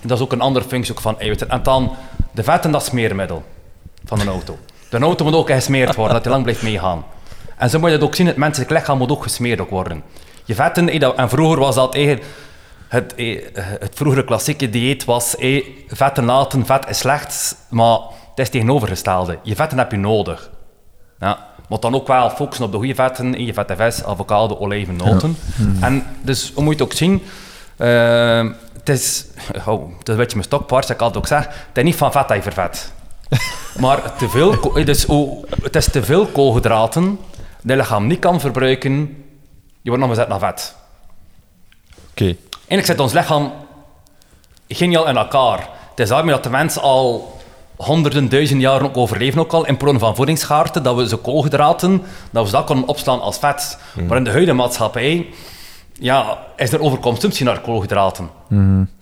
dat 0.01 0.19
is 0.19 0.25
ook 0.25 0.33
een 0.33 0.41
andere 0.41 0.65
functie 0.65 0.95
ook 0.95 1.01
van 1.01 1.21
eiwitten. 1.21 1.49
En 1.49 1.63
dan 1.63 1.97
de 2.33 2.43
vetten, 2.43 2.71
dat 2.71 2.85
smeermiddel 2.85 3.45
van 4.05 4.21
een 4.21 4.29
auto. 4.29 4.59
De 4.91 4.99
auto 4.99 5.25
moet 5.25 5.35
ook 5.35 5.51
gesmeerd 5.51 5.95
worden, 5.95 6.15
dat 6.15 6.25
hij 6.25 6.33
lang 6.33 6.45
blijft 6.45 6.63
meegaan. 6.63 7.05
En 7.57 7.71
zo 7.71 7.79
moet 7.79 7.91
je 7.91 7.99
dat 7.99 8.07
ook 8.07 8.15
zien, 8.15 8.27
het 8.27 8.37
menselijk 8.37 8.71
lichaam 8.71 8.99
moet 8.99 9.11
ook 9.11 9.23
gesmeerd 9.23 9.61
ook 9.61 9.71
worden. 9.71 10.03
Je 10.45 10.55
vetten, 10.55 10.89
en 11.17 11.29
vroeger 11.29 11.59
was 11.59 11.75
dat 11.75 11.95
eigenlijk 11.95 12.27
het, 12.89 13.15
eh, 13.15 13.37
het 13.57 13.95
vroegere 13.95 14.25
klassieke 14.25 14.71
dieet 14.71 15.05
was 15.05 15.37
eh, 15.37 15.65
vetten 15.89 16.25
laten, 16.25 16.67
vet 16.67 16.89
is 16.89 16.99
slecht, 16.99 17.57
maar 17.69 17.99
het 18.31 18.39
is 18.39 18.49
tegenovergestelde. 18.49 19.39
Je 19.43 19.55
vetten 19.55 19.79
heb 19.79 19.91
je 19.91 19.97
nodig. 19.97 20.51
Ja. 21.19 21.49
Maar 21.69 21.81
dan 21.81 21.95
ook 21.95 22.07
wel 22.07 22.31
focussen 22.31 22.65
op 22.65 22.73
de 22.73 22.79
goede 22.79 22.95
vetten, 22.95 23.35
in 23.35 23.45
je 23.45 23.53
vette 23.53 23.77
vis, 23.77 24.05
avocado, 24.05 24.57
olijven, 24.59 24.97
noten. 24.97 25.37
En 25.81 26.07
dus, 26.23 26.53
hoe 26.55 26.65
moet 26.65 26.79
je 26.79 26.83
het 26.83 26.93
ook 26.93 26.99
zien? 26.99 27.23
Eh, 27.77 28.47
het 28.85 28.89
is, 28.89 29.25
oh, 29.67 29.89
het 29.99 30.09
is 30.09 30.13
een 30.15 30.17
beetje 30.17 30.37
mijn 30.37 30.45
stokpaard, 30.49 30.89
ik 30.89 31.01
altijd 31.01 31.19
ook 31.19 31.27
zeg, 31.27 31.45
het 31.47 31.77
is 31.79 31.83
niet 31.83 31.97
van 31.97 32.13
vet 32.13 32.29
dat 32.29 32.37
je 32.37 32.43
vervet. 32.43 32.93
Maar 33.79 34.17
te 34.17 34.29
veel, 34.29 34.59
ko- 34.59 34.85
dus, 34.85 35.07
het 35.63 35.77
is 35.77 35.91
te 35.91 36.03
veel 36.03 36.27
koolhydraten 36.27 37.19
dat 37.63 37.71
je 37.71 37.77
lichaam 37.77 38.07
niet 38.07 38.19
kan 38.19 38.41
verbruiken, 38.41 39.25
je 39.83 39.89
wordt 39.91 40.01
nog 40.05 40.11
gezet 40.15 40.29
naar 40.29 40.39
vet. 40.39 40.75
Oké. 42.11 42.25
Eigenlijk 42.25 42.87
zit 42.87 43.01
ons 43.01 43.13
lichaam 43.13 43.53
geniaal 44.69 45.09
in 45.09 45.17
elkaar. 45.17 45.59
Het 45.91 46.01
is 46.01 46.09
daarmee 46.09 46.35
dat 46.35 46.43
de 46.43 46.51
mensen 46.51 46.83
al 46.83 47.39
honderden, 47.77 48.29
duizenden 48.29 48.69
jaren 48.71 48.87
ook 48.87 48.97
overleven 48.97 49.41
ook 49.41 49.53
al 49.53 49.67
in 49.67 49.77
bronnen 49.77 50.01
van 50.01 50.17
voedingsschaarste, 50.17 50.81
dat 50.81 50.97
we 50.97 51.09
ze 51.09 51.17
koolhydraten, 51.17 52.03
dat 52.31 52.43
we 52.43 52.49
ze 52.51 52.57
dat 52.57 52.65
kunnen 52.65 52.87
opslaan 52.87 53.21
als 53.21 53.39
vet. 53.39 53.79
Maar 54.09 54.17
in 54.17 54.25
de 54.25 54.31
huidige 54.31 54.57
maatschappij 54.57 55.27
ja, 55.93 56.39
is 56.57 56.73
er 56.73 56.81
overconsumptie 56.81 57.45
naar 57.45 57.61
koolhydraten. 57.61 58.31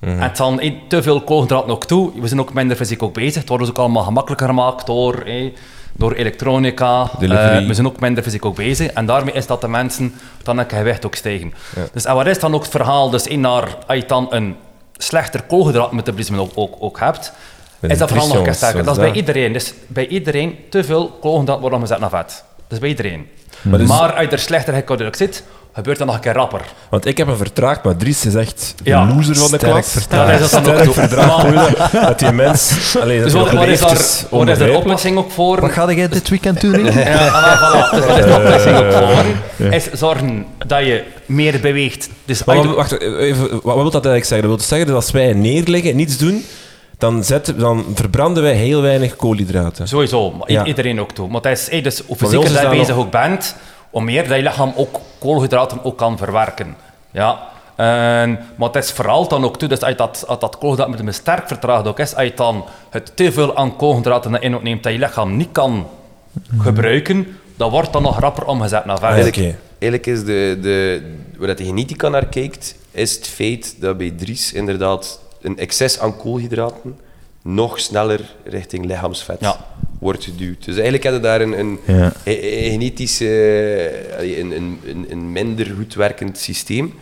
En 0.01 0.31
dan 0.37 0.61
eh, 0.61 0.73
te 0.89 1.03
veel 1.03 1.21
koolhydraten 1.21 1.71
ook 1.71 1.85
toe. 1.85 2.21
We 2.21 2.29
zijn 2.29 2.41
ook 2.41 2.53
minder 2.53 2.77
fysiek 2.77 3.03
ook 3.03 3.15
bezig. 3.15 3.35
Het 3.35 3.49
wordt 3.49 3.63
dus 3.65 3.73
ook 3.73 3.79
allemaal 3.79 4.03
gemakkelijker 4.03 4.47
gemaakt 4.47 4.87
door, 4.87 5.15
eh, 5.15 5.53
door 5.93 6.13
elektronica. 6.13 7.11
Eh, 7.21 7.67
we 7.67 7.75
zijn 7.75 7.87
ook 7.87 8.01
minder 8.01 8.23
fysiek 8.23 8.45
ook 8.45 8.57
bezig. 8.57 8.91
En 8.93 9.07
daarmee 9.07 9.35
is 9.35 9.47
dat 9.47 9.61
de 9.61 9.69
mensen 9.69 10.15
dan 10.43 10.59
een 10.59 10.69
gewicht 10.69 11.07
ook 11.07 11.15
stijgen. 11.15 11.55
Dus 11.93 12.05
en 12.05 12.15
wat 12.15 12.27
is 12.27 12.39
dan 12.39 12.55
ook 12.55 12.63
het 12.63 12.71
verhaal? 12.71 13.11
Dus 13.11 13.27
in 13.27 13.41
naar, 13.41 13.77
als 13.87 13.99
je 13.99 14.05
dan 14.07 14.27
een 14.31 14.57
slechter 14.97 15.43
koolhydraatmetabolisme 15.43 16.41
ook, 16.41 16.53
ook, 16.55 16.77
ook 16.79 16.99
hebt, 16.99 17.33
is 17.81 17.99
dat 17.99 18.09
verhaal 18.09 18.29
nog 18.29 18.47
een 18.47 18.55
sterker. 18.55 18.85
Dat 18.85 18.97
is 18.97 19.03
bij 19.03 19.13
iedereen. 19.13 19.53
Dus 19.53 19.75
bij 19.87 20.07
iedereen, 20.07 20.57
te 20.71 20.85
veel 20.85 21.19
koolhydraten 21.21 21.61
worden 21.61 21.79
omgezet 21.79 22.01
naar 22.01 22.11
vet. 22.11 22.45
Dat 22.57 22.73
is 22.73 22.79
bij 22.79 22.89
iedereen. 22.89 23.27
Maar 23.63 23.87
Maar, 23.87 24.09
dus- 24.09 24.17
als 24.17 24.25
je 24.25 24.31
er 24.31 24.39
slechter 24.39 25.17
zit, 25.17 25.45
gebeurt 25.73 25.99
dat 25.99 26.07
nog 26.07 26.17
een 26.17 26.23
keer 26.23 26.33
rapper. 26.33 26.61
Want 26.91 27.07
ik 27.07 27.17
heb 27.19 27.27
hem 27.27 27.37
vertraagd, 27.37 27.83
maar 27.85 27.97
Dries 27.97 28.27
is 28.27 28.35
echt 28.35 28.75
de 28.83 28.91
Ja, 28.91 29.07
loser 29.07 29.35
van 29.37 29.51
de 29.51 29.57
sterk 29.57 29.73
klas. 29.73 29.89
vertraagd. 29.91 30.31
Ja, 30.31 30.37
dat 30.37 30.45
is 30.47 30.51
dat 30.51 30.65
dan 30.65 30.75
ook 30.75 30.81
Sterk 30.81 30.95
vertraagd. 31.09 31.93
Dat- 31.93 32.03
Dat 32.03 32.19
die 32.19 32.33
mens... 32.33 32.97
Allee, 33.01 33.23
Dus 33.23 33.33
dat 33.33 33.43
wat, 33.45 33.53
wat 33.53 33.67
is 33.67 33.81
daar, 33.81 33.91
is 33.93 34.25
wat 34.31 34.49
is 34.49 34.59
de 34.59 34.73
oplossing 34.73 35.19
ook 35.19 35.31
voor? 35.31 35.61
Wat 35.61 35.71
ga 35.71 35.93
jij 35.93 36.09
dit 36.09 36.29
weekend 36.29 36.61
doen? 36.61 36.85
Ja, 36.93 37.59
voilà. 37.59 37.91
Dus 37.95 38.07
wat 38.07 38.19
is 38.19 38.25
de 38.25 38.35
oplossing 38.45 38.77
ook 38.77 38.93
voor? 38.93 39.73
Is 39.73 39.91
zorgen 39.93 40.47
dat 40.67 40.79
je 40.85 41.05
meer 41.27 41.61
beweegt. 41.61 42.09
Dus 42.25 42.45
Maar 42.45 42.75
wacht, 42.75 43.01
even, 43.01 43.51
wat, 43.51 43.63
wat 43.63 43.75
wil 43.75 43.85
dat 43.85 43.93
eigenlijk 44.07 44.25
zeggen? 44.25 44.49
Dat 44.49 44.57
wil 44.59 44.67
zeggen 44.69 44.87
dat 44.87 44.97
als 44.97 45.11
wij 45.11 45.33
neerleggen 45.33 45.91
en 45.91 45.97
niets 45.97 46.17
doen, 46.19 46.45
dan, 46.99 47.25
zetten, 47.25 47.59
dan 47.59 47.85
verbranden 47.95 48.43
wij 48.43 48.55
heel 48.55 48.83
weinig 48.83 49.17
koolhydraten. 49.17 49.89
Sowieso, 49.89 50.31
maar 50.31 50.51
Ja. 50.53 50.65
iedereen 50.65 51.01
ook 51.01 51.13
toe. 51.13 51.29
Maar 51.29 51.41
het 51.41 51.59
is, 51.59 51.69
hey, 51.71 51.81
dus 51.83 52.03
hoe 52.07 52.17
fysieker 52.17 52.49
je 52.51 52.55
dat 52.61 52.71
bezig 52.71 52.89
nog- 52.89 52.97
ook 53.05 53.11
bent, 53.11 53.57
hoe 53.91 54.03
meer 54.03 54.29
dat 54.29 54.37
je 54.37 54.43
lichaam 54.43 54.73
ook 54.77 55.01
koolhydraten 55.19 55.85
ook 55.85 55.99
kan 55.99 56.19
verwerken. 56.19 56.77
Ja. 57.11 57.39
En, 57.77 58.39
maar 58.57 58.69
het 58.69 58.85
is 58.85 58.93
vooral 58.93 59.29
dan 59.29 59.45
ook 59.45 59.59
toe, 59.59 59.69
dus 59.69 59.81
als 59.81 59.91
je 59.91 59.97
dat, 59.97 60.25
als 60.27 60.39
dat 60.39 60.59
koolhydraten 60.59 60.95
met 60.95 61.07
een 61.07 61.15
sterk 61.15 61.49
vertraagd 61.49 61.87
ook 61.87 61.99
is, 61.99 62.15
als 62.15 62.25
je 62.25 62.35
dan 62.35 62.65
het 62.91 63.17
te 63.17 63.33
veel 63.33 63.57
aan 63.57 63.77
koolhydraten 63.77 64.41
in 64.41 64.59
neemt 64.63 64.83
dat 64.83 64.93
je 64.93 64.99
lichaam 64.99 65.37
niet 65.37 65.53
kan 65.53 65.87
gebruiken, 66.59 67.27
dan 67.57 67.71
wordt 67.71 67.93
dan 67.93 68.03
nog 68.03 68.19
rapper 68.19 68.45
omgezet 68.45 68.85
naar 68.85 68.99
verder. 68.99 69.27
Oké. 69.27 69.41
Eigenlijk, 69.41 69.59
eigenlijk 69.79 70.07
is 70.07 70.25
de, 70.25 70.59
de, 70.63 71.03
waar 71.39 71.47
dat 71.47 71.59
de 71.59 71.65
genetica 71.65 72.09
naar 72.09 72.27
kijkt, 72.27 72.75
is 72.91 73.15
het 73.15 73.27
feit 73.27 73.81
dat 73.81 73.97
bij 73.97 74.11
Dries 74.11 74.53
inderdaad 74.53 75.21
een 75.41 75.59
excess 75.59 75.99
aan 75.99 76.17
koolhydraten 76.17 76.99
nog 77.55 77.81
sneller 77.81 78.21
richting 78.45 78.85
lichaamsvet 78.85 79.41
Ja. 79.41 79.67
wordt 79.99 80.25
geduwd. 80.25 80.65
Dus 80.65 80.75
eigenlijk 80.75 81.03
hebben 81.03 81.21
we 81.21 81.27
daar 81.27 81.41
een, 81.41 81.59
een, 81.59 81.79
Ja. 81.87 82.13
een- 82.25 82.65
een 82.65 82.71
genetische, 82.71 84.39
een, 84.41 84.51
een, 84.57 85.07
een, 85.09 85.33
minder 85.33 85.67
goed 85.77 85.95
werkend 85.95 86.39
systeem. 86.39 86.95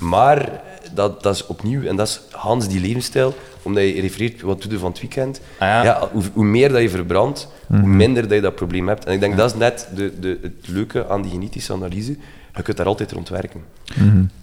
Maar 0.00 0.60
dat, 0.94 1.22
dat 1.22 1.34
is 1.34 1.46
opnieuw, 1.46 1.82
en 1.84 1.96
dat 1.96 2.08
is 2.08 2.20
Hans 2.30 2.68
die 2.68 2.80
levensstijl, 2.80 3.34
omdat 3.62 3.82
je 3.82 4.00
refereert, 4.00 4.40
wat 4.40 4.62
doe 4.62 4.72
je 4.72 4.78
van 4.78 4.90
het 4.90 5.00
weekend? 5.00 5.40
Ah 5.58 5.68
ja. 5.68 5.82
ja, 5.84 6.08
hoe, 6.12 6.22
hoe 6.32 6.44
meer 6.44 6.68
dat 6.72 6.80
je 6.82 6.88
verbrandt, 6.90 7.48
hoe 7.66 7.78
minder 7.86 8.22
dat 8.22 8.32
je 8.32 8.40
dat 8.40 8.54
probleem 8.54 8.88
hebt. 8.88 9.04
En 9.04 9.12
ik 9.12 9.20
denk 9.20 9.36
dat 9.36 9.50
is 9.52 9.58
net 9.58 9.88
de, 9.94 10.12
de, 10.20 10.38
het 10.42 10.68
leuke 10.68 11.08
aan 11.08 11.22
die 11.22 11.30
genetische 11.30 11.72
analyse. 11.72 12.16
Je 12.54 12.62
kunt 12.62 12.76
daar 12.76 12.86
altijd 12.86 13.12
rond 13.12 13.28
werken. 13.28 13.60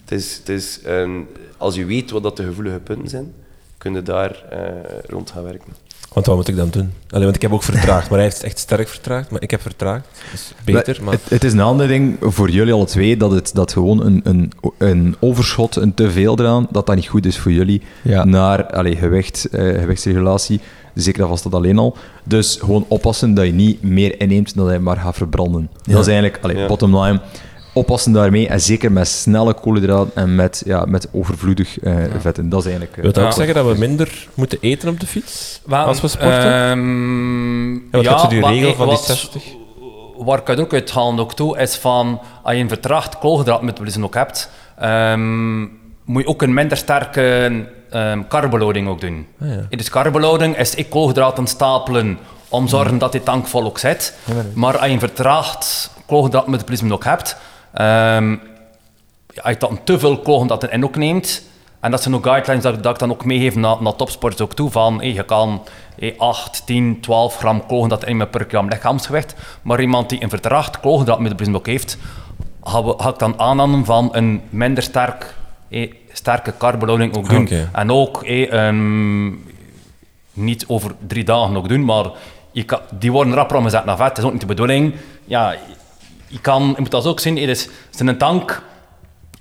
Het 0.06 0.12
is, 0.19 0.38
het 0.38 0.50
is, 0.50 0.80
als 1.58 1.76
je 1.76 1.86
weet 1.86 2.12
wat 2.12 2.24
dat 2.24 2.38
de 2.38 2.43
gevoelige 2.43 2.80
punten 2.80 3.10
zijn, 3.10 3.34
kun 3.82 3.94
je 3.94 4.02
daar 4.02 4.44
eh, 4.50 4.60
rond 5.06 5.32
gaan 5.32 5.44
werken. 5.44 5.74
Want 6.13 6.26
wat 6.26 6.36
moet 6.36 6.48
ik 6.48 6.56
dan 6.56 6.70
doen? 6.70 6.94
Allee, 7.10 7.24
want 7.24 7.36
ik 7.36 7.41
heb 7.41 7.52
ook 7.54 7.63
vertraagd, 7.63 8.10
maar 8.10 8.20
hij 8.20 8.28
heeft 8.28 8.44
echt 8.44 8.58
sterk 8.60 8.88
vertraagd. 8.88 9.32
Maar 9.32 9.41
ik 9.41 9.52
heb 9.52 9.62
vertraagd. 9.62 10.08
Dus 10.32 10.54
beter, 10.65 11.04
maar... 11.04 11.13
Het, 11.13 11.30
het 11.30 11.44
is 11.44 11.54
een 11.54 11.60
andere 11.60 11.89
ding 11.89 12.17
voor 12.22 12.50
jullie 12.50 12.74
alle 12.74 12.86
twee, 12.86 13.17
dat 13.17 13.32
het 13.32 13.52
dat 13.54 13.74
gewoon 13.74 14.06
een, 14.06 14.22
een, 14.24 14.52
een 14.78 15.15
overschot, 15.20 15.76
een 15.76 15.94
te 15.94 16.12
veel 16.12 16.39
eraan, 16.39 16.67
dat 16.72 16.86
dat 16.86 16.96
niet 16.96 17.08
goed 17.08 17.26
is 17.26 17.38
voor 17.38 17.52
jullie 17.52 17.82
Ja. 18.02 18.24
naar 18.24 18.65
allee, 18.65 18.96
gewicht, 18.96 19.46
eh, 19.50 19.63
gewichtsregulatie. 19.80 20.60
Zeker 20.94 21.20
dat 21.20 21.30
was 21.30 21.41
dat 21.41 21.54
alleen 21.54 21.78
al. 21.78 21.98
Dus 22.24 22.58
gewoon 22.62 22.86
oppassen 22.88 23.34
dat 23.34 23.46
je 23.46 23.52
niet 23.52 23.82
meer 23.84 24.20
inneemt 24.20 24.56
dan 24.56 24.65
dat 24.65 24.74
je 24.74 24.80
maar 24.80 24.98
gaat 24.98 25.15
verbranden. 25.15 25.70
Dat 25.84 26.00
is 26.00 26.08
eigenlijk, 26.08 26.39
allee, 26.41 26.58
Ja. 26.58 26.67
bottom 26.67 26.98
line, 26.98 27.20
oppassen 27.73 28.12
daarmee. 28.12 28.47
En 28.47 28.62
zeker 28.62 28.91
met 28.91 29.07
snelle 29.07 29.53
koolhydraten 29.53 30.12
en 30.15 30.36
met, 30.36 30.62
ja, 30.65 30.86
met 30.86 31.07
overvloedig 31.12 31.79
eh, 31.79 31.95
vetten. 32.19 32.49
Dat 32.49 32.60
is 32.60 32.65
eigenlijk... 32.65 32.97
eh, 32.97 33.03
Wil 33.03 33.12
dat 33.12 33.23
ook 33.23 33.29
Ja. 33.29 33.36
zeggen 33.36 33.55
dat 33.55 33.65
we 33.65 33.77
minder 33.79 34.27
moeten 34.34 34.58
eten 34.62 34.89
op 34.89 35.00
de 35.00 35.08
fiets? 35.08 35.62
Als 35.69 36.02
we 36.02 36.08
sporten? 36.08 36.54
ehm, 36.54 37.71
Ja, 37.73 38.12
wat 38.12 38.23
er 38.23 38.29
die 38.29 38.46
regel 38.46 38.69
ik- 38.69 38.75
van 38.75 38.87
die 38.87 38.96
wat- 38.96 39.06
60? 39.06 39.43
Waar 40.17 40.39
ik 40.39 40.48
het 40.48 40.60
ook 40.60 40.73
uit 40.73 40.91
halen 40.91 41.19
ook 41.19 41.33
toe, 41.33 41.58
is 41.58 41.75
van, 41.75 42.21
als 42.43 42.56
je 42.56 42.60
een 42.62 42.67
vertraagd 42.67 43.17
koolhydraatmetabolisme 43.19 44.04
ook 44.06 44.13
hebt, 44.13 44.50
ehm, 44.79 45.60
moet 46.06 46.21
je 46.23 46.27
ook 46.27 46.41
een 46.41 46.54
minder 46.54 46.77
sterke 46.77 47.50
ehm 47.89 48.21
carboloading 48.27 48.87
ook 48.87 49.02
doen. 49.02 49.27
Ah, 49.41 49.48
ja. 49.50 49.77
Dus 49.77 49.89
carboloading 49.89 50.58
is 50.58 50.75
ik 50.75 50.89
koolhydraten 50.89 51.48
stapelen 51.48 52.17
om 52.50 52.67
zorgen 52.67 52.98
dat 52.98 53.12
die 53.12 53.23
tank 53.23 53.48
vol 53.48 53.63
ook 53.65 53.77
zit. 53.77 54.13
Maar 54.54 54.77
als 54.77 54.85
je 54.87 54.91
een 54.93 55.00
vertraagd 55.00 55.91
koolhydraatmetabolisme 56.08 56.93
ook 56.93 57.04
hebt, 57.04 57.35
ehm, 57.74 58.36
als 59.42 59.54
je 59.54 59.58
dan 59.60 59.80
te 59.84 60.00
veel 60.00 60.17
koolhydraten 60.19 60.72
in 60.72 60.84
ook 60.84 60.96
neemt, 60.96 61.50
en 61.80 61.92
dat 61.92 62.02
zijn 62.02 62.15
ook 62.15 62.24
guidelines 62.26 62.63
dat, 62.63 62.84
dat 62.84 62.94
ik 62.94 63.00
dan 63.00 63.12
ook 63.12 63.26
meegeef 63.26 63.56
naar, 63.56 63.76
naar 63.80 63.96
topsporters 63.96 64.42
ook 64.42 64.54
toe, 64.54 64.69
van 64.72 64.98
hey, 64.98 65.13
je 65.13 65.24
kan 65.24 65.63
hey, 66.00 66.15
8, 66.17 66.65
10, 66.65 66.98
12 67.02 67.38
gram 67.38 67.65
koolhydraten 67.65 68.08
innemen 68.08 68.30
per 68.30 68.46
gram 68.50 68.67
lichaamsgewicht, 68.69 69.36
maar 69.62 69.82
iemand 69.82 70.10
die 70.10 70.24
een 70.24 70.30
vertraagd 70.30 70.80
koolhydraatmetabolisme 70.80 71.58
ook 71.58 71.65
heeft, 71.65 71.98
ga, 72.63 72.84
we- 72.84 72.94
ga 72.98 73.10
ik 73.10 73.19
dan 73.19 73.40
aanhalen 73.40 73.86
van 73.86 74.10
een 74.12 74.42
minder 74.50 74.84
sterk, 74.84 75.36
hey, 75.69 75.94
sterke 76.12 76.54
carboloading 76.58 77.17
ook 77.17 77.30
doen. 77.30 77.42
Oké. 77.42 77.69
En 77.74 77.92
ook 77.92 78.24
ehm, 78.24 79.28
niet 80.34 80.65
over 80.67 80.92
drie 81.08 81.24
dagen 81.24 81.58
ook 81.58 81.69
doen, 81.69 81.86
maar 81.86 82.06
je 82.52 82.63
kan, 82.63 82.80
die 83.00 83.12
worden 83.12 83.34
rapper 83.34 83.58
omgezet 83.58 83.86
naar 83.86 83.98
vet. 83.98 84.08
Dat 84.08 84.17
is 84.17 84.24
ook 84.24 84.32
niet 84.32 84.42
de 84.42 84.48
bedoeling. 84.48 84.94
Ja, 85.26 85.56
je, 86.32 86.40
kan, 86.42 86.63
je 86.75 86.82
moet 86.82 86.92
dat 86.92 87.06
ook 87.06 87.19
zien, 87.19 87.38
het 87.38 87.50
is, 87.50 87.62
het 87.63 87.94
is 87.94 88.00
een 88.00 88.17
tank 88.17 88.62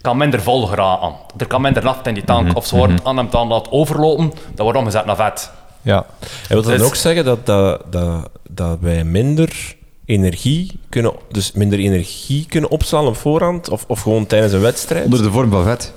kan 0.01 0.17
minder 0.17 0.43
vol 0.43 0.67
geraken. 0.67 1.13
Er 1.37 1.47
kan 1.47 1.61
minder 1.63 1.83
naft 1.85 2.07
in 2.07 2.15
die 2.15 2.25
tank. 2.25 2.57
Of 2.57 2.67
ze 2.67 2.77
wordt 2.77 3.05
aan 3.05 3.17
hem 3.17 3.31
dan 3.31 3.49
laat 3.49 3.71
overlopen, 3.71 4.33
dan 4.55 4.65
wordt 4.65 4.79
omgezet 4.79 5.05
naar 5.07 5.17
vet. 5.17 5.51
Ja. 5.83 5.97
En 5.97 6.05
wil 6.49 6.57
dat 6.63 6.71
Dus- 6.71 6.79
dan 6.79 6.87
ook 6.87 6.95
zeggen 6.95 7.25
dat, 7.25 7.47
dat, 7.47 7.83
dat, 7.93 8.29
dat 8.51 8.79
wij 8.81 9.05
minder 9.05 9.77
energie 10.05 10.81
kunnen, 10.89 11.13
dus 11.31 11.53
minder 11.53 11.79
energie 11.79 12.47
kunnen 12.49 12.71
opslaan 12.71 13.07
op 13.07 13.17
voorhand? 13.17 13.69
Of, 13.71 13.85
of 13.89 14.01
gewoon 14.03 14.27
tijdens 14.27 14.53
een 14.53 14.61
wedstrijd? 14.61 15.05
Onder 15.05 15.23
de 15.23 15.31
vorm 15.31 15.51
van 15.51 15.65
vet. 15.65 15.93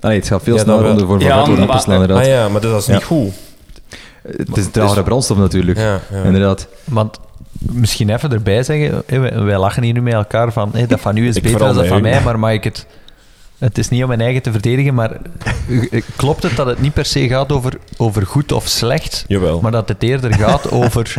Allee, 0.00 0.18
het 0.18 0.28
gaat 0.28 0.42
veel 0.42 0.54
Ja, 0.54 0.62
sneller 0.62 0.80
onder 0.84 0.98
de 0.98 1.06
vorm 1.06 1.20
van 1.20 1.28
Ja, 1.28 1.36
vet 1.36 1.46
worden 1.46 1.64
maar- 1.66 1.74
opgeslaan, 1.74 2.00
inderdaad. 2.00 2.24
Ah 2.26 2.30
ja, 2.32 2.48
maar 2.48 2.60
dat 2.60 2.80
is 2.80 2.86
niet 2.86 2.98
Ja. 3.00 3.06
goed. 3.06 3.32
Het 4.22 4.56
is 4.56 4.70
tragere 4.70 5.02
brandstof 5.02 5.36
natuurlijk. 5.38 5.78
Ja, 5.78 6.00
ja. 6.10 6.22
Inderdaad. 6.22 6.68
Want 6.84 7.18
misschien 7.58 8.10
even 8.10 8.32
erbij 8.32 8.62
zeggen, 8.62 9.02
wij, 9.06 9.42
wij 9.42 9.58
lachen 9.58 9.82
hier 9.82 9.92
nu 9.92 10.02
met 10.02 10.12
elkaar 10.14 10.52
van 10.52 10.72
dat 10.88 11.00
van 11.00 11.16
u 11.16 11.28
is 11.28 11.36
Ik 11.36 11.42
beter 11.42 11.58
dan 11.58 11.74
dat 11.74 11.86
van 11.86 12.02
mij, 12.02 12.20
maar 12.22 12.38
mag 12.38 12.52
ik 12.52 12.64
het... 12.64 12.86
Het 13.58 13.78
is 13.78 13.88
niet 13.88 14.02
om 14.02 14.08
mijn 14.08 14.20
eigen 14.20 14.42
te 14.42 14.50
verdedigen, 14.52 14.94
maar 14.94 15.16
klopt 16.16 16.42
het 16.42 16.56
dat 16.56 16.66
het 16.66 16.80
niet 16.80 16.92
per 16.92 17.04
se 17.04 17.28
gaat 17.28 17.52
over, 17.52 17.72
over 17.96 18.26
goed 18.26 18.52
of 18.52 18.68
slecht, 18.68 19.24
Jawel. 19.26 19.60
maar 19.60 19.70
dat 19.70 19.88
het 19.88 20.02
eerder 20.02 20.34
gaat 20.34 20.70
over 20.82 21.14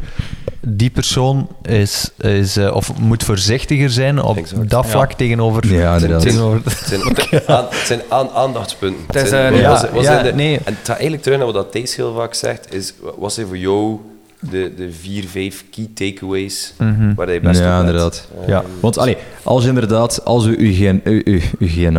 die 0.62 0.90
persoon 0.90 1.48
is, 1.62 2.12
is, 2.18 2.58
eh, 2.58 2.76
of 2.76 3.00
moet 3.00 3.24
voorzichtiger 3.24 3.90
zijn 3.90 4.22
op 4.22 4.38
Exact. 4.38 4.70
dat 4.70 4.86
vlak 4.86 5.14
tegenover... 5.14 5.74
Ja, 5.74 5.94
inderdaad. 5.96 6.22
tegenover 6.22 6.62
Het 6.64 6.84
zijn, 6.88 7.02
aan, 7.48 7.66
het 7.70 7.88
zijn 7.88 8.02
aan, 8.10 8.30
aandachtspunten. 8.30 9.04
Het 9.08 9.16
is, 9.16 9.32
eh, 9.32 9.60
ja, 10.02 10.22
de- 10.24 10.34
nee. 10.34 10.56
En 10.56 10.64
het 10.64 10.78
gaat 10.78 10.90
eigenlijk 10.90 11.22
terug 11.22 11.38
naar 11.38 11.46
wat 11.46 11.56
dat 11.56 11.72
Thijs 11.72 11.96
heel 11.96 12.14
vaak 12.16 12.34
zegt, 12.34 12.74
is 12.74 12.94
wat 13.18 13.34
zijn 13.34 13.48
voor 13.48 13.58
jou 13.58 14.00
de, 14.40 14.72
de 14.78 14.92
vier, 14.92 15.24
vijf 15.28 15.66
key 15.72 15.88
takeaways 15.94 16.74
waar 17.16 17.32
je 17.34 17.40
best 17.40 17.60
Ja, 17.60 17.80
op 17.80 17.86
inderdaad. 17.86 18.28
Eh, 18.42 18.48
Ja. 18.48 18.64
Want 18.80 18.98
allee, 18.98 19.18
als 19.44 19.64
je 19.64 19.70
inderdaad, 19.70 20.26
als 20.26 20.46
we 20.46 20.58
uw, 20.58 20.72
GN 20.74 21.02
uw, 21.04 21.22
uw, 21.26 21.40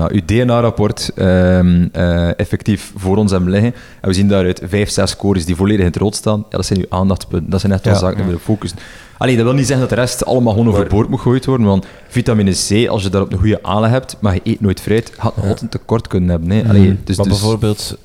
uw 0.08 0.20
DNA-rapport 0.24 1.10
ehm, 1.14 1.88
eh, 1.92 2.38
effectief 2.38 2.92
voor 2.96 3.16
ons 3.16 3.30
hebben 3.30 3.50
liggen, 3.50 3.74
en 4.00 4.08
we 4.08 4.14
zien 4.14 4.28
daaruit 4.28 4.60
vijf, 4.64 4.90
zes 4.90 5.10
scores 5.10 5.44
die 5.44 5.56
volledig 5.56 5.80
in 5.80 5.86
het 5.86 5.96
rood 5.96 6.14
staan, 6.14 6.38
ja, 6.50 6.56
dat 6.56 6.66
zijn 6.66 6.78
uw 6.78 6.86
aandachtspunten. 6.88 7.50
Dat 7.50 7.60
zijn 7.60 7.72
echt 7.72 7.84
wel 7.84 7.92
Ja. 7.94 7.98
zaken 7.98 8.14
die 8.16 8.24
we 8.24 8.30
willen 8.30 8.44
focussen. 8.44 8.78
Allee, 9.18 9.36
dat 9.36 9.44
wil 9.44 9.54
niet 9.54 9.66
zeggen 9.66 9.88
dat 9.88 9.96
de 9.96 10.00
rest 10.04 10.24
allemaal 10.24 10.52
gewoon 10.52 10.68
overboord 10.68 11.08
moet 11.08 11.18
gegooid 11.20 11.44
worden, 11.46 11.66
want 11.66 11.86
vitamine 12.08 12.52
C, 12.68 12.88
als 12.88 13.02
je 13.02 13.08
daar 13.08 13.22
op 13.22 13.32
een 13.32 13.38
goede 13.38 13.62
aanleg 13.62 13.90
hebt, 13.90 14.16
maar 14.20 14.34
je 14.34 14.40
eet 14.44 14.60
nooit 14.60 14.80
fruit, 14.80 15.12
gaat 15.18 15.36
nog 15.36 15.44
altijd 15.44 15.62
een 15.62 15.68
tekort 15.68 16.06
kunnen 16.08 16.28
hebben. 16.28 16.50
Hè. 16.50 16.68
Allee, 16.68 16.96
dus, 17.04 17.16
maar 17.16 17.26
dus- 17.26 17.38
bijvoorbeeld, 17.40 17.96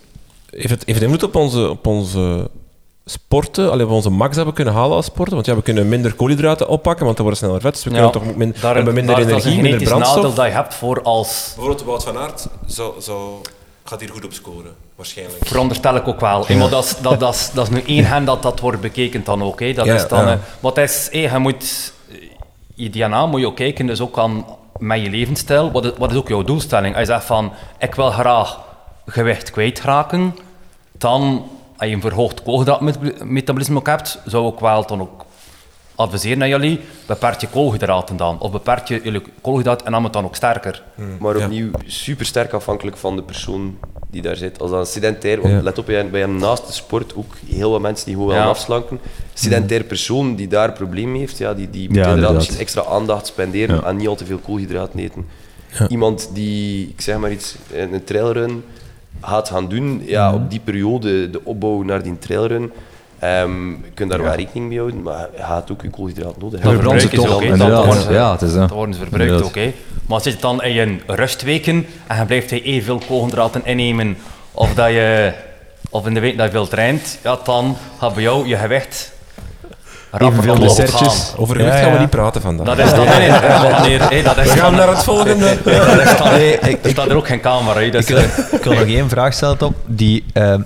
heeft 0.49 0.69
het, 0.69 0.84
heeft 0.86 0.99
het 0.99 1.09
invloed 1.09 1.23
op 1.23 1.36
onze, 1.36 1.69
op 1.69 1.88
onze 1.88 2.49
sporten, 3.06 3.72
alleen 3.72 3.88
we 3.88 3.93
onze 3.93 4.10
max 4.10 4.36
hebben 4.36 4.54
kunnen 4.54 4.74
halen 4.74 4.95
als 4.95 5.06
sporten? 5.06 5.34
Want 5.34 5.45
ja, 5.45 5.56
we 5.56 5.62
kunnen 5.62 5.89
minder 5.89 6.14
koolhydraten 6.14 6.68
oppakken, 6.68 7.06
want 7.06 7.18
dan 7.18 7.26
worden 7.26 7.43
sneller 7.43 7.62
vet. 7.62 7.74
Dus 7.74 7.84
we 7.84 7.89
kunnen 7.89 8.12
toch 8.12 8.36
min, 8.36 8.56
daar, 8.62 8.76
hebben 8.76 8.93
minder 8.93 9.16
daar 9.16 9.24
is 9.26 9.32
dat 9.32 9.39
energie, 9.39 9.64
een 9.64 9.70
minder 9.70 9.88
brandstof. 9.88 10.16
nadeel 10.16 10.34
dat 10.34 10.45
je 10.45 10.51
hebt 10.51 10.74
voor 10.74 11.01
als... 11.01 11.51
Bijvoorbeeld 11.56 11.84
Wout 11.86 12.04
van 12.04 12.18
Aert 12.18 12.47
zou, 12.66 13.01
zou, 13.01 13.34
gaat 13.84 13.99
hier 13.99 14.10
goed 14.10 14.26
op 14.26 14.34
scoren, 14.34 14.76
waarschijnlijk. 14.95 15.45
Veronderstel 15.47 15.95
ik 15.95 16.08
ook 16.08 16.20
wel. 16.20 16.45
Hey, 16.45 16.56
maar 16.56 16.70
dat 16.70 16.84
is, 16.84 16.95
dat, 17.01 17.20
dat, 17.20 17.34
is, 17.34 17.51
dat 17.54 17.68
is 17.68 17.74
nu 17.74 17.82
één 17.95 18.06
hand 18.06 18.26
dat 18.26 18.41
dat 18.43 18.60
wordt 18.60 18.82
bekeken 18.82 19.24
dan 19.24 19.43
ook. 19.43 19.60
hè. 19.60 19.74
Dat 19.74 19.86
Ja, 19.86 19.95
is 19.95 20.08
dan, 20.08 20.26
ja. 20.26 20.32
eh, 20.32 20.38
maar 20.60 20.72
het 20.72 20.89
is, 20.89 21.08
hey, 21.12 21.22
je 21.22 21.38
moet, 21.39 21.93
je 22.76 22.89
DNA 22.89 23.26
moet 23.26 23.39
je 23.39 23.47
ook 23.47 23.56
kijken, 23.56 23.86
dus 23.86 24.01
ook 24.01 24.18
aan 24.20 24.45
met 24.78 25.01
je 25.01 25.10
levensstijl. 25.10 25.72
Wat 25.72 25.86
is, 25.86 25.91
wat 25.97 26.12
is 26.12 26.18
ook 26.18 26.28
jouw 26.28 26.43
doelstelling? 26.43 26.95
Als 26.95 27.08
je 27.08 27.14
zegt 27.14 27.26
van, 27.26 27.51
ik 27.80 27.95
wil 27.95 28.10
graag 28.12 28.60
gewicht 29.06 29.51
kwijtraken, 29.51 30.36
dan, 30.91 31.45
als 31.78 31.89
je 31.89 31.95
een 31.95 32.01
verhoogd 32.01 32.43
koolhydraatmetabolisme 32.43 33.78
ook 33.78 33.88
hebt, 33.88 34.19
zou 34.26 34.53
ik 34.53 34.59
wel 34.59 34.86
dan 34.86 35.01
ook 35.01 35.26
adviseren 35.95 36.38
naar 36.38 36.47
jullie, 36.47 36.80
beperk 37.05 37.41
je 37.41 37.47
koolhydraten 37.47 38.17
dan. 38.17 38.39
Of 38.39 38.51
beperk 38.51 38.88
je 38.88 38.99
jullie 39.03 39.21
koolhydraat 39.41 39.84
en 39.84 39.91
dan 39.91 40.03
het 40.03 40.13
dan 40.13 40.26
ook 40.26 40.36
sterker. 40.36 40.84
Maar 41.19 41.38
Ja. 41.38 41.43
opnieuw 41.45 41.69
super 41.86 42.26
sterk 42.26 42.53
afhankelijk 42.53 42.97
van 42.97 43.15
de 43.15 43.21
persoon 43.24 43.78
die 44.09 44.21
daar 44.21 44.36
zit. 44.36 44.59
Als 44.61 44.69
dat 44.71 44.80
een 44.80 44.86
sedentair, 44.86 45.41
want 45.41 45.53
Ja. 45.53 45.61
let 45.61 45.78
op, 45.78 45.86
bij 45.86 46.09
bij 46.09 46.26
naast 46.26 46.67
de 46.67 46.74
sport 46.74 47.15
ook 47.15 47.34
heel 47.47 47.71
wat 47.71 47.82
mensen 47.82 48.05
die 48.05 48.15
gewoon 48.15 48.34
Ja. 48.36 48.43
afslanken. 48.45 48.99
Sedentair 49.34 49.84
persoon 49.84 50.36
die 50.36 50.47
daar 50.47 50.71
problemen 50.74 51.19
heeft, 51.19 51.38
ja, 51.38 51.53
die, 51.53 51.69
die 51.69 51.88
moet 51.88 51.95
Ja, 51.97 52.01
inderdaad 52.01 52.15
inderdaad. 52.15 52.36
misschien 52.36 52.59
extra 52.59 52.84
aandacht 52.86 53.28
spenderen 53.28 53.76
Ja. 53.76 53.82
aan 53.84 53.95
niet 53.97 54.07
al 54.07 54.15
te 54.15 54.26
veel 54.26 54.38
koolhydraten 54.38 54.99
eten. 54.99 55.28
Ja. 55.80 55.88
Iemand 55.88 56.30
die, 56.34 56.88
ik 56.89 57.01
zeg 57.01 57.17
maar 57.17 57.32
iets, 57.32 57.55
een 57.74 58.03
trailrun 58.03 58.63
gaat 59.24 59.49
gaan 59.49 59.67
doen, 59.67 60.01
ja, 60.05 60.34
op 60.34 60.49
die 60.49 60.59
periode 60.63 61.30
de 61.30 61.39
opbouw 61.43 61.82
naar 61.82 62.03
die 62.03 62.19
trailrun, 62.19 62.71
ehm 63.19 63.69
je 63.69 63.91
kunt 63.93 64.09
daar 64.11 64.21
wel 64.21 64.34
rekening 64.36 64.67
mee 64.67 64.78
houden, 64.78 65.01
maar 65.01 65.28
je 65.36 65.43
gaat 65.43 65.71
ook 65.71 65.82
je 65.82 65.89
koolhydraten 65.89 66.41
nodig 66.41 66.59
Dat 66.61 66.71
hebben. 66.71 66.89
verbruik 66.91 67.11
is 67.13 67.19
toch, 67.19 67.34
ook, 67.36 67.41
inderdaad. 67.41 67.86
Dat 67.86 67.86
worden 67.86 68.13
Ja, 68.13 68.32
het 68.32 68.41
is 68.41 68.51
dat. 68.53 68.59
Dat 68.61 68.78
worden 68.78 68.95
ze 68.95 69.01
verbruikt 69.01 69.43
ook. 69.43 69.57
Maar 70.07 70.21
zit 70.21 70.34
je 70.34 70.39
dan 70.39 70.63
in 70.63 70.74
je 70.74 70.97
rustweken 71.07 71.86
en 72.07 72.17
je 72.17 72.26
blijft 72.26 72.49
hij 72.49 72.61
evenveel 72.61 73.01
koolhydraten 73.07 73.65
innemen 73.65 74.17
of, 74.51 74.74
dat 74.74 74.89
je, 74.89 75.34
of 75.89 76.07
in 76.07 76.13
de 76.13 76.19
week 76.19 76.38
dat 76.38 76.45
je 76.45 76.51
veel 76.51 76.67
traint, 76.67 77.19
ja, 77.24 77.39
dan 77.43 77.78
gaat 77.99 78.13
bij 78.13 78.24
jou 78.24 78.47
je 78.47 78.55
gewicht 78.55 79.12
Evenveel 80.22 80.59
dessertjes. 80.59 80.99
gaan. 81.30 81.38
Over 81.39 81.55
gewicht 81.55 81.74
Ja, 81.78 81.82
gaan 81.84 81.91
we 81.93 81.99
niet 81.99 82.09
praten 82.09 82.41
vandaag. 82.41 82.66
Dat 82.66 82.78
is 82.78 82.91
dan, 82.93 83.05
nee, 83.05 83.99
nee, 84.09 84.24
dat 84.24 84.38
is 84.38 84.43
we 84.43 84.49
gaan 84.59 84.76
dan- 84.76 84.76
naar 84.76 84.88
het 84.95 85.03
volgende. 85.03 85.57
dat 85.64 85.99
is 86.01 86.18
dan, 86.18 86.28
er 86.84 86.89
staat 86.89 87.09
er 87.09 87.16
ook 87.16 87.28
geen 87.28 87.41
camera. 87.41 87.89
Dus, 87.91 88.05
Ik, 88.05 88.07
wil- 88.16 88.24
ik 88.57 88.64
wil 88.64 88.74
nog 88.74 88.84
één 88.88 89.09
vraag 89.09 89.34
stellen, 89.34 89.57
Tom. 89.57 89.76
Die, 89.86 90.26
ehm, 90.34 90.61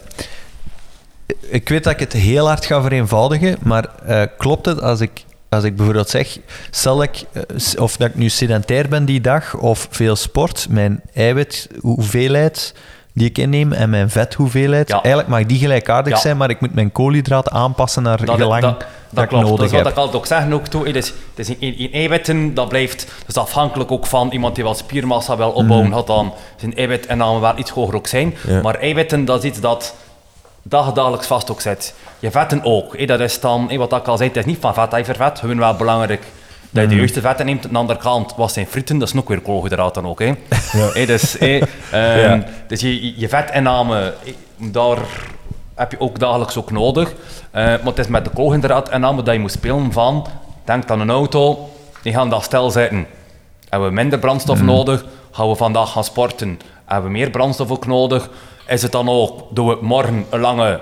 ik 1.49 1.69
weet 1.69 1.83
dat 1.83 1.93
ik 1.93 1.99
het 1.99 2.13
heel 2.13 2.47
hard 2.47 2.65
ga 2.65 2.81
vereenvoudigen, 2.81 3.57
maar 3.63 3.85
eh, 4.05 4.21
klopt 4.37 4.65
het 4.65 4.81
als 4.81 4.99
ik, 5.01 5.23
als 5.49 5.63
ik 5.63 5.75
bijvoorbeeld 5.75 6.09
zeg, 6.09 6.37
stel 6.71 7.03
ik, 7.03 7.23
eh, 7.31 7.41
of 7.81 7.97
dat 7.97 8.07
ik 8.07 8.15
nu 8.15 8.29
sedentair 8.29 8.87
ben 8.87 9.05
die 9.05 9.21
dag 9.21 9.55
of 9.55 9.87
veel 9.91 10.15
sport, 10.15 10.67
mijn 10.69 11.01
eiwithoeveelheid 11.13 12.73
die 13.17 13.27
ik 13.29 13.37
inneem 13.37 13.71
en 13.71 13.89
mijn 13.89 14.09
vethoeveelheid, 14.09 14.87
Ja. 14.87 14.93
eigenlijk 15.01 15.27
mag 15.27 15.45
die 15.45 15.57
gelijkaardig 15.59 16.13
Ja. 16.13 16.19
zijn, 16.19 16.37
maar 16.37 16.49
ik 16.49 16.61
moet 16.61 16.73
mijn 16.73 16.91
koolhydraten 16.91 17.51
aanpassen 17.51 18.03
naar 18.03 18.25
dat, 18.25 18.35
gelang 18.35 18.61
dat, 18.61 18.79
dat, 18.79 18.87
dat 19.09 19.23
ik 19.23 19.29
klopt. 19.29 19.43
nodig 19.43 19.57
dat 19.57 19.65
is 19.65 19.71
wat 19.83 19.95
heb. 19.95 20.07
ik 20.07 20.15
ook 20.15 20.25
zeg 20.25 20.51
ook 20.51 20.67
toe. 20.67 20.85
het 20.87 20.95
is 21.35 21.49
in, 21.59 21.77
in 21.77 21.91
eiwitten, 21.91 22.53
dat 22.53 22.69
blijft 22.69 23.07
dus 23.25 23.35
afhankelijk 23.35 23.91
ook 23.91 24.05
van 24.05 24.29
iemand 24.31 24.55
die 24.55 24.63
wel 24.63 24.73
spiermassa 24.73 25.37
wil 25.37 25.49
opbouwen, 25.49 25.91
had 25.91 26.07
dan 26.07 26.33
zijn 26.55 26.75
eiwitinname 26.75 27.39
wel 27.39 27.57
iets 27.57 27.71
hoger 27.71 27.95
ook 27.95 28.07
zijn. 28.07 28.35
Ja. 28.47 28.61
Maar 28.61 28.75
eiwitten, 28.75 29.25
dat 29.25 29.43
is 29.43 29.49
iets 29.49 29.59
dat 29.59 29.95
dag- 30.63 30.93
dagelijks 30.93 31.27
vast 31.27 31.51
ook 31.51 31.61
zit. 31.61 31.93
Je 32.19 32.31
vetten 32.31 32.63
ook. 32.63 33.07
Dat 33.07 33.19
is 33.19 33.39
dan, 33.39 33.77
wat 33.77 33.93
ik 33.93 34.07
al 34.07 34.17
zei, 34.17 34.29
het 34.29 34.37
is 34.37 34.45
niet 34.45 34.57
van 34.61 34.73
vet 34.73 34.91
dat 34.91 34.99
je 34.99 35.05
vervet. 35.05 35.39
Gewoon 35.39 35.57
wel 35.59 35.73
belangrijk 35.75 36.25
dat 36.77 36.89
je 36.89 36.95
de 36.95 37.01
juiste 37.01 37.21
vetten 37.21 37.45
neemt. 37.45 37.65
Aan 37.65 37.71
de 37.71 37.77
andere 37.77 37.99
kant, 37.99 38.35
wat 38.35 38.51
zijn 38.51 38.67
frieten? 38.67 38.97
Dat 38.97 39.07
is 39.07 39.15
ook 39.15 39.27
weer 39.27 39.41
koolhydraten 39.41 40.05
ook. 40.05 40.19
Hè. 40.19 40.33
Hè, 40.93 41.05
dus, 41.05 41.37
ehm, 41.37 42.41
dus 42.67 42.81
je, 43.15 43.29
vetinname, 43.29 43.95
hè, 43.95 44.35
daar 44.71 44.97
heb 45.75 45.91
je 45.91 45.99
ook 45.99 46.19
dagelijks 46.19 46.57
ook 46.57 46.71
nodig. 46.71 47.13
Eh, 47.51 47.63
maar 47.63 47.79
het 47.83 47.99
is 47.99 48.07
met 48.07 48.25
de 48.25 48.31
koolhydraatinname 48.31 49.23
dat 49.23 49.33
je 49.33 49.39
moet 49.39 49.51
spelen 49.51 49.91
van, 49.91 50.27
denk 50.63 50.91
aan 50.91 50.99
een 50.99 51.09
auto, 51.09 51.69
die 52.01 52.13
gaan 52.13 52.29
dat 52.29 52.43
stil 52.43 52.69
zetten. 52.69 53.07
Hebben 53.69 53.89
we 53.89 53.95
minder 53.95 54.19
brandstof 54.19 54.61
nodig? 54.61 55.05
Gaan 55.31 55.49
we 55.49 55.55
vandaag 55.55 55.91
gaan 55.91 56.03
sporten? 56.03 56.59
Hebben 56.85 57.11
we 57.11 57.17
meer 57.17 57.29
brandstof 57.29 57.71
ook 57.71 57.85
nodig? 57.85 58.29
Is 58.67 58.81
het 58.81 58.91
dan 58.91 59.09
ook, 59.09 59.43
doen 59.49 59.67
we 59.67 59.77
morgen 59.81 60.25
een 60.29 60.39
lange 60.39 60.79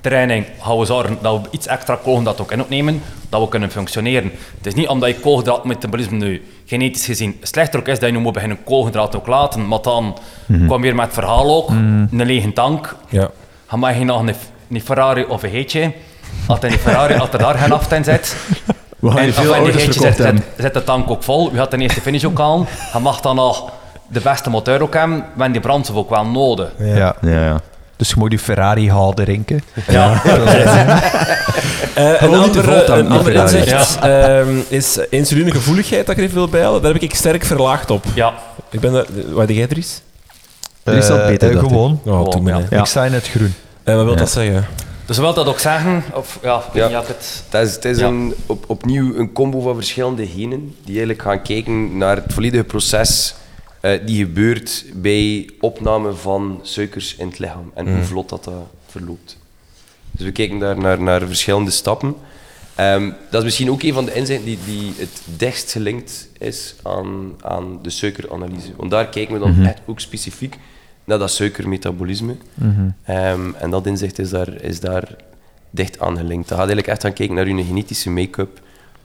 training, 0.00 0.46
gaan 0.60 0.78
we 0.78 0.84
zorgen 0.84 1.18
dat 1.22 1.40
we 1.42 1.48
iets 1.50 1.66
extra 1.66 1.98
koolhydraten 2.02 2.44
ook 2.44 2.52
in 2.52 2.60
opnemen, 2.60 3.02
dat 3.28 3.40
we 3.40 3.48
kunnen 3.48 3.70
functioneren. 3.70 4.32
Het 4.56 4.66
is 4.66 4.74
niet 4.74 4.88
omdat 4.88 5.08
je 5.08 5.20
koolhydraatmetabolisme 5.20 6.16
nu 6.16 6.42
genetisch 6.66 7.04
gezien 7.04 7.36
slechter 7.42 7.80
ook 7.80 7.88
is, 7.88 7.98
dat 7.98 8.08
je 8.08 8.14
nu 8.14 8.20
moet 8.20 8.32
beginnen 8.32 8.58
koolhydraten 8.64 9.18
ook 9.18 9.26
laten, 9.26 9.68
maar 9.68 9.82
dan 9.82 10.18
kwam 10.66 10.80
weer 10.80 10.94
met 10.94 11.04
het 11.04 11.14
verhaal 11.14 11.56
ook, 11.56 11.68
een 11.68 12.08
lege 12.26 12.52
tank, 12.52 12.96
Ja. 13.08 13.30
dan 13.70 13.78
mag 13.78 13.98
je 13.98 14.04
nog 14.04 14.20
een, 14.20 14.34
een 14.70 14.80
Ferrari 14.80 15.24
of 15.24 15.42
een 15.42 15.50
heetje, 15.50 15.92
als 16.46 16.58
er 16.62 16.72
een 16.72 16.78
Ferrari, 16.78 17.14
als 17.14 17.30
er 17.32 17.38
daar 17.38 17.54
geen 17.54 17.72
aft 17.72 17.92
in 17.92 18.04
zit, 18.04 18.36
We 18.98 19.10
gaan 19.10 19.18
en 19.18 19.32
veel 19.34 19.54
in 19.54 19.62
heetje 19.62 19.92
zit, 19.92 20.42
zit 20.56 20.74
de 20.74 20.84
tank 20.84 21.10
ook 21.10 21.22
vol. 21.22 21.52
U 21.52 21.58
had 21.58 21.70
de 21.70 21.76
eerste 21.76 22.00
finish 22.00 22.24
ook 22.24 22.40
aan. 22.40 22.66
Je 22.92 22.98
mag 22.98 23.20
dan 23.20 23.36
nog 23.36 23.70
de 24.08 24.20
beste 24.20 24.50
motor 24.50 24.80
ook 24.82 24.94
hebben. 24.94 25.24
Hebben 25.28 25.52
die 25.52 25.60
brandstof 25.60 25.96
ook 25.96 26.10
wel 26.10 26.24
nodig. 26.26 26.72
Ja. 26.78 26.96
Ja, 26.96 27.16
ja. 27.30 27.60
Dus 27.96 28.08
je 28.08 28.14
moet 28.18 28.30
die 28.30 28.38
Ferrari 28.38 28.90
houden, 28.90 29.24
Rinke. 29.24 29.58
Ja. 29.88 30.22
Eh, 31.94 32.06
een 32.06 32.16
Gewoon 32.18 32.40
niet 32.42 32.52
te 32.52 32.58
ander, 32.60 32.64
vol 32.76 32.84
tanken, 32.84 33.06
een 33.06 33.12
ander 33.18 33.32
inzicht 33.34 33.98
ehm, 34.00 34.58
is 34.68 34.98
insulinegevoeligheid 35.10 36.06
dat 36.06 36.14
ik 36.14 36.20
er 36.20 36.24
even 36.28 36.36
wil 36.36 36.48
bijhalen. 36.48 36.82
Daar 36.82 36.92
heb 36.92 37.02
ik 37.02 37.14
sterk 37.14 37.44
verlaagd 37.44 37.90
op. 37.90 38.04
ja. 38.14 38.34
Ik 38.70 38.80
ben 38.80 38.94
er, 38.94 39.06
wat 39.30 39.48
heb 39.48 39.56
jij 39.56 39.66
Dries? 39.66 40.00
Er 40.82 40.94
is 40.94 41.06
dat 41.06 41.18
Eh, 41.20 41.26
beter, 41.26 41.50
eh, 41.52 41.58
gewoon. 41.58 42.00
Oh, 42.04 42.30
Gewoon, 42.32 42.46
ja. 42.46 42.60
Ja. 42.70 42.78
Ik 42.80 42.86
sta 42.86 43.04
in 43.04 43.12
het 43.12 43.28
groen. 43.28 43.54
Eh, 43.84 43.94
wat 43.94 44.04
wil 44.04 44.12
Ja. 44.12 44.18
dat 44.18 44.30
zeggen? 44.30 44.66
Dus 45.06 45.18
wil 45.18 45.34
dat 45.34 45.46
ook 45.46 45.58
zeggen? 45.58 46.04
Of 46.14 46.38
ja, 46.42 46.62
Ja. 46.72 46.88
het... 47.06 47.42
Het 47.50 47.66
is, 47.68 47.74
het 47.74 47.84
is 47.84 47.98
Ja. 47.98 48.06
een, 48.06 48.34
op, 48.46 48.64
opnieuw 48.66 49.16
een 49.18 49.32
combo 49.32 49.60
van 49.60 49.74
verschillende 49.74 50.26
genen 50.26 50.74
die 50.84 50.88
eigenlijk 50.96 51.22
gaan 51.22 51.42
kijken 51.42 51.98
naar 51.98 52.16
het 52.16 52.32
volledige 52.32 52.64
proces 52.64 53.34
eh, 53.84 54.06
die 54.06 54.24
gebeurt 54.24 54.84
bij 54.94 55.48
opname 55.60 56.12
van 56.12 56.58
suikers 56.62 57.16
in 57.16 57.26
het 57.28 57.38
lichaam 57.38 57.70
en 57.74 57.94
hoe 57.94 58.02
vlot 58.02 58.28
dat, 58.28 58.44
dat 58.44 58.66
verloopt. 58.86 59.36
Dus 60.10 60.24
we 60.26 60.32
kijken 60.32 60.58
daar 60.58 60.78
naar, 60.78 61.02
naar 61.02 61.26
verschillende 61.26 61.70
stappen. 61.70 62.14
Ehm, 62.74 63.10
dat 63.30 63.38
is 63.40 63.44
misschien 63.44 63.70
ook 63.70 63.82
een 63.82 63.92
van 63.92 64.04
de 64.04 64.14
inzichten 64.14 64.44
die, 64.46 64.58
die 64.66 64.92
het 64.96 65.22
dichtst 65.36 65.72
gelinkt 65.72 66.28
is 66.38 66.74
aan, 66.82 67.32
aan 67.40 67.78
de 67.82 67.90
suikeranalyse. 67.90 68.68
Want 68.76 68.90
daar 68.90 69.08
kijken 69.08 69.34
we 69.34 69.40
dan 69.40 69.50
Mhm. 69.50 69.64
echt 69.64 69.80
ook 69.86 70.00
specifiek 70.00 70.58
naar 71.04 71.18
dat 71.18 71.30
suikermetabolisme. 71.30 72.36
Mhm. 72.54 72.88
Ehm, 73.04 73.54
en 73.58 73.70
dat 73.70 73.86
inzicht 73.86 74.18
is 74.18 74.30
daar, 74.30 74.62
is 74.62 74.80
daar 74.80 75.16
dicht 75.70 76.00
aan 76.00 76.16
gelinkt. 76.16 76.48
Dan 76.48 76.58
gaat 76.58 76.66
eigenlijk 76.66 76.86
echt 76.86 77.02
gaan 77.02 77.12
kijken 77.12 77.34
naar 77.36 77.48
je 77.48 77.64
genetische 77.64 78.10
make-up. 78.10 78.60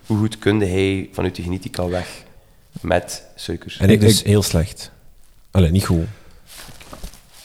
Hoe 0.06 0.18
goed 0.18 0.40
kunde 0.40 0.66
hij 0.66 1.10
vanuit 1.12 1.36
de 1.36 1.42
genetica 1.42 1.88
weg 1.88 2.24
met 2.82 3.24
suikers? 3.36 3.78
En 3.78 3.90
ik 3.90 4.02
dus 4.02 4.20
Ik- 4.20 4.26
heel 4.26 4.44
slecht. 4.44 4.92
Allee, 5.52 5.72
niet 5.72 5.86
goed. 5.86 6.06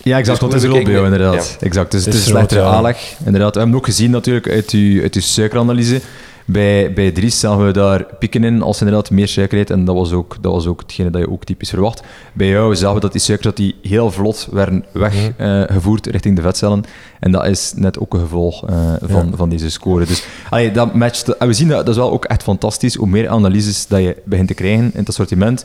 Ja, 0.02 0.18
exact. 0.18 0.40
Dus 0.40 0.48
Want 0.48 0.52
het 0.52 0.62
is 0.62 0.68
ook 0.78 0.84
bij 0.84 0.92
jou, 0.92 1.04
inderdaad. 1.04 1.56
Exact. 1.60 1.90
Dus 1.90 2.04
het 2.04 2.14
Het 2.14 2.14
is 2.14 2.20
is 2.20 2.26
een 2.26 2.36
slechtere 2.36 2.60
rood, 2.60 2.72
aanleg. 2.72 3.14
Inderdaad. 3.24 3.54
We 3.54 3.60
hebben 3.60 3.78
ook 3.78 3.84
gezien 3.84 4.10
natuurlijk 4.10 4.48
uit 4.48 4.70
uw, 4.70 5.02
uit 5.02 5.14
uw 5.14 5.20
suikeranalyse. 5.20 6.00
Bij, 6.46 6.92
bij 6.92 7.10
Dries 7.10 7.40
zagen 7.40 7.66
we 7.66 7.72
daar 7.72 8.04
pieken 8.18 8.44
in 8.44 8.62
als 8.62 8.80
inderdaad 8.80 9.10
meer 9.10 9.28
suiker 9.28 9.58
eet. 9.58 9.70
En 9.70 9.84
dat 9.84 9.94
was, 9.94 10.12
ook, 10.12 10.36
dat 10.40 10.52
was 10.52 10.66
ook 10.66 10.80
hetgene 10.80 11.10
dat 11.10 11.20
je 11.20 11.30
ook 11.30 11.44
typisch 11.44 11.68
verwacht. 11.68 12.02
Bij 12.32 12.48
jou 12.48 12.76
zagen 12.76 12.94
we 12.94 13.00
dat 13.00 13.12
die 13.12 13.20
suikers 13.20 13.46
dat 13.48 13.56
die 13.56 13.74
heel 13.82 14.10
vlot 14.10 14.48
werden 14.52 14.84
weggevoerd 14.92 16.06
richting 16.06 16.36
de 16.36 16.42
vetcellen. 16.42 16.84
En 17.20 17.32
dat 17.32 17.46
is 17.46 17.72
net 17.76 17.98
ook 17.98 18.14
een 18.14 18.20
gevolg 18.20 18.66
eh, 18.68 18.92
van, 19.02 19.26
Ja. 19.30 19.36
van 19.36 19.48
deze 19.48 19.70
score. 19.70 20.04
Dus 20.06 20.26
allee, 20.50 20.70
dat 20.70 20.94
matcht. 20.94 21.36
En 21.36 21.46
we 21.46 21.52
zien 21.52 21.68
dat, 21.68 21.78
dat 21.78 21.88
is 21.94 22.00
wel 22.00 22.12
ook 22.12 22.24
echt 22.24 22.42
fantastisch. 22.42 22.94
Hoe 22.94 23.08
meer 23.08 23.28
analyses 23.28 23.86
dat 23.86 24.00
je 24.00 24.16
begint 24.24 24.48
te 24.48 24.54
krijgen 24.54 24.84
in 24.84 24.90
het 24.94 25.08
assortiment, 25.08 25.64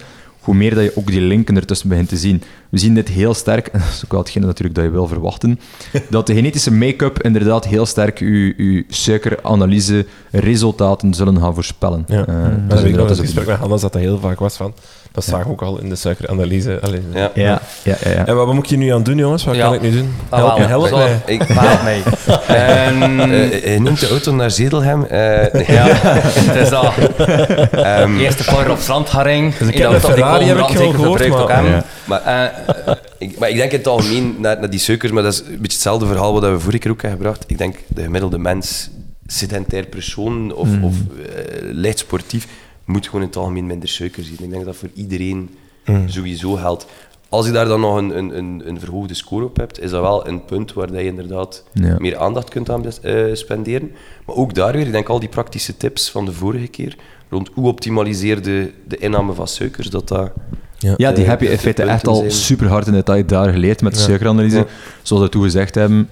hoe 0.50 0.58
meer 0.58 0.76
dat 0.76 0.84
je 0.84 0.92
ook 0.96 1.08
die 1.08 1.22
linken 1.22 1.56
ertussen 1.56 1.90
begint 1.90 2.10
te 2.10 2.18
zien. 2.18 2.42
We 2.70 2.78
zien 2.78 2.94
dit 2.94 3.08
heel 3.08 3.34
sterk, 3.34 3.68
en 3.68 3.80
dat 3.80 3.90
is 3.90 4.02
ook 4.06 4.12
wel 4.12 4.20
hetgene 4.20 4.46
natuurlijk 4.46 4.76
dat 4.76 4.86
je 4.86 4.92
wil 4.92 5.08
verwachten, 5.08 5.60
dat 6.10 6.28
de 6.28 6.34
genetische 6.34 6.72
make-up 6.72 7.24
inderdaad 7.24 7.68
heel 7.68 7.86
sterk 7.86 8.20
je, 8.20 8.54
je 8.58 8.86
suikeranalyse 8.88 10.06
resultaten 10.32 11.14
zullen 11.14 11.40
gaan 11.40 11.54
voorspellen. 11.54 12.04
Ja. 12.08 12.26
Eh, 12.26 12.36
Maar 12.68 12.84
dus 12.84 12.96
dat 12.96 13.20
gesprek 13.20 13.46
met 13.46 13.58
Hannes 13.58 13.82
dat 13.82 13.94
dat 13.94 14.02
heel 14.02 14.20
vaak 14.20 14.40
was 14.40 14.56
van. 14.56 14.74
Dat 15.12 15.24
zagen 15.24 15.46
we 15.46 15.52
ook 15.52 15.62
al 15.62 15.80
in 15.80 15.90
de 15.90 15.96
suikeranalyse. 15.96 16.80
Allee. 16.82 17.02
Ja. 17.14 17.32
Ja, 17.34 17.62
ja, 17.84 17.96
ja. 18.04 18.10
ja. 18.12 18.26
En 18.26 18.36
wat 18.36 18.54
moet 18.54 18.70
je 18.70 18.78
nu 18.78 18.90
aan 18.94 19.04
doen, 19.04 19.18
jongens? 19.18 19.44
Wat 19.44 19.56
Ja. 19.56 19.64
kan 19.66 19.74
ik 19.74 19.82
nu 19.82 19.92
doen? 19.92 20.14
Ah, 20.30 20.40
Help, 20.40 20.58
wel. 20.58 20.68
help 20.68 20.88
Zo. 20.88 20.98
mij. 20.98 21.22
Ik, 21.26 21.42
Help 21.42 21.82
mij. 21.84 22.02
Eh, 22.48 22.56
hij 23.64 23.80
noemt 23.80 24.00
de 24.00 24.08
auto 24.10 24.32
naar 24.34 24.52
Zedelhem. 24.52 25.04
Eh, 25.04 25.20
ja, 25.76 25.86
het 25.88 26.56
is 26.56 26.70
dat. 26.70 26.94
Ehm, 27.72 28.18
Eerste 28.20 28.44
paar 28.44 28.70
op 28.72 28.78
strandharing. 28.80 29.56
Dus 29.56 29.68
ik 29.68 29.78
heb 29.78 29.92
een 29.92 30.00
Ferrari, 30.00 30.46
heb 30.46 30.58
ik 30.58 30.78
wel 30.78 30.92
gehoord, 30.92 31.28
maar- 31.28 31.66
Ja. 31.66 31.84
maar, 32.06 32.22
Eh, 32.26 32.94
ik, 33.18 33.40
maar 33.40 33.50
ik 33.50 33.56
denk 33.56 33.72
in 33.72 33.78
het 33.78 33.88
algemeen 33.88 34.36
naar, 34.40 34.60
naar 34.60 34.70
die 34.70 34.80
suikers, 34.80 35.12
maar 35.12 35.24
dat 35.24 35.34
is 35.34 35.40
een 35.40 35.46
beetje 35.46 35.62
hetzelfde 35.64 36.06
verhaal 36.06 36.34
wat 36.34 36.44
we 36.44 36.60
vorige 36.60 36.78
keer 36.80 36.92
ook 36.92 37.02
hebben 37.02 37.20
gebracht. 37.20 37.44
Ik 37.48 37.58
denk 37.58 37.76
de 37.88 38.02
gemiddelde 38.02 38.38
mens, 38.38 38.90
sedentair 39.28 39.86
persoon 39.86 40.54
of, 40.56 40.68
of 40.82 40.94
eh, 40.94 41.44
licht 41.62 42.00
sportief, 42.00 42.48
moet 42.90 43.06
gewoon 43.06 43.22
in 43.22 43.28
het 43.28 43.38
algemeen 43.38 43.66
minder 43.66 43.90
suiker 43.90 44.24
zien. 44.24 44.34
Ik 44.34 44.40
denk 44.40 44.54
dat 44.54 44.66
dat 44.66 44.76
voor 44.76 44.90
iedereen 44.94 45.50
sowieso 46.06 46.54
geldt. 46.54 46.86
Als 47.30 47.46
je 47.46 47.52
daar 47.52 47.66
dan 47.66 47.80
nog 47.80 47.98
een, 47.98 48.18
een, 48.18 48.38
een, 48.38 48.62
een 48.66 48.80
verhoogde 48.80 49.14
score 49.14 49.46
op 49.46 49.58
hebt, 49.58 49.80
is 49.82 49.90
dat 49.90 50.02
wel 50.02 50.28
een 50.28 50.46
punt 50.46 50.74
waar 50.74 50.88
dat 50.88 50.96
je 51.00 51.06
inderdaad 51.06 51.64
Ja. 51.74 51.96
meer 52.00 52.18
aandacht 52.18 52.50
kunt 52.50 52.70
aan 52.70 52.86
eh, 53.02 53.24
spenderen. 53.34 53.92
Maar 54.26 54.36
ook 54.36 54.54
daar 54.54 54.74
weer, 54.74 54.86
ik 54.86 54.92
denk 54.92 55.08
al 55.10 55.20
die 55.20 55.30
praktische 55.30 55.78
tips 55.78 56.10
van 56.10 56.26
de 56.26 56.32
vorige 56.34 56.68
keer, 56.68 56.96
rond 57.30 57.50
hoe 57.54 57.68
optimaliseer 57.68 58.42
de, 58.44 58.72
de 58.88 58.98
inname 58.98 59.34
van 59.34 59.48
suikers, 59.48 59.90
dat 59.90 60.08
dat... 60.08 60.32
Ja, 60.98 61.12
die 61.12 61.26
heb 61.26 61.42
je 61.42 61.52
in 61.52 61.58
feite 61.58 61.84
echt 61.84 62.08
al 62.08 62.16
zijn. 62.16 62.32
super 62.32 62.68
hard 62.68 62.88
in 62.88 62.94
detail 62.94 63.26
daar 63.26 63.52
geleerd 63.52 63.82
met 63.82 63.94
de 63.94 64.00
Ja. 64.00 64.06
suikeranalyse. 64.06 64.58
Ja. 64.58 64.66
Zoals 65.02 65.24
we 65.24 65.30
toen 65.30 65.44
gezegd 65.44 65.76
hebben, 65.76 66.10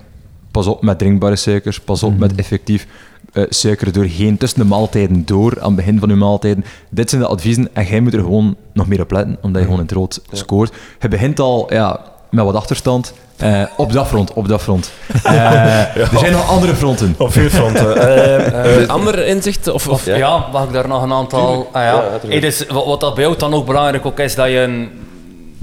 pas 0.52 0.68
op 0.68 0.82
met 0.82 1.00
drinkbare 1.00 1.36
suikers, 1.36 1.80
pas 1.80 2.04
op 2.04 2.18
met 2.18 2.36
effectief 2.36 2.88
eh, 3.34 3.44
suiker 3.50 3.92
doorheen 3.92 4.38
tussen 4.38 4.60
de 4.60 4.66
maaltijden 4.66 5.26
door, 5.26 5.54
aan 5.60 5.66
het 5.68 5.76
begin 5.76 6.00
van 6.00 6.10
je 6.10 6.16
maaltijden. 6.16 6.66
Dit 6.90 7.10
zijn 7.10 7.22
de 7.22 7.28
adviezen 7.28 7.70
en 7.74 7.86
jij 7.86 8.00
moet 8.00 8.14
er 8.14 8.20
gewoon 8.20 8.56
nog 8.74 8.88
meer 8.88 9.02
op 9.02 9.12
letten, 9.12 9.38
omdat 9.42 9.58
je 9.62 9.68
gewoon 9.68 9.80
in 9.82 9.86
het 9.88 9.96
rood 9.96 10.22
scoort. 10.32 10.74
Je 11.00 11.08
begint 11.08 11.40
al 11.40 11.68
ja, 11.74 12.00
met 12.32 12.46
wat 12.46 12.56
achterstand. 12.56 13.14
eh, 13.38 13.64
op 13.78 13.92
dat 13.92 14.08
front, 14.08 14.34
op 14.34 14.48
dat 14.48 14.62
front. 14.62 14.92
Eh, 15.24 15.96
Er 15.98 16.10
zijn 16.20 16.32
nog 16.32 16.50
andere 16.50 16.76
fronten. 16.76 17.16
Op 17.18 17.32
vier 17.32 17.50
fronten. 17.50 17.96
Eh, 18.02 18.82
eh, 18.84 18.90
andere 18.90 19.26
inzichten? 19.26 19.74
Of, 19.74 19.88
of, 19.88 20.06
Ja. 20.06 20.16
Ja. 20.16 20.46
mag 20.52 20.64
ik 20.64 20.74
daar 20.74 20.88
nog 20.88 21.04
een 21.04 21.14
aantal... 21.14 21.70
Ah, 21.72 21.82
ja. 21.84 22.04
Hey, 22.28 22.40
dus 22.40 22.66
wat, 22.68 22.86
wat 22.86 23.00
dat 23.00 23.14
bij 23.16 23.24
jou 23.24 23.38
dan 23.38 23.54
ook 23.54 23.66
belangrijk 23.66 24.06
ook 24.06 24.20
is, 24.20 24.36
dat 24.36 24.48
je 24.48 24.60
een, 24.60 24.90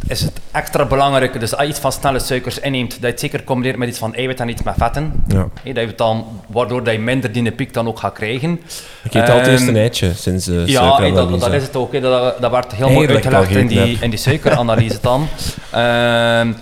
is 0.09 0.21
het 0.21 0.33
extra 0.51 0.85
belangrijk, 0.85 1.41
dus 1.41 1.53
als 1.55 1.63
je 1.63 1.69
iets 1.69 1.79
van 1.79 1.93
snelle 1.93 2.19
suikers 2.19 2.59
inneemt, 2.59 2.91
dat 2.91 3.01
je 3.01 3.07
het 3.07 3.21
zeker 3.21 3.45
combineert 3.45 3.77
met 3.77 3.89
iets 3.89 3.99
van 3.99 4.15
eiwit 4.15 4.41
en 4.41 4.49
iets 4.49 4.63
met 4.63 4.75
vetten. 4.79 5.25
Ja. 5.29 5.49
Dat 5.65 5.89
je 5.89 5.95
dan, 5.97 6.27
waardoor 6.47 6.85
dat 6.85 6.95
je 6.95 7.01
minder 7.01 7.33
die 7.33 7.53
piek 7.53 7.73
dan 7.73 7.89
ook 7.89 7.99
gaat 7.99 8.13
krijgen. 8.13 8.61
Ik 9.03 9.15
eet 9.15 9.29
altijd 9.31 9.47
eerst 9.47 9.63
Ehm, 9.63 9.69
een 9.69 9.83
eitje 9.83 10.13
sinds 10.15 10.45
de 10.45 10.53
Ja, 10.67 10.83
hey, 10.83 10.89
suikeranalyse. 10.89 11.31
dat, 11.31 11.41
dat 11.41 11.53
is 11.61 11.63
het 11.63 11.77
ook. 11.77 12.01
Dat, 12.03 12.41
dat 12.41 12.51
werd 12.51 12.73
heel 12.73 12.91
mooi 12.91 13.09
uitgelegd 13.09 13.51
in 13.51 13.67
die, 13.67 13.99
in 14.01 14.11
die 14.11 14.19
suikeranalyse 14.19 14.99
dan. 15.01 15.29
Ehm, 15.71 16.53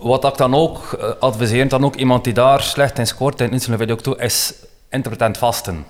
wat 0.00 0.24
ik 0.24 0.36
dan 0.36 0.54
ook 0.54 0.92
eh, 1.00 1.08
adviseer, 1.18 1.68
dan 1.68 1.84
ook 1.84 1.94
iemand 1.94 2.24
die 2.24 2.32
daar 2.32 2.62
slecht 2.62 2.98
in 2.98 3.06
scoort, 3.06 3.40
in 3.40 3.50
insulin 3.50 3.92
ook 3.92 4.00
toe, 4.00 4.16
is 4.18 4.54
intermittent 4.90 5.38
vasten. 5.38 5.84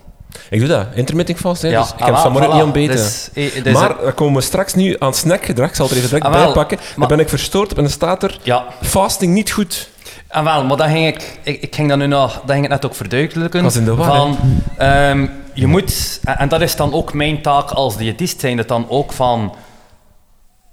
Ik 0.50 0.58
doe 0.58 0.68
dat. 0.68 0.86
Intermittent 0.94 1.38
fast. 1.38 1.62
Hè. 1.62 1.68
Ja, 1.68 1.80
dus 1.80 1.88
ik 1.92 1.94
ah, 1.98 2.04
heb 2.04 2.14
wel, 2.14 2.22
vanmorgen 2.22 2.52
niet 2.54 2.62
ontbeten. 2.62 2.96
Dus, 2.96 3.30
eh, 3.34 3.62
dus- 3.64 3.72
maar 3.72 3.94
dan 4.02 4.14
komen 4.14 4.34
we 4.34 4.40
straks 4.40 4.74
nu 4.74 4.96
aan 4.98 5.14
snackgedrag. 5.14 5.68
Ik 5.68 5.74
zal 5.74 5.86
het 5.86 5.94
er 5.94 6.00
even 6.02 6.10
direct 6.14 6.34
Ah, 6.34 6.44
bij 6.44 6.52
pakken. 6.52 6.76
Dan 6.76 6.86
Maar- 6.96 7.08
ben 7.08 7.18
ik 7.18 7.28
verstoord 7.28 7.68
en 7.74 7.82
dan 7.82 7.92
staat 7.92 8.22
er 8.22 8.38
Ja, 8.42 8.64
fasting 8.82 9.32
niet 9.34 9.50
goed. 9.52 9.88
en 10.28 10.44
wel, 10.44 10.64
maar 10.64 10.76
dan 10.76 10.88
ging 10.88 11.06
ik, 11.06 11.38
ik, 11.42 11.62
ik 11.62 11.74
ging 11.74 11.88
dat 11.88 11.98
nu 11.98 12.06
nog, 12.06 12.32
dat 12.32 12.50
ging 12.50 12.64
ik 12.64 12.70
net 12.70 12.84
ook 12.86 12.94
verduidelijken. 12.94 13.62
Was 13.62 13.76
in 13.76 13.84
de 13.84 13.94
war, 13.94 14.06
van, 14.06 14.38
ehm, 14.78 15.26
je 15.52 15.66
moet, 15.66 16.20
en, 16.24 16.38
en 16.38 16.48
dat 16.48 16.60
is 16.60 16.76
dan 16.76 16.92
ook 16.92 17.12
mijn 17.12 17.42
taak 17.42 17.70
als 17.70 17.96
diëtist, 17.96 18.40
zijn 18.40 18.58
het 18.58 18.68
dan 18.68 18.86
ook 18.88 19.12
van 19.12 19.54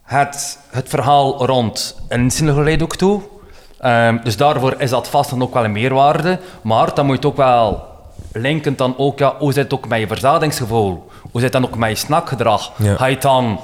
het, 0.04 0.58
het 0.70 0.90
verhaal 0.90 1.46
rond 1.46 1.96
een 2.08 2.22
insulinegeleid 2.22 2.84
ook 2.84 2.96
toe. 2.96 3.22
Ehm, 3.80 4.18
dus 4.24 4.38
daarvoor 4.38 4.76
is 4.78 4.90
dat 4.90 5.08
vast 5.08 5.30
dan 5.30 5.42
ook 5.42 5.54
wel 5.54 5.64
een 5.64 5.72
meerwaarde. 5.72 6.40
Maar 6.62 6.94
dan 6.96 7.06
moet 7.06 7.16
je 7.16 7.22
het 7.22 7.32
ook 7.32 7.38
wel 7.38 7.84
linken 8.34 8.76
dan 8.76 8.94
ook, 8.98 9.20
ja, 9.20 9.36
hoe 9.40 9.54
zit 9.54 9.64
het 9.64 9.74
ook 9.74 9.88
met 9.88 10.00
je 10.00 10.08
verzadigingsgevoel? 10.08 11.10
Hoe 11.22 11.42
zit 11.42 11.44
het 11.44 11.52
dan 11.52 11.66
ook 11.66 11.78
met 11.78 11.90
je 11.90 11.96
snackgedrag? 11.96 12.72
Ja. 12.78 12.96
Ga 12.96 13.06
je 13.06 13.18
dan 13.18 13.60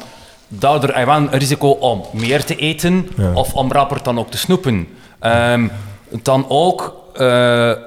daardoor 0.48 0.90
heb 0.90 0.98
je 1.00 1.06
wel 1.06 1.16
een 1.16 1.30
risico 1.32 1.70
om 1.70 2.04
meer 2.12 2.44
te 2.46 2.56
eten 2.56 3.10
Ja. 3.18 3.32
of 3.34 3.54
om 3.54 3.72
rapper 3.72 4.04
dan 4.04 4.20
ook 4.20 4.32
te 4.32 4.38
snoepen? 4.38 4.88
Ehm, 5.20 5.68
dan 6.10 6.46
ook, 6.50 6.96
eh 7.14 7.22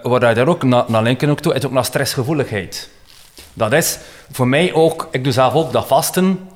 waar 0.03 0.29
je 0.29 0.35
daar 0.35 0.49
ook 0.49 0.63
na- 0.63 0.85
naar 0.89 1.03
linken 1.03 1.29
ook 1.31 1.41
toe, 1.41 1.55
is 1.55 1.65
ook 1.67 1.73
naar 1.73 1.85
stressgevoeligheid. 1.85 2.91
Dat 3.53 3.73
is 3.73 3.99
voor 4.33 4.49
mij 4.49 4.75
ook, 4.75 5.09
ik 5.11 5.25
doe 5.25 5.33
zelf 5.33 5.55
ook 5.55 5.73
dat 5.73 5.87
vasten, 5.87 6.49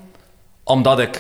omdat 0.65 0.99
ik, 0.99 1.17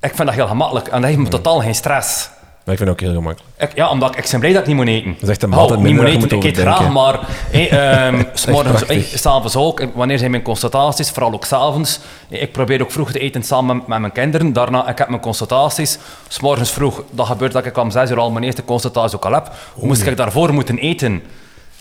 ik 0.00 0.14
vind 0.14 0.28
dat 0.28 0.36
heel 0.36 0.46
gemakkelijk 0.46 0.86
en 0.88 1.00
dat 1.00 1.10
heeft 1.10 1.22
me 1.22 1.28
totaal 1.28 1.60
geen 1.60 1.74
stress. 1.74 2.30
Maar 2.68 2.76
ik 2.76 2.82
vind 2.82 2.98
het 2.98 3.08
ook 3.08 3.12
heel 3.12 3.20
gemakkelijk. 3.20 3.70
Ik, 3.70 3.76
ja, 3.76 3.88
omdat 3.90 4.16
ik, 4.16 4.24
ik 4.24 4.30
ben 4.30 4.40
blij 4.40 4.52
dat 4.52 4.60
ik 4.60 4.66
niet 4.66 4.76
moet 4.76 4.86
eten. 4.86 5.16
is 5.20 5.28
echt 5.28 5.42
een 5.42 5.54
Oh, 5.54 5.76
niet 5.76 5.94
moet 5.94 6.04
dat 6.04 6.14
eten. 6.14 6.36
Ik 6.36 6.44
eet 6.44 6.56
graag, 6.56 6.92
maar 6.92 7.18
hey, 7.50 7.70
ehm, 7.70 8.22
s 8.34 8.46
morgens, 8.46 8.76
prachtig. 8.76 9.10
hey, 9.10 9.18
s'avonds 9.18 9.56
ook. 9.56 9.86
Wanneer 9.94 10.18
zijn 10.18 10.30
mijn 10.30 10.42
consultaties? 10.42 11.10
Vooral 11.10 11.32
ook 11.32 11.44
s'avonds. 11.44 12.00
Ik 12.28 12.52
probeer 12.52 12.82
ook 12.82 12.90
vroeg 12.90 13.12
te 13.12 13.18
eten 13.18 13.42
samen 13.42 13.76
met, 13.76 13.86
met 13.86 13.98
mijn 13.98 14.12
kinderen. 14.12 14.52
Daarna, 14.52 14.88
ik 14.88 14.98
heb 14.98 15.08
mijn 15.08 15.20
consultaties. 15.20 15.98
S 16.28 16.40
morgens 16.40 16.70
vroeg, 16.70 17.02
dat 17.10 17.26
gebeurt 17.26 17.52
dat 17.52 17.66
ik 17.66 17.76
om 17.76 17.90
zes 17.90 18.10
uur 18.10 18.18
al 18.18 18.30
mijn 18.30 18.44
eerste 18.44 18.64
consultatie 18.64 19.16
ook 19.16 19.24
al 19.24 19.32
heb. 19.32 19.52
Moest 19.80 20.06
ik 20.06 20.16
daarvoor 20.16 20.54
moeten 20.54 20.78
eten? 20.78 21.22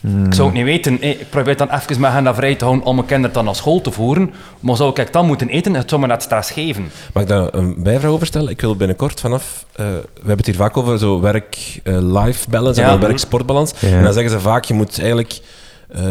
Ik 0.01 0.33
zou 0.33 0.47
het 0.47 0.57
niet 0.57 0.65
weten. 0.65 1.01
Eh, 1.01 1.09
Ik 1.09 1.29
probeer 1.29 1.57
dan 1.57 1.69
even 1.71 1.99
mijn 2.01 2.11
agenda 2.13 2.35
vrij 2.35 2.55
te 2.55 2.63
houden 2.65 2.85
om 2.85 2.95
mijn 2.95 3.07
kinderen 3.07 3.33
dan 3.35 3.45
naar 3.45 3.55
school 3.55 3.81
te 3.81 3.91
voeren. 3.91 4.33
Maar 4.59 4.75
zou 4.75 5.01
ik 5.01 5.13
dan 5.13 5.25
moeten 5.25 5.49
eten? 5.49 5.73
Het 5.73 5.89
zou 5.89 6.01
me 6.01 6.07
net 6.07 6.23
stress 6.23 6.51
geven. 6.51 6.91
Mag 7.13 7.23
ik 7.23 7.29
daar 7.29 7.53
een 7.53 7.75
bijvraag 7.83 8.11
over 8.11 8.27
stellen? 8.27 8.49
Ik 8.49 8.61
wil 8.61 8.75
binnenkort 8.75 9.19
vanaf... 9.19 9.65
eh, 9.75 9.85
we 9.85 10.01
hebben 10.15 10.37
het 10.37 10.45
hier 10.45 10.55
vaak 10.55 10.77
over 10.77 10.99
zo 10.99 11.19
werk-life 11.21 12.49
balance 12.49 12.81
en 12.81 12.87
Ja. 12.87 12.99
werk-sport-balans. 12.99 13.73
Ja. 13.79 13.87
En 13.97 14.03
dan 14.03 14.13
zeggen 14.13 14.31
ze 14.31 14.39
vaak, 14.39 14.63
je 14.65 14.73
moet 14.73 14.99
eigenlijk 14.99 15.39
eh, 15.87 16.03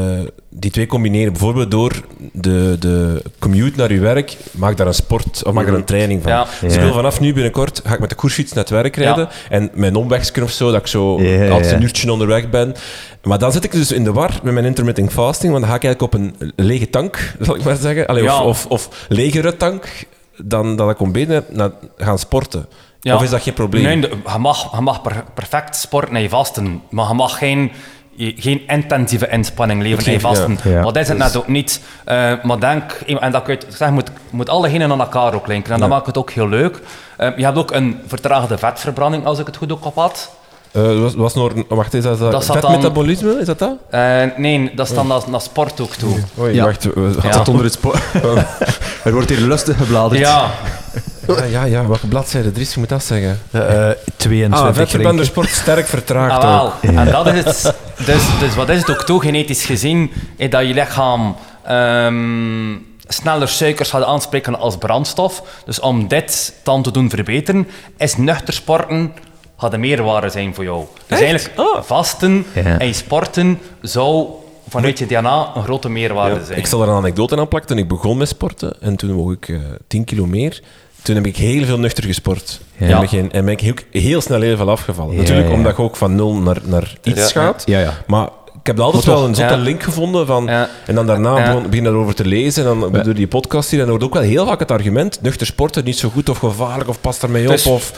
die 0.50 0.70
twee 0.70 0.86
combineren. 0.86 1.32
Bijvoorbeeld 1.32 1.70
door 1.70 1.92
de, 2.32 2.76
de 2.78 3.22
commute 3.38 3.76
naar 3.78 3.92
je 3.92 3.98
werk, 4.00 4.36
maak 4.50 4.76
daar 4.76 4.86
een 4.86 4.94
sport 4.94 5.42
of 5.44 5.52
maak 5.52 5.66
er 5.66 5.74
een 5.74 5.84
training 5.84 6.22
van. 6.22 6.32
Ja. 6.32 6.46
Dus 6.60 6.74
ik 6.74 6.80
wil 6.80 6.92
vanaf 6.92 7.20
nu 7.20 7.32
binnenkort, 7.32 7.80
ga 7.84 7.94
ik 7.94 8.00
met 8.00 8.08
de 8.08 8.14
koersfiets 8.14 8.52
naar 8.52 8.64
het 8.64 8.72
werk 8.72 8.96
rijden 8.96 9.28
en 9.48 9.70
mijn 9.74 9.94
omwegsken 9.94 10.42
of 10.42 10.50
zo, 10.50 10.70
dat 10.70 10.80
ik 10.80 10.86
zo 10.86 11.20
Ja, 11.22 11.44
ja, 11.44 11.50
altijd 11.50 11.72
een 11.72 11.82
uurtje 11.82 12.12
onderweg 12.12 12.50
ben. 12.50 12.74
Maar 13.22 13.38
dan 13.38 13.52
zit 13.52 13.64
ik 13.64 13.72
dus 13.72 13.92
in 13.92 14.04
de 14.04 14.12
war 14.12 14.30
met 14.42 14.52
mijn 14.54 14.66
intermittent 14.66 15.12
fasting, 15.12 15.52
want 15.52 15.64
dan 15.64 15.70
ga 15.72 15.76
ik 15.78 15.84
eigenlijk 15.84 16.14
op 16.14 16.20
een 16.20 16.52
lege 16.56 16.90
tank, 16.90 17.18
zal 17.40 17.56
ik 17.56 17.64
maar 17.64 17.76
zeggen. 17.76 18.06
Allee, 18.06 18.22
Ja. 18.22 18.42
of, 18.42 18.66
of, 18.66 18.88
of 18.88 19.04
legere 19.08 19.56
tank, 19.56 20.06
dan 20.36 20.76
dat 20.76 20.90
ik 20.90 21.00
ontbeten 21.00 21.34
heb, 21.34 21.52
naar 21.52 21.70
gaan 21.96 22.18
sporten. 22.18 22.66
Ja. 23.00 23.14
Of 23.14 23.22
is 23.22 23.30
dat 23.30 23.42
geen 23.42 23.54
probleem? 23.54 23.82
Nee, 23.82 24.00
je 24.32 24.38
mag, 24.38 24.72
je 24.76 24.80
mag 24.80 25.02
per- 25.02 25.24
perfect 25.34 25.76
sporten 25.76 26.16
en 26.16 26.22
je 26.22 26.28
vasten, 26.28 26.82
maar 26.90 27.08
je 27.08 27.14
mag 27.14 27.38
geen, 27.38 27.70
geen 28.16 28.62
intensieve 28.66 29.28
inspanning 29.28 29.82
leveren 29.82 30.20
vasten. 30.20 30.58
ja. 30.64 30.70
Ja. 30.70 30.74
Maar 30.82 30.92
dat 30.92 30.96
is 31.02 31.08
het 31.08 31.18
net 31.18 31.36
ook 31.36 31.48
niet. 31.48 31.80
Eh, 32.04 32.32
maar 32.42 32.60
denk, 32.60 32.92
en 33.06 33.32
dat 33.32 33.42
kun 33.42 33.54
je, 33.54 33.60
zeg, 33.68 33.90
moet, 33.90 34.10
moet 34.30 34.48
alle 34.48 34.68
genen 34.68 34.90
aan 34.90 35.00
elkaar 35.00 35.34
ook 35.34 35.46
linken 35.46 35.72
en 35.74 35.80
dat 35.80 35.88
maakt 35.88 36.06
het 36.06 36.18
ook 36.18 36.30
heel 36.30 36.48
leuk. 36.48 36.80
Eh, 37.16 37.36
je 37.36 37.44
hebt 37.44 37.56
ook 37.58 37.70
een 37.72 38.00
vertraagde 38.06 38.58
vetverbranding, 38.58 39.24
als 39.26 39.38
ik 39.38 39.46
het 39.46 39.56
goed 39.56 39.72
ook 39.72 39.84
op 39.84 39.94
had. 39.94 40.30
Eh, 40.72 41.00
was, 41.00 41.14
was 41.14 41.34
nog, 41.34 41.52
wacht, 41.68 41.94
is 41.94 42.02
dat, 42.02 42.18
dat, 42.18 42.44
vetmetabolisme? 42.44 43.40
Is 43.40 43.46
dat 43.46 43.58
dat? 43.58 43.76
Eh, 43.90 44.22
nee, 44.36 44.72
dat 44.74 44.88
is 44.88 44.94
dan 44.94 45.06
naar, 45.06 45.20
naar 45.30 45.40
sport 45.40 45.80
ook 45.80 45.94
toe. 45.94 46.16
Oei, 46.38 46.54
Ja. 46.54 46.64
wacht. 46.64 46.88
Ja. 47.22 47.30
Dat 47.30 47.48
onder 47.48 47.64
het 47.64 47.72
spoor. 47.72 48.00
er 49.04 49.12
wordt 49.12 49.28
hier 49.28 49.40
lustig 49.40 49.76
gebladerd. 49.76 50.20
Ja, 50.20 50.50
ja, 51.26 51.44
ja, 51.44 51.64
ja, 51.64 51.86
welke 51.86 52.06
bladzijde? 52.06 52.52
Dries, 52.52 52.74
je 52.74 52.80
moet 52.80 52.88
dat 52.88 53.04
zeggen. 53.04 53.40
Eh, 53.50 53.88
22 54.16 55.06
Ah, 55.06 55.14
ik. 55.18 55.24
sport 55.24 55.48
sterk 55.48 55.86
vertraagd 55.86 56.44
ah. 56.44 56.72
En 56.80 57.10
dat 57.10 57.26
is 57.26 57.44
het. 57.44 57.74
Dus, 58.04 58.38
dus 58.38 58.54
wat 58.54 58.68
is 58.68 58.78
het 58.80 58.90
ook 58.90 59.02
toe, 59.04 59.20
genetisch 59.20 59.64
gezien, 59.64 60.10
is 60.36 60.50
dat 60.50 60.66
je 60.66 60.74
lichaam 60.74 61.36
ehm, 61.64 62.74
sneller 63.08 63.48
suikers 63.48 63.90
gaat 63.90 64.04
aanspreken 64.04 64.58
als 64.58 64.76
brandstof. 64.76 65.42
Dus 65.64 65.80
om 65.80 66.08
dit 66.08 66.54
dan 66.62 66.82
te 66.82 66.90
doen 66.90 67.10
verbeteren, 67.10 67.68
is 67.96 68.16
nuchter 68.16 68.54
sporten 68.54 69.12
gaat 69.58 69.70
de 69.70 69.78
meerwaarde 69.78 70.28
zijn 70.28 70.54
voor 70.54 70.64
jou. 70.64 70.84
Dus 71.06 71.20
eigenlijk 71.20 71.54
vasten 71.84 72.46
Ja. 72.54 72.78
en 72.78 72.94
sporten 72.94 73.58
zou 73.80 74.26
vanuit 74.68 74.98
je 74.98 75.06
DNA 75.06 75.50
een 75.54 75.62
grote 75.62 75.88
meerwaarde 75.88 76.44
zijn. 76.44 76.58
Ik 76.58 76.66
zal 76.66 76.82
er 76.82 76.88
een 76.88 76.94
anekdote 76.96 77.36
aan 77.36 77.48
plakken. 77.48 77.70
Toen 77.70 77.78
ik 77.78 77.88
begon 77.88 78.16
met 78.16 78.28
sporten, 78.28 78.76
en 78.80 78.96
toen 78.96 79.12
woog 79.12 79.32
ik 79.32 79.48
eh 79.48 79.58
10 79.88 80.04
kilo 80.04 80.26
meer, 80.26 80.62
toen 81.06 81.14
heb 81.14 81.26
ik 81.26 81.36
heel 81.36 81.64
veel 81.64 81.78
nuchter 81.78 82.04
gesport. 82.04 82.60
Ja. 82.76 82.86
En 82.86 82.92
ben 82.94 83.02
ik, 83.02 83.08
geen- 83.08 83.32
en 83.32 83.44
ben 83.44 83.54
ik 83.54 83.60
heel, 83.60 83.74
heel 83.90 84.20
snel 84.20 84.40
heel 84.40 84.56
veel 84.56 84.70
afgevallen. 84.70 85.14
Ja, 85.14 85.20
Natuurlijk 85.20 85.48
ja. 85.48 85.54
omdat 85.54 85.76
je 85.76 85.82
ook 85.82 85.96
van 85.96 86.14
nul 86.14 86.34
naar, 86.34 86.58
naar 86.64 86.94
iets 87.02 87.32
Ja. 87.32 87.40
gaat. 87.40 87.62
Ja, 87.66 87.78
ja. 87.78 87.94
Maar 88.06 88.28
ik 88.60 88.66
heb 88.66 88.80
altijd 88.80 89.04
wel 89.04 89.24
een 89.24 89.34
zotte 89.34 89.54
ja. 89.54 89.60
link 89.60 89.82
gevonden. 89.82 90.26
Van, 90.26 90.44
Ja. 90.46 90.68
En 90.86 90.94
dan 90.94 91.06
daarna 91.06 91.34
begon, 91.46 91.62
begin 91.70 91.82
je 91.84 91.88
erover 91.90 92.14
te 92.14 92.24
lezen. 92.24 92.66
En 92.66 92.80
dan 92.80 93.02
door 93.04 93.14
die 93.14 93.26
podcast 93.26 93.70
hier. 93.70 93.80
En 93.80 93.86
dan 93.86 93.94
hoort 93.94 94.06
ook 94.08 94.14
wel 94.14 94.22
heel 94.22 94.46
vaak 94.46 94.58
het 94.58 94.70
argument: 94.70 95.18
nuchter 95.22 95.46
sporten, 95.46 95.84
niet 95.84 95.98
zo 95.98 96.08
goed 96.08 96.28
of 96.28 96.38
gevaarlijk, 96.38 96.88
of 96.88 97.00
past 97.00 97.22
ermee 97.22 97.44
op. 97.44 97.50
Het 97.50 97.58
is- 97.60 97.66
of, 97.66 97.92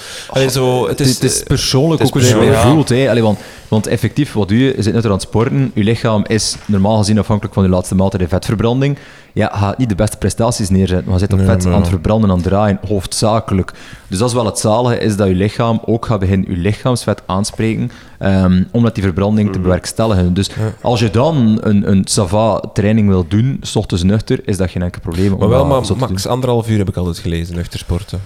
zo, 0.50 0.88
het 0.88 1.00
is, 1.00 1.42
persoonlijk 1.42 2.02
ook 2.02 2.12
hoe 2.12 2.22
je 2.22 2.52
voelt. 2.54 2.88
Want, 3.22 3.38
want 3.68 3.86
effectief, 3.86 4.32
wat 4.32 4.48
doe 4.48 4.58
je? 4.58 4.72
Je 4.76 4.82
zit 4.82 4.94
net 4.94 5.04
aan 5.04 5.10
het 5.12 5.22
sporten. 5.22 5.70
Je 5.74 5.84
lichaam 5.84 6.24
is 6.26 6.56
normaal 6.66 6.96
gezien 6.98 7.18
afhankelijk 7.18 7.54
van 7.54 7.62
je 7.64 7.68
laatste 7.70 7.94
maaltijd 7.94 8.22
de 8.22 8.28
vetverbranding. 8.28 8.98
Ja, 9.38 9.50
gaat 9.56 9.78
niet 9.78 9.88
de 9.88 9.94
beste 9.94 10.16
prestaties 10.16 10.68
neerzetten, 10.70 11.04
maar 11.04 11.14
je 11.14 11.20
zit 11.20 11.32
op 11.32 11.38
Nee, 11.38 11.46
vet 11.48 11.64
maar 11.64 11.72
aan 11.74 11.80
het 11.80 11.88
verbranden, 11.88 12.30
aan 12.30 12.36
het 12.36 12.44
draaien, 12.46 12.78
hoofdzakelijk. 12.88 13.72
Dus 14.08 14.18
dat 14.18 14.28
is 14.28 14.34
wel 14.34 14.44
het 14.46 14.58
zalige, 14.58 14.98
is 14.98 15.16
dat 15.16 15.28
je 15.28 15.34
lichaam 15.34 15.80
ook 15.84 16.06
gaat 16.06 16.18
beginnen 16.20 16.50
je 16.50 16.56
lichaamsvet 16.56 17.22
aanspreken, 17.26 17.90
ehm, 18.18 18.62
om 18.72 18.90
die 18.92 19.02
verbranding 19.02 19.48
Mhm. 19.48 19.56
te 19.56 19.62
bewerkstelligen. 19.62 20.34
Dus 20.34 20.50
als 20.82 21.00
je 21.00 21.10
dan 21.10 21.58
een, 21.62 21.90
een 21.90 22.02
sava 22.04 22.60
training 22.72 23.08
wil 23.08 23.24
doen, 23.28 23.58
s 23.60 23.76
ochtends 23.76 24.02
nuchter, 24.02 24.40
is 24.48 24.56
dat 24.56 24.70
geen 24.70 24.82
enkel 24.82 25.00
probleem. 25.00 25.30
maar 25.38 25.48
wel, 25.48 25.68
dat 25.68 25.96
maar 25.96 26.08
max 26.08 26.26
anderhalf 26.26 26.68
uur 26.68 26.78
heb 26.78 26.88
ik 26.88 26.96
altijd 26.96 27.18
gelezen, 27.18 27.54
nuchter 27.56 27.78
sporten. 27.78 28.20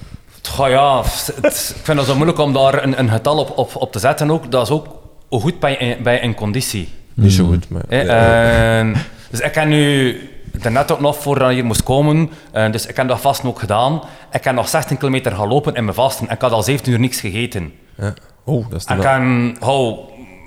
Goh, 0.51 0.69
ja, 0.69 1.03
het- 1.03 1.35
ik 1.77 1.81
vind 1.83 1.99
het 1.99 2.07
zo 2.07 2.15
moeilijk 2.15 2.39
om 2.39 2.53
daar 2.53 2.83
een, 2.85 2.99
een 2.99 3.09
getal 3.11 3.39
op, 3.39 3.53
op, 3.59 3.71
op 3.77 3.93
te 3.93 3.99
zetten. 3.99 4.31
Ook. 4.31 4.51
Dat 4.51 4.63
is 4.63 4.71
ook 4.71 4.87
goed 5.31 5.61
bij, 5.61 5.99
bij 6.03 6.25
een 6.25 6.35
conditie. 6.35 6.89
Niet 7.15 7.33
zo 7.33 7.47
goed, 7.47 7.69
maar... 7.69 7.83
Hè, 7.89 7.99
en, 7.99 8.95
dus 9.31 9.41
ik 9.41 9.55
heb 9.55 9.67
nu 9.67 10.17
daarnet 10.53 10.93
ook 10.93 11.01
nog 11.01 11.17
voordat 11.17 11.49
je 11.49 11.55
hier 11.55 11.65
moest 11.65 11.83
komen, 11.83 12.31
eh, 12.53 12.73
dus 12.73 12.87
ik 12.87 12.97
heb 12.97 13.09
dat 13.09 13.21
vast 13.21 13.45
ook 13.45 13.59
gedaan. 13.59 14.03
Ik 14.33 14.45
heb 14.45 14.55
nog 14.55 14.69
16 14.69 14.97
kilometer 14.99 15.33
gelopen 15.33 15.75
in 15.75 15.85
mijn 15.85 15.97
vasten 15.97 16.29
en 16.29 16.35
ik 16.35 16.41
had 16.41 16.53
al 16.53 16.63
17 16.63 16.93
uur 16.93 17.01
niks 17.01 17.21
gegeten. 17.21 17.73
Ja. 17.99 18.15
Oh, 18.45 18.65
dat 18.71 18.79
is 18.79 18.85
toch 18.85 18.97
ik 18.97 19.03
heb, 19.03 19.23
oh, 19.63 19.99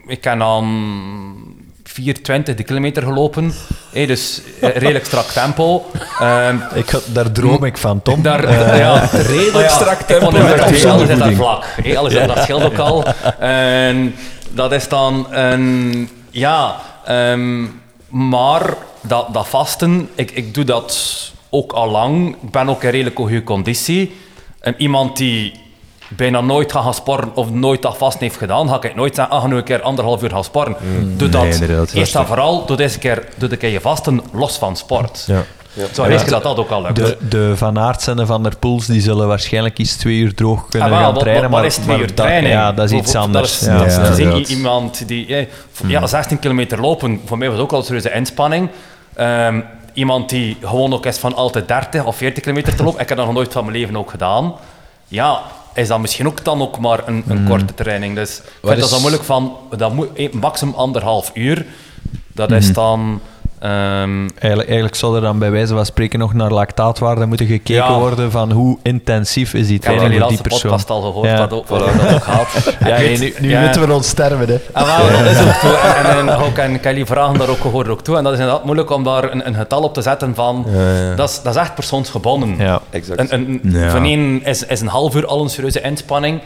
ik 0.07 0.23
heb 0.23 0.39
dan 0.39 0.65
420 1.83 2.55
de 2.55 2.63
kilometer 2.63 3.03
gelopen, 3.03 3.53
hè, 3.91 4.05
dus 4.05 4.41
eh, 4.61 4.69
redelijk 4.75 5.05
strak 5.05 5.25
tempo. 5.25 5.85
Ehm, 6.19 6.55
Ik, 6.73 6.89
had- 6.89 7.03
daar 7.13 7.31
droom 7.31 7.63
ik 7.63 7.77
van, 7.77 8.01
Tom. 8.01 8.21
daar, 8.21 8.43
Eh, 8.43 8.77
ja, 8.83 8.99
redelijk 9.11 9.69
ja, 9.69 9.75
strak 9.75 9.99
Ik 9.99 10.05
tempo 10.05 10.25
vond 10.29 10.37
het 10.37 10.43
met 10.43 10.53
op 10.53 10.91
alles 10.91 11.09
is 11.09 11.17
dat 11.19 11.33
vlak. 11.33 11.65
alles 11.95 12.13
dat 12.13 12.37
scheelt 12.43 12.63
ook 12.63 12.77
al. 12.77 13.03
En 13.39 14.15
dat 14.51 14.71
is 14.71 14.87
dan 14.87 15.27
een... 15.29 16.09
Ja, 16.29 16.75
ehm, 17.05 17.63
maar 18.09 18.73
dat, 19.07 19.33
dat 19.33 19.47
vasten, 19.47 20.09
ik, 20.15 20.31
ik 20.31 20.53
doe 20.53 20.63
dat 20.63 21.31
ook 21.49 21.71
al 21.73 21.89
lang. 21.89 22.35
Ik 22.41 22.51
ben 22.51 22.69
ook 22.69 22.83
in 22.83 22.89
redelijk 22.89 23.15
goede 23.15 23.43
conditie. 23.43 24.15
En 24.59 24.75
iemand 24.77 25.17
die 25.17 25.53
bijna 26.07 26.41
nooit 26.41 26.71
gaat 26.71 26.83
gaan 26.83 26.93
sporten 26.93 27.35
of 27.35 27.49
nooit 27.51 27.81
dat 27.81 27.97
vast 27.97 28.19
heeft 28.19 28.37
gedaan, 28.37 28.69
ga 28.69 28.81
ik 28.81 28.95
nooit 28.95 29.15
zeggen, 29.15 29.33
ah, 29.35 29.41
ga 29.41 29.47
nu 29.47 29.55
een 29.55 29.63
keer 29.63 29.81
anderhalf 29.81 30.23
uur 30.23 30.29
gaan 30.29 30.43
sporten. 30.43 30.75
Doe 31.17 31.29
dat 31.29 31.59
Nee, 31.59 31.79
eerst 31.93 32.15
en 32.15 32.25
vooral, 32.25 32.65
doe 32.65 32.77
deze 32.77 32.99
keer, 32.99 33.27
doe 33.37 33.51
een 33.51 33.57
keer 33.57 33.69
je 33.69 33.81
vasten 33.81 34.21
los 34.31 34.57
van 34.57 34.75
sport. 34.75 35.23
Ja. 35.27 35.43
Zo 35.93 36.03
weet 36.07 36.21
je 36.21 36.29
dat 36.29 36.43
dat 36.43 36.57
ook 36.57 36.69
al 36.69 36.81
lukt. 36.81 36.95
De, 36.95 37.17
de 37.29 37.53
Van 37.57 37.77
Aerts 37.79 38.07
en 38.07 38.15
de 38.15 38.25
Van 38.25 38.43
der 38.43 38.57
Poels 38.57 38.85
die 38.85 39.01
zullen 39.01 39.27
waarschijnlijk 39.27 39.77
iets 39.79 39.95
twee 39.95 40.17
uur 40.17 40.33
droog 40.33 40.67
kunnen 40.69 40.89
Ah, 40.91 40.97
wel, 40.97 41.05
gaan 41.05 41.17
trainen. 41.19 41.41
wat 41.41 41.51
maar 41.51 41.65
is 41.65 41.75
twee 41.75 41.87
maar 41.87 41.99
uur 41.99 42.07
dat- 42.07 42.15
training? 42.15 42.53
Ja, 42.53 42.71
dat 42.71 42.91
is 42.91 42.97
iets 42.97 43.15
anders. 43.15 43.59
Dat 43.59 43.85
is, 43.85 43.95
ja, 43.95 44.01
dat 44.03 44.17
is 44.17 44.47
ja. 44.47 44.55
iemand 44.55 45.07
die... 45.07 45.35
eh, 45.35 45.45
Ja, 45.87 46.07
16 46.07 46.39
kilometer 46.39 46.81
lopen, 46.81 47.21
voor 47.25 47.37
mij 47.37 47.49
was 47.49 47.59
ook 47.59 47.71
al 47.71 47.77
een 47.77 47.83
serieuze 47.83 48.11
inspanning. 48.13 48.69
Ehm, 49.15 49.59
iemand 49.93 50.29
die 50.29 50.57
gewoon 50.61 50.93
ook 50.93 51.05
is 51.05 51.17
van 51.17 51.35
altijd 51.35 51.67
30 51.67 52.05
of 52.05 52.15
40 52.15 52.43
kilometer 52.43 52.75
te 52.75 52.83
lopen. 52.83 53.01
Ik 53.01 53.07
heb 53.09 53.17
dat 53.17 53.25
nog 53.25 53.35
nooit 53.35 53.51
van 53.53 53.65
mijn 53.65 53.77
leven 53.77 53.97
ook 53.97 54.09
gedaan. 54.09 54.53
Ja, 55.07 55.41
is 55.73 55.87
dat 55.87 55.99
misschien 55.99 56.27
ook 56.27 56.43
dan 56.43 56.61
ook 56.61 56.79
maar 56.79 57.07
een, 57.07 57.23
een 57.27 57.45
korte 57.47 57.73
training. 57.73 58.15
Dus 58.15 58.37
ik 58.37 58.43
vind 58.61 58.73
is- 58.73 58.79
dat 58.79 58.89
zo 58.89 58.99
moeilijk 58.99 59.23
van... 59.23 59.57
Dat 59.77 59.93
moet 59.93 60.33
maximum 60.33 60.73
anderhalf 60.73 61.31
uur. 61.33 61.65
Dat 62.33 62.51
is 62.51 62.73
dan... 62.73 63.21
ehm, 63.69 64.19
Eigenlijk, 64.39 64.67
eigenlijk 64.67 64.95
zou 64.95 65.15
er 65.15 65.21
dan 65.21 65.39
bij 65.39 65.51
wijze 65.51 65.73
van 65.73 65.85
spreken 65.85 66.19
nog 66.19 66.33
naar 66.33 66.51
lactaatwaarde 66.51 67.25
moeten 67.25 67.45
gekeken 67.45 67.73
Ja. 67.73 67.99
worden 67.99 68.31
van 68.31 68.51
hoe 68.51 68.77
intensief 68.83 69.53
is 69.53 69.67
die 69.67 69.75
ik 69.75 69.83
heb 69.83 69.93
training 69.95 70.21
jullie 70.23 70.37
voor 70.37 70.47
die 70.49 70.51
laatste 70.51 70.67
persoon. 70.67 70.71
podcast 70.71 70.89
al 70.89 71.01
gehoord, 71.01 71.29
Ja. 71.29 71.37
wat 71.37 71.53
ook, 71.53 71.67
dat 71.67 72.13
ook 72.13 72.23
gaat. 72.23 72.47
Ja, 72.89 72.95
Ik 72.95 73.07
nee, 73.07 73.17
nu, 73.17 73.33
nu 73.39 73.49
ja. 73.49 73.61
moeten 73.61 73.87
we 73.87 73.93
ons 73.93 74.07
sterven. 74.07 74.47
Hè. 74.47 74.57
Ah, 74.71 74.97
wel, 74.97 75.23
dat 75.23 75.31
is 75.31 75.39
ook 75.41 75.53
toe. 75.53 75.71
En, 75.75 76.05
en, 76.05 76.29
en 76.29 76.35
ook 76.75 76.81
Kelly 76.81 77.05
vragen 77.05 77.37
daar 77.37 77.49
ook 77.49 77.61
gehoord 77.61 77.87
ook 77.87 78.01
toe. 78.01 78.17
En 78.17 78.23
dat 78.23 78.33
is 78.33 78.39
inderdaad 78.39 78.63
moeilijk 78.65 78.89
om 78.91 79.03
daar 79.03 79.31
een, 79.31 79.47
een 79.47 79.55
getal 79.55 79.81
op 79.83 79.93
te 79.93 80.01
zetten 80.01 80.35
van... 80.35 80.65
Dat, 81.15 81.29
is, 81.29 81.41
dat 81.41 81.55
is 81.55 81.61
echt 81.61 81.75
persoonsgebonden. 81.75 82.55
Ja. 82.57 82.81
Exact. 82.89 83.19
Een, 83.19 83.33
een, 83.33 83.59
Ja. 83.63 83.89
Van 83.89 84.03
één 84.03 84.43
is, 84.45 84.65
is 84.65 84.81
een 84.81 84.87
half 84.87 85.15
uur 85.15 85.25
al 85.25 85.41
een 85.41 85.49
serieuze 85.49 85.81
inspanning. 85.81 86.41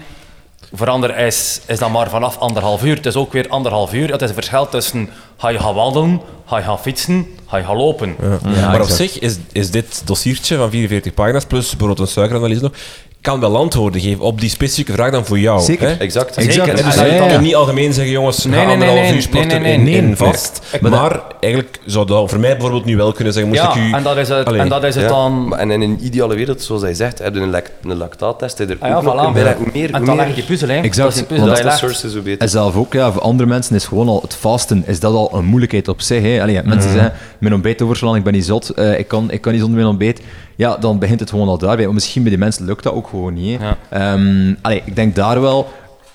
Voor 0.74 0.90
ander 0.90 1.18
is, 1.18 1.62
is 1.66 1.80
dat 1.80 1.90
maar 1.90 2.10
vanaf 2.10 2.38
anderhalf 2.38 2.84
uur. 2.84 2.96
Het 2.96 3.06
is 3.06 3.16
ook 3.16 3.34
weer 3.34 3.50
anderhalf 3.50 3.94
uur. 3.94 4.12
Het 4.12 4.22
is 4.22 4.30
een 4.30 4.36
verschil 4.36 4.70
tussen 4.70 5.10
ga 5.38 5.50
je 5.50 5.60
gaan 5.60 5.74
wandelen, 5.74 6.22
ga 6.46 6.58
je 6.58 6.64
gaan 6.64 6.80
fietsen, 6.80 7.28
ga 7.48 7.58
je 7.58 7.64
gaan 7.64 7.78
lopen. 7.78 8.16
maar 8.44 8.82
op 8.82 8.88
zich 8.88 9.20
is, 9.20 9.38
is 9.52 9.72
dit 9.72 10.02
dossiertje 10.06 10.58
van 10.58 10.70
44 10.70 11.14
pagina's 11.14 11.46
plus 11.46 11.70
bijvoorbeeld 11.70 12.00
een 12.00 12.08
suikeranalyse 12.08 12.62
nog, 12.62 12.74
kan 13.22 13.40
wel 13.40 13.58
antwoorden 13.58 14.02
geven 14.02 14.24
op 14.24 14.40
die 14.42 14.50
specifieke 14.50 14.92
vraag 14.92 15.12
dan 15.12 15.26
voor 15.26 15.40
jou. 15.40 15.62
Zeker. 15.62 15.88
Hè? 15.88 15.94
Exact. 15.94 16.38
Exact. 16.38 16.54
Zeker. 16.54 16.70
En 16.80 16.86
dus 16.86 16.96
ja, 16.96 17.28
kan 17.28 17.42
niet 17.42 17.56
algemeen 17.56 17.94
zeggen, 17.94 18.14
jongens, 18.14 18.46
Nee, 18.46 18.60
ga 18.60 18.66
nee, 18.66 18.66
nee, 18.66 18.74
anderhalf 18.76 19.02
nee, 19.08 19.16
uur 19.16 19.22
sporten 19.22 19.48
nee, 19.50 19.60
nee, 19.60 19.74
in, 19.74 19.84
nee. 19.84 19.94
in 19.96 20.18
vast. 20.18 20.62
Ik- 20.72 20.82
maar 20.82 21.22
eigenlijk 21.40 21.80
zou 21.86 22.06
dat 22.06 22.30
voor 22.30 22.40
mij 22.40 22.52
bijvoorbeeld 22.52 22.86
nu 22.86 22.96
wel 22.98 23.12
kunnen 23.12 23.34
zeggen, 23.34 23.52
moest 23.52 23.64
Ja, 23.64 23.70
ik 23.70 23.76
u... 23.76 23.92
en 23.94 24.04
dat 24.04 24.18
is 24.18 24.30
het, 24.30 24.46
Allee. 24.48 24.60
en 24.60 24.70
dat 24.70 24.84
is 24.84 24.96
het 24.96 25.04
Ja, 25.04 25.10
dan... 25.10 25.58
en 25.58 25.72
in 25.72 25.82
een 25.82 25.98
ideale 26.02 26.36
wereld, 26.36 26.62
zoals 26.62 26.82
hij 26.82 26.94
zegt, 26.94 27.20
heb 27.20 27.34
je 27.34 27.40
een, 27.42 27.50
lac 27.50 27.66
een 27.84 27.98
lactaattest. 27.98 28.58
heb 28.58 28.68
je 28.70 28.74
er 28.76 28.82
Ah 28.82 28.90
ja, 28.90 28.96
ook 28.96 29.04
nog 29.04 29.14
voilà. 29.16 29.26
een 29.28 29.34
bij. 29.34 29.54
Hoe 29.58 29.68
meer, 29.74 29.90
en 29.92 29.98
hoe 29.98 30.06
dan 30.06 30.16
leg 30.16 30.36
je 30.36 30.44
puzzel, 30.44 30.68
hè. 30.68 30.76
Exact. 30.82 30.98
Dat 30.98 31.14
is 31.14 31.20
een 31.20 31.26
puzzel 31.26 31.64
dat 31.64 31.78
sources, 31.78 32.14
hoe 32.14 32.22
beter. 32.22 32.42
En 32.42 32.50
zelf 32.50 32.76
ook, 32.76 32.94
ja, 32.94 33.12
voor 33.12 33.22
andere 33.22 33.50
mensen 33.50 33.76
is 33.76 33.86
gewoon 33.86 34.08
al 34.08 34.20
het 34.22 34.36
vasten, 34.36 34.84
is 34.88 35.00
dat 35.00 35.14
al 35.14 35.30
een 35.34 35.46
moeilijkheid 35.46 35.88
op 35.88 36.02
zich. 36.02 36.22
Hè? 36.24 36.42
Allee, 36.42 36.54
ja, 36.54 36.60
Mhm. 36.62 36.70
mensen 36.70 36.92
zeggen, 36.92 37.14
mijn 37.40 37.54
ontbijt 37.54 37.82
overslaan, 37.82 38.16
ik 38.16 38.24
ben 38.24 38.34
niet 38.34 38.46
zot, 38.46 38.70
eh, 38.70 39.00
ik, 39.00 39.08
kan, 39.08 39.32
ik 39.32 39.42
kan 39.42 39.52
niet 39.52 39.62
zonder 39.62 39.78
mijn 39.80 39.90
ontbijt. 39.90 40.22
Ja, 40.60 40.78
dan 40.78 41.00
begint 41.00 41.20
het 41.20 41.30
gewoon 41.30 41.48
al 41.48 41.58
daarbij. 41.58 41.86
Maar 41.86 41.94
misschien 41.94 42.22
bij 42.22 42.32
die 42.32 42.40
mensen 42.40 42.66
lukt 42.66 42.84
dat 42.84 42.94
ook 42.94 43.08
gewoon 43.08 43.34
niet. 43.34 43.60
Ja. 43.62 43.78
Ehm, 43.90 44.54
allee, 44.62 44.82
ik 44.86 44.96
denk 44.96 45.16
daar 45.16 45.42
wel, 45.42 45.68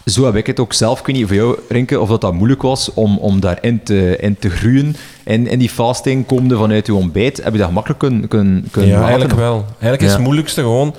zo 0.04 0.24
heb 0.24 0.34
ik 0.34 0.46
het 0.46 0.60
ook 0.60 0.72
zelf, 0.72 1.00
ik 1.00 1.06
weet 1.06 1.16
niet 1.16 1.26
voor 1.26 1.36
jou, 1.36 1.58
Rinke, 1.68 2.00
of 2.00 2.08
dat, 2.08 2.20
dat 2.20 2.32
moeilijk 2.32 2.62
was 2.62 2.94
om, 2.94 3.18
om 3.18 3.40
daarin 3.40 3.82
te, 3.82 4.16
in 4.20 4.36
te 4.38 4.50
groeien. 4.50 4.96
In, 5.24 5.46
in 5.46 5.58
die 5.58 5.68
fasting, 5.68 6.26
komende 6.26 6.56
vanuit 6.56 6.86
je 6.86 6.94
ontbijt, 6.94 7.42
heb 7.42 7.52
je 7.52 7.58
dat 7.58 7.66
gemakkelijk 7.66 8.00
kunnen, 8.00 8.28
kunnen, 8.28 8.68
kunnen 8.70 8.90
Ja, 8.90 8.96
maken? 8.96 9.10
eigenlijk 9.10 9.40
wel. 9.40 9.64
Eigenlijk 9.68 10.02
is 10.02 10.12
het 10.12 10.20
moeilijkste 10.20 10.60
gewoon... 10.60 10.94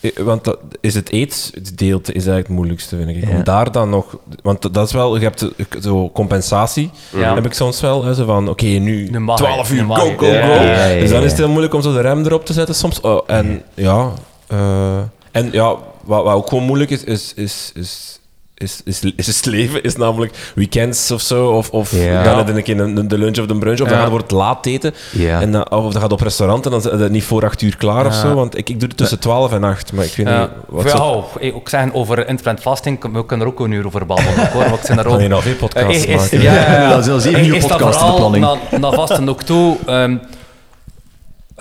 eh, 0.00 0.10
Want 0.16 0.44
dat 0.44 0.58
is 0.80 0.94
het 0.94 1.10
eetgedeelte 1.12 2.12
is 2.12 2.16
eigenlijk 2.26 2.46
het 2.46 2.56
moeilijkste, 2.56 2.96
vind 2.96 3.08
ik. 3.08 3.28
Ja. 3.28 3.36
Om 3.36 3.44
daar 3.44 3.72
dan 3.72 3.90
nog... 3.90 4.16
Want 4.42 4.74
dat 4.74 4.86
is 4.86 4.92
wel... 4.92 5.16
Je 5.16 5.22
hebt 5.22 5.46
zo 5.82 6.10
compensatie, 6.10 6.90
Ja. 7.12 7.34
heb 7.34 7.46
ik 7.46 7.52
soms 7.52 7.80
wel. 7.80 8.04
Hè, 8.04 8.14
zo 8.14 8.24
van, 8.24 8.48
oké, 8.48 8.66
nu 8.66 9.08
Nu 9.10 9.18
mag 9.18 9.36
12 9.36 9.68
je, 9.68 9.74
uur, 9.74 9.84
go, 9.84 9.94
go, 9.94 10.14
go. 10.16 10.26
ja, 10.26 10.32
ja, 10.62 10.84
ja, 10.86 11.00
dus 11.00 11.10
dan 11.10 11.18
ja. 11.18 11.24
is 11.24 11.30
het 11.30 11.40
heel 11.40 11.48
moeilijk 11.48 11.74
om 11.74 11.82
zo 11.82 11.92
de 11.92 12.00
rem 12.00 12.24
erop 12.24 12.46
te 12.46 12.52
zetten 12.52 12.74
soms. 12.74 13.00
Oh, 13.00 13.20
en 13.26 13.62
ja... 13.74 14.12
eh, 14.46 14.98
en 15.30 15.48
ja, 15.52 15.76
wat, 16.04 16.24
wat 16.24 16.34
ook 16.34 16.48
gewoon 16.48 16.64
moeilijk 16.64 16.90
is, 16.90 17.04
is... 17.04 17.32
is, 17.36 17.72
is 17.74 18.20
is, 18.58 18.80
is, 18.84 19.00
is 19.16 19.26
het 19.26 19.46
leven, 19.46 19.82
is 19.82 19.96
namelijk 19.96 20.52
weekends 20.54 21.10
of 21.10 21.20
zo, 21.20 21.48
of, 21.50 21.70
of 21.70 21.92
Ja. 21.92 22.22
dan 22.22 22.36
heb 22.36 22.46
je 22.46 22.52
een 22.52 22.62
keer 22.62 22.80
een- 22.80 23.08
de 23.08 23.18
lunch 23.18 23.38
of 23.38 23.46
de 23.46 23.58
brunch, 23.58 23.80
of 23.80 23.88
dan 23.88 23.98
Ja. 23.98 24.02
gaat 24.02 24.02
het 24.02 24.10
wordt 24.12 24.30
laat 24.30 24.66
eten, 24.66 24.94
Ja. 25.12 25.40
en 25.40 25.52
dan, 25.52 25.70
of 25.70 25.92
dan 25.92 26.02
gaat 26.02 26.12
op 26.12 26.20
restaurant 26.20 26.64
en 26.64 26.70
dan 26.70 26.80
is 26.80 26.84
het 27.00 27.10
niet 27.10 27.24
voor 27.24 27.44
acht 27.44 27.62
uur 27.62 27.76
klaar 27.76 28.06
of 28.06 28.14
zo. 28.14 28.34
Want 28.34 28.56
ik, 28.58 28.68
ik 28.68 28.80
doe 28.80 28.88
het 28.88 28.96
tussen 28.98 29.18
12 29.18 29.52
en 29.52 29.64
8, 29.64 29.92
maar 29.92 30.04
ik 30.04 30.14
weet 30.14 30.26
Ja. 30.26 30.40
niet 30.40 30.50
wat 30.68 30.84
Ja, 30.84 30.96
zo... 30.96 31.28
ik 31.38 31.54
ook 31.54 31.68
zeggen 31.68 31.94
over 31.94 32.18
intermittent 32.18 32.60
fasting, 32.60 33.12
we 33.12 33.26
kunnen 33.26 33.46
er 33.46 33.52
ook 33.52 33.60
een 33.60 33.72
uur 33.72 33.86
over 33.86 34.06
babbelen, 34.06 34.50
hoor, 34.52 34.62
want 34.64 34.78
ik 34.80 34.86
zijn 34.86 34.98
er 34.98 35.06
ook... 35.12 35.20
Nog 35.28 35.42
veel 35.42 35.54
podcasts 35.54 36.04
Eh, 36.04 36.14
is- 36.14 36.20
maken? 36.20 36.40
Ja, 36.42 36.54
ja, 36.54 36.72
ja. 36.72 36.88
Dat 36.88 36.98
is 36.98 37.04
zelfs 37.04 37.26
Is- 37.26 37.36
nieuwe 37.40 37.66
podcast 37.66 38.00
in 38.00 38.06
de 38.06 38.12
planning. 38.14 38.44
Na, 38.70 38.78
na 38.78 38.90
vasten 38.92 39.28
ook 39.28 39.42
toe, 39.42 39.76
ehm, 39.86 40.16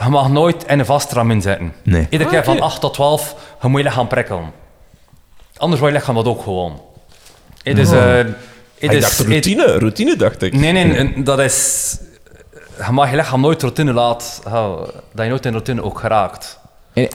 je 0.04 0.10
mag 0.10 0.30
nooit 0.30 0.66
in 0.68 0.80
een 0.80 0.86
vastram 0.86 1.42
zitten. 1.42 1.74
Nee. 1.84 2.08
Iedere 2.10 2.30
keer 2.30 2.44
van 2.44 2.60
8 2.62 2.82
tot 2.82 2.94
12, 2.94 3.36
je 3.62 3.68
moet 3.68 3.80
je 3.82 3.86
lichaam 3.88 4.08
prikkelen. 4.08 4.52
Anders 5.58 5.80
wordt 5.82 5.96
je 5.96 6.00
lichaam 6.02 6.16
dat 6.16 6.26
ook 6.26 6.44
gewoon. 6.44 6.82
Het 7.64 7.78
is... 7.78 7.90
het 7.90 8.28
Ik 8.78 8.92
is- 8.92 9.02
dacht 9.02 9.18
het- 9.18 9.28
routine, 9.28 9.66
routine 9.78 10.16
dacht 10.16 10.42
ik. 10.42 10.54
Nee, 10.54 10.72
nee, 10.72 10.94
en 10.94 11.24
dat 11.24 11.40
is... 11.40 11.98
Je 12.86 12.92
mag 12.92 13.10
je 13.10 13.16
lichaam 13.16 13.42
nooit 13.42 13.62
routine 13.62 13.94
laten... 13.94 14.28
ja, 14.46 14.68
dat 15.14 15.24
je 15.26 15.30
nooit 15.30 15.46
in 15.46 15.52
routine 15.52 15.84
ook 15.84 16.00
geraakt. 16.00 16.60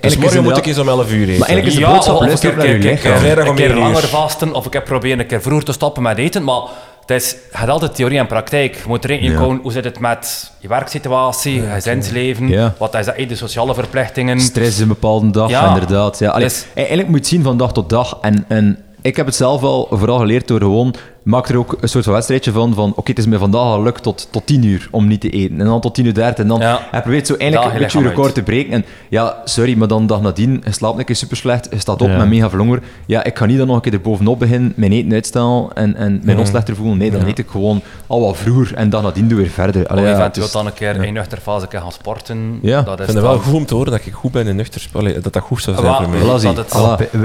Dus 0.01 0.17
morgen 0.17 0.43
moet 0.43 0.57
ik 0.57 0.67
eens 0.67 0.79
om 0.79 0.89
11 0.89 1.13
uur 1.13 1.29
eten. 1.29 1.39
Maar 1.39 1.49
eigenlijk 1.49 1.67
is 1.67 1.75
de 1.87 1.93
boodschap, 1.93 2.15
of 2.21 2.41
keer, 2.41 2.57
naar 2.57 2.67
je 2.67 2.79
keer, 2.79 2.91
lichaam. 2.91 3.11
keer, 3.13 3.21
Vrijdag 3.21 3.47
een 3.49 3.55
keer 3.55 3.75
langer 3.75 4.03
vasten, 4.09 4.55
of 4.55 4.67
ik 4.67 4.73
heb 4.73 4.85
proberen 4.85 5.19
een 5.21 5.27
keer 5.27 5.43
vroeger 5.43 5.65
te 5.65 5.73
stoppen 5.73 6.03
met 6.03 6.19
eten, 6.19 6.45
maar 6.45 6.61
het 7.01 7.11
is, 7.11 7.31
je 7.31 7.37
hebt 7.51 7.71
altijd 7.71 7.95
theorie 7.95 8.19
en 8.19 8.27
praktijk. 8.27 8.75
Je 8.75 8.83
moet 8.87 9.05
rekening 9.05 9.33
Ja. 9.33 9.39
houden, 9.39 9.63
hoe 9.63 9.73
zit 9.73 9.85
het 9.85 9.99
met 10.01 10.53
je 10.59 10.69
werksituatie, 10.69 11.55
je 11.63 11.69
gezinsleven, 11.69 12.49
Ja. 12.49 12.75
wat 12.79 12.95
is 12.95 13.05
dat, 13.07 13.17
de 13.17 13.35
sociale 13.37 13.75
verplichtingen. 13.75 14.41
Stress 14.41 14.79
een 14.79 14.89
bepaalde 14.89 15.31
dag, 15.31 15.51
Ja. 15.51 15.67
inderdaad. 15.69 16.19
Ja, 16.19 16.31
allee, 16.31 16.45
Dus- 16.47 16.65
Eigenlijk 16.75 17.09
moet 17.09 17.17
je 17.17 17.23
het 17.25 17.33
zien 17.33 17.43
van 17.43 17.57
dag 17.57 17.73
tot 17.73 17.91
dag. 17.91 18.19
En, 18.21 18.45
en 18.49 18.79
ik 19.03 19.17
heb 19.17 19.27
het 19.27 19.35
zelf 19.35 19.61
wel 19.61 19.87
vooral 19.91 20.19
geleerd 20.19 20.49
door 20.49 20.61
gewoon... 20.61 20.95
Maak 21.23 21.49
er 21.49 21.57
ook 21.59 21.77
een 21.81 21.89
soort 21.89 22.05
van 22.05 22.13
wedstrijdje 22.13 22.53
van, 22.53 22.75
van 22.75 22.93
oké, 22.97 23.11
het 23.11 23.19
is 23.19 23.27
mij 23.27 23.39
vandaag 23.39 23.61
al 23.63 23.83
lukt 23.83 24.03
tot, 24.03 24.29
tot 24.31 24.47
10 24.47 24.65
uur 24.65 24.89
om 24.91 25.07
niet 25.09 25.21
te 25.21 25.31
eten. 25.31 25.61
En 25.61 25.67
dan 25.67 25.81
tot 25.81 25.95
10 25.95 26.07
uur 26.07 26.15
30. 26.15 26.39
En 26.45 26.49
dan 26.49 26.61
Ja. 26.61 26.81
hij 26.91 27.01
probeert 27.03 27.27
zo 27.27 27.35
eindelijk 27.35 27.73
een 27.73 27.79
beetje 27.79 27.99
je 28.01 28.09
record 28.09 28.35
te 28.35 28.43
breken. 28.43 28.73
En 28.73 28.85
ja, 29.09 29.37
sorry, 29.45 29.77
maar 29.77 29.89
dan 29.89 30.07
dag 30.07 30.21
nadien, 30.21 30.63
je 30.65 30.73
slaapt 30.73 30.99
een 30.99 31.05
keer 31.05 31.17
super 31.17 31.37
slecht, 31.37 31.69
je 31.71 31.79
staat 31.79 32.03
op 32.03 32.09
Ja. 32.09 32.17
met 32.17 32.29
mega 32.29 32.51
veel 32.51 32.59
honger. 32.59 32.83
Ja, 33.07 33.25
ik 33.25 33.39
ga 33.39 33.47
niet 33.47 33.59
dan 33.59 33.67
nog 33.67 33.77
een 33.77 33.83
keer 33.83 33.93
erbovenop 33.93 34.39
beginnen, 34.39 34.73
mijn 34.77 34.93
eten 34.93 35.13
uitstellen 35.13 35.69
en, 35.75 35.97
en 35.97 36.21
mij 36.25 36.35
nog 36.35 36.47
slechter 36.47 36.77
voelen. 36.77 36.99
Nee, 36.99 37.11
dan 37.11 37.27
eet 37.27 37.39
ik 37.39 37.49
gewoon 37.51 37.81
al 38.07 38.21
wat 38.21 38.37
vroeger 38.37 38.77
en 38.77 38.91
dag 38.91 39.03
nadien 39.03 39.29
doe 39.29 39.39
weer 39.39 39.51
verder. 39.51 39.87
Allee, 39.87 40.05
ja, 40.05 40.19
eventueel 40.19 40.49
dan 40.53 40.67
een 40.67 40.75
keer 40.75 40.97
ja. 40.97 41.03
in 41.03 41.13
nuchter 41.13 41.39
fase 41.39 41.67
gaan 41.69 41.93
sporten. 41.93 42.59
Ja. 42.63 42.83
dat 42.83 42.93
Ik 42.95 42.99
is 42.99 43.05
vind 43.05 43.17
het 43.19 43.27
wel 43.27 43.39
goed 43.39 43.55
om 43.55 43.67
te 43.67 43.75
horen 43.75 43.91
dat 43.93 44.01
ik 44.05 44.13
goed 44.13 44.33
ben 44.33 44.47
in 44.47 44.57
nuchter. 44.57 44.89
Dat 45.23 45.33
dat 45.33 45.43
goed 45.43 45.63
zou 45.63 45.77
zijn 45.77 45.95
voor 45.95 46.09
mij. 46.09 46.21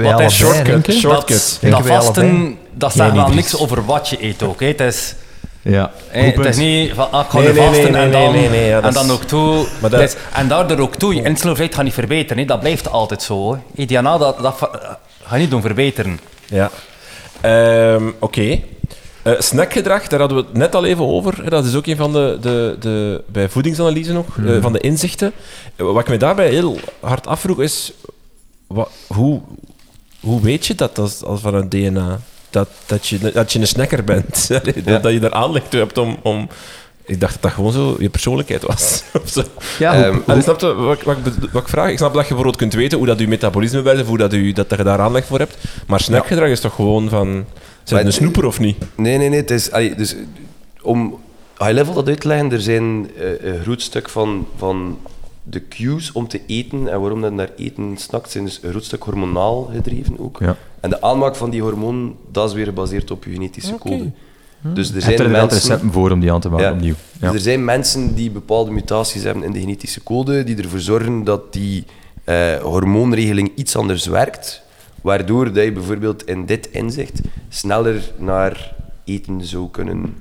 Dat 0.02 0.20
is 0.20 0.34
shortcut? 0.36 0.88
ik. 1.62 1.70
Dat, 1.70 1.86
vasten, 1.86 2.56
dat 2.78 2.92
zegt 2.92 3.12
niet, 3.12 3.22
wel 3.22 3.34
niks 3.34 3.56
over 3.58 3.84
wat 3.84 4.08
je 4.08 4.24
eet 4.24 4.42
ook. 4.42 4.60
hè. 4.60 4.66
Het 4.66 4.80
is... 4.80 5.14
Ja, 5.62 5.90
Hey, 6.08 6.30
het 6.36 6.44
is 6.46 6.56
niet 6.56 6.92
van, 6.94 7.10
ah, 7.10 7.24
ik 7.24 7.30
ga 7.30 7.38
Nee, 7.38 7.54
vasten 7.54 7.92
nee, 7.92 8.02
en 8.02 8.10
dan, 8.10 8.32
nee, 8.32 8.48
nee, 8.48 8.66
ja, 8.68 8.80
dat 8.80 8.84
en 8.84 8.94
dan 8.94 9.04
is- 9.04 9.10
ook 9.12 9.22
toe. 9.22 9.66
Dat- 9.80 9.90
Dus- 9.90 10.16
en 10.32 10.48
daardoor 10.48 10.78
ook 10.78 10.94
toe. 10.96 11.14
Je 11.14 11.22
instelling 11.22 11.74
gaat 11.74 11.84
niet 11.84 11.92
verbeteren. 11.94 12.38
hè. 12.38 12.44
Dat 12.44 12.60
blijft 12.60 12.90
altijd 12.90 13.22
zo. 13.22 13.58
hè. 13.74 13.84
DNA, 13.86 14.18
dat, 14.18 14.38
dat 14.42 14.54
va- 14.56 14.98
ga 15.22 15.34
je 15.34 15.40
niet 15.40 15.50
doen 15.50 15.60
verbeteren. 15.60 16.20
Ja. 16.46 16.70
Ehm, 17.40 18.08
Oké. 18.18 18.60
Eh, 19.22 19.32
snackgedrag, 19.38 20.06
daar 20.08 20.20
hadden 20.20 20.38
we 20.38 20.44
het 20.44 20.56
net 20.56 20.74
al 20.74 20.84
even 20.84 21.04
over. 21.06 21.50
Dat 21.50 21.64
is 21.64 21.74
ook 21.74 21.86
een 21.86 21.96
van 21.96 22.12
de, 22.12 22.38
de, 22.40 22.76
de 22.80 23.22
bij 23.26 23.48
voedingsanalyse 23.48 24.12
nog, 24.12 24.26
eh, 24.46 24.56
van 24.60 24.72
de 24.72 24.80
inzichten. 24.80 25.32
Eh, 25.76 25.86
Wat 25.86 26.00
ik 26.02 26.08
me 26.08 26.16
daarbij 26.16 26.48
heel 26.48 26.78
hard 27.00 27.26
afvroeg 27.26 27.60
is, 27.60 27.92
wa- 28.66 28.86
hoe, 29.06 29.40
hoe 30.20 30.40
weet 30.40 30.66
je 30.66 30.74
dat 30.74 30.98
als, 30.98 31.22
als 31.24 31.40
van 31.40 31.54
een 31.54 31.68
DNA? 31.68 32.18
Dat, 32.50 32.68
dat, 32.86 33.06
je, 33.06 33.18
dat 33.32 33.52
je 33.52 33.58
een 33.58 33.66
snacker 33.66 34.04
bent. 34.04 34.48
dat, 34.84 35.02
dat 35.02 35.12
je 35.12 35.20
daar 35.20 35.32
aanleg 35.32 35.62
toe 35.68 35.80
hebt 35.80 35.98
om, 35.98 36.16
om... 36.22 36.48
Ik 37.04 37.20
dacht 37.20 37.32
dat 37.32 37.42
dat 37.42 37.52
gewoon 37.52 37.72
zo 37.72 37.96
je 37.98 38.08
persoonlijkheid 38.08 38.62
was. 38.62 39.02
Ja, 39.78 39.94
Ehm, 40.04 40.16
hoe- 40.26 40.42
snap 40.42 40.60
je 40.60 40.74
wat, 40.74 40.96
ik- 40.98 41.02
wat, 41.04 41.16
ik 41.16 41.22
bedo- 41.22 41.48
wat 41.52 41.62
ik 41.62 41.68
vraag? 41.68 41.90
Ik 41.90 41.96
snap 41.98 42.12
dat 42.12 42.22
je 42.22 42.26
bijvoorbeeld 42.28 42.56
kunt 42.56 42.72
weten 42.74 42.98
hoe 42.98 43.06
dat 43.06 43.18
je 43.18 43.28
metabolisme 43.28 43.82
werkt, 43.82 44.00
of 44.00 44.06
hoe 44.06 44.18
dat, 44.18 44.32
je, 44.32 44.52
dat 44.52 44.70
je 44.70 44.82
daar 44.82 45.00
aanleg 45.00 45.24
voor 45.26 45.38
hebt. 45.38 45.56
Maar 45.86 46.00
snackgedrag 46.00 46.48
is 46.48 46.60
toch 46.60 46.74
gewoon 46.74 47.08
van... 47.08 47.44
Zijn 47.84 48.06
een 48.06 48.12
snoeper 48.12 48.44
of 48.44 48.58
niet? 48.60 48.76
Nee, 48.94 49.18
nee, 49.18 49.28
nee. 49.28 49.38
Het 49.40 49.50
is, 49.50 49.70
allee, 49.70 49.94
dus, 49.94 50.14
om 50.82 51.18
high-level 51.58 51.94
dat 51.94 52.08
uit 52.08 52.20
te 52.20 52.28
leggen, 52.28 52.52
er 52.52 52.60
zijn 52.60 53.10
eh, 53.18 53.52
een 53.52 53.60
groot 53.62 53.82
stuk 53.82 54.08
van, 54.08 54.46
van 54.56 54.98
de 55.50 55.68
cues 55.68 56.12
om 56.12 56.28
te 56.28 56.40
eten 56.46 56.88
en 56.88 57.00
waarom 57.00 57.20
dat 57.20 57.32
naar 57.32 57.50
eten 57.56 57.96
snakt, 57.96 58.30
zijn 58.30 58.44
dus 58.44 58.60
een 58.62 58.70
groot 58.70 58.84
stuk 58.84 59.02
hormonaal 59.02 59.70
gedreven 59.74 60.18
ook. 60.18 60.38
Ja. 60.40 60.56
En 60.80 60.90
de 60.90 61.02
aanmaak 61.02 61.36
van 61.36 61.50
die 61.50 61.62
hormoon, 61.62 62.16
dat 62.32 62.48
is 62.48 62.54
weer 62.54 62.64
gebaseerd 62.64 63.10
op 63.10 63.24
je 63.24 63.30
genetische 63.30 63.78
code. 63.78 64.10
Dus 64.60 64.90
er 64.90 64.96
er 64.96 65.02
zijn 65.02 65.30
mensen... 65.30 65.48
recepten 65.48 65.92
voor 65.92 66.10
om 66.10 66.20
die 66.20 66.32
aan 66.32 66.40
te 66.40 66.48
maken 66.48 66.66
Ja. 66.66 66.72
opnieuw. 66.72 66.94
Ja. 67.20 67.26
Dus 67.26 67.36
er 67.36 67.40
zijn 67.40 67.64
mensen 67.64 68.14
die 68.14 68.30
bepaalde 68.30 68.70
mutaties 68.70 69.22
hebben 69.22 69.42
in 69.42 69.52
de 69.52 69.60
genetische 69.60 70.02
code, 70.02 70.44
die 70.44 70.56
ervoor 70.56 70.80
zorgen 70.80 71.24
dat 71.24 71.52
die 71.52 71.84
eh, 72.24 72.56
hormoonregeling 72.56 73.50
iets 73.54 73.76
anders 73.76 74.06
werkt, 74.06 74.62
waardoor 75.00 75.52
dat 75.52 75.64
je 75.64 75.72
bijvoorbeeld 75.72 76.26
in 76.26 76.46
dit 76.46 76.68
inzicht 76.70 77.20
sneller 77.48 78.12
naar 78.18 78.74
eten 79.04 79.44
zou 79.44 79.68
kunnen 79.70 80.14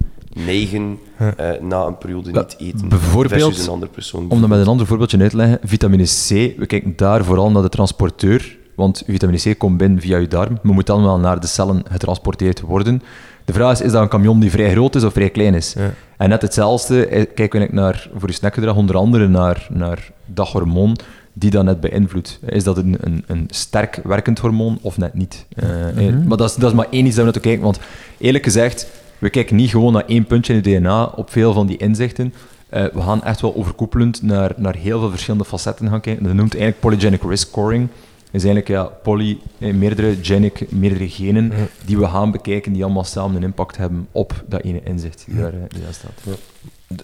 neigen 0.46 1.00
eh, 1.18 1.50
na 1.62 1.86
een 1.86 1.98
periode 1.98 2.32
niet 2.32 2.56
eten. 2.60 2.90
bijvoorbeeld, 2.90 3.60
een 3.60 3.70
andere 3.70 3.92
persoon. 3.92 4.26
Om 4.30 4.40
dat 4.40 4.50
met 4.50 4.60
een 4.60 4.68
ander 4.68 4.86
voorbeeldje 4.86 5.20
uit 5.20 5.30
te 5.30 5.38
leggen, 5.38 5.60
vitamine 5.64 6.04
C, 6.04 6.30
we 6.58 6.66
kijken 6.66 6.94
daar 6.96 7.24
vooral 7.26 7.52
naar 7.52 7.62
de 7.62 7.70
transporteur, 7.70 8.58
want 8.76 9.04
vitamine 9.08 9.40
C 9.40 9.58
komt 9.58 9.78
binnen 9.78 10.02
via 10.02 10.18
je 10.18 10.28
darm, 10.28 10.60
maar 10.62 10.74
moet 10.74 10.86
dan 10.86 11.04
wel 11.04 11.20
naar 11.20 11.40
de 11.40 11.48
cellen 11.48 11.84
getransporteerd 11.90 12.62
worden. 12.62 13.02
De 13.46 13.54
vraag 13.54 13.72
is, 13.72 13.82
is 13.82 13.92
dat 13.92 14.02
een 14.02 14.08
camion 14.08 14.40
die 14.40 14.52
vrij 14.52 14.72
groot 14.72 14.96
is 14.96 15.04
of 15.04 15.14
vrij 15.14 15.30
klein 15.30 15.54
is? 15.54 15.74
Ja. 15.74 15.94
En 16.18 16.30
net 16.30 16.42
hetzelfde, 16.42 17.08
eh, 17.08 17.26
kijken 17.36 17.60
we 17.60 17.68
naar, 17.72 18.10
voor 18.16 18.30
je 18.30 18.36
snackgedrag 18.36 18.76
onder 18.76 18.96
andere 18.96 19.28
naar, 19.28 19.68
naar 19.70 20.12
dat 20.26 20.48
hormoon 20.48 20.98
die 21.34 21.50
dat 21.50 21.64
net 21.64 21.80
beïnvloedt. 21.80 22.40
Is 22.46 22.64
dat 22.64 22.78
een, 22.78 22.98
een, 23.00 23.24
een 23.28 23.46
sterk 23.50 24.00
werkend 24.04 24.40
hormoon 24.40 24.80
of 24.82 24.98
net 24.98 25.14
niet? 25.14 25.46
Eh, 25.56 26.08
eh, 26.08 26.16
Maar 26.26 26.38
dat 26.38 26.50
is, 26.50 26.56
dat 26.56 26.70
is 26.70 26.76
maar 26.76 26.88
één 26.90 27.06
iets 27.06 27.16
dat 27.16 27.18
we 27.18 27.24
naar 27.24 27.34
te 27.34 27.40
kijken, 27.40 27.64
want 27.64 27.80
eerlijk 28.18 28.44
gezegd, 28.44 28.88
we 29.20 29.30
kijken 29.30 29.56
niet 29.56 29.70
gewoon 29.70 29.94
naar 29.94 30.06
één 30.06 30.26
puntje 30.26 30.54
in 30.54 30.60
het 30.60 30.82
DNA 30.82 31.04
op 31.06 31.32
veel 31.32 31.54
van 31.54 31.68
die 31.68 31.78
inzichten. 31.78 32.34
Eh, 32.70 32.86
we 32.94 33.02
gaan 33.02 33.24
echt 33.24 33.42
wel 33.42 33.56
overkoepelend 33.56 34.22
naar, 34.22 34.52
naar 34.58 34.76
heel 34.76 35.00
veel 35.00 35.10
verschillende 35.10 35.46
facetten 35.46 35.90
gaan 35.90 36.02
kijken. 36.02 36.24
Dat 36.24 36.34
noemt 36.34 36.54
eigenlijk 36.54 36.82
polygenic 36.82 37.24
risk 37.24 37.48
scoring. 37.48 37.88
Dat 38.32 38.42
is 38.42 38.44
eigenlijk 38.44 38.68
ja, 38.68 38.84
poly, 38.84 39.38
eh, 39.58 39.74
meerdere 39.74 40.16
genic, 40.22 40.72
meerdere 40.72 41.10
genen 41.10 41.52
die 41.86 41.98
we 41.98 42.08
gaan 42.08 42.32
bekijken, 42.32 42.74
die 42.74 42.84
allemaal 42.84 43.04
samen 43.04 43.36
een 43.36 43.44
impact 43.44 43.78
hebben 43.78 44.08
op 44.12 44.44
dat 44.48 44.62
ene 44.62 44.82
inzicht 44.84 45.24
die 45.28 45.36
daar, 45.36 45.54
eh, 45.54 45.60
die 45.68 45.82
daar 45.82 45.94
staat. 45.94 46.38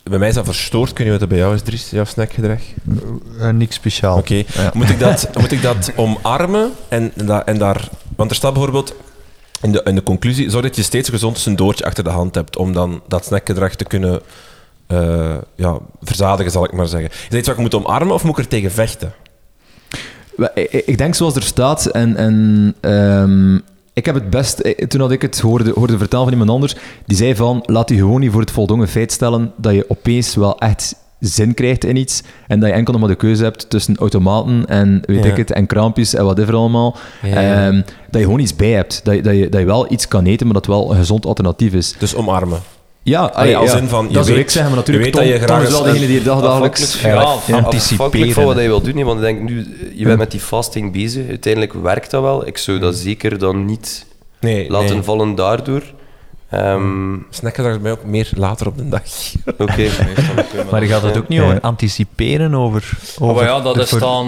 Bij 0.04 0.20
mij 0.20 0.28
is 0.28 0.34
dat 0.36 0.46
verstoord. 0.46 0.98
Niet 0.98 1.10
wat 1.10 1.20
dat 1.20 1.30
bij 1.30 1.38
jou 1.38 1.54
is, 1.54 1.62
Dries, 1.62 1.90
jouw 1.90 2.04
snackgedrag. 2.06 2.60
Eh, 3.40 3.50
niks 3.50 3.76
speciaal. 3.76 4.18
Oké. 4.18 4.44
Moet, 4.74 4.90
ik 4.90 5.00
dat, 5.00 5.30
moet 5.40 5.52
ik 5.52 5.62
dat 5.62 5.92
omarmen 5.96 6.72
en, 6.88 7.12
da- 7.26 7.46
en 7.46 7.58
daar... 7.58 7.90
Want 8.16 8.30
er 8.30 8.36
staat 8.36 8.54
bijvoorbeeld 8.54 8.96
in 9.64 9.72
de, 9.72 9.82
in 9.84 9.96
de 9.96 10.04
conclusie, 10.04 10.50
zorg 10.50 10.64
dat 10.64 10.76
je 10.76 10.84
steeds 10.84 11.10
gezond 11.10 11.34
tussendoortje 11.34 11.86
achter 11.86 12.04
de 12.04 12.10
hand 12.10 12.36
hebt 12.36 12.58
om 12.58 12.74
dan 12.74 13.02
dat 13.08 13.26
snackgedrag 13.26 13.76
te 13.76 13.84
kunnen 13.84 14.22
eh, 14.88 15.36
ja, 15.56 15.78
verzadigen, 16.02 16.52
zal 16.52 16.64
ik 16.64 16.72
maar 16.72 16.88
zeggen. 16.88 17.10
Is 17.10 17.30
dat 17.30 17.40
iets 17.40 17.48
wat 17.48 17.56
ik 17.56 17.62
moet 17.62 17.76
omarmen 17.76 18.14
of 18.14 18.24
moet 18.24 18.38
ik 18.38 18.44
er 18.44 18.50
tegen 18.50 18.72
vechten? 18.72 19.14
Ik, 20.86 20.98
denk 20.98 21.16
zoals 21.16 21.36
er 21.36 21.44
staat, 21.44 21.86
en, 21.86 22.16
en 22.16 22.76
ehm, 22.80 23.56
ik 23.94 24.06
heb 24.06 24.16
het 24.16 24.30
best, 24.30 24.60
eh, 24.60 24.88
toen 24.88 25.00
dat 25.00 25.12
ik 25.12 25.22
het 25.22 25.40
hoorde, 25.40 25.72
hoorde 25.76 25.98
vertellen 25.98 26.24
van 26.24 26.34
iemand 26.34 26.52
anders, 26.52 26.76
die 27.06 27.18
zei 27.18 27.36
van, 27.36 27.64
laat 27.66 27.90
je 27.90 27.96
gewoon 27.96 28.20
niet 28.20 28.32
voor 28.32 28.42
het 28.42 28.52
voldongen 28.52 28.88
feit 28.88 29.12
stellen 29.12 29.52
dat 29.58 29.74
je 29.74 29.90
opeens 29.90 30.36
wel 30.36 30.60
echt 30.60 30.96
zin 31.28 31.54
krijgt 31.54 31.86
in 31.86 31.96
iets, 31.96 32.22
en 32.48 32.60
dat 32.60 32.70
je 32.70 32.76
enkel 32.76 32.92
nog 32.94 33.02
maar 33.02 33.12
de 33.12 33.16
keuze 33.16 33.44
hebt 33.44 33.70
tussen 33.70 33.96
automaten 33.98 34.66
en 34.68 35.02
weet 35.06 35.24
Ja. 35.24 35.30
ik 35.32 35.38
het, 35.38 35.52
en 35.52 35.66
kraampjes 35.68 36.14
en 36.14 36.24
whatever 36.24 36.54
allemaal, 36.56 36.96
Ja. 37.22 37.66
Ehm, 37.66 37.76
dat 38.10 38.20
je 38.20 38.24
gewoon 38.24 38.40
iets 38.40 38.56
bij 38.56 38.72
hebt, 38.72 39.02
dat 39.04 39.16
je, 39.16 39.22
dat, 39.22 39.36
je, 39.36 39.50
dat 39.50 39.60
je 39.60 39.66
wel 39.66 39.92
iets 39.92 40.08
kan 40.08 40.26
eten, 40.26 40.46
maar 40.46 40.56
dat 40.56 40.66
wel 40.66 40.92
een 40.92 40.98
gezond 40.98 41.26
alternatief 41.26 41.74
is. 41.74 41.96
Dus 42.00 42.16
omarmen. 42.16 42.60
Ja, 43.06 43.22
Allee, 43.26 43.58
als 43.58 43.74
in 43.76 43.88
van, 43.88 44.08
je 44.08 44.14
dat 44.14 44.26
zou 44.26 44.36
weet- 44.38 44.46
ik 44.46 44.52
zeggen, 44.52 44.72
maar 44.76 44.84
je 44.86 44.92
natuurlijk, 44.92 45.06
weet 45.06 45.14
dat 45.14 45.24
Tom, 45.24 45.32
je 45.32 45.38
Tom 45.40 45.48
graag 45.56 45.68
is 45.68 45.74
wel 45.74 45.84
degene 45.94 46.08
die 46.08 46.18
er 46.18 46.24
dagelijks... 46.24 47.02
Ja, 47.02 47.16
afhankelijk 47.16 47.42
van 47.46 47.64
anticiperen. 47.64 48.46
wat 48.46 48.56
je 48.56 48.62
wil 48.68 48.82
doen. 48.82 49.04
Want 49.04 49.18
ik 49.20 49.26
denk 49.26 49.42
nu, 49.42 49.68
je 49.96 50.04
bent 50.06 50.18
met 50.18 50.32
die 50.32 50.40
fasting 50.40 50.92
bezig. 50.92 51.28
Uiteindelijk 51.30 51.74
werkt 51.74 52.12
dat 52.12 52.22
wel. 52.22 52.48
Ik 52.48 52.58
zou 52.58 52.80
dat 52.80 52.96
zeker 52.96 53.38
dan 53.38 53.66
niet 53.66 54.06
Nee, 54.40 54.70
laten 54.70 54.94
nee. 54.96 55.04
vallen 55.04 55.36
daardoor. 55.36 55.82
Ehm, 56.54 57.18
Snackgedrag 57.30 57.74
is 57.76 57.82
bij 57.82 57.92
mij 57.92 58.00
ook 58.02 58.06
meer 58.06 58.30
later 58.36 58.68
op 58.68 58.78
de 58.78 58.90
dag. 58.90 59.02
Oké. 59.58 59.90
Maar 60.72 60.82
je 60.82 60.88
gaat 60.88 61.02
het 61.02 61.18
ook 61.18 61.28
niet 61.28 61.40
Ja. 61.40 61.46
over 61.46 61.62
anticiperen, 61.62 62.56
over... 62.56 62.98
Maar 63.20 63.30
over 63.30 63.44
ja, 63.44 63.60
dat 63.62 63.76
het 63.76 63.84
is 63.84 63.90
voor- 63.90 64.00
dan... 64.00 64.28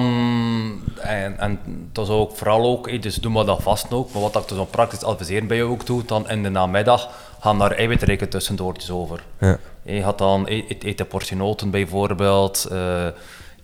En, 1.01 1.39
en 1.39 1.59
dat 1.91 2.05
is 2.07 2.13
ook 2.13 2.35
vooral 2.37 2.63
ook, 2.65 3.01
dus 3.01 3.15
doe 3.15 3.31
maar 3.31 3.45
dat 3.45 3.61
vast 3.61 3.93
ook. 3.93 4.13
Maar 4.13 4.21
wat 4.21 4.35
ik 4.35 4.47
dus 4.47 4.57
praktisch 4.71 5.03
adviseren 5.03 5.47
bij 5.47 5.57
je 5.57 5.63
ook 5.63 5.85
doe, 5.85 6.03
dan 6.05 6.29
in 6.29 6.43
de 6.43 6.49
namiddag 6.49 7.09
gaan 7.39 7.59
daar 7.59 7.71
eiwitrijke 7.71 8.27
tussendoortjes 8.27 8.89
over. 8.91 9.23
Ja. 9.39 9.57
Je 9.83 10.01
gaat 10.01 10.17
dan 10.17 10.45
e- 10.47 10.63
eet, 10.69 10.83
eet 10.83 10.99
een 10.99 11.07
portie 11.07 11.37
noten 11.37 11.69
bijvoorbeeld, 11.69 12.67
eh 12.71 13.05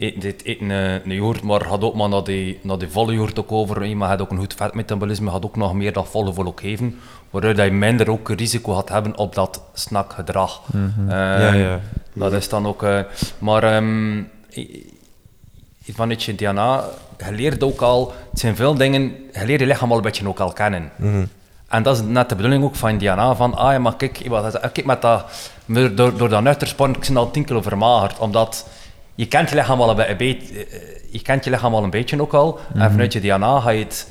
eet, 0.01 0.23
eet 0.47 0.61
een, 0.61 0.69
een 0.69 1.01
yoghurt, 1.13 1.43
maar 1.43 1.61
gaat 1.61 1.81
ook 1.81 1.95
maar 1.95 2.09
naar 2.09 2.23
die, 2.23 2.59
naar 2.61 2.77
die 2.77 2.87
volle 2.89 3.13
yoghurt 3.13 3.39
ook 3.39 3.51
over. 3.51 3.81
eh, 3.81 3.95
Maar 3.95 4.09
hebt 4.09 4.21
ook 4.21 4.31
een 4.31 4.37
goed 4.37 4.53
vetmetabolisme, 4.57 5.31
gaat 5.31 5.45
ook 5.45 5.55
nog 5.55 5.73
meer 5.73 5.93
dat 5.93 6.07
volle 6.07 6.33
vol 6.33 6.45
ook 6.45 6.59
geven. 6.59 6.99
Waardoor 7.29 7.65
je 7.65 7.71
minder 7.71 8.09
ook 8.11 8.29
risico 8.29 8.73
gaat 8.73 8.89
hebben 8.89 9.17
op 9.17 9.35
dat 9.35 9.61
snackgedrag. 9.73 10.61
Eh, 10.73 11.15
Ja, 11.39 11.53
ja. 11.53 11.79
Dat 12.13 12.33
is 12.33 12.49
dan 12.49 12.67
ook... 12.67 12.83
eh, 12.83 12.99
maar 13.39 13.63
ehm, 13.63 14.17
i- 14.17 14.25
i- 15.85 15.93
vanuit 15.93 16.23
je 16.23 16.35
DNA, 16.35 16.83
je 17.17 17.31
leert 17.31 17.63
ook 17.63 17.81
al... 17.81 18.13
Het 18.31 18.39
zijn 18.39 18.55
veel 18.55 18.73
dingen... 18.75 19.01
Je 19.33 19.45
leert 19.45 19.59
je 19.59 19.65
lichaam 19.65 19.91
al 19.91 19.97
een 19.97 20.03
beetje 20.03 20.27
ook 20.27 20.39
al 20.39 20.53
kennen. 20.53 20.91
En 21.67 21.83
dat 21.83 21.95
is 21.95 22.03
net 22.03 22.29
de 22.29 22.35
bedoeling 22.35 22.63
ook 22.63 22.75
van 22.75 22.97
DNA, 22.97 23.35
van 23.35 23.55
ah 23.55 23.71
ja, 23.71 23.79
maar 23.79 23.95
kijk, 23.95 24.21
wat, 24.27 24.59
kijk 24.59 24.85
met 24.85 25.01
dat, 25.01 25.51
door, 25.95 26.17
door 26.17 26.29
dat 26.29 26.41
nuchtersport, 26.43 26.95
ik 26.95 27.07
ben 27.07 27.17
al 27.17 27.31
10 27.31 27.45
kilo 27.45 27.61
vermagerd, 27.61 28.19
omdat 28.19 28.67
je 29.21 29.27
kent 29.27 29.49
je 29.49 29.55
lichaam 29.55 29.81
al 29.81 29.89
een, 29.89 29.95
be- 29.95 30.07
een 30.07 30.17
beetje, 30.17 30.65
eh, 30.65 30.79
je 31.11 31.21
kent 31.21 31.43
je 31.43 31.49
lichaam 31.49 31.73
al 31.75 31.83
een 31.83 31.89
beetje 31.89 32.21
ook 32.21 32.33
al, 32.33 32.57
en 32.57 32.63
Mhm. 32.67 32.77
eh, 32.77 32.83
Mhm. 32.83 32.91
vanuit 32.91 33.13
je 33.13 33.19
DNA 33.21 33.59
ga 33.59 33.69
je 33.69 33.83
het 33.83 34.07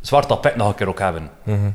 zwart 0.00 0.30
op 0.30 0.40
pet 0.42 0.56
nog 0.56 0.68
een 0.68 0.74
keer 0.74 0.88
ook 0.88 0.98
hebben. 0.98 1.30
Over... 1.46 1.72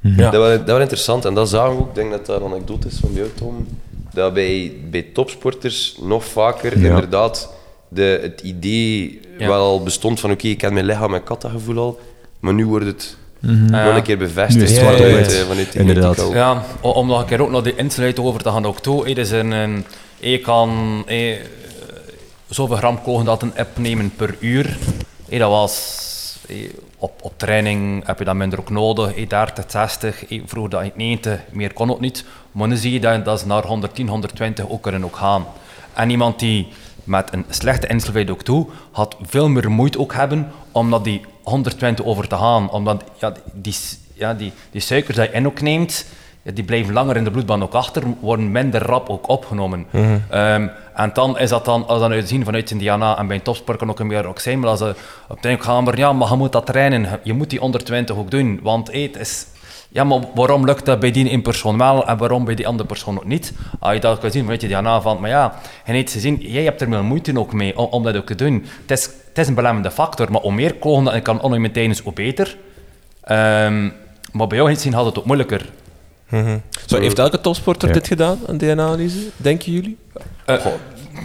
Ja. 0.00 0.30
Dat, 0.30 0.40
was, 0.40 0.56
dat 0.58 0.66
was 0.68 0.80
interessant 0.80 1.24
en 1.24 1.34
dat 1.34 1.48
zagen 1.48 1.74
we 1.76 1.80
ook. 1.80 1.88
Ik 1.88 1.94
denk 1.94 2.10
dat 2.10 2.26
dat 2.26 2.40
een 2.40 2.46
anekdote 2.46 2.88
is 2.88 2.98
van 3.00 3.10
jou, 3.12 3.28
Tom. 3.34 3.66
Dat 4.14 4.34
bij, 4.34 4.72
bij 4.90 5.02
topsporters 5.02 5.96
nog 6.02 6.24
vaker 6.24 6.78
Ja. 6.78 6.88
inderdaad 6.88 7.52
de, 7.88 8.18
het 8.22 8.40
idee 8.40 9.20
Ja. 9.38 9.46
wel 9.48 9.62
al 9.64 9.82
bestond 9.82 10.20
van 10.20 10.30
oké, 10.30 10.46
ik 10.48 10.58
ken 10.58 10.72
mijn 10.72 10.84
lichaam 10.86 11.14
en 11.14 11.22
kata-gevoel 11.24 11.78
al, 11.78 12.00
maar 12.40 12.54
nu 12.54 12.66
wordt 12.66 12.86
het 12.86 13.16
Ja. 13.38 13.48
nog 13.84 13.96
een 13.96 14.02
keer 14.02 14.18
bevestigd 14.18 14.78
vanuit, 14.78 15.32
eh, 15.32 15.40
vanuit 15.48 15.72
de 15.72 15.78
Inderdaad. 15.78 16.28
Ja, 16.32 16.62
om 16.80 17.06
nog 17.06 17.20
een 17.20 17.26
keer 17.26 17.40
ook 17.42 17.50
naar 17.50 17.62
de 17.62 17.74
insluit 17.76 18.18
over 18.18 18.42
te 18.42 18.50
gaan 18.50 18.66
ook 18.66 18.80
toe. 18.80 19.08
Het 19.08 19.18
is 19.18 19.30
een, 19.30 19.50
een 19.50 19.84
je 20.30 20.38
kan 20.38 21.02
eh, 21.06 21.36
zoveel 22.48 22.76
gram 22.76 23.02
koolhydraten 23.02 23.52
opnemen 23.58 24.12
per 24.16 24.36
uur. 24.40 24.78
Eh, 25.28 25.38
dat 25.38 25.50
was 25.50 26.00
eh, 26.48 26.70
op, 26.98 27.12
op 27.22 27.32
training 27.36 28.06
heb 28.06 28.18
je 28.18 28.24
dat 28.24 28.34
minder 28.34 28.58
ook 28.58 28.70
nodig. 28.70 29.14
Eh, 29.14 29.28
30, 29.28 29.64
60, 29.68 30.26
eh, 30.26 30.42
vroeger 30.46 30.70
dat 30.70 30.84
je 30.84 30.92
90, 30.94 31.40
meer 31.50 31.72
kon 31.72 31.88
het 31.88 32.00
niet. 32.00 32.24
Maar 32.52 32.68
nu 32.68 32.76
zie 32.76 32.92
je 32.92 33.00
dat, 33.00 33.24
dat 33.24 33.40
ze 33.40 33.46
naar 33.46 33.66
110, 33.66 34.08
120 34.08 34.68
ook 34.68 34.82
kunnen 34.82 35.04
ook 35.04 35.16
gaan. 35.16 35.46
En 35.92 36.10
iemand 36.10 36.38
die 36.38 36.68
met 37.04 37.28
een 37.32 37.44
slechte 37.48 37.86
instelling 37.86 38.30
ook 38.30 38.42
toe, 38.42 38.66
had 38.90 39.16
veel 39.22 39.48
meer 39.48 39.70
moeite 39.70 39.98
ook 39.98 40.14
hebben 40.14 40.52
om 40.72 40.88
naar 40.88 41.02
die 41.02 41.20
120 41.42 42.04
over 42.04 42.28
te 42.28 42.36
gaan. 42.36 42.70
Omdat 42.70 43.04
ja, 43.18 43.32
die, 43.52 43.74
ja, 44.14 44.34
die, 44.34 44.52
die 44.70 44.80
suikers 44.80 45.16
die 45.16 45.24
je 45.24 45.32
in 45.32 45.46
ook 45.46 45.60
neemt, 45.60 46.06
die 46.42 46.64
blijven 46.64 46.92
langer 46.92 47.16
in 47.16 47.24
de 47.24 47.30
bloedbaan 47.30 47.62
ook 47.62 47.74
achter, 47.74 48.02
worden 48.20 48.52
minder 48.52 48.82
rap 48.82 49.08
ook 49.08 49.28
opgenomen. 49.28 49.86
Ehm, 50.28 50.68
en 50.94 51.10
dan 51.12 51.38
is 51.38 51.50
dat 51.50 51.64
dan, 51.64 51.86
als 51.86 52.00
dan 52.00 52.12
uitzien 52.12 52.44
vanuit 52.44 52.70
Indiana 52.70 53.18
en 53.18 53.26
bij 53.26 53.36
een 53.36 53.42
topsport 53.42 53.78
kan 53.78 53.90
ook 53.90 54.00
een 54.00 54.06
meer 54.06 54.26
ook 54.26 54.38
zijn, 54.38 54.58
maar 54.58 54.68
als 54.68 54.78
ze 54.78 54.94
op 55.28 55.42
het 55.42 55.62
gaan 55.62 55.84
we, 55.84 55.96
ja, 55.96 56.12
maar 56.12 56.28
je 56.30 56.36
moet 56.36 56.52
dat 56.52 56.66
trainen, 56.66 57.20
je 57.22 57.32
moet 57.32 57.50
die 57.50 57.58
120 57.58 58.16
ook 58.16 58.30
doen, 58.30 58.60
want 58.62 58.90
hey, 58.90 59.00
het 59.00 59.16
is... 59.16 59.46
Ja, 59.88 60.04
maar 60.04 60.20
waarom 60.34 60.64
lukt 60.64 60.84
dat 60.84 61.00
bij 61.00 61.10
die 61.10 61.28
in 61.28 61.42
persoon 61.42 61.78
wel 61.78 62.06
en 62.06 62.18
waarom 62.18 62.44
bij 62.44 62.54
die 62.54 62.66
andere 62.66 62.88
persoon 62.88 63.16
ook 63.16 63.24
niet? 63.24 63.52
Als 63.78 63.94
je 63.94 64.00
dat 64.00 64.18
kan 64.18 64.30
zien 64.30 64.42
vanuit 64.42 64.60
je 64.60 64.68
DNA 64.68 65.00
van, 65.00 65.20
maar 65.20 65.30
ja, 65.30 65.54
je 65.84 65.92
hebt 65.92 66.10
gezien, 66.10 66.36
jij 66.40 66.62
hebt 66.62 66.80
er 66.80 66.88
veel 66.88 67.02
moeite 67.02 67.38
ook 67.38 67.52
mee 67.52 67.78
om, 67.78 67.84
om 67.84 68.02
dat 68.02 68.16
ook 68.16 68.26
te 68.26 68.34
doen. 68.34 68.66
Het 68.80 68.98
is, 68.98 69.04
het 69.04 69.38
is 69.38 69.48
een 69.48 69.54
belemmerende 69.54 69.94
factor, 69.94 70.32
maar 70.32 70.40
hoe 70.40 70.52
meer 70.52 70.74
kogen 70.74 71.04
dat 71.04 71.14
ik 71.14 71.22
kan 71.22 71.40
onnemen 71.40 71.72
tijdens, 71.72 72.00
hoe 72.00 72.12
beter. 72.12 72.56
Ehm, 73.22 73.88
maar 74.32 74.46
bij 74.46 74.58
jou 74.58 74.74
zien 74.74 74.92
had 74.92 75.04
het 75.04 75.18
ook 75.18 75.24
moeilijker. 75.24 75.70
Zo, 76.86 76.98
heeft 77.00 77.18
elke 77.18 77.40
topsporter 77.40 77.88
Ja. 77.88 77.94
dit 77.94 78.06
gedaan, 78.06 78.38
een 78.46 78.58
DNA-analyse? 78.58 79.18
Denken 79.36 79.72
jullie? 79.72 79.96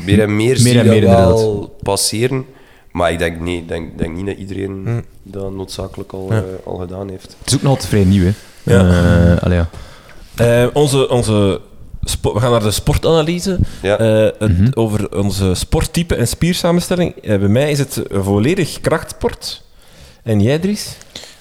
Meer 0.06 0.22
en 0.22 0.36
meer 0.36 0.58
zie 0.58 0.68
en 0.70 0.78
je 0.78 0.84
dat 0.84 1.00
meer, 1.00 1.10
wel 1.10 1.76
passeren. 1.84 2.46
Maar 2.92 3.12
ik 3.12 3.20
denk, 3.20 3.40
nee, 3.40 3.66
denk, 3.66 3.98
denk 3.98 4.16
niet 4.16 4.26
dat 4.26 4.38
iedereen 4.38 5.04
dat 5.24 5.52
noodzakelijk 5.52 6.12
al, 6.14 6.28
eh, 6.32 6.40
al 6.66 6.76
gedaan 6.76 7.10
heeft. 7.10 7.36
Het 7.40 7.48
is 7.48 7.54
ook 7.56 7.62
nog 7.62 7.72
altijd 7.72 7.90
vrij 7.90 8.04
nieuw, 8.04 8.24
hè. 8.24 8.32
Ja. 8.74 8.80
Eh, 9.36 9.44
allee, 9.44 9.58
ja. 9.58 9.70
Eh, 10.36 10.68
onze, 10.74 11.10
onze 11.10 11.62
spo- 12.04 12.34
we 12.34 12.40
gaan 12.40 12.52
naar 12.52 12.64
de 12.64 12.72
sportanalyse. 12.72 13.60
Ja. 13.82 13.98
Eh, 13.98 14.30
het- 14.40 14.76
Over 14.76 15.18
onze 15.18 15.54
sporttype 15.54 16.16
en 16.16 16.28
spiersamenstelling. 16.28 17.16
Eh, 17.16 17.40
bij 17.40 17.48
mij 17.48 17.72
is 17.72 17.80
het 17.80 18.02
volledig 18.12 18.82
krachtsport. 18.82 19.64
En 20.24 20.42
jij, 20.42 20.60
Dries? 20.60 20.98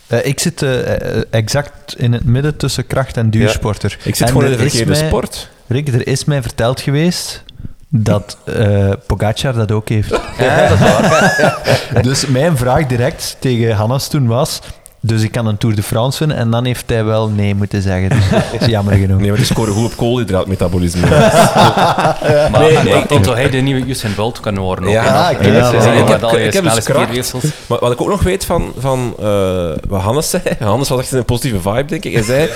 Eh, 0.07 0.27
ik 0.27 0.41
zit 0.41 0.63
eh, 0.63 1.17
eh, 1.17 1.23
exact 1.31 1.95
in 1.99 2.13
het 2.13 2.25
midden 2.25 2.57
tussen 2.57 2.87
kracht 2.87 3.17
en 3.17 3.31
duursporter. 3.31 3.99
Ik 4.03 4.15
zit 4.15 4.27
En 4.27 4.33
gewoon 4.33 4.45
in 4.45 4.51
de 4.57 4.57
er 4.65 4.71
verkeerde 4.71 4.91
mij- 5.01 5.07
sport. 5.07 5.49
Rick, 5.67 5.89
er 5.89 6.07
is 6.07 6.25
mij 6.25 6.43
verteld 6.43 6.81
geweest 6.81 7.43
dat 7.89 8.39
eh 8.45 8.93
Pogacar 9.07 9.53
dat 9.55 9.73
ook 9.73 9.89
heeft. 9.89 10.11
Ja, 10.39 10.69
dat 10.69 10.79
is 10.81 10.85
waar. 10.85 12.03
Dus 12.03 12.27
mijn 12.27 12.57
vraag 12.57 12.87
direct 12.87 13.37
tegen 13.39 13.75
Hannes 13.75 14.09
toen 14.09 14.27
was... 14.27 14.61
Dus 15.01 15.23
ik 15.23 15.33
kan 15.33 15.47
een 15.47 15.57
Tour 15.59 15.77
de 15.77 15.83
France 15.83 16.19
winnen 16.19 16.37
en 16.37 16.51
dan 16.51 16.65
heeft 16.65 16.85
hij 16.91 17.05
wel 17.05 17.29
nee 17.29 17.55
moeten 17.55 17.83
zeggen. 17.83 18.09
Dus 18.09 18.31
dat 18.31 18.61
is 18.61 18.67
jammer 18.67 18.95
genoeg. 19.05 19.19
Nee, 19.19 19.29
maar 19.29 19.37
die 19.37 19.47
scoren 19.47 19.73
goed 19.73 19.85
op 19.85 19.97
koolhydraatmetabolisme. 19.97 21.07
Maar 22.51 22.51
Nee, 22.61 22.73
nee, 22.75 22.83
nee, 22.85 22.95
ik 23.03 23.09
denk 23.09 23.25
dat 23.25 23.35
hij 23.35 23.51
de 23.51 23.57
nieuwe 23.57 23.89
Usain 23.89 24.15
Bolt 24.15 24.41
kan 24.41 24.59
worden. 24.59 24.85
ook, 24.85 24.91
Ja, 24.91 25.31
ik 25.31 25.37
heb- 25.39 25.47
ik 25.47 25.81
zijn 25.83 25.97
heb- 25.97 26.09
medailles, 26.09 26.47
ik 26.47 26.53
heb 26.53 26.63
dus 26.75 26.85
kracht. 26.85 27.33
Maar 27.67 27.79
wat 27.79 27.93
ik 27.93 28.01
ook 28.01 28.09
nog 28.09 28.23
weet 28.23 28.45
van, 28.45 28.73
van 28.79 29.15
eh, 29.19 29.71
wat 29.89 30.01
Hannes 30.01 30.31
zei, 30.31 30.43
Hannes 30.59 30.89
was 30.89 30.99
echt 31.01 31.13
in 31.13 31.19
een 31.19 31.25
positieve 31.25 31.61
vibe, 31.61 31.85
denk 31.85 32.05
ik. 32.05 32.13
Hij 32.13 32.23
zei, 32.23 32.49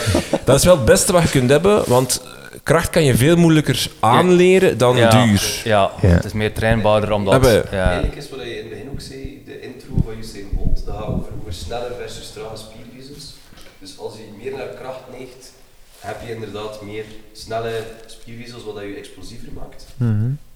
dat 0.44 0.56
is 0.58 0.64
wel 0.64 0.76
het 0.76 0.84
beste 0.84 1.12
wat 1.12 1.22
je 1.22 1.28
kunt 1.28 1.50
hebben, 1.50 1.82
want 1.86 2.22
kracht 2.62 2.90
kan 2.90 3.04
je 3.04 3.16
veel 3.16 3.36
moeilijker 3.36 3.86
aanleren 4.00 4.78
dan 4.78 4.96
Ja, 4.96 5.24
duur. 5.24 5.60
Ja, 5.64 5.90
Ja. 6.00 6.08
het 6.08 6.24
is 6.24 6.32
meer 6.32 6.52
trainbaarder 6.52 7.12
omdat... 7.12 7.32
Hebben- 7.32 7.64
ja. 7.70 7.84
Eigenlijk 7.84 8.16
is 8.16 8.30
wat 8.30 8.38
je 8.40 8.50
in 8.50 8.56
het 8.60 8.68
begin 8.70 8.88
ook 8.92 9.00
zei, 9.00 9.42
de 9.46 9.60
intro 9.60 9.88
van 10.04 10.14
Usain 10.18 10.48
Bolt, 10.52 10.82
dat 10.86 10.94
gaat 10.94 11.06
over, 11.06 11.30
over 11.40 11.52
snelle 11.52 11.90
versus 12.00 12.30
trage 12.34 12.56
spiervezels. 12.56 13.34
Dus 13.78 13.94
als 13.98 14.12
je 14.12 14.24
meer 14.42 14.52
naar 14.56 14.66
kracht 14.82 15.00
neigt, 15.18 15.52
heb 16.00 16.16
je 16.26 16.34
inderdaad 16.34 16.82
meer 16.82 17.04
snelle 17.32 17.82
spiervezels, 18.06 18.64
wat 18.64 18.74
dat 18.74 18.84
je 18.84 18.94
explosiever 18.94 19.48
maakt. 19.54 19.86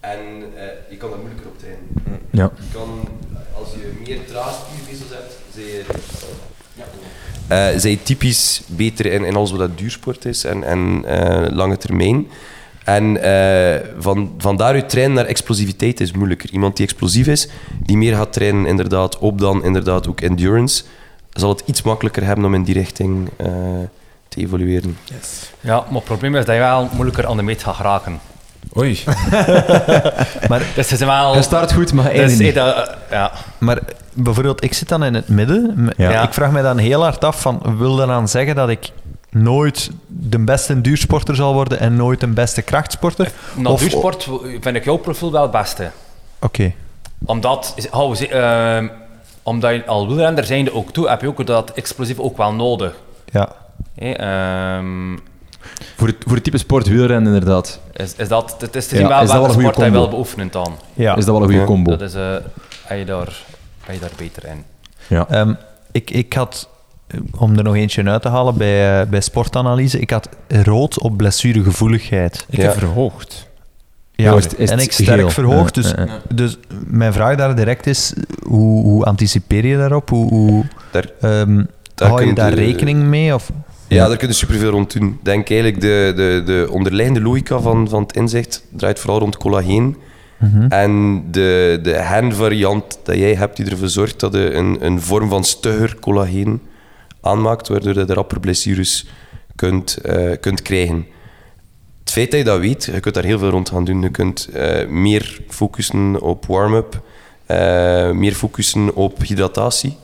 En 0.01 0.21
eh, 0.57 0.67
je 0.91 0.97
kan 0.97 1.11
daar 1.11 1.19
moeilijker 1.19 1.47
op 1.47 1.59
trainen. 1.59 1.87
Ja. 2.31 2.51
Je 2.57 2.79
kan, 2.79 3.09
als 3.59 3.69
je 3.71 3.93
meer 4.07 4.19
trage 4.27 4.55
spiervezels 4.65 5.11
hebt, 5.11 5.35
zijn 5.55 5.67
je, 5.67 5.85
zijn 7.81 7.93
je 7.93 8.03
typisch 8.03 8.63
beter 8.67 9.07
in, 9.07 9.25
in 9.25 9.37
alles 9.37 9.51
wat 9.51 9.61
dat 9.61 9.79
duursport 9.79 10.25
is 10.25 10.45
en, 10.45 10.65
en 10.65 11.05
eh, 11.05 11.53
lange 11.57 11.77
termijn. 11.77 12.27
En 12.85 13.23
eh, 13.23 13.89
van, 13.99 14.35
van 14.39 14.57
daaruit 14.57 14.89
trainen 14.89 15.15
naar 15.15 15.27
explosiviteit 15.27 16.01
is 16.01 16.13
moeilijker. 16.13 16.51
Iemand 16.51 16.77
die 16.77 16.87
explosief 16.87 17.27
is, 17.27 17.49
die 17.83 17.97
meer 17.97 18.15
gaat 18.15 18.33
trainen 18.33 18.67
inderdaad 18.67 19.19
op 19.19 19.39
dan 19.39 19.65
inderdaad 19.65 20.09
ook 20.09 20.21
endurance, 20.21 20.85
zal 21.33 21.49
het 21.49 21.63
iets 21.67 21.83
makkelijker 21.83 22.25
hebben 22.25 22.45
om 22.45 22.55
in 22.55 22.63
die 22.63 22.75
richting 22.75 23.29
eh, 23.37 23.49
te 24.35 24.41
evolueren. 24.41 24.99
ja, 25.61 25.75
maar 25.77 25.95
het 25.95 26.05
probleem 26.05 26.37
is 26.37 26.45
dat 26.45 26.55
je 26.55 26.61
wel 26.61 26.89
moeilijker 26.93 27.27
aan 27.27 27.37
de 27.37 27.43
meet 27.43 27.63
gaat 27.63 27.75
geraken. 27.75 28.21
Oei. 28.77 28.99
Maar, 30.49 30.59
Dus 30.75 30.91
het 30.91 31.01
is 31.01 31.07
wel... 31.07 31.33
Hij 31.33 31.43
start 31.43 31.73
goed, 31.73 31.93
maar 31.93 32.13
dus, 32.13 32.39
niet. 32.39 32.55
dat, 32.55 32.97
ja. 33.11 33.33
maar 33.59 33.79
bijvoorbeeld, 34.13 34.65
ik 34.65 34.75
zit 34.75 34.89
dan 34.89 35.05
in 35.05 35.15
het 35.15 35.29
midden. 35.29 35.91
Ja. 35.97 36.23
Ik 36.23 36.33
vraag 36.35 36.51
mij 36.51 36.63
dan 36.63 36.79
heel 36.79 37.03
hard 37.03 37.25
af 37.25 37.41
van... 37.41 37.77
Wil 37.79 37.97
dat 37.97 38.07
dan 38.09 38.29
zeggen 38.29 38.55
dat 38.55 38.69
ik 38.69 38.91
nooit 39.31 39.91
de 40.07 40.39
beste 40.39 40.81
duursporter 40.81 41.37
zal 41.37 41.53
worden 41.55 41.79
en 41.81 41.97
nooit 41.97 42.23
een 42.23 42.35
beste 42.35 42.63
krachtsporter? 42.63 43.31
Na 43.55 43.71
Of- 43.71 43.81
duursport 43.81 44.29
vind 44.61 44.77
ik 44.77 44.85
jouw 44.85 44.97
profiel 44.97 45.33
wel 45.33 45.43
het 45.43 45.51
beste. 45.51 45.91
Oké. 46.41 46.73
Omdat, 47.25 47.75
ze- 47.79 48.29
ehm, 48.29 48.89
omdat 49.43 49.75
je 49.75 49.87
al 49.87 50.07
wielrenner 50.07 50.45
zijnde 50.45 50.75
ook 50.75 50.93
toe, 50.93 51.09
heb 51.09 51.21
je 51.21 51.29
ook 51.29 51.47
dat 51.47 51.71
explosief 51.71 52.19
ook 52.19 52.37
wel 52.37 52.53
nodig. 52.53 52.95
Ja. 53.33 53.49
Ehm, 53.97 55.17
Voor 55.97 56.07
het, 56.09 56.17
voor 56.27 56.35
het 56.35 56.45
type 56.45 56.59
sport 56.59 56.87
wielrennen, 56.89 57.33
inderdaad, 57.35 57.81
is, 57.93 58.15
is 58.17 58.29
dat, 58.29 58.57
het 58.59 58.75
is 58.77 58.87
te 58.87 58.95
Ja, 58.95 59.01
zien 59.01 59.09
dat 59.11 59.31
wel 59.33 59.41
welke 59.43 59.61
sport 59.61 59.77
hij 59.77 59.91
wel 59.91 60.01
combo? 60.01 60.17
beoefenen 60.17 60.49
dan. 60.51 60.73
ja. 60.95 61.17
is 61.17 61.25
dat 61.25 61.35
wel 61.35 61.37
een 61.37 61.43
goede 61.43 61.59
Ja. 61.61 61.65
combo. 61.67 61.91
Dat 61.91 62.01
is, 62.01 62.15
eh 62.15 62.37
ben, 62.89 62.99
je 62.99 63.05
daar, 63.05 63.43
ben 63.87 63.95
je 63.95 64.01
daar 64.01 64.11
beter 64.17 64.45
in. 64.47 64.65
Ja. 65.07 65.29
Ehm, 65.29 65.55
ik, 65.93 66.11
ik 66.11 66.33
had, 66.33 66.69
eh, 67.07 67.21
om 67.39 67.57
er 67.57 67.63
nog 67.65 67.75
eentje 67.75 68.05
uit 68.05 68.23
te 68.23 68.29
halen 68.29 68.57
bij, 68.57 69.01
eh, 69.01 69.07
bij 69.09 69.21
sportanalyse, 69.21 69.99
ik 70.01 70.11
had 70.11 70.29
rood 70.49 70.99
op 70.99 71.17
blessuregevoeligheid. 71.17 72.47
Ik 72.49 72.59
Ja. 72.59 72.63
heb 72.65 72.79
verhoogd. 72.79 73.49
Ja, 74.17 74.31
Ja, 74.31 74.37
is 74.37 74.45
het- 74.45 74.59
is 74.59 74.71
en 74.71 74.79
ik 74.79 74.93
sterk 74.93 75.19
geel? 75.19 75.31
verhoogd. 75.31 75.75
Ja, 75.77 75.83
Dus, 75.83 75.91
ja, 75.91 76.05
ja. 76.05 76.21
dus 76.35 76.59
mijn 76.87 77.13
vraag 77.13 77.37
daar 77.37 77.57
direct 77.57 77.87
is, 77.87 78.15
hoe, 78.43 78.83
hoe 78.83 79.05
anticipeer 79.05 79.67
je 79.67 79.77
daarop? 79.77 80.09
Hoe, 80.11 80.29
hoe 80.29 80.65
Daar, 80.91 81.09
ehm, 81.21 81.65
daar 81.95 82.09
hou 82.09 82.27
je 82.27 82.33
daar 82.35 82.51
je- 82.51 82.57
rekening 82.57 83.03
mee? 83.03 83.35
Of? 83.35 83.51
Ja, 83.95 84.09
daar 84.09 84.17
kun 84.17 84.29
je 84.29 84.35
superveel 84.35 84.71
rond 84.71 84.93
doen. 84.93 85.09
Ik 85.09 85.25
denk 85.25 85.51
eigenlijk 85.51 85.81
de, 85.81 86.13
de, 86.17 86.43
de 86.47 86.69
onderliggende 86.71 87.21
logica 87.21 87.61
van, 87.61 87.89
van 87.89 88.03
het 88.03 88.17
inzicht 88.17 88.65
draait 88.71 88.99
vooral 88.99 89.19
rond 89.19 89.37
collageen. 89.37 89.97
Mhm. 90.39 90.67
En 90.69 91.25
de, 91.31 91.79
de 91.83 91.93
hen-variant 91.93 92.99
dat 93.03 93.17
jij 93.17 93.35
hebt, 93.35 93.57
die 93.57 93.71
ervoor 93.71 93.89
zorgt 93.89 94.21
dat 94.21 94.33
je 94.33 94.53
een, 94.53 94.77
een 94.81 95.01
vorm 95.01 95.29
van 95.29 95.45
stugger 95.45 95.97
collageen 96.01 96.61
aanmaakt, 97.21 97.69
waardoor 97.69 97.99
je 97.99 98.05
de 98.05 98.15
rapper 98.15 98.41
blessures 98.41 99.07
kunt, 99.55 99.97
eh, 99.97 100.31
kunt 100.41 100.63
krijgen. 100.63 101.07
Het 102.01 102.13
feit 102.13 102.31
dat 102.31 102.41
je 102.41 102.47
dat 102.47 102.61
weet, 102.61 102.85
je 102.85 103.01
kunt 103.01 103.15
daar 103.15 103.25
heel 103.25 103.39
veel 103.39 103.51
rond 103.51 103.69
gaan 103.69 103.85
doen. 103.85 104.01
Je 104.01 104.11
kunt 104.11 104.49
eh, 104.53 104.89
meer 104.89 105.41
focussen 105.49 106.21
op 106.21 106.47
warm-up, 106.47 107.03
eh, 107.47 108.11
meer 108.11 108.35
focussen 108.35 108.95
op 108.95 109.23
hydratatie, 109.23 109.97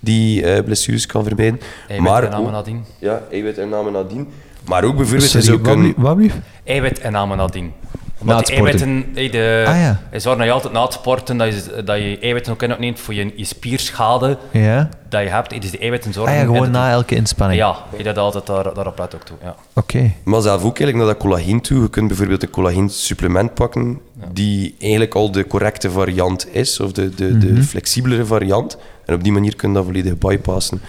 die 0.00 0.42
eh, 0.44 0.64
blessures 0.64 1.06
kan 1.06 1.24
vermijden. 1.24 1.60
Eiwit 1.88 2.08
Maar 2.08 2.24
inname 2.24 2.46
ook- 2.46 2.50
nadien. 2.52 2.84
Ja, 2.98 3.22
eiwitinname 3.30 3.90
nadien. 3.90 4.28
Maar 4.64 4.84
ook 4.84 4.96
bijvoorbeeld... 4.96 5.22
je 5.32 5.40
Sorry, 5.40 5.44
zou 5.46 5.58
wat, 5.58 5.66
kunnen- 5.72 5.92
blief- 5.92 6.04
wat 6.06 6.16
blief? 6.16 6.34
Eiwit 6.64 6.98
inname 6.98 7.36
nadien. 7.36 7.72
Na 8.20 8.24
Omdat 8.24 8.36
het 8.38 8.46
die 8.46 8.56
sporten. 8.56 8.80
eiwitten, 8.80 9.14
hey, 9.14 9.30
de, 9.30 9.64
Ah, 9.68 9.76
ja. 9.80 10.00
is 10.10 10.24
waar 10.24 10.44
je 10.44 10.50
altijd 10.50 10.72
na 10.72 10.82
het 10.82 10.92
sporten, 10.92 11.36
dat 11.36 11.48
je, 11.54 11.82
dat 11.84 11.96
je 11.98 12.18
eiwitten 12.20 12.52
ook 12.52 12.62
inneemt 12.62 13.00
voor 13.00 13.14
je, 13.14 13.32
je 13.36 13.44
spierschade 13.44 14.38
Ja? 14.52 14.88
dat 15.08 15.22
je 15.22 15.28
hebt. 15.28 15.62
Dus 15.62 15.70
die 15.70 15.80
eiwitten 15.80 16.12
zorgen... 16.12 16.32
Ah 16.34 16.38
ja, 16.40 16.46
gewoon 16.46 16.64
en- 16.64 16.70
na 16.70 16.90
elke 16.90 17.14
inspanning. 17.14 17.60
Ja, 17.60 17.76
je 17.96 18.02
dat 18.02 18.18
altijd 18.18 18.46
daar, 18.46 18.74
daarop 18.74 18.98
let 18.98 19.14
ook 19.14 19.22
toe. 19.22 19.36
Ja. 19.42 19.54
Oké. 19.74 20.10
Maar 20.24 20.40
zelf 20.40 20.56
ook 20.64 20.78
eigenlijk 20.78 20.96
naar 20.96 21.06
dat 21.06 21.16
collageen 21.16 21.60
toe. 21.60 21.82
Je 21.82 21.90
kunt 21.90 22.08
bijvoorbeeld 22.08 22.42
een 22.42 22.50
collageensupplement 22.50 23.54
pakken 23.54 24.00
die 24.32 24.74
eigenlijk 24.80 25.14
al 25.14 25.30
de 25.32 25.46
correcte 25.46 25.90
variant 25.90 26.46
is, 26.54 26.80
of 26.80 26.92
de, 26.92 27.14
de, 27.14 27.38
de 27.38 27.62
flexibelere 27.62 28.26
variant. 28.26 28.78
En 29.08 29.14
op 29.14 29.22
die 29.22 29.32
manier 29.32 29.56
kun 29.56 29.68
je 29.68 29.74
dat 29.74 29.84
volledig 29.84 30.18
bypassen. 30.18 30.80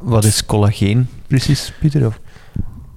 Wat 0.00 0.24
is 0.24 0.46
collageen 0.46 1.08
precies, 1.26 1.72
Pieter? 1.80 2.06
Of? 2.06 2.20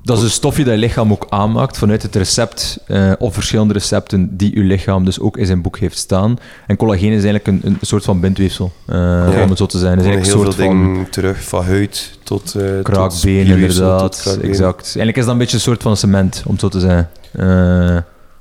Dat 0.03 0.17
is 0.17 0.23
een 0.23 0.29
stofje 0.29 0.63
dat 0.63 0.73
je 0.73 0.79
lichaam 0.79 1.11
ook 1.11 1.25
aanmaakt 1.29 1.77
vanuit 1.77 2.01
het 2.01 2.15
recept 2.15 2.77
eh, 2.87 3.11
of 3.19 3.33
verschillende 3.33 3.73
recepten 3.73 4.37
die 4.37 4.55
je 4.55 4.61
lichaam 4.61 5.05
dus 5.05 5.19
ook 5.19 5.37
in 5.37 5.45
zijn 5.45 5.61
boek 5.61 5.77
heeft 5.77 5.97
staan. 5.97 6.37
En 6.67 6.75
collageen 6.75 7.11
is 7.11 7.23
eigenlijk 7.23 7.47
een, 7.47 7.61
een 7.63 7.77
soort 7.81 8.03
van 8.03 8.19
bindweefsel, 8.19 8.71
eh, 8.85 9.41
om 9.43 9.49
het 9.49 9.57
zo 9.57 9.65
te 9.65 9.77
zijn. 9.77 9.97
Het 9.97 10.05
is 10.05 10.05
heel 10.05 10.17
een 10.19 10.25
veel 10.25 10.41
soort 10.41 10.55
van 10.55 10.83
dingen 10.83 11.09
terug, 11.09 11.43
van 11.43 11.63
huid 11.63 12.17
tot 12.23 12.53
uh, 12.57 12.83
kraakbeen, 12.83 13.45
inderdaad. 13.45 14.37
Exact. 14.41 14.83
Eigenlijk 14.83 15.17
is 15.17 15.23
dat 15.23 15.33
een 15.33 15.39
beetje 15.39 15.55
een 15.55 15.61
soort 15.61 15.81
van 15.81 15.97
cement, 15.97 16.43
om 16.45 16.51
het 16.51 16.61
zo 16.61 16.69
te 16.69 16.79
zijn. 16.79 17.09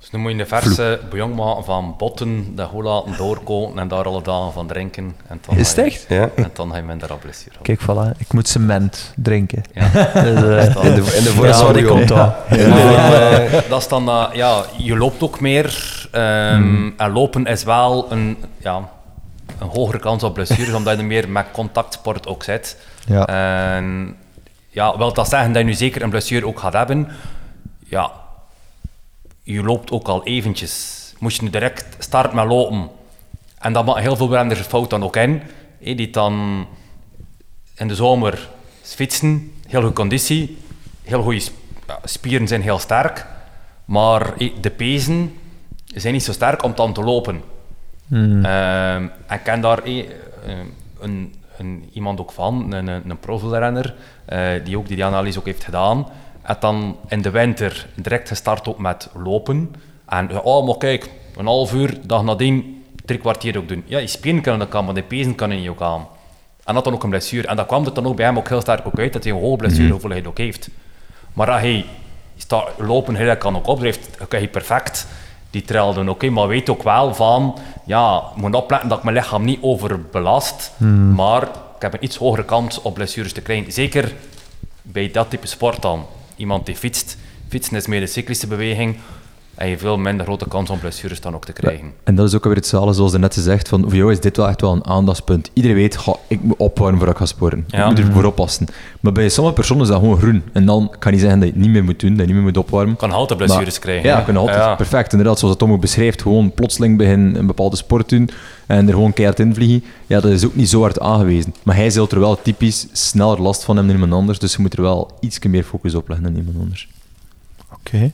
Dus 0.00 0.10
dan 0.10 0.20
moet 0.20 0.32
je 0.32 0.38
een 0.38 0.46
verse 0.46 1.00
bouillon 1.10 1.34
maken 1.34 1.64
van 1.64 1.94
botten, 1.98 2.54
dat 2.54 2.68
goed 2.68 2.84
laten 2.84 3.16
doorkoken 3.16 3.78
en 3.78 3.88
daar 3.88 4.04
alle 4.04 4.22
dagen 4.22 4.52
van 4.52 4.66
drinken. 4.66 5.16
En 5.26 5.40
dan 5.46 5.56
Is 5.56 5.68
het 5.68 5.78
echt? 5.78 6.04
Ja. 6.08 6.28
En 6.36 6.50
dan 6.52 6.70
ga 6.70 6.76
je 6.76 6.82
minder 6.82 7.10
aan 7.10 7.18
blessure. 7.18 7.54
Kijk, 7.62 7.80
voilà. 7.82 8.18
Ik 8.18 8.32
moet 8.32 8.48
cement 8.48 9.12
drinken. 9.16 9.62
Ja. 9.74 9.88
Dus, 10.22 10.66
eh, 10.66 10.74
Dat- 10.74 10.84
In 10.84 10.94
de, 10.94 11.14
in 11.16 11.24
de 11.24 11.32
bouillon. 11.36 11.90
onthoud. 12.00 12.48
Maar, 12.48 13.12
eh, 13.32 13.68
dat 13.68 13.80
is 13.80 13.88
dan, 13.88 14.08
eh, 14.08 14.26
ja, 14.32 14.62
je 14.76 14.96
loopt 14.96 15.22
ook 15.22 15.40
meer. 15.40 15.98
ehm, 16.12 16.90
En 16.96 17.12
lopen 17.12 17.44
is 17.46 17.62
wel 17.64 18.12
een, 18.12 18.36
ja, 18.58 18.76
een 19.58 19.68
hogere 19.68 19.98
kans 19.98 20.22
op 20.22 20.34
blessures, 20.34 20.74
omdat 20.74 20.96
je 20.98 21.02
meer 21.04 21.28
met 21.28 21.46
contactsport 21.52 22.26
ook 22.26 22.42
zit. 22.42 22.76
Ja. 23.06 23.26
En 23.26 24.16
ja, 24.68 24.96
wil 24.98 25.12
dat 25.12 25.28
zeggen 25.28 25.52
dat 25.52 25.62
je 25.62 25.68
nu 25.68 25.74
zeker 25.74 26.02
een 26.02 26.10
blessure 26.10 26.46
ook 26.46 26.58
gaat 26.58 26.72
hebben? 26.72 27.08
Ja, 27.84 28.10
je 29.52 29.62
loopt 29.62 29.90
ook 29.90 30.08
al 30.08 30.24
eventjes. 30.24 30.98
Moest 31.18 31.36
je 31.36 31.42
nu 31.42 31.50
direct 31.50 31.96
starten 31.98 32.36
met 32.36 32.46
lopen, 32.46 32.90
en 33.58 33.72
dat 33.72 33.84
maken 33.84 34.02
heel 34.02 34.16
veel 34.16 34.30
renners 34.30 34.60
fout 34.60 34.90
dan 34.90 35.02
ook 35.02 35.16
in, 35.16 35.42
die 35.78 36.10
dan 36.10 36.66
in 37.74 37.88
de 37.88 37.94
zomer 37.94 38.48
fietsen, 38.82 39.52
heel 39.66 39.80
goede 39.80 39.94
conditie, 39.94 40.58
heel 41.02 41.22
goede 41.22 41.42
spieren 42.04 42.48
zijn 42.48 42.62
heel 42.62 42.78
sterk, 42.78 43.26
maar 43.84 44.34
de 44.60 44.70
pezen 44.70 45.38
zijn 45.86 46.12
niet 46.12 46.22
zo 46.22 46.32
sterk 46.32 46.62
om 46.62 46.74
dan 46.74 46.92
te 46.92 47.02
lopen. 47.02 47.42
Ehm, 48.10 48.44
en 49.26 49.36
ik 49.36 49.40
ken 49.42 49.60
daar 49.60 49.82
hé, 49.82 50.08
eh, 50.46 50.54
een, 51.00 51.34
een, 51.58 51.88
iemand 51.92 52.20
ook 52.20 52.32
van, 52.32 52.72
een, 52.72 52.86
een, 52.86 53.18
profielrenner, 53.18 53.94
eh, 54.24 54.64
die 54.64 54.78
ook 54.78 54.88
die 54.88 55.04
analyse 55.04 55.38
ook 55.38 55.44
heeft 55.46 55.64
gedaan. 55.64 56.06
En 56.42 56.56
dan 56.60 56.96
in 57.08 57.22
de 57.22 57.30
winter 57.30 57.86
direct 57.94 58.28
gestart 58.28 58.68
ook 58.68 58.78
met 58.78 59.08
lopen. 59.14 59.74
En 60.06 60.40
oh, 60.42 60.66
maar 60.66 60.76
kijk, 60.76 61.10
een 61.36 61.46
half 61.46 61.72
uur, 61.72 61.98
dag 62.02 62.22
nadien, 62.22 62.84
drie 63.04 63.18
kwartier 63.18 63.58
ook 63.58 63.68
doen. 63.68 63.82
Ja, 63.86 63.98
je 63.98 64.06
spieren 64.06 64.40
kunnen 64.40 64.60
dat 64.60 64.68
kan, 64.68 64.84
maar 64.84 64.94
de 64.94 65.02
pezen 65.02 65.34
kunnen 65.34 65.58
niet 65.58 65.68
ook 65.68 65.82
aan. 65.82 66.06
En 66.64 66.74
dat 66.74 66.84
dan 66.84 66.92
ook 66.92 67.02
een 67.02 67.10
blessure. 67.10 67.48
En 67.48 67.56
dat 67.56 67.66
kwam 67.66 67.84
er 67.84 67.94
dan 67.94 68.06
ook 68.06 68.16
bij 68.16 68.24
hem 68.24 68.38
ook 68.38 68.48
heel 68.48 68.60
sterk 68.60 68.86
ook 68.86 68.98
uit, 68.98 69.12
dat 69.12 69.24
hij 69.24 69.32
een 69.32 69.38
hoge 69.38 69.56
blessurehoeveelheid 69.56 70.26
ook 70.26 70.38
heeft. 70.38 70.68
Maar 71.32 71.50
als 71.50 71.60
hij 71.60 71.86
staat 72.36 72.68
lopen, 72.78 73.16
hij 73.16 73.36
kan 73.36 73.56
ook 73.56 73.66
opdrijft, 73.66 74.18
dan 74.18 74.28
kan 74.28 74.38
hij 74.38 74.48
perfect 74.48 75.06
die 75.50 75.62
trail 75.62 75.94
doen. 75.94 76.08
Oké, 76.08 76.30
maar 76.30 76.48
weet 76.48 76.70
ook 76.70 76.82
wel 76.82 77.14
van, 77.14 77.58
ja, 77.84 78.22
ik 78.34 78.40
moet 78.40 78.54
opletten 78.54 78.88
dat 78.88 78.98
ik 78.98 79.04
mijn 79.04 79.16
lichaam 79.16 79.44
niet 79.44 79.58
overbelast, 79.62 80.72
maar 81.14 81.42
ik 81.42 81.82
heb 81.82 81.92
een 81.92 82.04
iets 82.04 82.16
hogere 82.16 82.44
kans 82.44 82.82
op 82.82 82.94
blessures 82.94 83.32
te 83.32 83.40
krijgen. 83.40 83.72
Zeker 83.72 84.14
bij 84.82 85.10
dat 85.10 85.30
type 85.30 85.46
sport 85.46 85.82
dan. 85.82 86.06
Iemand 86.40 86.66
die 86.66 86.76
fietst, 86.76 87.18
fietsen 87.48 87.76
is 87.76 87.86
meer 87.86 88.00
een 88.00 88.08
cyclische 88.08 88.46
beweging, 88.46 88.94
en 89.60 89.68
je 89.68 89.78
veel 89.78 89.98
minder 89.98 90.26
grote 90.26 90.48
kans 90.48 90.70
om 90.70 90.78
blessures 90.78 91.20
dan 91.20 91.34
ook 91.34 91.44
te 91.44 91.52
krijgen. 91.52 91.92
En 92.04 92.14
dat 92.14 92.28
is 92.28 92.34
ook 92.34 92.44
weer 92.44 92.54
hetzelfde 92.54 92.92
zoals 92.92 93.16
net 93.16 93.34
gezegd, 93.34 93.68
van 93.68 93.82
voor 93.82 93.94
jou 93.94 94.12
is 94.12 94.20
dit 94.20 94.36
wel 94.36 94.48
echt 94.48 94.60
wel 94.60 94.72
een 94.72 94.86
aandachtspunt. 94.86 95.50
Iedereen 95.52 95.76
weet, 95.76 95.96
ga, 95.96 96.16
ik 96.26 96.42
moet 96.42 96.56
opwarmen 96.58 96.96
voordat 96.96 97.14
ik 97.14 97.20
ga 97.20 97.26
sporten. 97.26 97.64
Ja. 97.68 97.80
Ik 97.82 97.96
moet 97.96 97.98
ervoor 97.98 98.24
oppassen. 98.24 98.66
Maar 99.00 99.12
bij 99.12 99.28
sommige 99.28 99.54
personen 99.54 99.82
is 99.82 99.88
dat 99.88 99.98
gewoon 99.98 100.18
groen. 100.18 100.42
En 100.52 100.66
dan 100.66 100.94
kan 100.98 101.12
je 101.12 101.18
zeggen 101.18 101.38
dat 101.38 101.48
je 101.48 101.54
het 101.54 101.62
niet 101.62 101.72
meer 101.72 101.84
moet 101.84 102.00
doen, 102.00 102.10
dat 102.10 102.18
je 102.20 102.26
niet 102.26 102.34
meer 102.34 102.42
moet 102.42 102.56
opwarmen. 102.56 102.96
Kan 102.96 103.12
altijd 103.12 103.38
blessures 103.38 103.72
Maar- 103.72 103.80
krijgen. 103.82 104.08
Ja, 104.08 104.20
kan 104.20 104.36
altijd. 104.36 104.56
Ja. 104.56 104.74
Perfect. 104.74 105.12
Inderdaad, 105.12 105.38
zoals 105.38 105.54
het 105.54 105.62
Tom 105.64 105.72
ook 105.72 105.80
beschrijft, 105.80 106.22
gewoon 106.22 106.52
plotseling 106.52 106.96
beginnen 106.96 107.36
een 107.36 107.46
bepaalde 107.46 107.76
sport 107.76 108.08
doen 108.08 108.30
en 108.66 108.86
er 108.86 108.94
gewoon 108.94 109.12
keihard 109.12 109.40
in 109.40 109.54
vliegen. 109.54 109.84
Ja, 110.06 110.20
dat 110.20 110.30
is 110.30 110.44
ook 110.46 110.54
niet 110.54 110.68
zo 110.68 110.80
hard 110.80 111.00
aangewezen. 111.00 111.54
Maar 111.62 111.76
hij 111.76 111.90
zult 111.90 112.12
er 112.12 112.20
wel 112.20 112.42
typisch 112.42 112.86
sneller 112.92 113.40
last 113.42 113.64
van 113.64 113.76
hebben 113.76 113.94
dan 113.94 114.02
iemand 114.02 114.20
anders, 114.20 114.38
dus 114.38 114.52
je 114.52 114.62
moet 114.62 114.74
er 114.74 114.82
wel 114.82 115.10
iets 115.20 115.38
meer 115.38 115.62
focus 115.64 115.94
op 115.94 116.08
leggen 116.08 116.26
dan 116.26 116.36
iemand 116.36 116.56
anders. 116.58 116.88
Oké. 117.72 118.12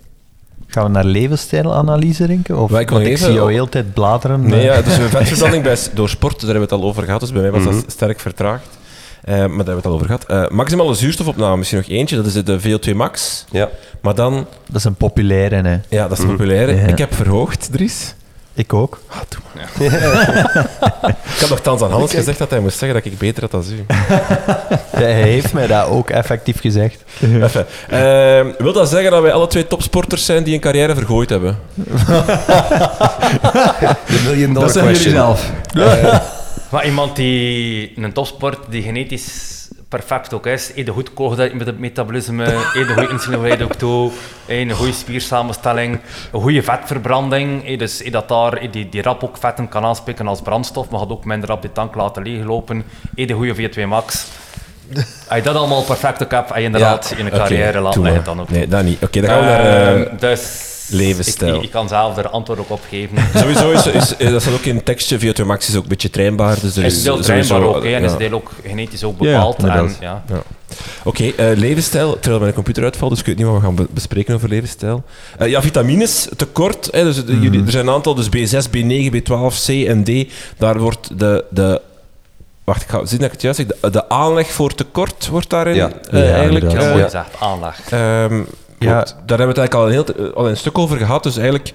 Gaan 0.66 0.84
we 0.84 0.90
naar 0.90 1.04
levensstijlanalyse 1.04 2.26
denken? 2.26 2.58
Of, 2.58 2.78
ik 2.78 2.90
ik 2.90 3.18
zie 3.18 3.32
jou 3.32 3.52
heel 3.52 3.68
tijd 3.68 3.94
bladeren. 3.94 4.46
Nee, 4.46 4.62
ja, 4.64 4.82
dus 4.82 4.96
een 4.98 5.08
vetverbranding 5.08 5.62
bij, 5.62 5.76
door 5.94 6.08
sport, 6.08 6.40
daar 6.40 6.50
hebben 6.50 6.68
we 6.68 6.74
het 6.74 6.82
al 6.84 6.88
over 6.88 7.02
gehad. 7.02 7.20
Dus 7.20 7.32
bij 7.32 7.42
mij 7.42 7.50
was 7.50 7.62
Mhm. 7.62 7.72
dat 7.74 7.84
sterk 7.92 8.20
vertraagd. 8.20 8.66
Eh, 9.24 9.34
maar 9.34 9.38
daar 9.38 9.48
hebben 9.48 9.66
we 9.66 9.74
het 9.74 9.86
al 9.86 9.92
over 9.92 10.06
gehad. 10.06 10.24
Eh, 10.24 10.48
maximale 10.56 10.94
zuurstofopname, 10.94 11.56
misschien 11.56 11.78
nog 11.78 11.88
eentje. 11.88 12.16
Dat 12.16 12.26
is 12.26 12.44
de 12.44 12.60
VO2 12.60 12.94
max. 12.94 13.44
Ja. 13.50 13.68
Maar 14.00 14.14
dan, 14.14 14.32
Dat 14.66 14.76
is 14.76 14.84
een 14.84 14.94
populaire, 14.94 15.56
hè. 15.68 15.76
ja, 15.88 16.08
dat 16.08 16.18
is 16.18 16.24
Mhm. 16.24 16.30
populair. 16.32 16.74
Ja. 16.74 16.86
Ik 16.86 16.98
heb 16.98 17.14
verhoogd, 17.14 17.68
Dries. 17.72 18.14
Ik 18.56 18.72
ook. 18.72 18.98
Ik 21.34 21.40
had 21.40 21.48
nog 21.48 21.60
thans 21.60 21.82
aan 21.82 21.90
Hans 21.90 22.14
gezegd 22.14 22.38
dat 22.38 22.50
hij 22.50 22.60
moest 22.60 22.78
zeggen 22.78 23.02
dat 23.02 23.12
ik 23.12 23.18
beter 23.18 23.42
had 23.42 23.50
dan 23.50 23.64
u. 23.70 23.84
Ja, 24.92 25.02
hij 25.02 25.22
heeft 25.22 25.52
mij 25.52 25.66
dat 25.66 25.88
ook 25.88 26.10
effectief 26.10 26.60
gezegd. 26.60 27.04
Enfin, 27.20 27.64
eh, 27.88 28.46
wil 28.58 28.72
dat 28.72 28.88
zeggen 28.88 29.10
dat 29.10 29.22
wij 29.22 29.32
alle 29.32 29.46
twee 29.46 29.66
topsporters 29.66 30.24
zijn 30.24 30.44
die 30.44 30.54
een 30.54 30.60
carrière 30.60 30.94
vergooid 30.94 31.30
hebben? 31.30 31.58
De 34.06 34.22
million 34.24 34.52
dollar 34.52 34.68
Dat 34.68 34.72
zijn 34.72 34.86
jullie 34.94 35.10
zelf. 35.10 35.50
Maar 36.70 36.86
iemand 36.86 37.16
die 37.16 37.92
een 37.96 38.12
topsport 38.12 38.58
die 38.68 38.82
genetisch 38.82 39.65
perfect 39.88 40.32
ook 40.34 40.46
is, 40.46 40.72
eet 40.74 40.88
een 40.88 40.94
goed 40.94 41.14
koolhydraat 41.14 41.52
met 41.52 41.66
het 41.66 41.78
metabolisme, 41.78 42.44
eet 42.44 42.88
een 42.88 42.94
goede 42.94 43.08
insulinehoeveelheid 43.08 43.62
ook 43.62 43.74
toe, 43.74 44.10
een 44.46 44.70
goede 44.70 44.92
spiersamenstelling, 44.92 46.00
een 46.32 46.40
goede 46.40 46.62
vetverbranding, 46.62 47.78
dus 47.78 48.04
eet 48.04 48.12
dat 48.12 48.28
daar 48.28 48.62
eet 48.62 48.72
die, 48.72 48.88
die 48.88 49.02
rap 49.02 49.24
ook 49.24 49.36
vetten 49.36 49.68
kan 49.68 49.84
aanspreken 49.84 50.26
als 50.26 50.40
brandstof, 50.42 50.88
maar 50.90 51.00
gaat 51.00 51.10
ook 51.10 51.24
minder 51.24 51.52
op 51.52 51.60
die 51.62 51.72
tank 51.72 51.94
laten 51.94 52.22
leeglopen, 52.22 52.84
eet 53.14 53.30
een 53.30 53.36
goede 53.36 53.54
VO2 53.70 53.86
max. 53.88 54.26
Als 55.28 55.38
je 55.38 55.42
dat 55.42 55.54
allemaal 55.54 55.82
perfect 55.82 56.22
ook 56.22 56.30
hebt, 56.30 56.50
en 56.50 56.58
je 56.60 56.66
inderdaad 56.66 57.14
in 57.16 57.26
een 57.26 57.32
carrière 57.32 57.80
laat 57.80 57.96
liggen 57.96 58.14
maar. 58.14 58.24
dan 58.24 58.40
ook. 58.40 58.50
Nee, 58.50 58.68
dat 58.68 58.84
niet. 58.84 59.02
Oké, 59.02 59.20
dan 59.20 59.30
gaan 59.30 59.38
we 59.40 59.44
naar... 59.44 59.60
eh, 59.60 60.00
Ehm, 60.00 60.16
dus 60.16 60.74
levensstijl. 60.88 61.50
Ik, 61.54 61.58
ik, 61.58 61.64
ik 61.66 61.70
kan 61.70 61.88
zelf 61.88 62.16
er 62.16 62.28
antwoord 62.28 62.58
ook 62.58 62.70
op 62.70 62.80
geven. 62.88 63.16
Sowieso 63.40 63.70
is, 63.70 63.86
is, 63.86 64.16
is- 64.16 64.30
dat 64.30 64.40
staat 64.42 64.54
ook 64.54 64.60
in 64.64 64.76
het 64.76 64.84
tekstje. 64.84 65.18
VO2 65.20 65.46
max 65.46 65.68
is 65.68 65.76
ook 65.76 65.82
een 65.82 65.88
beetje 65.88 66.10
trainbaar. 66.10 66.60
Dus 66.60 66.76
er 66.76 66.84
is 66.84 66.96
is 66.96 67.02
deel 67.02 67.22
sowieso- 67.22 67.44
trainbaar 67.54 67.76
ook, 67.76 67.84
en 67.84 68.02
is 68.04 68.10
ja. 68.12 68.16
deel 68.18 68.32
ook 68.32 68.50
genetisch 68.66 69.04
ook 69.04 69.20
Ja, 69.20 69.46
bepaald. 69.56 69.96
ja. 70.00 70.22
Oké, 71.04 71.24
eh, 71.36 71.46
levensstijl. 71.56 72.18
Terwijl 72.20 72.40
mijn 72.42 72.54
computer 72.54 72.84
uitvalt, 72.84 73.10
dus 73.10 73.20
ik 73.20 73.26
weet 73.26 73.36
niet 73.36 73.46
wat 73.46 73.54
we 73.54 73.60
gaan 73.60 73.74
be- 73.74 73.86
bespreken 73.90 74.34
over 74.34 74.48
levensstijl. 74.48 75.02
Eh, 75.38 75.48
ja, 75.48 75.62
vitamines, 75.62 76.28
tekort. 76.36 76.88
Hè, 76.92 77.02
dus, 77.04 77.22
jullie, 77.26 77.64
er 77.64 77.70
zijn 77.70 77.86
een 77.86 77.92
aantal, 77.94 78.14
dus 78.14 78.26
B6, 78.28 78.68
B9, 78.70 79.10
B12, 79.10 79.64
C 79.66 79.68
en 79.86 80.04
D. 80.04 80.32
Daar 80.58 80.78
wordt 80.78 81.18
de... 81.18 81.44
de 81.50 81.80
wacht, 82.64 82.82
ik 82.82 82.88
ga 82.88 83.04
zien 83.04 83.18
dat 83.18 83.26
ik 83.26 83.32
het 83.32 83.42
juist 83.42 83.58
zeg. 83.58 83.66
De, 83.66 83.90
de 83.90 84.08
aanleg 84.08 84.46
voor 84.50 84.74
tekort 84.74 85.26
wordt 85.28 85.50
daarin 85.50 85.74
Ja. 85.74 85.90
eh, 86.10 86.28
Ja, 86.28 86.34
eigenlijk... 86.34 86.72
Heel 86.72 86.80
eh, 86.80 86.90
mooi 86.90 87.02
gezegd, 87.02 87.30
aanleg. 87.40 87.80
Ehm, 87.90 88.42
Ja. 88.78 89.06
Daar 89.26 89.38
hebben 89.38 89.54
we 89.54 89.60
het 89.60 89.68
eigenlijk 89.72 89.74
al 89.74 89.86
een, 89.86 89.92
heel, 89.92 90.32
al 90.34 90.48
een 90.48 90.56
stuk 90.56 90.78
over 90.78 90.96
gehad. 90.96 91.22
Dus 91.22 91.36
eigenlijk, 91.36 91.72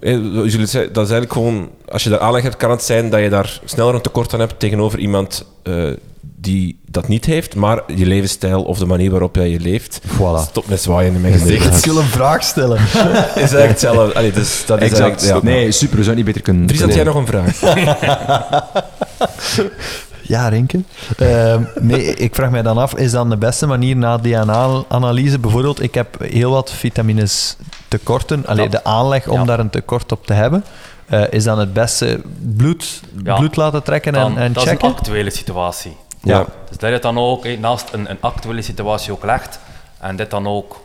eh, 0.00 0.18
zoals 0.32 0.52
jullie 0.52 0.66
zei, 0.66 0.84
dat 0.92 1.04
is 1.04 1.10
eigenlijk 1.10 1.32
gewoon, 1.32 1.70
als 1.88 2.02
je 2.04 2.10
daar 2.10 2.20
aanleg 2.20 2.42
hebt, 2.42 2.56
kan 2.56 2.70
het 2.70 2.82
zijn 2.82 3.10
dat 3.10 3.20
je 3.20 3.28
daar 3.28 3.60
sneller 3.64 3.94
een 3.94 4.00
tekort 4.00 4.34
aan 4.34 4.40
hebt 4.40 4.58
tegenover 4.58 4.98
iemand 4.98 5.44
eh, 5.62 5.84
die 6.20 6.78
dat 6.86 7.08
niet 7.08 7.24
heeft. 7.24 7.54
Maar 7.54 7.82
je 7.94 8.06
levensstijl 8.06 8.62
of 8.62 8.78
de 8.78 8.86
manier 8.86 9.10
waarop 9.10 9.36
jij 9.36 9.48
je 9.48 9.60
leeft. 9.60 10.00
Voilà. 10.06 10.48
Stop 10.48 10.68
met 10.68 10.82
zwaaien 10.82 11.14
in 11.14 11.20
mijn 11.20 11.32
gezicht. 11.32 11.84
wil 11.84 11.96
een 11.96 12.04
vraag 12.04 12.42
stellen. 12.42 12.78
is 12.84 12.94
eigenlijk 13.34 13.68
hetzelfde. 13.68 14.14
Allee, 14.14 14.32
dus 14.32 14.62
dat 14.66 14.78
is 14.78 14.84
Exact. 14.90 15.02
eigenlijk, 15.02 15.44
ja. 15.44 15.50
Nee, 15.50 15.72
super. 15.72 15.96
We 15.96 16.04
zouden 16.04 16.24
niet 16.24 16.34
beter 16.34 16.42
kunnen... 16.42 16.66
Dries, 16.66 16.80
had 16.80 16.94
jij 16.94 17.04
nog 17.04 17.14
een 17.14 17.26
vraag? 17.26 17.60
Ja, 20.22 20.48
Renke. 20.48 20.82
Ehm, 21.18 21.62
nee, 21.80 22.14
ik 22.14 22.34
vraag 22.34 22.50
mij 22.50 22.62
dan 22.62 22.78
af, 22.78 22.94
is 22.94 23.10
dan 23.10 23.30
de 23.30 23.36
beste 23.36 23.66
manier 23.66 23.96
na 23.96 24.18
DNA-analyse? 24.18 25.38
Bijvoorbeeld, 25.38 25.82
ik 25.82 25.94
heb 25.94 26.20
heel 26.20 26.50
wat 26.50 26.70
vitamines 26.72 27.56
tekorten. 27.88 28.46
Alleen 28.46 28.64
Ja. 28.64 28.70
de 28.70 28.84
aanleg 28.84 29.28
om 29.28 29.38
Ja. 29.38 29.44
daar 29.44 29.58
een 29.58 29.70
tekort 29.70 30.12
op 30.12 30.26
te 30.26 30.32
hebben. 30.32 30.64
eh, 31.06 31.22
is 31.30 31.44
dan 31.44 31.58
het 31.58 31.72
beste 31.72 32.20
bloed, 32.56 33.00
Ja. 33.24 33.36
bloed 33.36 33.56
laten 33.56 33.82
trekken 33.82 34.14
en, 34.14 34.20
Dan, 34.20 34.38
en 34.38 34.52
dat 34.52 34.62
is 34.64 34.68
checken? 34.70 34.88
een 34.88 34.94
actuele 34.94 35.30
situatie. 35.30 35.96
Ja. 36.22 36.38
Dus 36.68 36.76
dat 36.78 36.80
je 36.88 36.94
het 36.94 37.02
dan 37.02 37.18
ook 37.18 37.44
hè, 37.44 37.56
naast 37.56 37.92
een, 37.92 38.10
een 38.10 38.16
actuele 38.20 38.62
situatie 38.62 39.12
ook 39.12 39.24
legt 39.24 39.58
en 40.00 40.16
dit 40.16 40.30
dan 40.30 40.46
ook 40.46 40.80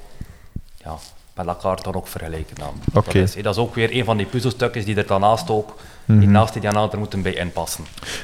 ja, 0.83 0.93
met 1.35 1.47
elkaar 1.47 1.77
dan 1.81 1.93
ook 1.95 2.07
vergelijken. 2.07 2.55
Dan. 2.55 2.81
Oké. 2.93 3.05
Dat, 3.05 3.15
is, 3.35 3.35
dat 3.43 3.55
is 3.55 3.61
ook 3.61 3.75
weer 3.75 3.95
een 3.95 4.05
van 4.05 4.17
die 4.17 4.25
puzzelstukjes 4.25 4.85
die 4.85 4.95
er 4.95 5.07
daarnaast 5.07 5.49
ook, 5.49 5.75
Mhm. 6.07 6.19
die 6.19 6.27
naast 6.29 6.53
die 6.53 6.61
DNA 6.61 6.91
er 6.91 6.99
moeten 6.99 7.21
bij 7.21 7.33
inpassen. 7.33 7.83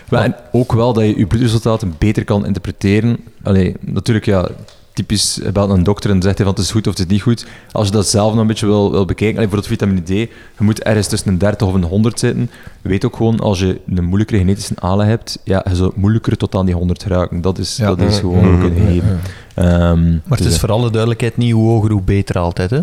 Wel, 0.09 0.21
en 0.21 0.35
ook 0.51 0.73
wel 0.73 0.93
dat 0.93 1.03
je 1.03 1.17
je 1.17 1.25
bloedresultaten 1.27 1.95
beter 1.97 2.23
kan 2.23 2.45
interpreteren. 2.45 3.17
Allee, 3.43 3.75
natuurlijk, 3.79 4.25
ja, 4.25 4.47
typisch 4.93 5.39
je 5.43 5.51
belt 5.51 5.69
een 5.69 5.83
dokter 5.83 6.09
en 6.09 6.21
zegt 6.21 6.37
hij 6.37 6.45
van 6.45 6.55
het 6.55 6.63
is 6.63 6.71
goed 6.71 6.87
of 6.87 6.93
het 6.97 7.05
is 7.05 7.11
niet 7.11 7.21
goed. 7.21 7.45
Als 7.71 7.87
je 7.87 7.93
dat 7.93 8.07
zelf 8.07 8.31
nog 8.31 8.41
een 8.41 8.47
beetje 8.47 8.65
wil, 8.65 8.91
wil 8.91 9.05
bekijken, 9.05 9.35
allee, 9.37 9.49
voor 9.49 9.57
het 9.57 9.67
vitamine 9.67 10.01
D, 10.01 10.07
je 10.07 10.29
moet 10.59 10.83
ergens 10.83 11.07
tussen 11.07 11.29
een 11.29 11.37
30 11.37 11.67
of 11.67 11.73
een 11.73 11.83
100 11.83 12.19
zitten. 12.19 12.49
Weet 12.81 13.05
ook 13.05 13.15
gewoon, 13.15 13.39
als 13.39 13.59
je 13.59 13.79
een 13.87 14.03
moeilijkere 14.03 14.39
genetische 14.39 14.73
aanleg 14.75 15.07
hebt, 15.07 15.39
ja, 15.43 15.65
je 15.69 15.75
zult 15.75 15.95
moeilijker 15.95 16.37
tot 16.37 16.55
aan 16.55 16.65
die 16.65 16.75
100 16.75 17.03
geraken. 17.03 17.41
Dat 17.41 17.57
is, 17.57 17.77
Ja. 17.77 17.85
dat 17.95 17.99
is 18.01 18.19
gewoon 18.19 18.55
ook 18.55 18.63
een 18.69 18.75
gegeven. 18.75 19.19
Ehm, 19.55 20.03
Maar 20.11 20.21
het 20.29 20.37
dus, 20.37 20.47
is 20.47 20.53
eh, 20.53 20.59
voor 20.59 20.71
alle 20.71 20.89
duidelijkheid 20.89 21.37
niet 21.37 21.51
hoe 21.51 21.69
hoger, 21.69 21.91
hoe 21.91 22.01
beter 22.01 22.37
altijd, 22.39 22.69
hè? 22.69 22.81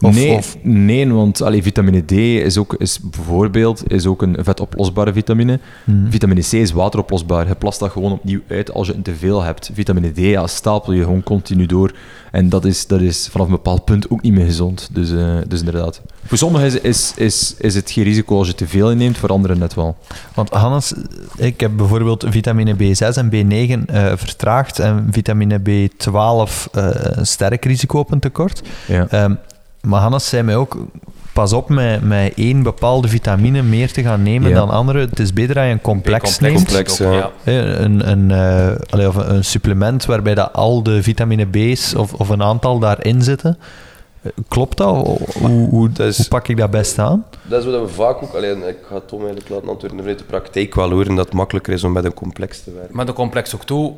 Of- 0.00 0.14
nee, 0.14 0.36
of- 0.36 0.56
nee, 0.62 1.12
want 1.12 1.42
allee, 1.42 1.62
vitamine 1.62 2.04
D 2.04 2.12
is 2.12 2.58
ook 2.58 2.74
is 2.74 3.00
bijvoorbeeld 3.00 3.90
is 3.92 4.06
ook 4.06 4.22
een 4.22 4.36
vetoplosbare 4.40 5.12
vitamine. 5.12 5.58
Mhm. 5.84 6.10
Vitamine 6.10 6.40
C 6.40 6.52
is 6.52 6.72
wateroplosbaar. 6.72 7.48
Je 7.48 7.54
plast 7.54 7.78
dat 7.78 7.90
gewoon 7.90 8.12
opnieuw 8.12 8.40
uit 8.48 8.72
als 8.72 8.86
je 8.86 8.94
een 8.94 9.02
te 9.02 9.14
veel 9.14 9.42
hebt. 9.42 9.70
Vitamine 9.74 10.12
D 10.12 10.18
ja, 10.18 10.46
stapel 10.46 10.92
je 10.92 11.02
gewoon 11.02 11.22
continu 11.22 11.66
door. 11.66 11.92
En 12.30 12.48
dat 12.48 12.64
is, 12.64 12.86
dat 12.86 13.00
is 13.00 13.28
vanaf 13.30 13.46
een 13.46 13.52
bepaald 13.52 13.84
punt 13.84 14.10
ook 14.10 14.22
niet 14.22 14.32
meer 14.32 14.44
gezond. 14.44 14.88
Dus, 14.92 15.10
eh, 15.10 15.36
dus 15.48 15.58
inderdaad. 15.58 16.00
Voor 16.24 16.38
sommigen 16.38 16.66
is, 16.66 16.80
is, 16.80 17.12
is, 17.16 17.54
is 17.58 17.74
het 17.74 17.90
geen 17.90 18.04
risico 18.04 18.36
als 18.38 18.46
je 18.46 18.54
te 18.54 18.66
veel 18.66 18.90
inneemt, 18.90 19.18
voor 19.18 19.28
anderen 19.28 19.58
net 19.58 19.74
wel. 19.74 19.96
Want 20.34 20.50
Hannes, 20.50 20.92
ik 21.36 21.60
heb 21.60 21.70
bijvoorbeeld 21.76 22.24
vitamine 22.28 22.74
B6 22.74 23.16
en 23.16 23.30
B9 23.30 23.84
eh, 23.86 24.12
vertraagd 24.16 24.78
en 24.78 25.08
vitamine 25.10 25.58
B12 25.60 26.70
eh, 26.72 26.88
een 26.92 27.26
sterk 27.26 27.64
risico 27.64 27.98
op 27.98 28.10
een 28.10 28.20
tekort. 28.20 28.62
Ja. 28.86 29.06
Ehm, 29.10 29.34
maar 29.82 30.00
Hannes 30.00 30.28
zei 30.28 30.42
mij 30.42 30.56
ook, 30.56 30.76
pas 31.32 31.52
op 31.52 31.68
met, 31.68 32.02
met 32.02 32.32
één 32.36 32.62
bepaalde 32.62 33.08
vitamine 33.08 33.62
meer 33.62 33.92
te 33.92 34.02
gaan 34.02 34.22
nemen 34.22 34.48
Ja. 34.48 34.54
dan 34.56 34.70
andere. 34.70 34.98
Het 34.98 35.18
is 35.18 35.32
beter 35.32 35.54
dat 35.54 35.64
je 35.64 35.70
een 35.70 35.80
complex, 35.80 36.38
neemt. 36.38 36.56
Complex, 36.56 36.98
ja. 36.98 37.30
Een, 37.44 38.10
een, 38.10 38.30
eh, 38.30 38.76
allee, 38.90 39.08
of 39.08 39.16
een 39.16 39.44
supplement 39.44 40.04
waarbij 40.04 40.34
dat 40.34 40.52
al 40.52 40.82
de 40.82 41.02
vitamine 41.02 41.46
B's 41.46 41.94
of, 41.94 42.12
of 42.14 42.28
een 42.28 42.42
aantal 42.42 42.78
daarin 42.78 43.22
zitten. 43.22 43.58
Klopt 44.48 44.76
dat? 44.76 44.94
Hoe, 45.38 45.68
hoe, 45.68 45.90
Dat 45.92 46.06
is- 46.06 46.16
hoe 46.16 46.28
pak 46.28 46.48
ik 46.48 46.56
dat 46.56 46.70
best 46.70 46.98
aan? 46.98 47.24
Dat 47.42 47.64
is 47.64 47.70
wat 47.70 47.80
we 47.80 47.88
vaak 47.88 48.22
ook... 48.22 48.34
Alleen, 48.34 48.68
ik 48.68 48.76
ga 48.88 49.00
Tom 49.06 49.18
eigenlijk 49.18 49.48
laten 49.48 49.68
antwoorden. 49.68 49.98
Vanuit 49.98 50.18
de 50.18 50.24
praktijk 50.24 50.74
wel 50.74 50.90
horen 50.90 51.14
dat 51.14 51.24
het 51.24 51.34
makkelijker 51.34 51.72
is 51.72 51.84
om 51.84 51.92
met 51.92 52.04
een 52.04 52.14
complex 52.14 52.62
te 52.62 52.72
werken. 52.72 52.96
Met 52.96 53.06
de 53.06 53.12
complex 53.12 53.54
ook 53.54 53.64
toe. 53.64 53.92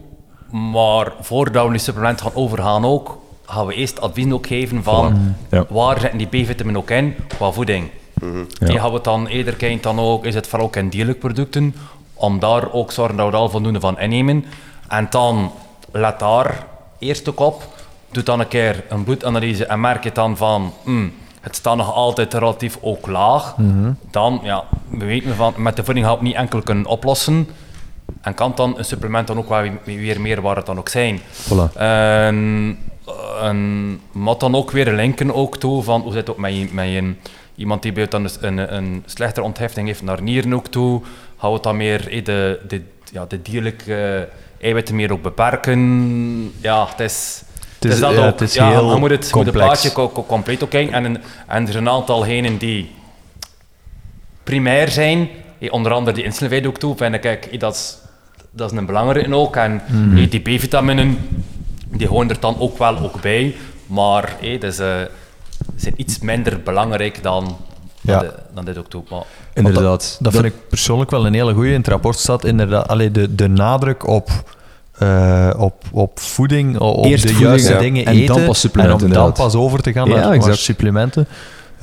Maar 0.73 1.13
voordat 1.21 1.65
we 1.65 1.71
die 1.71 1.81
supplement 1.81 2.21
gaan 2.21 2.35
overgaan 2.35 2.85
ook, 2.85 3.19
gaan 3.47 3.67
we 3.67 3.75
eerst 3.75 4.01
advies 4.01 4.33
ook 4.33 4.47
geven 4.47 4.83
van 4.83 5.35
Ja. 5.51 5.65
waar 5.69 6.01
zitten 6.01 6.19
die 6.19 6.27
B-vitamine 6.45 6.79
ook 6.79 6.91
in, 6.91 7.15
qua 7.29 7.51
voeding. 7.51 7.89
Ja. 8.59 8.67
Die 8.67 8.79
gaan 8.79 8.93
we 8.93 9.01
dan 9.03 9.27
eerder 9.27 9.55
kijken 9.55 9.83
dan 9.83 9.99
ook, 10.01 10.25
is 10.25 10.35
het 10.35 10.47
vooral 10.47 10.67
ook 10.67 10.77
in 10.77 10.89
dierlijke 10.89 11.21
producten, 11.21 11.75
om 12.15 12.39
daar 12.39 12.73
ook 12.73 12.93
zorgen 12.93 13.17
dat 13.17 13.27
we 13.27 13.33
er 13.33 13.39
al 13.39 13.49
voldoende 13.49 13.81
van 13.81 13.99
innemen. 13.99 14.45
En 14.89 15.07
dan 15.11 15.53
let 15.93 16.19
daar 16.19 16.67
eerst 16.99 17.29
ook 17.29 17.41
op, 17.41 17.63
doe 18.11 18.23
dan 18.23 18.41
een 18.41 18.49
keer 18.49 18.85
een 18.89 19.05
bloedanalyse 19.05 19.67
en 19.67 19.81
merk 19.81 20.05
je 20.05 20.13
dan 20.13 20.37
van, 20.37 20.73
hmm, 20.85 21.13
het 21.41 21.57
staat 21.57 21.77
nog 21.77 21.93
altijd 21.95 22.35
relatief 22.35 22.79
ook 22.81 23.07
laag. 23.07 23.55
Dan, 24.11 24.41
ja, 24.43 24.65
we 24.91 25.05
weten 25.05 25.35
van, 25.35 25.55
met 25.57 25.77
de 25.77 25.85
voeding 25.85 26.07
gaan 26.07 26.15
we 26.15 26.21
het 26.21 26.29
niet 26.31 26.39
enkel 26.41 26.63
kunnen 26.63 26.87
oplossen. 26.87 27.49
En 28.21 28.35
kan 28.35 28.53
dan 28.55 28.75
een 28.79 28.85
supplement 28.85 29.27
dan 29.27 29.39
ook 29.39 29.49
wel 29.49 29.61
weer- 29.63 29.79
weer 29.85 30.21
meer 30.21 30.41
waar 30.43 30.57
het 30.57 30.67
dan 30.67 30.79
ook 30.79 30.89
zijn. 30.89 31.21
Voilà. 31.21 31.73
En, 31.77 32.79
en 33.43 34.01
moet 34.13 34.41
dan 34.41 34.55
ook 34.55 34.71
weer 34.71 34.93
linken 34.93 35.35
ook 35.35 35.57
toe 35.59 35.83
van 35.83 36.01
hoe 36.01 36.13
zit 36.13 36.21
het 36.21 36.31
ook 36.31 36.39
met, 36.39 36.57
je- 36.57 36.69
met 36.73 36.87
je- 36.89 37.15
iemand 37.57 37.83
die 37.83 38.09
dan 38.09 38.25
een, 38.41 38.57
een, 38.57 38.75
een 38.77 39.03
slechtere 39.07 39.47
onthefting 39.47 39.87
heeft 39.87 40.03
naar 40.03 40.23
nieren 40.23 40.55
ook 40.55 40.67
toe. 40.67 41.01
Hou 41.37 41.55
het 41.55 41.63
dan 41.63 41.77
meer 41.77 42.09
eh, 42.09 42.25
de, 42.25 42.61
de, 42.69 42.83
ja, 43.13 43.25
de 43.27 43.43
dierlijke 43.43 43.95
eh, 44.59 44.65
eiwitten 44.65 44.95
meer 44.95 45.13
ook 45.13 45.23
beperken. 45.23 46.53
Ja, 46.61 46.87
het 46.89 47.01
is... 47.01 47.43
Het 47.79 47.93
is- 47.93 48.01
dat 48.01 48.13
ja, 48.15 48.19
ook. 48.19 48.25
het 48.25 48.41
is 48.41 48.55
ja, 48.55 48.69
heel 48.71 48.99
moet 48.99 49.11
het, 49.11 49.35
moet 49.35 49.45
het 49.47 49.55
plaatje 49.55 49.93
co- 49.93 50.11
co- 50.11 50.25
compleet 50.27 50.63
ook 50.63 50.71
kijken. 50.71 50.95
En, 50.95 51.23
en 51.47 51.67
er 51.67 51.73
zijn 51.73 51.87
een 51.87 51.93
aantal 51.93 52.23
genen 52.23 52.59
die 52.59 52.91
primair 54.43 54.89
zijn. 54.89 55.29
Eh, 55.59 55.73
onder 55.73 55.93
andere 55.93 56.17
die 56.17 56.25
insulinveid 56.25 56.67
ook 56.67 56.79
toe. 56.79 56.97
Vind 56.97 57.15
ik, 57.15 57.21
kijk, 57.21 57.61
dat 57.61 57.75
is, 57.75 57.97
dat 58.51 58.73
is 58.73 58.79
een 58.79 58.87
belangrijke 58.87 59.35
ook. 59.35 59.57
En 59.57 59.83
Mhm. 59.89 60.29
die 60.29 60.41
B-vitaminen, 60.41 61.19
die 61.97 62.09
horen 62.09 62.29
er 62.31 62.41
dan 62.41 62.57
ook 62.59 62.79
wel 62.79 62.99
ook 62.99 63.21
bij. 63.21 63.55
Maar 63.87 64.37
eh, 64.41 64.61
dus, 64.61 64.79
eh, 64.79 64.97
zijn 65.77 65.95
iets 65.97 66.19
minder 66.19 66.63
belangrijk 66.63 67.23
dan, 67.23 67.57
Ja. 68.01 68.19
dan, 68.19 68.29
de- 68.29 68.35
dan 68.55 68.65
dit 68.65 68.79
ook 68.79 68.89
toe. 68.89 69.03
Maar, 69.11 69.23
Inderdaad. 69.55 70.17
Dat 70.21 70.33
vind 70.33 70.45
ik 70.45 70.55
persoonlijk 70.69 71.11
wel 71.11 71.27
een 71.27 71.35
hele 71.35 71.53
goeie. 71.55 71.73
In 71.73 71.79
het 71.79 71.89
rapport 71.89 72.19
staat 72.19 72.45
inderdaad 72.45 72.89
allee, 72.89 73.11
de, 73.11 73.35
de 73.35 73.49
nadruk 73.49 74.07
op, 74.09 74.31
eh, 74.99 75.51
op, 75.59 75.83
op 75.93 76.21
voeding, 76.21 76.79
op 76.79 77.05
Eerst 77.05 77.23
de 77.23 77.29
voeding, 77.29 77.49
juiste 77.49 77.73
ja. 77.73 77.79
dingen 77.79 78.05
En 78.07 78.13
eten. 78.15 78.35
dan 78.37 78.45
pas 78.47 78.61
supplementen, 78.61 78.99
En 78.99 79.07
om 79.07 79.13
dan 79.13 79.23
inderdaad. 79.25 79.53
pas 79.53 79.63
over 79.63 79.83
te 79.83 79.93
gaan 79.93 80.09
Ja, 80.09 80.29
naar, 80.35 80.57
supplementen. 80.57 81.27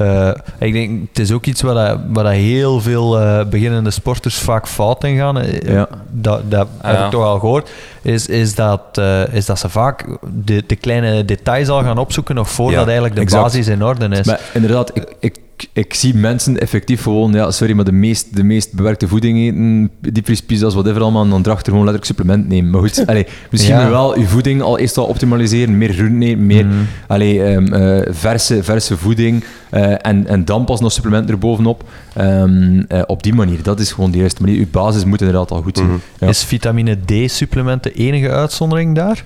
Eh, 0.02 0.32
ik 0.68 0.74
denk, 0.74 1.08
het 1.10 1.20
is 1.20 1.32
ook 1.32 1.46
iets 1.46 1.62
waar, 1.62 1.74
dat, 1.88 2.00
waar 2.08 2.24
dat 2.24 2.34
heel 2.34 2.82
veel 2.82 3.20
eh, 3.20 3.46
beginnende 3.46 3.92
sporters 3.92 4.38
vaak 4.40 4.68
fout 4.68 5.04
in 5.04 5.18
gaan. 5.18 5.40
Eh, 5.40 5.74
Ja. 5.74 5.88
Dat, 6.10 6.52
dat 6.52 6.68
heb 6.82 6.96
Ja. 6.96 7.06
ik 7.06 7.12
toch 7.12 7.24
al 7.24 7.40
gehoord. 7.40 7.70
Is, 8.02 8.28
is, 8.28 8.56
dat, 8.56 8.82
eh, 8.98 9.34
is 9.34 9.46
dat 9.46 9.60
ze 9.60 9.70
vaak 9.70 10.06
de, 10.34 10.64
de 10.68 10.76
kleine 10.76 11.26
details 11.26 11.68
al 11.70 11.84
gaan 11.84 11.98
opzoeken 11.98 12.36
nog 12.36 12.50
voordat 12.50 12.80
Ja, 12.80 12.86
eigenlijk 12.86 13.16
de 13.16 13.22
exact. 13.22 13.44
basis 13.44 13.68
in 13.68 13.84
orde 13.84 14.08
is. 14.08 14.26
Maar 14.26 14.40
inderdaad, 14.54 14.92
ik, 14.98 15.16
ik, 15.20 15.36
ik 15.74 15.94
zie 15.94 16.16
mensen 16.16 16.60
effectief 16.60 17.02
gewoon, 17.02 17.32
ja, 17.34 17.52
sorry, 17.52 17.74
maar 17.74 17.86
de 17.86 17.92
meest, 17.92 18.36
de 18.36 18.44
meest 18.44 18.74
bewerkte 18.74 19.08
voeding 19.08 19.38
eten, 19.40 19.90
diepvriespizza's, 20.14 20.74
whatever 20.74 21.02
allemaal, 21.02 21.24
en 21.24 21.30
dan 21.30 21.42
erachter 21.46 21.72
gewoon 21.72 21.86
letterlijk 21.86 22.06
supplement 22.06 22.48
nemen. 22.48 22.70
Maar 22.72 22.82
goed, 22.82 23.04
allee, 23.08 23.26
misschien 23.52 23.76
Ja. 23.76 23.90
wel 23.90 24.20
je 24.20 24.26
voeding 24.28 24.62
al 24.62 24.78
eerst 24.80 24.98
al 24.98 25.06
optimaliseren, 25.06 25.78
meer 25.78 25.94
groenten 25.94 26.22
eten, 26.30 26.46
meer 26.46 26.66
Mhm. 26.66 26.76
allee, 27.08 27.44
ehm, 27.44 27.74
eh, 27.74 28.14
verse, 28.14 28.64
verse 28.64 28.98
voeding, 28.98 29.44
eh, 29.70 29.94
en, 30.06 30.28
en 30.28 30.46
dan 30.46 30.66
pas 30.66 30.80
nog 30.80 30.92
supplementen 30.92 31.34
erbovenop. 31.34 31.84
Ehm, 32.14 32.80
eh, 32.88 33.02
op 33.06 33.24
die 33.24 33.34
manier, 33.34 33.64
dat 33.64 33.80
is 33.80 33.92
gewoon 33.92 34.12
de 34.12 34.18
juiste 34.18 34.42
manier. 34.42 34.60
Je 34.60 34.68
basis 34.72 35.06
moet 35.06 35.20
inderdaad 35.22 35.52
al 35.52 35.62
goed 35.62 35.78
zijn. 35.78 35.90
Ja. 36.20 36.28
Is 36.28 36.44
vitamine 36.44 36.98
D-supplement 37.06 37.84
de 37.84 37.92
enige 37.92 38.30
uitzondering 38.30 38.96
daar? 38.96 39.26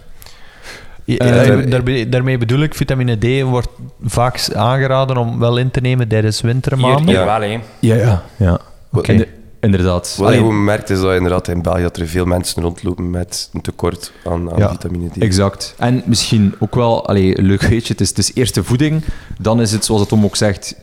Ja, 1.06 1.18
Eh, 1.18 1.60
eh, 1.64 1.70
daarbij- 1.70 2.10
daarmee 2.10 2.38
bedoel 2.38 2.60
ik, 2.60 2.76
vitamine 2.76 3.16
D 3.18 3.42
wordt 3.42 3.68
vaak 4.04 4.48
aangeraden 4.54 5.18
om 5.18 5.40
wel 5.40 5.58
in 5.58 5.72
te 5.72 5.82
nemen 5.82 6.08
tijdens 6.08 6.42
wintermaanden. 6.42 7.08
hier 7.08 7.18
Ja. 7.20 7.26
wel, 7.40 7.50
hè. 7.50 7.60
Ja, 7.80 7.96
ja. 7.96 8.24
ja. 8.38 8.60
Inderdaad. 9.60 10.16
Wat 10.20 10.32
je 10.32 10.38
gewoon 10.38 10.64
merkt 10.64 10.90
is 10.90 11.00
dat 11.02 11.14
inderdaad 11.16 11.48
in 11.48 11.62
België 11.62 11.82
dat 11.82 11.98
er 11.98 12.08
veel 12.08 12.26
mensen 12.26 12.62
rondlopen 12.62 13.10
met 13.10 13.50
een 13.54 13.62
tekort 13.62 14.12
aan, 14.26 14.52
aan 14.52 14.58
Ja, 14.58 14.70
vitamine 14.70 15.10
D. 15.10 15.18
Exact. 15.18 15.74
En 15.78 16.02
misschien 16.06 16.56
ook 16.60 16.76
wel, 16.76 17.08
allee, 17.08 17.38
een 17.40 17.46
leuk 17.46 17.62
weetje, 17.62 17.92
het 17.92 18.02
is, 18.02 18.10
het 18.10 18.18
is 18.18 18.32
eerst 18.34 18.54
de 18.54 18.64
voeding, 18.64 19.04
dan 19.40 19.62
is 19.62 19.72
het, 19.72 19.86
zoals 19.86 20.02
het 20.02 20.10
Tom 20.10 20.24
ook 20.24 20.36
zegt, 20.36 20.76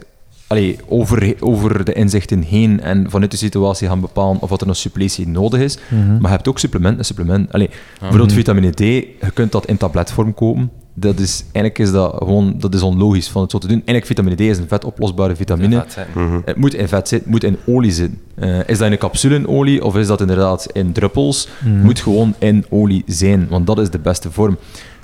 allee, 0.52 0.78
over, 0.88 1.34
over 1.40 1.84
de 1.84 1.92
inzichten 1.92 2.42
heen 2.42 2.80
en 2.80 3.10
vanuit 3.10 3.30
de 3.30 3.36
situatie 3.36 3.88
gaan 3.88 4.00
bepalen 4.00 4.40
of 4.40 4.50
wat 4.50 4.60
er 4.60 4.66
nog 4.66 4.76
suppletie 4.76 5.28
nodig 5.28 5.60
is. 5.60 5.78
Mhm. 5.88 6.12
Maar 6.12 6.30
je 6.30 6.36
hebt 6.36 6.48
ook 6.48 6.58
supplement, 6.58 6.98
een 6.98 7.04
supplement. 7.04 7.52
Allee, 7.52 7.70
Bijvoorbeeld 8.00 8.32
vitamine 8.32 8.70
D, 8.70 8.78
je 8.78 9.30
kunt 9.34 9.52
dat 9.52 9.66
in 9.66 9.76
tabletvorm 9.76 10.34
kopen. 10.34 10.70
Dat 10.94 11.18
is, 11.18 11.40
eigenlijk 11.42 11.78
is 11.78 11.92
dat 11.92 12.14
gewoon, 12.18 12.54
dat 12.58 12.74
is 12.74 12.82
onlogisch 12.82 13.28
van 13.28 13.42
het 13.42 13.50
zo 13.50 13.58
te 13.58 13.66
doen. 13.66 13.76
Eigenlijk 13.76 14.06
vitamine 14.06 14.36
D 14.36 14.40
is 14.40 14.58
een 14.58 14.68
vetoplosbare 14.68 15.36
vitamine. 15.36 15.84
Mhm. 16.14 16.40
Het 16.44 16.56
moet 16.56 16.74
in 16.74 16.88
vet 16.88 17.08
zitten, 17.08 17.32
het 17.32 17.40
moet 17.42 17.44
in 17.44 17.74
olie 17.74 17.92
zitten. 17.92 18.20
Eh, 18.34 18.58
is 18.58 18.78
dat 18.78 18.86
in 18.86 18.92
een 18.92 18.98
capsulenolie 18.98 19.84
of 19.84 19.96
is 19.96 20.06
dat 20.06 20.20
inderdaad 20.20 20.66
in 20.72 20.92
druppels? 20.92 21.48
Moet 21.82 22.00
gewoon 22.00 22.34
in 22.38 22.64
olie 22.68 23.02
zijn, 23.06 23.46
want 23.48 23.66
dat 23.66 23.78
is 23.78 23.90
de 23.90 23.98
beste 23.98 24.30
vorm. 24.30 24.58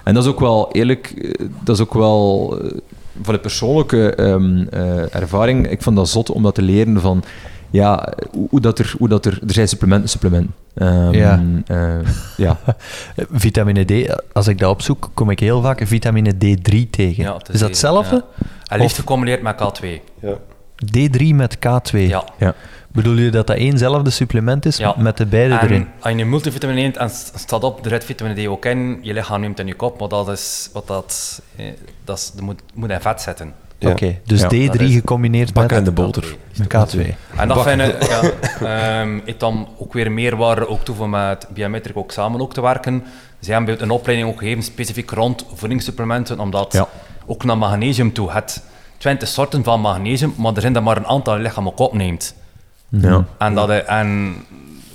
En 0.04 0.14
dat 0.14 0.22
is 0.24 0.30
ook 0.30 0.40
wel 0.40 0.72
eerlijk, 0.72 1.06
eh, 1.06 1.46
dat 1.64 1.76
is 1.76 1.82
ook 1.82 1.94
wel 1.94 2.58
eh, 2.60 2.70
van 3.22 3.34
de 3.34 3.40
persoonlijke 3.40 4.14
ehm, 4.14 4.66
eh, 4.70 5.14
ervaring. 5.14 5.68
Ik 5.70 5.82
vond 5.82 5.96
dat 5.96 6.08
zot 6.08 6.30
om 6.30 6.42
dat 6.42 6.54
te 6.54 6.62
leren 6.62 7.00
van 7.00 7.22
ja, 7.70 8.12
hoe, 8.30 8.46
hoe 8.50 8.60
dat 8.60 8.78
er, 8.78 8.94
hoe 8.98 9.08
dat 9.08 9.26
er, 9.26 9.32
er 9.46 9.52
zijn 9.52 9.68
supplementen, 9.68 10.08
supplementen. 10.08 10.54
Ehm, 10.74 11.12
Ja. 11.12 11.42
eh, 11.66 11.94
ja. 12.36 12.58
Vitamine 13.32 13.84
D, 13.84 14.20
als 14.32 14.48
ik 14.48 14.58
dat 14.58 14.70
opzoek, 14.70 15.10
kom 15.14 15.30
ik 15.30 15.40
heel 15.40 15.62
vaak 15.62 15.80
vitamine 15.86 16.32
D3 16.34 16.90
tegen. 16.90 17.22
Ja, 17.24 17.36
is 17.52 17.60
dat 17.60 17.68
hetzelfde? 17.68 18.24
Ja. 18.64 18.78
Of- 18.78 18.94
gecombineerd 18.94 19.42
met 19.42 19.54
K2. 19.62 19.86
Ja. 20.20 20.34
D3 20.98 21.34
met 21.34 21.56
K2. 21.56 21.98
Ja. 21.98 22.24
Ja. 22.38 22.54
Bedoel 22.92 23.16
je 23.16 23.30
dat 23.30 23.46
dat 23.46 23.56
éénzelfde 23.56 24.10
supplement 24.10 24.66
is 24.66 24.76
Ja. 24.76 24.94
met 24.98 25.16
de 25.16 25.26
beide 25.26 25.54
En 25.54 25.60
erin? 25.66 25.86
als 26.00 26.12
je 26.14 26.18
een 26.20 26.28
multivitamine 26.28 26.80
neemt 26.80 26.96
en 26.96 27.10
staat 27.34 27.64
op, 27.64 27.84
er 27.84 27.90
zit 27.90 28.04
vitamine 28.04 28.42
D 28.44 28.46
ook 28.48 28.64
in, 28.64 28.98
je 29.02 29.12
lichaam 29.12 29.40
neemt 29.40 29.58
in 29.58 29.66
je 29.66 29.74
kop, 29.74 29.98
maar 30.00 30.08
dat 30.08 30.28
is 30.28 30.70
wat 30.72 30.86
dat, 30.86 31.42
eh, 31.56 31.66
dat 32.04 32.18
is, 32.18 32.30
dat 32.34 32.40
moet, 32.44 32.60
moet 32.74 32.90
in 32.90 33.00
vet 33.00 33.20
zetten. 33.20 33.52
Ja. 33.78 33.90
Oké, 33.90 34.18
dus 34.24 34.40
Ja, 34.40 34.46
D3 34.48 34.66
dat 34.66 34.80
is- 34.80 34.94
gecombineerd 34.94 35.52
bakken 35.52 35.76
met 35.78 35.88
en 35.88 35.94
de 35.94 36.00
boter. 36.02 36.36
met 36.56 36.66
K2. 36.68 37.14
En 37.36 37.48
dat 37.48 37.62
vind 37.62 37.80
ik, 37.80 38.02
ja, 38.08 38.20
ehm, 39.00 39.16
ik 39.24 39.40
dan 39.40 39.68
ook 39.78 39.92
weer 39.92 40.12
meerwaarde 40.12 40.68
ook 40.68 40.84
toe 40.84 40.96
om 40.98 41.10
met 41.10 41.46
Biometric 41.54 41.96
ook 41.96 42.12
samen 42.12 42.40
ook 42.40 42.54
te 42.54 42.60
werken. 42.60 43.04
Zij 43.40 43.54
hebben 43.54 43.82
een 43.82 43.90
opleiding 43.90 44.28
ook 44.28 44.38
gegeven 44.38 44.62
specifiek 44.62 45.10
rond 45.10 45.44
voedingssupplementen, 45.54 46.40
omdat 46.40 46.72
Ja. 46.72 46.88
ook 47.26 47.44
naar 47.44 47.58
magnesium 47.58 48.12
toe 48.12 48.30
het 48.32 48.62
20 48.96 49.28
soorten 49.28 49.64
van 49.64 49.80
magnesium, 49.80 50.34
maar 50.36 50.54
er 50.54 50.60
zijn 50.60 50.76
er 50.76 50.82
maar 50.82 50.96
een 50.96 51.06
aantal 51.06 51.32
die 51.34 51.42
je 51.42 51.48
lichaam 51.48 51.66
ook 51.66 51.78
opneemt. 51.78 52.34
Ja. 52.88 53.24
En, 53.38 53.54
dat, 53.54 53.70
en 53.70 54.34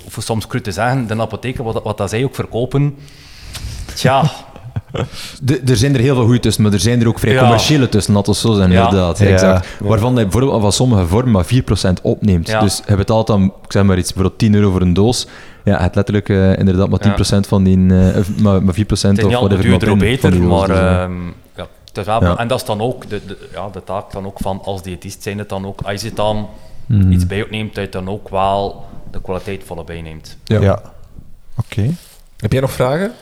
voor 0.07 0.23
soms 0.23 0.47
cru 0.47 0.61
te 0.61 0.71
zeggen, 0.71 1.07
de 1.07 1.21
apotheken, 1.21 1.63
wat, 1.63 1.83
wat 1.83 1.97
dat 1.97 2.09
zij 2.09 2.23
ook 2.23 2.35
verkopen, 2.35 2.95
tja, 3.95 4.23
De- 5.41 5.61
er 5.67 5.77
zijn 5.77 5.93
er 5.93 5.99
heel 5.99 6.15
veel 6.15 6.23
goede 6.23 6.39
tussen, 6.39 6.63
maar 6.63 6.73
er 6.73 6.79
zijn 6.79 7.01
er 7.01 7.07
ook 7.07 7.19
vrij 7.19 7.33
Ja. 7.33 7.39
commerciële 7.39 7.89
tussen, 7.89 8.13
we 8.23 8.33
zo 8.35 8.53
zijn, 8.53 8.71
Ja. 8.71 8.83
inderdaad. 8.83 9.19
Ja. 9.19 9.25
Exact. 9.25 9.67
Waarvan 9.79 10.13
hij 10.15 10.23
bijvoorbeeld 10.23 10.61
van 10.61 10.71
sommige 10.71 11.05
vormen 11.07 11.31
maar 11.31 11.45
4% 11.45 12.01
opneemt. 12.01 12.47
Ja. 12.47 12.59
Dus 12.59 12.81
je 12.87 12.95
betaalt 12.95 13.27
dan, 13.27 13.43
ik 13.43 13.51
zeg 13.71 13.83
maar 13.83 13.97
iets, 13.97 14.07
bijvoorbeeld 14.13 14.39
10 14.39 14.53
euro 14.55 14.71
voor 14.71 14.81
een 14.81 14.93
doos. 14.93 15.27
Ja, 15.63 15.81
het 15.81 15.95
letterlijk 15.95 16.29
eh, 16.29 16.57
inderdaad 16.57 16.89
maar 16.89 16.99
10% 16.99 17.47
van 17.47 17.63
die, 17.63 17.93
eh, 17.93 18.17
of 18.19 18.37
maar, 18.41 18.63
maar 18.63 18.73
4% 18.73 19.17
Het 19.17 19.17
is 19.17 19.25
of 19.25 19.31
whatever. 19.33 19.63
duurder 19.65 19.91
of 19.91 19.97
beter, 19.97 20.41
maar 20.41 20.67
Dus, 20.67 20.77
ja, 21.55 21.67
het 21.85 21.97
is 21.97 22.05
wel, 22.05 22.23
Ja. 22.23 22.37
en 22.37 22.47
dat 22.47 22.59
is 22.59 22.65
dan 22.65 22.81
ook 22.81 23.09
de, 23.09 23.21
de, 23.27 23.49
ja, 23.53 23.69
de 23.71 23.83
taak 23.83 24.11
dan 24.11 24.25
ook 24.25 24.37
van 24.41 24.61
als 24.63 24.81
diëtist 24.83 25.23
zijn 25.23 25.37
het 25.37 25.49
dan 25.49 25.65
ook, 25.65 25.81
als 25.81 26.01
je 26.01 26.07
het 26.07 26.15
dan 26.15 26.47
Mhm. 26.85 27.11
iets 27.11 27.27
bij 27.27 27.43
opneemt, 27.43 27.75
dat 27.75 27.83
je 27.83 27.89
dan 27.89 28.09
ook 28.09 28.29
wel 28.29 28.85
de 29.11 29.21
kwaliteit 29.21 29.63
volle 29.63 29.83
bijneemt. 29.83 30.37
Ja. 30.43 30.61
Ja. 30.61 30.81
Oké. 31.57 31.89
Heb 32.37 32.51
jij 32.51 32.61
nog 32.61 32.71
vragen? 32.71 33.13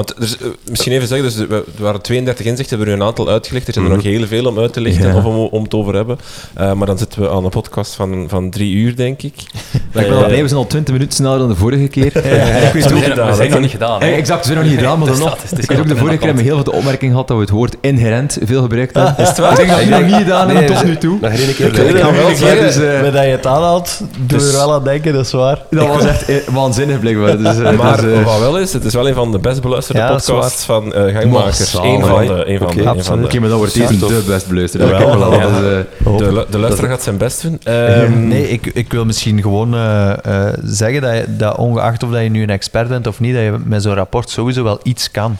Want 0.00 0.14
is, 0.20 0.36
eh, 0.38 0.46
misschien 0.70 0.92
even 0.92 1.08
zeggen, 1.08 1.26
dus 1.28 1.36
er 1.36 1.52
er 1.52 1.82
waren 1.82 2.00
32 2.02 2.46
inzichten, 2.46 2.78
we 2.78 2.84
hebben 2.84 2.94
er 2.94 3.00
een 3.00 3.08
aantal 3.08 3.28
uitgelegd. 3.28 3.66
Er 3.66 3.72
zijn 3.72 3.84
er 3.84 3.90
nog 3.90 4.02
heel 4.02 4.26
veel 4.26 4.44
om 4.46 4.58
uit 4.58 4.72
te 4.72 4.80
lichten 4.80 5.08
Ja. 5.08 5.16
of 5.16 5.24
om, 5.24 5.36
om 5.36 5.62
het 5.62 5.74
over 5.74 5.94
hebben. 5.94 6.18
Eh, 6.54 6.72
maar 6.72 6.86
dan 6.86 6.98
zitten 6.98 7.20
we 7.22 7.30
aan 7.30 7.44
een 7.44 7.50
podcast 7.50 7.94
van, 7.94 8.24
van 8.28 8.50
drie 8.50 8.74
uur, 8.74 8.96
denk 8.96 9.22
ik. 9.22 9.34
Maar 9.92 10.02
ik 10.04 10.08
ben 10.08 10.18
al 10.18 10.24
blij, 10.24 10.42
we 10.42 10.48
zijn 10.48 10.60
al 10.60 10.66
20 10.66 10.94
minuten 10.94 11.14
sneller 11.16 11.38
dan 11.38 11.48
de 11.48 11.54
vorige 11.56 11.88
keer. 11.88 12.06
ik 12.06 12.12
weet 12.14 12.22
We 12.72 12.78
het 12.78 13.36
zijn, 13.36 13.48
we 13.48 13.48
nog 13.48 13.60
niet 13.60 13.70
gedaan. 13.70 14.00
Eh, 14.00 14.08
hè. 14.08 14.14
exact, 14.14 14.40
we 14.40 14.52
zijn 14.52 14.58
nog 14.58 14.68
niet 14.68 14.78
gedaan, 14.78 14.98
maar 14.98 15.08
dan 15.08 15.16
Dus 15.20 15.24
nog. 15.24 15.36
dat 15.50 15.58
Ik 15.62 15.68
weet 15.68 15.78
ook 15.78 15.88
de 15.88 15.96
vorige 15.96 16.16
keer 16.16 16.26
hebben 16.26 16.44
we 16.44 16.50
heel 16.50 16.62
veel 16.62 16.72
de 16.72 16.78
opmerking 16.78 17.10
gehad 17.10 17.28
dat 17.28 17.36
we 17.36 17.42
het 17.42 17.52
woord 17.52 17.76
inherent 17.80 18.38
veel 18.42 18.62
gebruikt 18.62 18.94
hebben. 18.94 19.14
Is 19.18 19.28
het 19.28 19.38
waar? 19.38 19.50
Ik 19.50 19.56
denk 19.56 19.68
dat 19.68 19.78
we 19.78 19.84
het 19.84 20.00
nog 20.00 20.06
niet 20.10 20.16
gedaan 20.16 20.48
hebben 20.48 20.64
Nee, 20.64 20.74
tot 20.76 20.84
nu 20.84 20.96
toe. 20.96 21.18
Keer 21.18 21.88
Ik 21.88 22.00
kan 22.00 22.14
wel 22.14 22.34
zeggen, 22.34 22.66
dus, 22.66 22.76
Met 22.76 23.12
dat 23.12 23.24
je 23.24 23.30
het 23.30 23.46
aanhaalt, 23.46 24.00
doe 24.26 24.38
dus- 24.38 24.48
er 24.52 24.56
wel 24.56 24.72
aan 24.72 24.84
denken, 24.84 25.12
dat 25.12 25.24
is 25.24 25.32
waar. 25.32 25.62
Dat 25.70 25.86
was 25.86 26.04
echt 26.04 26.50
waanzinnig 26.50 27.00
blijkbaar. 27.00 27.38
Dus, 27.38 27.58
eh, 27.58 27.78
Maar 27.78 28.00
dus, 28.00 28.24
wat 28.24 28.38
wel 28.38 28.58
is, 28.58 28.72
het 28.72 28.84
is 28.84 28.94
wel 28.94 29.08
een 29.08 29.14
van 29.14 29.32
de 29.32 29.38
best 29.38 29.60
beluisterde 29.60 29.89
Ja, 29.96 30.08
dat 30.08 30.20
is 30.20 30.26
podcasts 30.26 30.64
van 30.64 30.92
eh 30.94 31.14
gangmakers. 31.16 31.74
Eén 31.74 32.00
van 32.04 32.26
de. 32.26 32.42
Een 32.46 32.58
van 32.58 32.66
de, 32.76 32.78
een 32.78 32.84
van 32.84 32.86
Absoluut. 32.88 33.20
de. 33.20 33.24
Oké, 33.26 33.38
maar 33.40 33.48
dat 33.48 33.58
wordt 33.58 33.74
deze 33.74 33.98
de 33.98 34.22
best 34.26 34.48
beluisterd. 34.48 34.82
Jawel, 34.88 35.08
Oké, 35.08 35.16
voilà, 35.16 35.38
ja. 35.40 35.48
dat 35.50 35.50
is, 35.62 35.84
eh, 36.06 36.16
De, 36.18 36.32
lu- 36.32 36.44
de 36.50 36.58
luisteraar 36.58 36.90
gaat 36.90 37.02
zijn 37.02 37.16
best 37.16 37.42
doen. 37.42 37.60
Ehm, 37.62 38.28
nee, 38.28 38.48
ik, 38.48 38.66
ik 38.66 38.92
wil 38.92 39.04
misschien 39.04 39.42
gewoon 39.42 39.74
eh, 39.74 40.10
eh, 40.24 40.54
zeggen 40.64 41.00
dat, 41.02 41.14
je, 41.14 41.24
dat 41.36 41.56
ongeacht 41.56 42.02
of 42.02 42.10
dat 42.10 42.22
je 42.22 42.28
nu 42.28 42.42
een 42.42 42.50
expert 42.50 42.88
bent 42.88 43.06
of 43.06 43.20
niet, 43.20 43.34
dat 43.34 43.42
je 43.42 43.54
met 43.64 43.82
zo'n 43.82 43.94
rapport 43.94 44.30
sowieso 44.30 44.62
wel 44.62 44.80
iets 44.82 45.10
kan. 45.10 45.36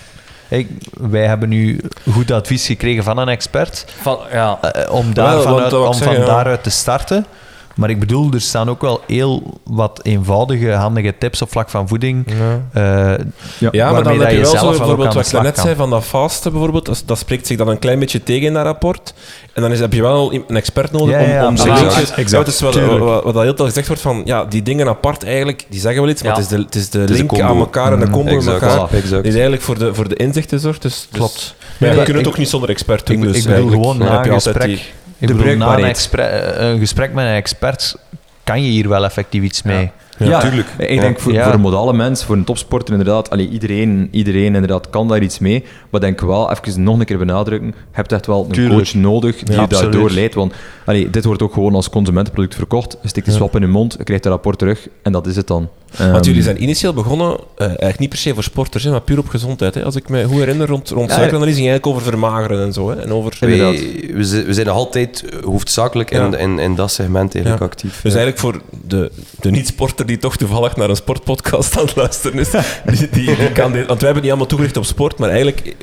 Ik, 0.49 0.69
wij 1.01 1.27
hebben 1.27 1.49
nu 1.49 1.81
goed 2.13 2.31
advies 2.31 2.67
gekregen 2.67 3.05
van 3.05 3.19
een 3.19 3.29
expert 3.29 3.85
Van, 4.03 4.19
ja, 4.33 4.59
om, 4.91 5.05
Wel, 5.05 5.13
daar 5.15 5.33
want 5.35 5.43
vanuit, 5.43 5.71
dat 5.71 5.81
wou 5.81 5.85
ik 5.85 5.89
om 5.95 6.03
van 6.03 6.15
ja. 6.15 6.25
daaruit 6.25 6.63
te 6.63 6.71
starten. 6.71 7.27
Maar 7.75 7.91
ik 7.91 7.99
bedoel, 8.01 8.33
er 8.33 8.41
staan 8.41 8.69
ook 8.71 8.81
wel 8.83 9.01
heel 9.07 9.61
wat 9.65 10.01
eenvoudige, 10.03 10.71
handige 10.71 11.15
tips 11.19 11.43
op 11.43 11.51
vlak 11.51 11.69
van 11.71 11.89
voeding. 11.89 12.25
ja. 12.27 12.61
eh, 12.73 13.25
Ja, 13.59 13.71
maar 13.93 13.93
waarmee 13.93 14.03
dan 14.03 14.19
dat 14.19 14.27
heb 14.27 14.31
je 14.37 14.41
wel 14.43 14.51
zo 14.59 14.69
bijvoorbeeld 14.69 15.09
aan 15.09 15.15
wat 15.15 15.15
de 15.15 15.21
ik 15.21 15.31
daarnet 15.33 15.53
slag 15.55 15.67
zei 15.67 15.77
van 15.79 15.91
dat 15.91 16.05
vasten 16.05 16.51
bijvoorbeeld, 16.53 16.87
dat, 16.87 17.03
dat 17.07 17.19
spreekt 17.19 17.47
zich 17.47 17.57
dan 17.57 17.69
een 17.69 17.79
klein 17.79 17.99
beetje 17.99 18.23
tegen 18.23 18.47
in 18.47 18.53
dat 18.53 18.65
rapport. 18.65 19.15
En 19.53 19.63
dan 19.63 19.73
is, 19.73 19.81
heb 19.81 19.93
je 19.93 20.03
wel 20.03 20.33
een 20.47 20.57
expert 20.57 20.93
nodig 20.93 21.15
Ja, 21.17 21.23
om, 21.23 21.29
ja, 21.29 21.47
om 21.47 21.51
absoluut. 21.53 21.77
zo'n 21.79 21.87
beetje... 21.87 22.15
Exact, 22.15 22.47
Ja, 22.47 22.53
is 22.53 22.61
wat, 22.61 22.73
tuurlijk. 22.73 22.99
wat, 22.99 23.25
wat 23.25 23.35
al 23.35 23.43
heel 23.43 23.57
veel 23.57 23.65
gezegd 23.65 23.87
wordt 23.87 24.03
van, 24.03 24.23
ja, 24.25 24.45
die 24.45 24.63
dingen 24.63 24.89
apart 24.89 25.25
eigenlijk, 25.25 25.67
die 25.69 25.81
zeggen 25.81 26.01
wel 26.03 26.11
iets, 26.11 26.23
maar 26.23 26.33
het 26.33 26.41
is 26.41 26.49
de, 26.49 26.57
het 26.57 26.75
is 26.75 26.91
de 26.91 27.01
is 27.01 27.07
de 27.07 27.13
link 27.13 27.41
aan 27.41 27.57
elkaar 27.59 27.93
en 27.93 27.99
de 28.01 28.07
Mm, 28.07 28.13
combo 28.13 28.31
exact. 28.37 28.63
elkaar. 28.63 28.89
Voilà, 28.89 28.93
exact. 28.95 29.23
Die 29.23 29.33
eigenlijk 29.33 29.63
voor 29.63 29.79
de, 29.79 29.95
voor 29.95 30.09
de 30.09 30.17
inzichten 30.17 30.61
zorgt. 30.61 30.83
Dus, 30.83 31.07
dus- 31.11 31.19
Klopt. 31.19 31.55
Maar 31.79 31.89
ja, 31.89 31.95
Ja, 31.95 31.99
we 32.01 32.05
kunnen 32.05 32.23
het 32.23 32.33
ook 32.33 32.39
niet 32.39 32.49
zonder 32.49 32.69
expert 32.71 33.07
doen. 33.07 33.17
ik, 33.17 33.23
dus 33.23 33.37
ik 33.37 33.47
bedoel 33.51 33.69
gewoon 33.71 33.99
na 33.99 34.25
een 34.27 34.33
gesprek. 34.33 34.93
Ik 35.21 35.27
De 35.29 35.35
bedoel, 35.35 35.45
na 35.45 35.51
een, 35.53 35.57
bruikbaarheid. 35.59 35.97
expre- 35.97 36.23
eh, 36.23 36.71
een 36.71 36.79
gesprek 36.79 37.13
met 37.13 37.25
een 37.25 37.33
expert 37.35 37.97
kan 38.45 38.63
je 38.63 38.71
hier 38.71 38.89
wel 38.89 39.05
effectief 39.05 39.43
iets 39.43 39.63
mee. 39.63 39.91
Ja, 40.19 40.41
tuurlijk. 40.41 40.69
Ik 40.79 41.01
denk 41.01 41.19
voor, 41.21 41.33
Ja. 41.33 41.45
voor 41.45 41.53
een 41.53 41.61
modale 41.61 41.93
mens, 41.93 42.25
voor 42.25 42.37
een 42.37 42.45
topsporter 42.45 42.93
inderdaad, 42.95 43.31
allee, 43.31 43.49
iedereen, 43.49 44.09
iedereen 44.11 44.55
inderdaad 44.55 44.91
kan 44.91 45.09
daar 45.09 45.23
iets 45.23 45.39
mee. 45.39 45.65
Maar 45.91 46.01
denk 46.01 46.21
wel, 46.21 46.51
even 46.51 46.83
nog 46.83 46.99
een 46.99 47.05
keer 47.05 47.19
benadrukken, 47.19 47.69
je 47.69 47.75
hebt 47.91 48.13
echt 48.13 48.27
wel 48.27 48.45
een 48.45 48.53
Tuurlijk. 48.53 48.77
coach 48.83 48.95
nodig 48.95 49.37
die 49.37 49.47
Ja, 49.49 49.55
je 49.55 49.61
absoluut. 49.61 49.93
daardoor 49.93 50.11
leidt. 50.11 50.35
Want 50.35 50.55
allee, 50.85 51.11
dit 51.11 51.25
wordt 51.25 51.43
ook 51.43 51.53
gewoon 51.53 51.75
als 51.75 51.91
consumentenproduct 51.91 52.55
verkocht. 52.55 52.97
Je 53.03 53.09
stikt 53.09 53.27
die 53.27 53.35
swap 53.35 53.55
in 53.55 53.61
je 53.61 53.67
mond, 53.67 53.95
je 53.99 54.05
krijgt 54.05 54.25
een 54.25 54.31
rapport 54.31 54.59
terug 54.59 54.89
en 55.03 55.13
dat 55.13 55.27
is 55.27 55.37
het 55.37 55.47
dan. 55.47 55.69
Want 55.99 56.15
Ehm, 56.15 56.23
jullie 56.25 56.43
zijn 56.43 56.63
initieel 56.63 56.93
begonnen, 56.93 57.37
eh, 57.57 57.67
eigenlijk 57.67 57.99
niet 57.99 58.09
per 58.09 58.19
se 58.19 58.35
voor 58.35 58.43
sporters, 58.43 58.85
hè, 58.85 58.91
maar 58.91 59.01
puur 59.01 59.19
op 59.19 59.29
gezondheid. 59.29 59.75
Hè. 59.75 59.85
Als 59.85 59.97
ik 59.97 60.09
me 60.09 60.25
goed 60.25 60.39
herinner, 60.39 60.67
rond, 60.69 60.89
rond 60.91 61.09
Ja, 61.09 61.15
suikeranalyse 61.17 61.57
ging 61.57 61.69
eigenlijk 61.69 61.97
over 61.99 62.11
vermageren 62.11 62.63
en 62.67 62.73
zo. 62.73 62.91
Hè. 62.91 63.01
En 63.03 63.13
over... 63.13 63.37
We, 63.41 64.25
zijn- 64.25 64.45
we 64.47 64.55
zijn 64.55 64.67
nog 64.67 64.77
altijd 64.77 65.25
hoofdzakelijk 65.45 66.11
in, 66.11 66.31
Ja. 66.31 66.37
in, 66.37 66.59
in 66.59 66.75
dat 66.75 66.91
segment 66.93 67.35
eigenlijk 67.35 67.63
Ja. 67.65 67.69
actief. 67.71 67.93
Dus 68.03 68.15
eigenlijk 68.15 68.39
voor 68.39 68.61
de, 68.87 69.11
de 69.41 69.51
niet-sporter 69.51 70.07
die 70.07 70.19
toch 70.19 70.37
toevallig 70.37 70.77
naar 70.77 70.89
een 70.91 70.97
sportpodcast 70.97 71.77
aan 71.79 71.85
het 71.87 71.97
luisteren 71.97 72.39
is, 72.39 72.51
die, 72.51 73.09
die, 73.11 73.37
die 73.37 73.53
kan 73.53 73.73
dit, 73.73 73.87
want 73.87 73.99
wij 73.99 74.05
hebben 74.05 74.23
niet 74.23 74.31
allemaal 74.31 74.47
toegericht 74.47 74.77
op 74.77 74.85
sport, 74.85 75.19
maar 75.19 75.29
eigenlijk 75.29 75.77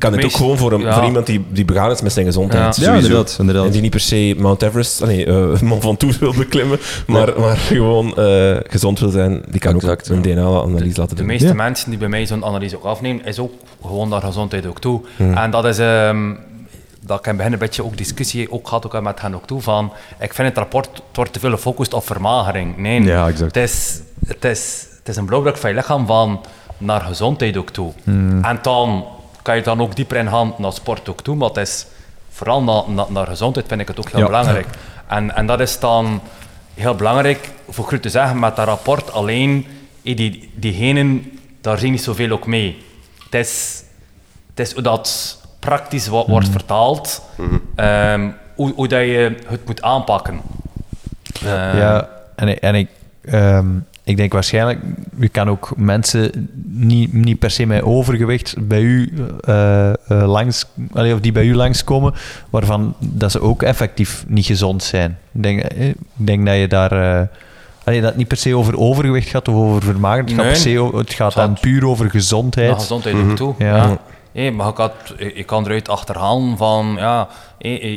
kan 0.00 0.12
het 0.12 0.24
ook 0.24 0.32
gewoon 0.32 0.56
voor, 0.58 0.72
een, 0.72 0.80
ja. 0.80 0.94
voor 0.94 1.04
iemand 1.04 1.26
die, 1.26 1.44
die 1.48 1.64
begaan 1.64 1.90
is 1.90 2.00
met 2.00 2.12
zijn 2.12 2.26
gezondheid. 2.26 2.76
Ja. 2.76 2.94
inderdaad. 2.94 3.36
inderdaad. 3.38 3.64
En 3.64 3.70
die 3.70 3.80
niet 3.80 3.90
per 3.90 4.00
se 4.00 4.34
Mount 4.38 4.62
Everest, 4.62 5.04
nee, 5.04 5.26
eh 5.26 5.60
Mont 5.60 5.82
Ventoux 5.82 6.18
wil 6.18 6.34
beklimmen, 6.34 6.78
maar, 7.06 7.40
maar 7.40 7.56
gewoon 7.56 8.16
eh, 8.16 8.56
gezond 8.68 9.00
wil 9.00 9.10
zijn, 9.10 9.42
die 9.48 9.60
kan 9.60 9.74
Exact, 9.74 10.10
ook 10.10 10.16
een 10.16 10.22
ja. 10.22 10.34
DNA-analyse 10.34 10.98
laten 11.00 11.08
de 11.08 11.14
doen. 11.14 11.26
meeste 11.26 11.46
Ja. 11.46 11.54
mensen 11.54 11.90
die 11.90 11.98
bij 11.98 12.08
mij 12.08 12.26
zo'n 12.26 12.44
analyse 12.44 12.76
ook 12.76 12.84
afnemen, 12.84 13.24
is 13.24 13.38
ook 13.38 13.52
gewoon 13.82 14.08
naar 14.08 14.20
gezondheid 14.22 14.66
ook 14.66 14.80
toe. 14.80 15.00
En 15.18 15.50
dat 15.50 15.64
is... 15.64 15.78
ehm 15.78 16.32
dat 17.02 17.18
ik 17.18 17.24
in 17.24 17.28
het 17.30 17.36
begin 17.38 17.52
een 17.52 17.58
beetje 17.58 17.84
ook 17.84 17.96
discussie 17.96 18.52
ook 18.52 18.68
gehad 18.68 18.86
ook 18.86 19.00
met 19.00 19.20
hen 19.20 19.34
ook 19.34 19.46
toe 19.46 19.60
van 19.60 19.92
ik 20.20 20.34
vind 20.34 20.48
het 20.48 20.56
rapport 20.56 20.86
het 20.92 21.02
wordt 21.16 21.32
te 21.32 21.40
veel 21.40 21.50
gefocust 21.50 21.94
op 21.94 22.06
vermagering. 22.06 22.76
Nee, 22.76 23.02
Ja, 23.02 23.28
exact. 23.28 23.54
het, 23.54 23.64
is, 23.64 24.00
het, 24.26 24.44
is, 24.44 24.86
het 24.98 25.08
is 25.08 25.16
een 25.16 25.24
blauwdruk 25.24 25.56
van 25.56 25.70
je 25.70 25.76
lichaam 25.76 26.06
van 26.06 26.40
naar 26.78 27.00
gezondheid 27.00 27.56
ook 27.56 27.70
toe. 27.70 27.92
En 28.42 28.58
dan 28.62 29.04
kan 29.50 29.58
je 29.58 29.64
dan 29.64 29.80
ook 29.80 29.96
dieper 29.96 30.16
ingaan 30.16 30.54
naar 30.58 30.72
sport 30.72 31.08
ook 31.08 31.22
toe, 31.22 31.36
maar 31.36 31.48
het 31.48 31.56
is 31.56 31.86
vooral 32.30 32.84
naar, 33.08 33.26
gezondheid 33.26 33.66
vind 33.68 33.80
ik 33.80 33.88
het 33.88 33.98
ook 33.98 34.10
heel 34.10 34.18
Ja. 34.20 34.26
belangrijk. 34.26 34.66
En, 35.06 35.34
en 35.34 35.46
dat 35.46 35.60
is 35.60 35.78
dan 35.78 36.20
heel 36.74 36.94
belangrijk 36.94 37.50
voor 37.68 37.92
u 37.92 38.00
te 38.00 38.08
zeggen 38.08 38.38
met 38.38 38.56
dat 38.56 38.66
rapport 38.66 39.12
alleen, 39.12 39.66
eh, 40.04 40.16
die, 40.16 40.50
diegenen, 40.54 41.38
daar 41.60 41.78
zien 41.78 41.90
niet 41.92 42.02
zoveel 42.02 42.30
ook 42.30 42.46
mee. 42.46 42.84
Het 43.24 43.34
is, 43.34 43.82
het 44.50 44.60
is 44.66 44.72
hoe 44.72 44.82
dat 44.82 45.38
praktisch 45.58 46.06
wo- 46.08 46.26
wordt 46.28 46.48
vertaald, 46.48 47.22
ehm, 47.76 48.30
hoe, 48.54 48.72
hoe 48.74 48.88
dat 48.88 49.00
je 49.00 49.36
het 49.46 49.66
moet 49.66 49.82
aanpakken. 49.82 50.40
Ehm, 51.44 51.76
Ja, 51.76 52.08
en, 52.36 52.48
ik- 52.48 52.58
en 52.58 52.74
ik, 52.74 52.88
ehm, 53.24 53.68
ik 54.10 54.16
denk 54.16 54.32
waarschijnlijk, 54.32 54.78
je 55.20 55.28
kan 55.28 55.48
ook 55.50 55.72
mensen 55.76 56.50
niet, 56.64 57.12
niet 57.12 57.38
per 57.38 57.50
se 57.50 57.66
met 57.66 57.82
overgewicht 57.82 58.54
bij 58.68 58.80
u 58.80 59.12
eh, 59.40 59.88
eh, 59.88 59.94
langs, 60.08 60.66
allee, 60.92 61.14
of 61.14 61.20
die 61.20 61.32
bij 61.32 61.44
u 61.44 61.54
langskomen, 61.54 62.12
waarvan 62.50 62.94
dat 62.98 63.30
ze 63.30 63.40
ook 63.40 63.62
effectief 63.62 64.24
niet 64.28 64.46
gezond 64.46 64.82
zijn. 64.82 65.18
Ik 65.32 65.42
denk, 65.42 65.60
eh, 65.60 65.88
ik 65.88 65.94
denk 66.14 66.46
dat 66.46 66.56
je 66.56 66.68
daar. 66.68 66.90
allee, 67.84 68.00
dat 68.00 68.08
het 68.08 68.18
niet 68.18 68.28
per 68.28 68.36
se 68.36 68.54
over 68.56 68.78
overgewicht 68.78 69.28
gaat 69.28 69.48
of 69.48 69.54
over 69.54 69.82
vermageren. 69.82 70.24
Het 70.24 70.34
gaat, 70.34 70.44
Nee. 70.44 70.52
per 70.52 70.60
se, 70.62 70.78
o- 70.78 70.98
het 70.98 71.12
gaat 71.12 71.34
dan 71.34 71.48
gaat 71.48 71.60
puur 71.60 71.86
over 71.86 72.10
gezondheid. 72.10 72.68
Naar 72.70 72.80
gezondheid 72.80 73.14
ook 73.16 73.36
toe. 73.36 73.54
Ja. 73.58 73.76
Ja. 73.76 73.98
Hé, 74.32 74.50
maar 74.50 74.68
ik, 74.68 74.76
had, 74.76 74.92
ik 75.16 75.46
kan 75.46 75.64
eruit 75.64 75.88
achterhalen 75.88 76.56
van 76.56 76.94
ja, 76.96 77.28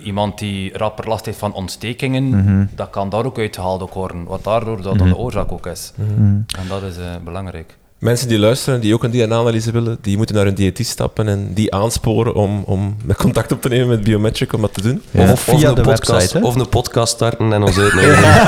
iemand 0.03 0.39
die 0.39 0.77
rapper 0.77 1.07
last 1.07 1.25
heeft 1.25 1.37
van 1.37 1.53
ontstekingen, 1.53 2.69
dat 2.75 2.89
kan 2.89 3.09
daar 3.09 3.25
ook 3.25 3.37
uitgehaald 3.37 3.81
ook 3.81 3.93
worden, 3.93 4.23
wat 4.23 4.43
daardoor 4.43 4.81
dat 4.81 4.97
dan 4.97 5.07
de 5.07 5.17
oorzaak 5.17 5.51
ook 5.51 5.65
is. 5.65 5.93
En 6.57 6.67
dat 6.67 6.83
is 6.83 6.97
eh, 6.97 7.03
belangrijk. 7.23 7.77
Mensen 8.03 8.27
die 8.27 8.39
luisteren, 8.39 8.79
die 8.79 8.93
ook 8.93 9.03
een 9.03 9.11
DNA-analyse 9.11 9.71
willen, 9.71 9.97
die 10.01 10.17
moeten 10.17 10.35
naar 10.35 10.47
een 10.47 10.55
diëtist 10.55 10.89
stappen 10.91 11.27
en 11.27 11.51
die 11.53 11.73
aansporen 11.73 12.35
om, 12.35 12.63
om 12.65 12.95
met 13.05 13.15
contact 13.17 13.51
op 13.51 13.61
te 13.61 13.69
nemen 13.69 13.87
met 13.87 14.03
Biometric 14.03 14.53
om 14.53 14.61
dat 14.61 14.73
te 14.73 14.81
doen. 14.81 15.01
Of 15.11 15.31
Of 15.31 15.39
via 15.41 15.69
een 15.69 15.75
de 15.75 15.81
podcast, 15.81 16.11
website. 16.11 16.37
hè? 16.37 16.43
Of 16.43 16.55
een 16.55 16.69
podcast 16.69 17.13
starten 17.13 17.53
en 17.53 17.63
ons 17.63 17.77
uitnodigen. 17.79 18.23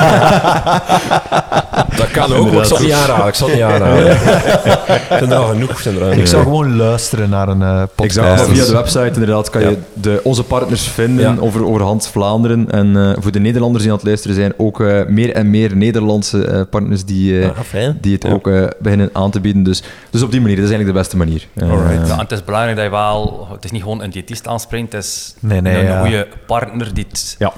Dat 1.96 2.10
kan 2.10 2.32
ook, 2.34 2.52
maar 2.52 2.60
ik 2.60 2.64
zal 2.64 2.76
het 2.76 2.86
niet 2.86 2.94
aanraden. 2.94 3.26
Ik 3.26 3.34
zal 3.34 3.46
het 3.48 3.56
niet 3.56 3.64
aanraden. 3.66 4.06
Er 4.06 5.18
zijn 5.18 5.32
al 5.32 5.46
genoeg. 5.46 5.80
Zijn 5.80 6.00
er 6.00 6.18
Ik 6.18 6.26
zou 6.26 6.42
gewoon 6.42 6.76
luisteren 6.76 7.30
naar 7.30 7.48
een 7.48 7.62
eh, 7.62 7.82
podcast. 7.94 8.16
Exact, 8.18 8.36
maar 8.46 8.56
via 8.56 8.64
de 8.64 8.72
website 8.72 9.10
inderdaad 9.12 9.50
kan 9.50 9.60
je 9.62 9.76
de, 9.94 10.20
onze 10.22 10.42
partners 10.42 10.82
vinden 10.82 11.24
Ja. 11.24 11.36
over, 11.40 11.64
over 11.66 11.82
Hans 11.82 12.08
Vlaanderen. 12.08 12.70
En 12.70 12.96
eh, 12.96 13.12
voor 13.22 13.32
de 13.32 13.38
Nederlanders 13.40 13.82
die 13.82 13.92
aan 13.92 13.98
het 13.98 14.06
luisteren 14.06 14.36
zijn, 14.36 14.52
ook 14.56 14.80
eh, 14.80 15.06
meer 15.06 15.32
en 15.32 15.50
meer 15.50 15.76
Nederlandse 15.76 16.44
eh, 16.46 16.60
partners 16.70 17.04
die, 17.04 17.40
eh, 17.40 17.48
Ah, 17.48 17.88
die 18.00 18.12
het 18.14 18.26
ook 18.26 18.48
eh, 18.48 18.62
beginnen 18.78 19.10
aan 19.12 19.30
te 19.30 19.40
bieden. 19.40 19.44
Dus, 19.54 19.82
dus 20.10 20.22
op 20.22 20.30
die 20.30 20.40
manier, 20.40 20.56
dat 20.56 20.64
is 20.64 20.70
eigenlijk 20.70 20.98
de 20.98 21.02
beste 21.04 21.16
manier. 21.16 21.46
Eh, 21.54 21.70
Alright. 21.70 22.08
Ja, 22.08 22.16
het 22.18 22.32
is 22.32 22.44
belangrijk 22.44 22.76
dat 22.76 22.84
je 22.84 22.90
wel, 22.90 23.48
het 23.52 23.64
is 23.64 23.70
niet 23.70 23.82
gewoon 23.82 24.02
een 24.02 24.10
diëtist 24.10 24.46
aanspreekt, 24.48 24.92
het 24.92 25.04
is 25.04 25.34
Nee, 25.40 25.60
nee, 25.60 25.76
een 25.78 25.84
ja. 25.84 26.00
goede 26.00 26.28
partner 26.46 26.94
die 26.94 27.04
het, 27.08 27.36
Ja. 27.38 27.52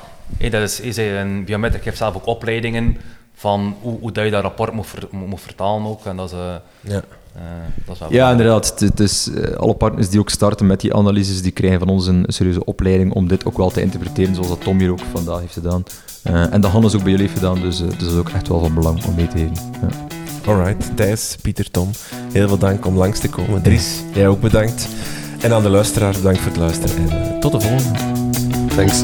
dat 0.51 0.63
is, 0.63 0.81
is 0.81 0.97
een 0.97 1.45
biometric 1.45 1.85
heeft 1.85 1.97
zelf 1.97 2.15
ook 2.17 2.27
opleidingen 2.27 2.97
van 3.35 3.77
hoe, 3.81 3.99
hoe 4.01 4.13
dat 4.13 4.25
je 4.25 4.31
dat 4.31 4.43
rapport 4.43 4.73
moet, 4.73 4.87
ver- 4.87 5.09
moet, 5.11 5.29
moet 5.29 5.41
vertalen 5.41 5.87
ook, 5.87 6.05
en 6.07 6.17
dat 6.17 6.33
is, 6.33 6.37
eh, 6.39 6.55
Ja. 6.81 7.03
eh, 7.35 7.43
dat 7.87 7.95
is 7.95 8.01
wel 8.01 8.13
Ja, 8.13 8.31
inderdaad. 8.31 8.69
Het, 8.71 8.81
het 8.81 9.01
is, 9.01 9.31
alle 9.57 9.75
partners 9.75 10.09
die 10.09 10.21
ook 10.21 10.31
starten 10.31 10.67
met 10.67 10.81
die 10.81 10.95
analyses, 10.95 11.43
die 11.43 11.53
krijgen 11.53 11.79
van 11.79 11.89
ons 11.89 12.07
een 12.07 12.25
serieuze 12.29 12.65
opleiding 12.65 13.13
om 13.13 13.29
dit 13.29 13.45
ook 13.45 13.57
wel 13.57 13.71
te 13.71 13.81
interpreteren, 13.81 14.35
zoals 14.35 14.49
dat 14.49 14.61
Tom 14.63 14.79
hier 14.79 14.91
ook 14.91 15.01
vandaag 15.13 15.41
heeft 15.41 15.53
gedaan. 15.53 15.85
Eh, 16.23 16.53
en 16.53 16.61
dat 16.61 16.71
Hannes 16.71 16.95
ook 16.95 17.03
bij 17.03 17.11
jullie 17.11 17.27
heeft 17.27 17.39
gedaan, 17.39 17.61
dus, 17.61 17.79
dus 17.79 17.97
dat 17.99 18.11
is 18.11 18.17
ook 18.17 18.29
echt 18.29 18.49
wel 18.49 18.61
van 18.61 18.75
belang 18.75 19.05
om 19.05 19.15
mee 19.15 19.29
te 19.29 19.37
geven. 19.39 19.57
Ja. 19.83 19.89
Alright, 20.49 20.97
Thijs, 20.97 21.37
Pieter, 21.43 21.71
Tom, 21.71 21.91
heel 22.33 22.49
veel 22.49 22.59
dank 22.59 22.87
om 22.87 22.97
langs 22.97 23.19
te 23.19 23.29
komen. 23.29 23.63
Dries, 23.63 24.03
jij 24.15 24.29
ook 24.29 24.41
bedankt. 24.41 24.89
En 25.41 25.53
aan 25.53 25.63
de 25.63 25.69
luisteraar, 25.69 26.13
bedankt 26.13 26.39
voor 26.39 26.51
het 26.51 26.61
luisteren 26.61 26.97
en 26.97 27.35
eh, 27.35 27.39
tot 27.39 27.53
de 27.53 27.61
volgende. 27.61 27.99
Thanks. 28.75 29.03